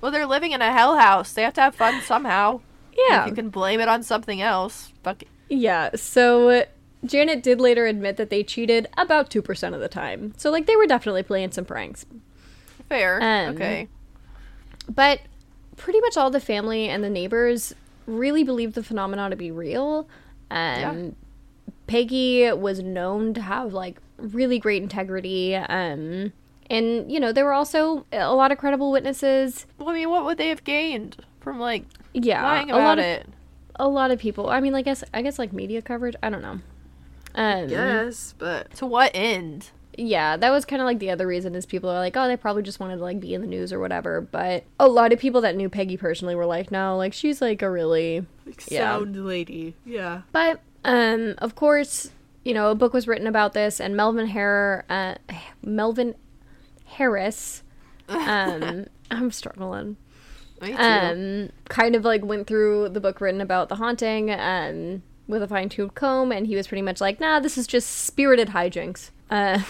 Well, 0.00 0.12
they're 0.12 0.26
living 0.26 0.52
in 0.52 0.62
a 0.62 0.72
hell 0.72 0.96
house. 0.96 1.32
They 1.32 1.42
have 1.42 1.54
to 1.54 1.60
have 1.60 1.74
fun 1.74 2.00
somehow. 2.02 2.60
Yeah. 2.96 3.22
If 3.22 3.28
you 3.28 3.34
can 3.34 3.50
blame 3.50 3.80
it 3.80 3.88
on 3.88 4.02
something 4.02 4.40
else, 4.40 4.92
fuck 5.02 5.22
it. 5.22 5.28
Yeah, 5.48 5.90
so 5.94 6.64
Janet 7.04 7.42
did 7.42 7.60
later 7.60 7.86
admit 7.86 8.16
that 8.16 8.30
they 8.30 8.42
cheated 8.42 8.86
about 8.96 9.30
2% 9.30 9.74
of 9.74 9.80
the 9.80 9.88
time. 9.88 10.34
So, 10.36 10.50
like, 10.50 10.66
they 10.66 10.76
were 10.76 10.86
definitely 10.86 11.22
playing 11.22 11.52
some 11.52 11.64
pranks. 11.64 12.06
Fair. 12.88 13.20
Um, 13.22 13.54
okay. 13.54 13.88
But 14.88 15.20
pretty 15.78 16.00
much 16.00 16.16
all 16.16 16.30
the 16.30 16.40
family 16.40 16.88
and 16.88 17.02
the 17.02 17.08
neighbors 17.10 17.74
really 18.06 18.44
believed 18.44 18.74
the 18.74 18.82
phenomenon 18.82 19.30
to 19.30 19.36
be 19.36 19.50
real. 19.50 20.08
Um, 20.50 21.16
Peggy 21.86 22.50
was 22.52 22.80
known 22.80 23.34
to 23.34 23.40
have, 23.40 23.72
like, 23.72 23.98
really 24.18 24.58
great 24.58 24.82
integrity. 24.82 25.54
Um, 25.54 26.32
and, 26.70 27.10
you 27.10 27.18
know, 27.20 27.32
there 27.32 27.44
were 27.44 27.52
also 27.54 28.04
a 28.12 28.34
lot 28.34 28.52
of 28.52 28.58
credible 28.58 28.90
witnesses. 28.90 29.66
Well, 29.78 29.88
I 29.88 29.94
mean, 29.94 30.10
what 30.10 30.24
would 30.24 30.36
they 30.38 30.48
have 30.48 30.64
gained 30.64 31.16
from 31.40 31.58
like 31.58 31.84
Yeah, 32.12 32.42
lying 32.42 32.70
a 32.70 32.76
lot 32.78 32.98
of 32.98 33.04
it? 33.04 33.26
a 33.76 33.88
lot 33.88 34.10
of 34.10 34.18
people. 34.18 34.50
I 34.50 34.60
mean, 34.60 34.74
I 34.74 34.82
guess 34.82 35.02
I 35.14 35.22
guess 35.22 35.38
like 35.38 35.52
media 35.52 35.80
coverage. 35.80 36.14
I 36.22 36.28
don't 36.28 36.42
know. 36.42 36.60
Um, 37.34 37.68
Yes, 37.70 38.34
but 38.36 38.74
to 38.74 38.86
what 38.86 39.12
end? 39.14 39.70
Yeah, 39.98 40.36
that 40.36 40.50
was 40.50 40.64
kind 40.64 40.80
of 40.80 40.86
like 40.86 40.98
the 41.00 41.10
other 41.10 41.26
reason 41.26 41.54
is 41.54 41.66
people 41.66 41.90
are 41.90 41.98
like, 41.98 42.16
oh, 42.16 42.28
they 42.28 42.36
probably 42.36 42.62
just 42.62 42.78
wanted 42.80 42.96
to 42.96 43.02
like 43.02 43.20
be 43.20 43.34
in 43.34 43.40
the 43.40 43.46
news 43.46 43.72
or 43.72 43.80
whatever. 43.80 44.20
But 44.20 44.64
a 44.78 44.88
lot 44.88 45.12
of 45.12 45.18
people 45.18 45.40
that 45.42 45.56
knew 45.56 45.68
Peggy 45.68 45.96
personally 45.96 46.34
were 46.34 46.46
like, 46.46 46.70
no, 46.70 46.96
like 46.96 47.12
she's 47.12 47.40
like 47.42 47.62
a 47.62 47.70
really. 47.70 48.24
Like 48.46 48.64
Yeah. 48.70 48.96
sound 48.98 49.26
lady. 49.26 49.74
Yeah. 49.84 50.22
But 50.32 50.60
um, 50.84 51.34
of 51.38 51.54
course, 51.54 52.10
you 52.44 52.54
know, 52.54 52.70
a 52.70 52.74
book 52.74 52.92
was 52.94 53.06
written 53.08 53.26
about 53.26 53.52
this, 53.52 53.80
and 53.80 53.96
Melvin 53.96 54.28
Harris, 54.28 54.84
uh, 54.88 55.16
Melvin 55.62 56.14
Harris, 56.86 57.62
um, 58.08 58.86
I'm 59.10 59.30
struggling. 59.30 59.96
Um, 60.60 61.50
kind 61.68 61.94
of 61.94 62.04
like 62.04 62.24
went 62.24 62.46
through 62.46 62.88
the 62.88 63.00
book 63.00 63.20
written 63.20 63.40
about 63.40 63.68
the 63.68 63.76
haunting 63.76 64.30
um, 64.30 65.02
with 65.28 65.42
a 65.42 65.48
fine 65.48 65.68
tooth 65.68 65.94
comb, 65.94 66.32
and 66.32 66.46
he 66.46 66.56
was 66.56 66.66
pretty 66.66 66.82
much 66.82 67.00
like, 67.00 67.20
nah, 67.20 67.38
this 67.38 67.56
is 67.56 67.66
just 67.66 67.88
spirited 67.88 68.48
hijinks. 68.48 69.10
Uh, 69.30 69.60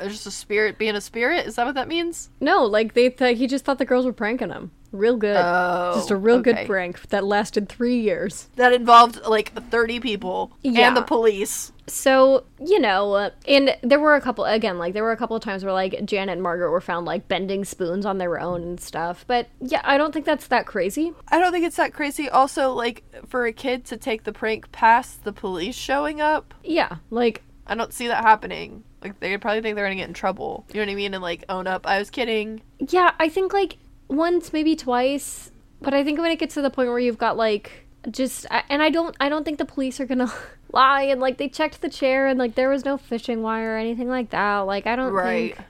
just 0.00 0.26
a 0.26 0.30
spirit 0.30 0.78
being 0.78 0.94
a 0.94 1.00
spirit. 1.00 1.46
Is 1.46 1.56
that 1.56 1.66
what 1.66 1.74
that 1.74 1.88
means? 1.88 2.30
no, 2.40 2.64
like 2.64 2.94
they 2.94 3.10
th- 3.10 3.36
he 3.36 3.46
just 3.46 3.64
thought 3.64 3.78
the 3.78 3.84
girls 3.84 4.06
were 4.06 4.12
pranking 4.12 4.48
him. 4.50 4.70
Real 4.92 5.16
good. 5.16 5.36
Oh, 5.36 5.92
just 5.94 6.10
a 6.10 6.16
real 6.16 6.36
okay. 6.36 6.52
good 6.52 6.66
prank 6.66 7.00
that 7.08 7.24
lasted 7.24 7.68
three 7.68 7.98
years. 8.00 8.48
That 8.56 8.72
involved 8.72 9.20
like 9.26 9.52
30 9.70 10.00
people 10.00 10.52
Yeah. 10.62 10.88
and 10.88 10.96
the 10.96 11.02
police. 11.02 11.72
So, 11.88 12.44
you 12.58 12.80
know, 12.80 13.12
uh, 13.14 13.30
and 13.46 13.76
there 13.82 14.00
were 14.00 14.16
a 14.16 14.20
couple, 14.20 14.44
again, 14.44 14.76
like, 14.76 14.92
there 14.92 15.04
were 15.04 15.12
a 15.12 15.16
couple 15.16 15.36
of 15.36 15.42
times 15.42 15.64
where, 15.64 15.72
like, 15.72 16.04
Janet 16.04 16.32
and 16.32 16.42
Margaret 16.42 16.72
were 16.72 16.80
found, 16.80 17.06
like, 17.06 17.28
bending 17.28 17.64
spoons 17.64 18.04
on 18.04 18.18
their 18.18 18.40
own 18.40 18.62
and 18.64 18.80
stuff. 18.80 19.24
But, 19.28 19.46
yeah, 19.60 19.82
I 19.84 19.96
don't 19.96 20.12
think 20.12 20.24
that's 20.26 20.48
that 20.48 20.66
crazy. 20.66 21.12
I 21.28 21.38
don't 21.38 21.52
think 21.52 21.64
it's 21.64 21.76
that 21.76 21.92
crazy. 21.92 22.28
Also, 22.28 22.72
like 22.72 23.04
for 23.28 23.46
a 23.46 23.52
kid 23.52 23.84
to 23.86 23.96
take 23.96 24.24
the 24.24 24.32
prank 24.32 24.72
past 24.72 25.22
the 25.22 25.32
police 25.32 25.76
showing 25.76 26.20
up, 26.20 26.54
Yeah, 26.64 26.96
like, 27.10 27.42
I 27.68 27.74
don't 27.76 27.92
see 27.92 28.08
that 28.08 28.24
happening. 28.24 28.82
Like 29.02 29.20
they 29.20 29.36
probably 29.38 29.60
think 29.60 29.76
they're 29.76 29.84
gonna 29.84 29.94
get 29.96 30.08
in 30.08 30.14
trouble. 30.14 30.64
You 30.72 30.80
know 30.80 30.86
what 30.86 30.92
I 30.92 30.96
mean? 30.96 31.14
And 31.14 31.22
like 31.22 31.44
own 31.48 31.66
up. 31.68 31.86
I 31.86 31.98
was 31.98 32.10
kidding. 32.10 32.62
Yeah, 32.80 33.12
I 33.20 33.28
think 33.28 33.52
like 33.52 33.76
once, 34.08 34.52
maybe 34.52 34.76
twice, 34.76 35.50
but 35.80 35.94
I 35.94 36.04
think 36.04 36.18
when 36.18 36.30
it 36.30 36.38
gets 36.38 36.54
to 36.54 36.62
the 36.62 36.70
point 36.70 36.88
where 36.88 36.98
you've 36.98 37.18
got 37.18 37.36
like 37.36 37.86
just 38.10 38.46
and 38.50 38.82
I 38.82 38.90
don't 38.90 39.16
I 39.20 39.28
don't 39.28 39.44
think 39.44 39.58
the 39.58 39.64
police 39.64 39.98
are 40.00 40.06
gonna 40.06 40.32
lie 40.72 41.02
and 41.02 41.20
like 41.20 41.38
they 41.38 41.48
checked 41.48 41.80
the 41.82 41.88
chair 41.88 42.26
and 42.28 42.38
like 42.38 42.54
there 42.54 42.68
was 42.68 42.84
no 42.84 42.96
fishing 42.96 43.42
wire 43.42 43.74
or 43.74 43.78
anything 43.78 44.08
like 44.08 44.30
that. 44.30 44.58
Like 44.60 44.86
I 44.86 44.94
don't 44.96 45.12
Right. 45.12 45.56
think 45.56 45.66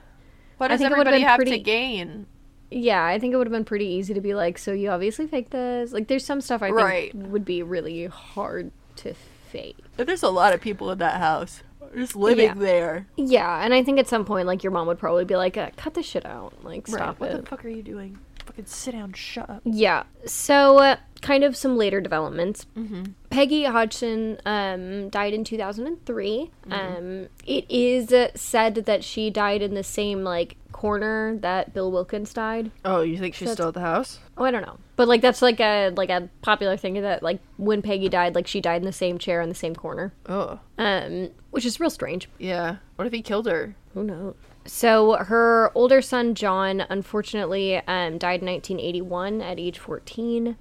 What 0.59 0.71
I 0.71 0.75
does 0.75 0.81
think 0.81 0.91
it 0.93 0.99
would've 0.99 1.07
everybody 1.13 1.23
have 1.25 1.39
to 1.41 1.45
pretty- 1.47 1.63
gain? 1.63 2.27
yeah, 2.71 3.05
I 3.05 3.19
think 3.19 3.33
it 3.33 3.37
would 3.37 3.47
have 3.47 3.53
been 3.53 3.65
pretty 3.65 3.87
easy 3.87 4.13
to 4.15 4.21
be 4.21 4.35
like, 4.35 4.59
so 4.59 4.73
you 4.73 4.91
obviously 4.91 5.27
faked 5.27 5.53
this. 5.53 5.93
Like 5.93 6.09
there's 6.09 6.25
some 6.27 6.41
stuff 6.41 6.63
I 6.63 6.67
think 6.69 6.79
Right. 6.79 7.15
would 7.15 7.45
be 7.45 7.63
really 7.63 8.07
hard 8.07 8.71
to 8.97 9.15
fake. 9.51 9.79
But 9.97 10.07
there's 10.07 10.23
a 10.23 10.29
lot 10.29 10.53
of 10.53 10.61
people 10.61 10.91
in 10.91 10.99
that 10.99 11.19
house 11.19 11.63
just 11.95 12.17
living 12.17 12.47
Yeah. 12.49 12.55
there. 12.55 13.07
Yeah, 13.17 13.65
and 13.65 13.73
I 13.73 13.83
think 13.83 13.99
at 13.99 14.09
some 14.09 14.25
point 14.27 14.47
like 14.47 14.63
your 14.63 14.73
mom 14.73 14.87
would 14.89 14.99
probably 14.99 15.25
be 15.25 15.37
like, 15.37 15.57
uh, 15.57 15.71
cut 15.77 15.95
this 15.95 16.05
shit 16.05 16.27
out. 16.27 16.63
Like 16.65 16.87
stop 16.87 17.19
What 17.21 17.31
it. 17.31 17.43
the 17.45 17.49
fuck 17.49 17.65
are 17.65 17.69
you 17.71 17.83
doing? 17.83 18.19
Fucking 18.47 18.67
sit 18.67 18.93
down. 18.93 19.13
Shut 19.13 19.49
up. 19.51 19.61
Yeah. 19.65 20.05
So, 20.25 20.79
uh, 20.79 20.97
kind 21.21 21.45
of 21.45 21.57
some 21.57 21.77
later 21.77 22.01
developments. 22.01 22.67
Mm-hmm. 22.77 23.05
Peggy 23.31 23.65
Hodgson 23.65 24.39
um, 24.47 25.09
died 25.11 25.35
in 25.35 25.45
2003. 25.45 26.51
Um, 26.71 27.29
it 27.45 27.65
is 27.69 28.13
uh, 28.13 28.29
said 28.35 28.75
that 28.87 29.05
she 29.05 29.31
died 29.31 29.63
in 29.63 29.75
the 29.75 29.83
same 29.83 30.23
like 30.25 30.57
corner 30.73 31.37
that 31.39 31.73
Bill 31.75 31.91
Wilkins 31.91 32.33
died. 32.33 32.71
Oh, 32.85 33.01
you 33.03 33.19
think 33.19 33.35
she's 33.35 33.47
That's- 33.49 33.57
still 33.57 33.69
at 33.69 33.75
the 33.75 33.81
house? 33.81 34.19
Oh, 34.39 34.45
I 34.45 34.51
don't 34.51 34.63
know, 34.63 34.77
but 34.97 35.09
like 35.09 35.23
that's 35.23 35.41
like 35.43 35.59
a 35.61 35.91
like 35.97 36.11
a 36.11 36.29
popular 36.43 36.77
thing 36.77 37.01
that 37.01 37.23
like 37.23 37.41
when 37.57 37.81
Peggy 37.83 38.09
died, 38.11 38.35
like 38.35 38.47
she 38.47 38.61
died 38.61 38.83
in 38.83 38.87
the 38.87 38.93
same 38.93 39.19
chair 39.19 39.41
in 39.41 39.49
the 39.49 39.55
same 39.55 39.75
corner, 39.75 40.13
Oh, 40.29 40.61
um, 40.79 41.31
which 41.51 41.65
is 41.65 41.81
real 41.81 41.89
strange. 41.91 42.29
yeah. 42.39 42.77
What 42.97 43.07
if 43.07 43.13
he 43.15 43.23
killed 43.23 43.47
her? 43.47 43.75
Who 43.95 44.05
knows? 44.05 44.35
So 44.67 45.15
her 45.15 45.71
older 45.75 46.03
son 46.03 46.35
John, 46.35 46.85
unfortunately, 46.89 47.77
um, 47.77 48.19
died 48.19 48.41
in 48.41 48.47
1981 48.47 49.43
at 49.43 49.59
age 49.59 49.79
14. 49.79 50.57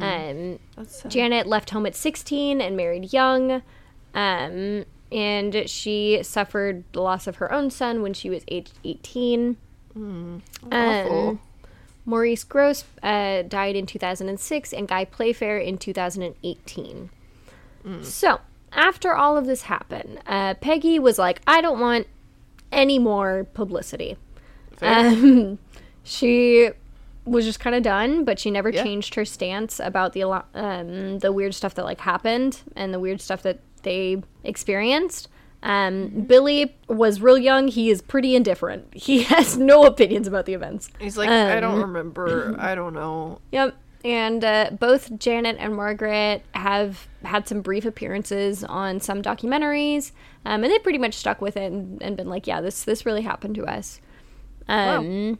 Um, 0.00 0.58
Janet 1.08 1.46
left 1.46 1.70
home 1.70 1.86
at 1.86 1.94
16 1.94 2.60
and 2.60 2.76
married 2.76 3.12
young. 3.12 3.62
Um, 4.14 4.84
and 5.10 5.68
she 5.68 6.20
suffered 6.22 6.84
the 6.92 7.02
loss 7.02 7.26
of 7.26 7.36
her 7.36 7.52
own 7.52 7.70
son 7.70 8.02
when 8.02 8.14
she 8.14 8.30
was 8.30 8.44
aged 8.48 8.72
18. 8.84 9.56
Awful. 10.70 11.28
Um, 11.28 11.40
Maurice 12.04 12.44
Grosse 12.44 12.84
uh, 13.02 13.42
died 13.42 13.76
in 13.76 13.86
2006 13.86 14.72
and 14.72 14.88
Guy 14.88 15.04
Playfair 15.04 15.58
in 15.58 15.78
2018. 15.78 17.10
So, 18.02 18.40
after 18.72 19.14
all 19.14 19.36
of 19.36 19.46
this 19.46 19.62
happened, 19.62 20.20
uh, 20.26 20.54
Peggy 20.54 20.98
was 20.98 21.18
like, 21.18 21.40
I 21.46 21.60
don't 21.60 21.80
want 21.80 22.06
any 22.72 22.98
more 22.98 23.44
publicity. 23.54 24.16
Um, 24.80 25.58
she 26.02 26.70
was 27.24 27.44
just 27.44 27.60
kind 27.60 27.76
of 27.76 27.82
done, 27.82 28.24
but 28.24 28.38
she 28.38 28.50
never 28.50 28.70
Yeah. 28.70 28.82
changed 28.82 29.14
her 29.14 29.24
stance 29.24 29.78
about 29.78 30.12
the 30.12 30.24
um, 30.54 31.18
the 31.20 31.30
weird 31.32 31.54
stuff 31.54 31.74
that 31.74 31.84
like 31.84 32.00
happened 32.00 32.62
and 32.74 32.92
the 32.92 32.98
weird 32.98 33.20
stuff 33.20 33.42
that 33.42 33.60
they 33.82 34.22
experienced. 34.42 35.28
Um, 35.64 36.08
Billy 36.26 36.74
was 36.88 37.20
real 37.20 37.38
young. 37.38 37.68
He 37.68 37.88
is 37.90 38.02
pretty 38.02 38.34
indifferent. 38.34 38.92
He 38.94 39.22
has 39.34 39.56
no 39.56 39.84
opinions 39.84 40.26
about 40.26 40.46
the 40.46 40.54
events. 40.54 40.90
He's 40.98 41.16
like, 41.16 41.28
I 41.30 41.60
don't 41.60 41.74
Um, 41.74 41.82
remember. 41.82 42.56
I 42.58 42.74
don't 42.74 42.94
know. 42.94 43.38
Yep. 43.52 43.76
And 44.04 44.44
uh, 44.44 44.70
both 44.78 45.16
Janet 45.18 45.56
and 45.60 45.76
Margaret 45.76 46.42
have 46.54 47.06
had 47.24 47.46
some 47.46 47.60
brief 47.60 47.84
appearances 47.84 48.64
on 48.64 48.98
some 49.00 49.22
documentaries, 49.22 50.10
um, 50.44 50.64
and 50.64 50.72
they 50.72 50.78
pretty 50.80 50.98
much 50.98 51.14
stuck 51.14 51.40
with 51.40 51.56
it 51.56 51.70
and, 51.72 52.02
and 52.02 52.16
been 52.16 52.28
like, 52.28 52.46
"Yeah, 52.48 52.60
this 52.60 52.82
this 52.82 53.06
really 53.06 53.22
happened 53.22 53.54
to 53.56 53.64
us." 53.64 54.00
Um, 54.68 55.38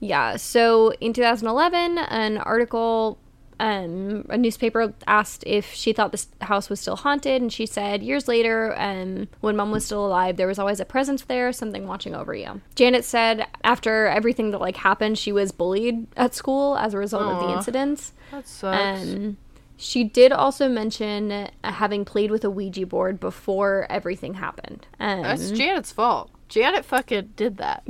Yeah. 0.00 0.36
So 0.36 0.92
in 0.94 1.12
2011, 1.12 1.98
an 1.98 2.38
article, 2.38 3.18
um, 3.60 4.24
a 4.30 4.38
newspaper 4.38 4.94
asked 5.06 5.44
if 5.46 5.70
she 5.74 5.92
thought 5.92 6.12
this 6.12 6.28
house 6.40 6.70
was 6.70 6.80
still 6.80 6.96
haunted, 6.96 7.42
and 7.42 7.52
she 7.52 7.66
said 7.66 8.02
years 8.02 8.26
later, 8.26 8.74
um, 8.78 9.28
when 9.40 9.54
mom 9.54 9.70
was 9.70 9.84
still 9.84 10.06
alive, 10.06 10.38
there 10.38 10.46
was 10.46 10.58
always 10.58 10.80
a 10.80 10.86
presence 10.86 11.22
there, 11.24 11.52
something 11.52 11.86
watching 11.86 12.14
over 12.14 12.34
you. 12.34 12.62
Janet 12.74 13.04
said 13.04 13.46
after 13.62 14.06
everything 14.06 14.50
that 14.52 14.62
like 14.62 14.78
happened, 14.78 15.18
she 15.18 15.30
was 15.30 15.52
bullied 15.52 16.06
at 16.16 16.34
school 16.34 16.78
as 16.78 16.94
a 16.94 16.98
result 16.98 17.24
of 17.24 17.46
the 17.46 17.54
incidents. 17.54 18.14
That 18.30 18.48
sucks. 18.48 19.02
Um, 19.02 19.36
she 19.76 20.04
did 20.04 20.32
also 20.32 20.66
mention 20.66 21.30
uh, 21.30 21.50
having 21.62 22.06
played 22.06 22.30
with 22.30 22.44
a 22.44 22.50
Ouija 22.50 22.86
board 22.86 23.20
before 23.20 23.86
everything 23.90 24.34
happened. 24.34 24.86
Um, 24.98 25.22
That's 25.22 25.50
Janet's 25.50 25.92
fault. 25.92 26.30
Janet 26.48 26.86
fucking 26.86 27.34
did 27.36 27.58
that. 27.58 27.82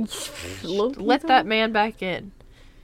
Let 0.63 1.21
that 1.27 1.45
man 1.45 1.71
back 1.71 2.01
in. 2.01 2.33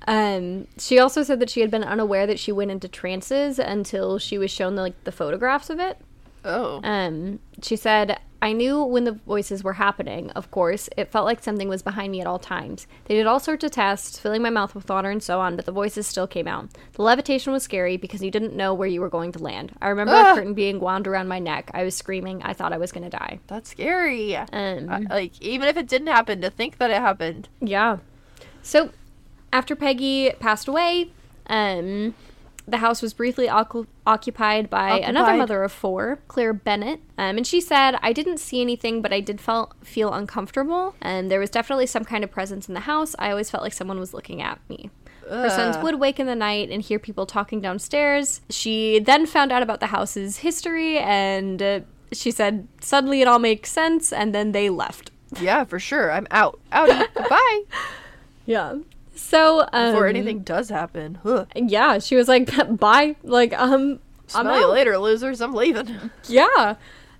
Um, 0.08 0.68
she 0.78 1.00
also 1.00 1.24
said 1.24 1.40
that 1.40 1.50
she 1.50 1.62
had 1.62 1.72
been 1.72 1.84
unaware 1.84 2.28
that 2.28 2.40
she 2.40 2.52
went 2.52 2.72
into 2.72 2.88
trances 2.88 3.60
until 3.60 4.18
she 4.20 4.38
was 4.38 4.52
shown 4.52 4.76
the, 4.76 4.82
like 4.82 5.04
the 5.04 5.12
photographs 5.12 5.70
of 5.70 5.80
it. 5.80 5.98
Oh. 6.46 6.80
Um, 6.84 7.40
she 7.62 7.76
said, 7.76 8.20
"I 8.42 8.54
knew 8.54 8.82
when 8.82 9.04
the 9.04 9.12
voices 9.12 9.66
were 9.66 9.74
happening. 9.74 10.30
Of 10.32 10.50
course, 10.50 10.88
it 10.96 11.12
felt 11.12 11.26
like 11.26 11.44
something 11.44 11.68
was 11.68 11.82
behind 11.82 12.12
me 12.14 12.22
at 12.22 12.28
all 12.28 12.40
times. 12.40 12.88
They 13.06 13.16
did 13.16 13.28
all 13.28 13.42
sorts 13.42 13.66
of 13.66 13.72
tests, 13.72 14.18
filling 14.18 14.42
my 14.44 14.50
mouth 14.52 14.74
with 14.74 14.88
water 14.88 15.10
and 15.10 15.22
so 15.22 15.42
on, 15.42 15.58
but 15.58 15.66
the 15.66 15.74
voices 15.74 16.08
still 16.08 16.28
came 16.28 16.48
out. 16.48 16.70
The 16.94 17.02
levitation 17.02 17.52
was 17.52 17.64
scary 17.64 17.98
because 17.98 18.22
you 18.22 18.32
didn't 18.32 18.56
know 18.56 18.74
where 18.74 18.88
you 18.88 19.02
were 19.02 19.10
going 19.10 19.34
to 19.34 19.40
land. 19.40 19.74
I 19.82 19.90
remember 19.90 20.14
Ah! 20.16 20.32
a 20.32 20.36
curtain 20.36 20.54
being 20.54 20.80
wound 20.80 21.06
around 21.06 21.28
my 21.28 21.40
neck. 21.40 21.70
I 21.74 21.84
was 21.84 21.96
screaming. 21.96 22.42
I 22.44 22.54
thought 22.54 22.72
I 22.72 22.78
was 22.78 22.94
going 22.94 23.10
to 23.10 23.18
die. 23.18 23.40
That's 23.48 23.70
scary. 23.72 24.38
Um, 24.38 24.88
I- 24.90 25.00
like, 25.10 25.42
even 25.42 25.68
if 25.68 25.76
it 25.76 25.88
didn't 25.90 26.08
happen, 26.08 26.40
to 26.42 26.50
think 26.50 26.78
that 26.78 26.92
it 26.92 27.02
happened. 27.02 27.50
Yeah. 27.60 27.98
So, 28.62 28.92
after 29.54 29.76
Peggy 29.76 30.32
passed 30.40 30.68
away, 30.68 31.12
um, 31.48 32.14
the 32.68 32.78
house 32.78 33.02
was 33.02 33.14
briefly 33.14 33.48
occu- 33.48 33.88
occupied 34.06 34.70
by 34.70 35.00
another 35.10 35.32
mother 35.38 35.64
of 35.64 35.72
four, 35.72 36.20
Claire 36.28 36.54
Bennett. 36.54 37.00
Um, 37.18 37.38
and 37.38 37.48
she 37.48 37.62
said, 37.62 37.96
I 38.02 38.12
didn't 38.12 38.40
see 38.40 38.62
anything, 38.62 39.02
but 39.02 39.14
I 39.14 39.22
did 39.22 39.40
felt, 39.40 39.74
feel 39.86 40.14
uncomfortable. 40.14 40.94
And 41.02 41.32
there 41.32 41.40
was 41.40 41.50
definitely 41.50 41.86
some 41.86 42.04
kind 42.04 42.24
of 42.26 42.32
presence 42.32 42.68
in 42.68 42.74
the 42.74 42.82
house. 42.82 43.16
I 43.18 43.30
always 43.30 43.50
felt 43.50 43.64
like 43.64 43.72
someone 43.74 44.00
was 44.00 44.14
looking 44.14 44.42
at 44.42 44.60
me. 44.70 44.90
Her 45.30 45.50
sons 45.50 45.78
would 45.84 46.00
wake 46.00 46.22
in 46.22 46.26
the 46.28 46.36
night 46.36 46.70
and 46.70 46.82
hear 46.82 47.00
people 47.00 47.26
talking 47.26 47.60
downstairs. 47.60 48.40
She 48.50 49.00
then 49.00 49.26
found 49.26 49.52
out 49.52 49.62
about 49.62 49.82
the 49.82 49.88
house's 49.88 50.38
history 50.38 50.98
and 51.00 51.62
uh, 51.62 51.80
she 52.14 52.32
said, 52.32 52.68
suddenly 52.80 53.22
it 53.22 53.28
all 53.28 53.40
makes 53.40 53.70
sense. 53.70 54.14
And 54.14 54.34
then 54.34 54.54
they 54.54 54.70
left. 54.70 55.12
Yeah, 55.42 55.66
for 55.66 55.80
sure. 55.80 56.12
I'm 56.14 56.28
out. 56.32 56.60
Outie. 56.72 57.14
Bye. 57.30 57.62
Yeah. 58.46 58.76
So, 59.18 59.68
um, 59.74 59.92
Before 59.94 60.08
anything 60.08 60.40
does 60.40 60.70
happen. 60.70 61.20
Huh. 61.24 61.46
yeah, 61.56 62.00
she 62.00 62.16
was 62.16 62.28
like, 62.28 62.50
bye. 62.80 63.16
Like, 63.24 63.52
um, 63.54 64.00
I'm 64.36 64.44
Smell 64.46 64.60
you 64.60 64.66
out. 64.68 64.72
later, 64.74 64.98
losers. 64.98 65.42
I'm 65.42 65.54
leaving. 65.54 66.12
Yeah. 66.28 66.76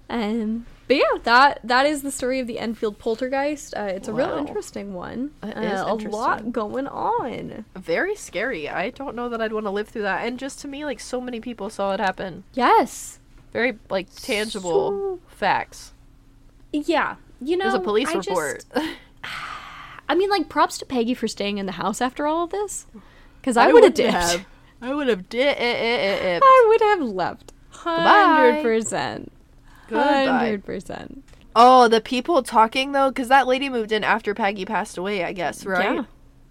and 0.10 0.66
But 0.88 0.98
yeah, 0.98 1.18
that 1.24 1.60
that 1.64 1.86
is 1.86 2.02
the 2.02 2.12
story 2.12 2.40
of 2.40 2.48
the 2.48 2.60
Enfield 2.60 3.00
poltergeist. 3.00 3.74
Uh, 3.76 3.84
it's 3.84 4.08
a 4.08 4.14
real 4.14 4.38
interesting 4.38 4.94
one. 4.94 5.32
Uh, 5.42 5.48
is 5.56 5.82
a 5.82 5.94
lot 6.10 6.52
going 6.52 6.88
on. 6.88 7.66
Very 7.76 8.16
scary. 8.16 8.70
I 8.70 8.90
don't 8.92 9.16
know 9.16 9.28
that 9.30 9.42
I'd 9.42 9.54
want 9.54 9.66
to 9.66 9.70
live 9.72 9.88
through 9.90 10.04
that. 10.04 10.26
And 10.26 10.38
just 10.38 10.60
to 10.62 10.68
me, 10.68 10.86
like 10.86 11.00
so 11.00 11.20
many 11.22 11.40
people 11.40 11.70
saw 11.70 11.94
it 11.94 12.00
happen. 12.00 12.44
Yes. 12.54 13.20
Very 13.54 13.80
like 13.90 14.14
tangible 14.16 15.20
facts. 15.28 15.94
Yeah. 16.72 17.16
You 17.42 17.56
know, 17.58 17.66
There's 17.66 17.76
a 17.76 17.80
police 17.80 18.10
I 18.10 18.14
just- 18.20 18.30
report. 18.30 18.66
I 20.10 20.16
mean, 20.16 20.30
like, 20.30 20.50
props 20.50 20.78
to 20.80 20.86
Peggy 20.86 21.14
for 21.14 21.28
staying 21.28 21.58
in 21.58 21.66
the 21.66 21.74
house 21.74 22.02
after 22.02 22.26
all 22.28 22.44
of 22.46 22.50
this. 22.52 22.88
Because 23.42 23.58
I, 23.58 23.68
would 23.72 23.84
have 23.84 23.94
wouldn't 23.94 23.96
dipped. 23.96 24.12
have. 24.14 24.46
I 24.82 24.94
would 24.94 25.08
have 25.08 25.30
dipped. 25.30 25.60
I 25.62 26.66
would 26.68 26.82
have 26.82 27.02
left. 27.02 27.54
Hundred 27.70 28.62
percent. 28.62 29.32
Goodbye. 29.88 30.26
Hundred 30.26 30.66
percent. 30.66 31.24
Oh, 31.56 31.88
the 31.88 32.02
people 32.02 32.44
talking 32.44 32.92
though, 32.92 33.10
because 33.10 33.30
that 33.30 33.48
lady 33.48 33.70
moved 33.70 33.92
in 33.92 34.04
after 34.04 34.34
Peggy 34.34 34.66
passed 34.66 34.98
away, 34.98 35.24
I 35.24 35.32
guess, 35.34 35.66
right? 35.66 35.96
Yeah. 35.96 36.04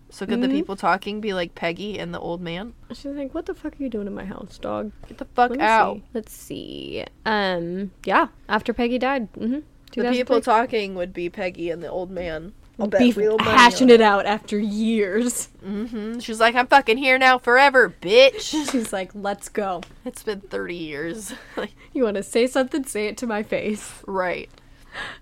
So 0.08 0.24
could 0.24 0.40
the 0.40 0.46
Mhm. 0.46 0.52
people 0.52 0.76
talking 0.76 1.20
be 1.20 1.34
like 1.34 1.54
Peggy 1.54 1.98
and 1.98 2.14
the 2.14 2.18
old 2.20 2.40
man? 2.40 2.72
She's 2.92 3.04
like, 3.06 3.34
"What 3.34 3.46
the 3.46 3.54
fuck 3.54 3.74
are 3.78 3.82
you 3.82 3.88
doing 3.88 4.06
in 4.06 4.14
my 4.14 4.24
house, 4.24 4.56
dog?" 4.58 4.92
Get 5.08 5.18
the 5.18 5.24
fuck 5.26 5.50
Let 5.50 5.58
me 5.58 5.64
out. 5.64 5.96
see. 5.96 6.02
Let's 6.14 6.32
see. 6.32 7.04
Um, 7.26 7.90
yeah. 8.04 8.28
After 8.48 8.72
Peggy 8.72 8.98
died. 8.98 9.32
Mm-hmm. 9.34 9.60
The 10.00 10.10
people 10.10 10.40
talking 10.40 10.94
would 10.94 11.12
be 11.12 11.28
Peggy 11.28 11.70
and 11.70 11.82
the 11.82 11.90
old 11.90 12.10
man. 12.10 12.52
I'll 12.78 12.88
be 12.88 13.10
hashing 13.10 13.88
it 13.88 14.00
out 14.02 14.26
after 14.26 14.58
years. 14.58 15.48
Mm-hmm. 15.64 16.18
She's 16.18 16.40
like, 16.40 16.54
I'm 16.54 16.66
fucking 16.66 16.98
here 16.98 17.16
now 17.18 17.38
forever, 17.38 17.94
bitch. 18.02 18.40
She's 18.70 18.92
like, 18.92 19.12
"Let's 19.14 19.48
go. 19.48 19.82
it's 20.04 20.22
been 20.22 20.40
30 20.42 20.74
years. 20.74 21.32
like, 21.56 21.72
You 21.92 22.04
want 22.04 22.16
to 22.16 22.22
say 22.22 22.46
something? 22.46 22.84
Say 22.84 23.06
it 23.06 23.16
to 23.18 23.26
my 23.26 23.42
face." 23.42 24.02
right. 24.06 24.50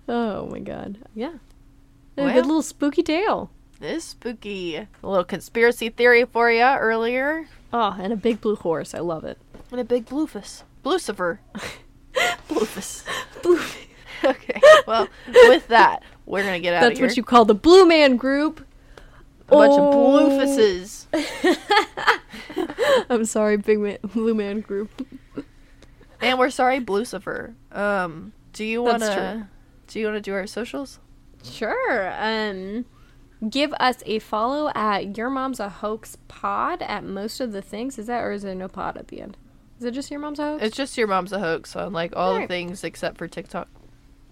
Oh 0.09 0.47
my 0.47 0.61
god. 0.61 0.99
Yeah. 1.15 1.35
A 2.17 2.33
good 2.33 2.47
little 2.47 2.63
spooky 2.63 3.03
tale. 3.03 3.51
This 3.81 4.05
spooky. 4.05 4.77
A 4.77 4.89
little 5.03 5.25
conspiracy 5.25 5.89
theory 5.89 6.25
for 6.25 6.51
you 6.51 6.63
earlier. 6.63 7.49
Oh, 7.73 7.97
and 7.99 8.13
a 8.13 8.17
big 8.17 8.41
blue 8.41 8.55
horse. 8.55 8.95
I 8.95 9.01
love 9.01 9.25
it. 9.25 9.39
And 9.73 9.81
a 9.81 9.85
big 9.85 10.07
bluefus. 10.07 10.63
Blucifer. 10.85 11.39
Bluefus. 12.49 13.05
Blue. 13.43 13.61
Okay. 14.23 14.61
Well, 14.87 15.09
with 15.27 15.67
that, 15.69 16.03
we're 16.27 16.43
going 16.43 16.55
to 16.55 16.61
get 16.61 16.75
out 16.75 16.81
That's 16.83 16.93
of 16.93 16.99
here. 16.99 17.07
That's 17.07 17.13
what 17.13 17.17
you 17.17 17.23
call 17.25 17.45
the 17.45 17.55
Blue 17.55 17.87
Man 17.87 18.17
Group. 18.17 18.67
A 19.49 19.51
bunch 19.51 19.73
Oh. 19.77 20.17
of 20.17 20.31
bloofuses. 20.31 21.07
I'm 23.11 23.25
sorry, 23.25 23.57
Big 23.57 23.79
Man, 23.79 23.99
Blue 24.03 24.35
Man 24.35 24.61
Group. 24.61 25.07
And 26.21 26.39
we're 26.39 26.51
sorry, 26.51 26.81
Blucifer. 26.81 27.55
Um, 27.73 28.33
do 28.53 28.65
you 28.65 28.83
wanna 28.83 29.51
do 29.87 30.01
you 30.01 30.07
want 30.07 30.17
to 30.17 30.21
do 30.23 30.33
our 30.33 30.47
socials? 30.47 30.99
Sure. 31.43 32.13
Um, 32.19 32.87
give 33.51 33.75
us 33.75 33.97
a 34.07 34.19
follow 34.21 34.71
at 34.75 35.19
Your 35.19 35.29
Mom's 35.29 35.61
a 35.61 35.69
Hoax 35.69 36.17
Pod 36.29 36.81
at 36.83 37.05
most 37.05 37.41
of 37.41 37.53
the 37.53 37.61
things. 37.61 37.99
Is 37.99 38.07
that 38.07 38.23
or 38.23 38.33
is 38.33 38.43
there 38.43 38.55
no 38.55 38.69
pod 38.69 38.97
at 38.97 39.09
the 39.09 39.21
end? 39.21 39.37
Is 39.79 39.85
it 39.85 39.91
just 39.91 40.11
Your 40.11 40.21
Mom's 40.21 40.39
a 40.39 40.45
Hoax? 40.45 40.63
It's 40.63 40.77
just 40.77 40.97
your 40.97 41.07
mom's 41.09 41.33
a 41.33 41.41
hoax 41.41 41.77
on 41.77 41.93
like 41.93 42.15
all 42.17 42.41
the 42.41 42.47
things 42.47 42.83
except 42.85 43.19
for 43.19 43.29
TikTok. 43.29 43.69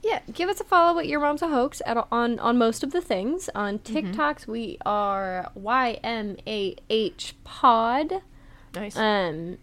Yeah, 0.02 0.20
give 0.32 0.48
us 0.48 0.60
a 0.60 0.64
follow 0.64 0.98
at 0.98 1.06
Your 1.06 1.20
Mom's 1.20 1.42
a 1.42 1.48
Hoax 1.48 1.80
at 1.86 1.96
on 2.10 2.38
on 2.38 2.58
most 2.58 2.82
of 2.82 2.92
the 2.92 3.00
things. 3.00 3.48
On 3.54 3.78
TikToks, 3.78 4.46
we 4.46 4.78
are 4.84 5.50
Y 5.54 5.98
M 6.02 6.36
A 6.46 6.76
H 6.90 7.34
Pod. 7.44 8.22
Nice. 8.74 8.96
Um, 8.96 9.58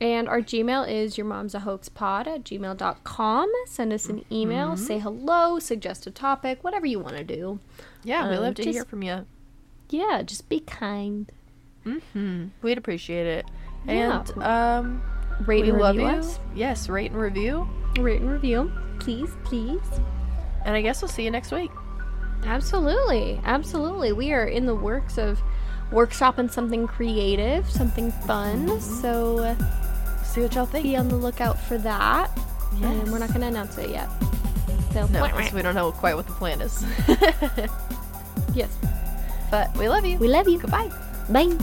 and 0.00 0.28
our 0.28 0.40
Gmail 0.40 0.88
is 0.88 1.18
your 1.18 1.26
mom's 1.26 1.54
a 1.54 1.60
hoax 1.60 1.88
pod 1.88 2.28
at 2.28 2.44
gmail.com. 2.44 3.52
Send 3.66 3.92
us 3.92 4.06
an 4.06 4.24
email, 4.30 4.76
say 4.76 5.00
hello, 5.00 5.58
suggest 5.58 6.06
a 6.06 6.10
topic, 6.12 6.62
whatever 6.62 6.86
you 6.86 7.00
want 7.00 7.16
to 7.16 7.24
do. 7.24 7.58
yeah, 8.04 8.28
we 8.28 8.36
um, 8.36 8.42
love 8.42 8.54
to 8.54 8.62
hear 8.62 8.84
from 8.84 9.02
you. 9.02 9.26
Yeah, 9.90 10.22
just 10.22 10.48
be 10.48 10.60
kind. 10.60 11.30
Mm-hmm. 11.84 12.48
We'd 12.62 12.78
appreciate 12.78 13.26
it. 13.26 13.46
Yeah. 13.86 14.20
And 14.20 14.42
um, 14.42 15.02
Rate 15.46 15.62
we 15.64 15.70
and 15.70 15.78
love 15.78 15.96
review 15.96 16.10
you. 16.10 16.16
us. 16.18 16.38
Yes, 16.54 16.88
rate 16.88 17.10
and 17.12 17.20
review. 17.20 17.68
Rate 17.98 18.20
and 18.20 18.30
review. 18.30 18.72
Please, 19.00 19.30
please. 19.44 19.80
And 20.64 20.74
I 20.76 20.82
guess 20.82 21.00
we'll 21.00 21.08
see 21.08 21.22
you 21.24 21.30
next 21.30 21.52
week. 21.52 21.70
Absolutely. 22.44 23.40
Absolutely. 23.44 24.12
We 24.12 24.32
are 24.32 24.44
in 24.46 24.66
the 24.66 24.74
works 24.74 25.18
of 25.18 25.40
workshopping 25.90 26.50
something 26.50 26.86
creative, 26.86 27.68
something 27.70 28.10
fun. 28.26 28.80
So 28.80 29.38
uh, 29.38 30.22
See 30.24 30.42
what 30.42 30.54
y'all 30.54 30.66
think. 30.66 30.84
be 30.84 30.96
on 30.96 31.08
the 31.08 31.16
lookout 31.16 31.58
for 31.58 31.78
that. 31.78 32.30
And 32.82 33.10
we're 33.10 33.18
not 33.18 33.28
going 33.28 33.40
to 33.40 33.46
announce 33.46 33.78
it 33.78 33.90
yet. 33.90 34.08
So, 34.92 35.06
No, 35.06 35.26
'cause 35.28 35.52
we 35.52 35.62
don't 35.62 35.74
know 35.74 35.90
quite 35.92 36.14
what 36.14 36.26
the 36.26 36.32
plan 36.34 36.60
is. 36.60 36.84
yes. 38.54 38.76
but 39.50 39.74
we 39.76 39.88
love 39.88 40.04
you. 40.04 40.18
We 40.18 40.28
love 40.28 40.48
you. 40.48 40.58
Goodbye. 40.58 40.90
Bye. 41.30 41.56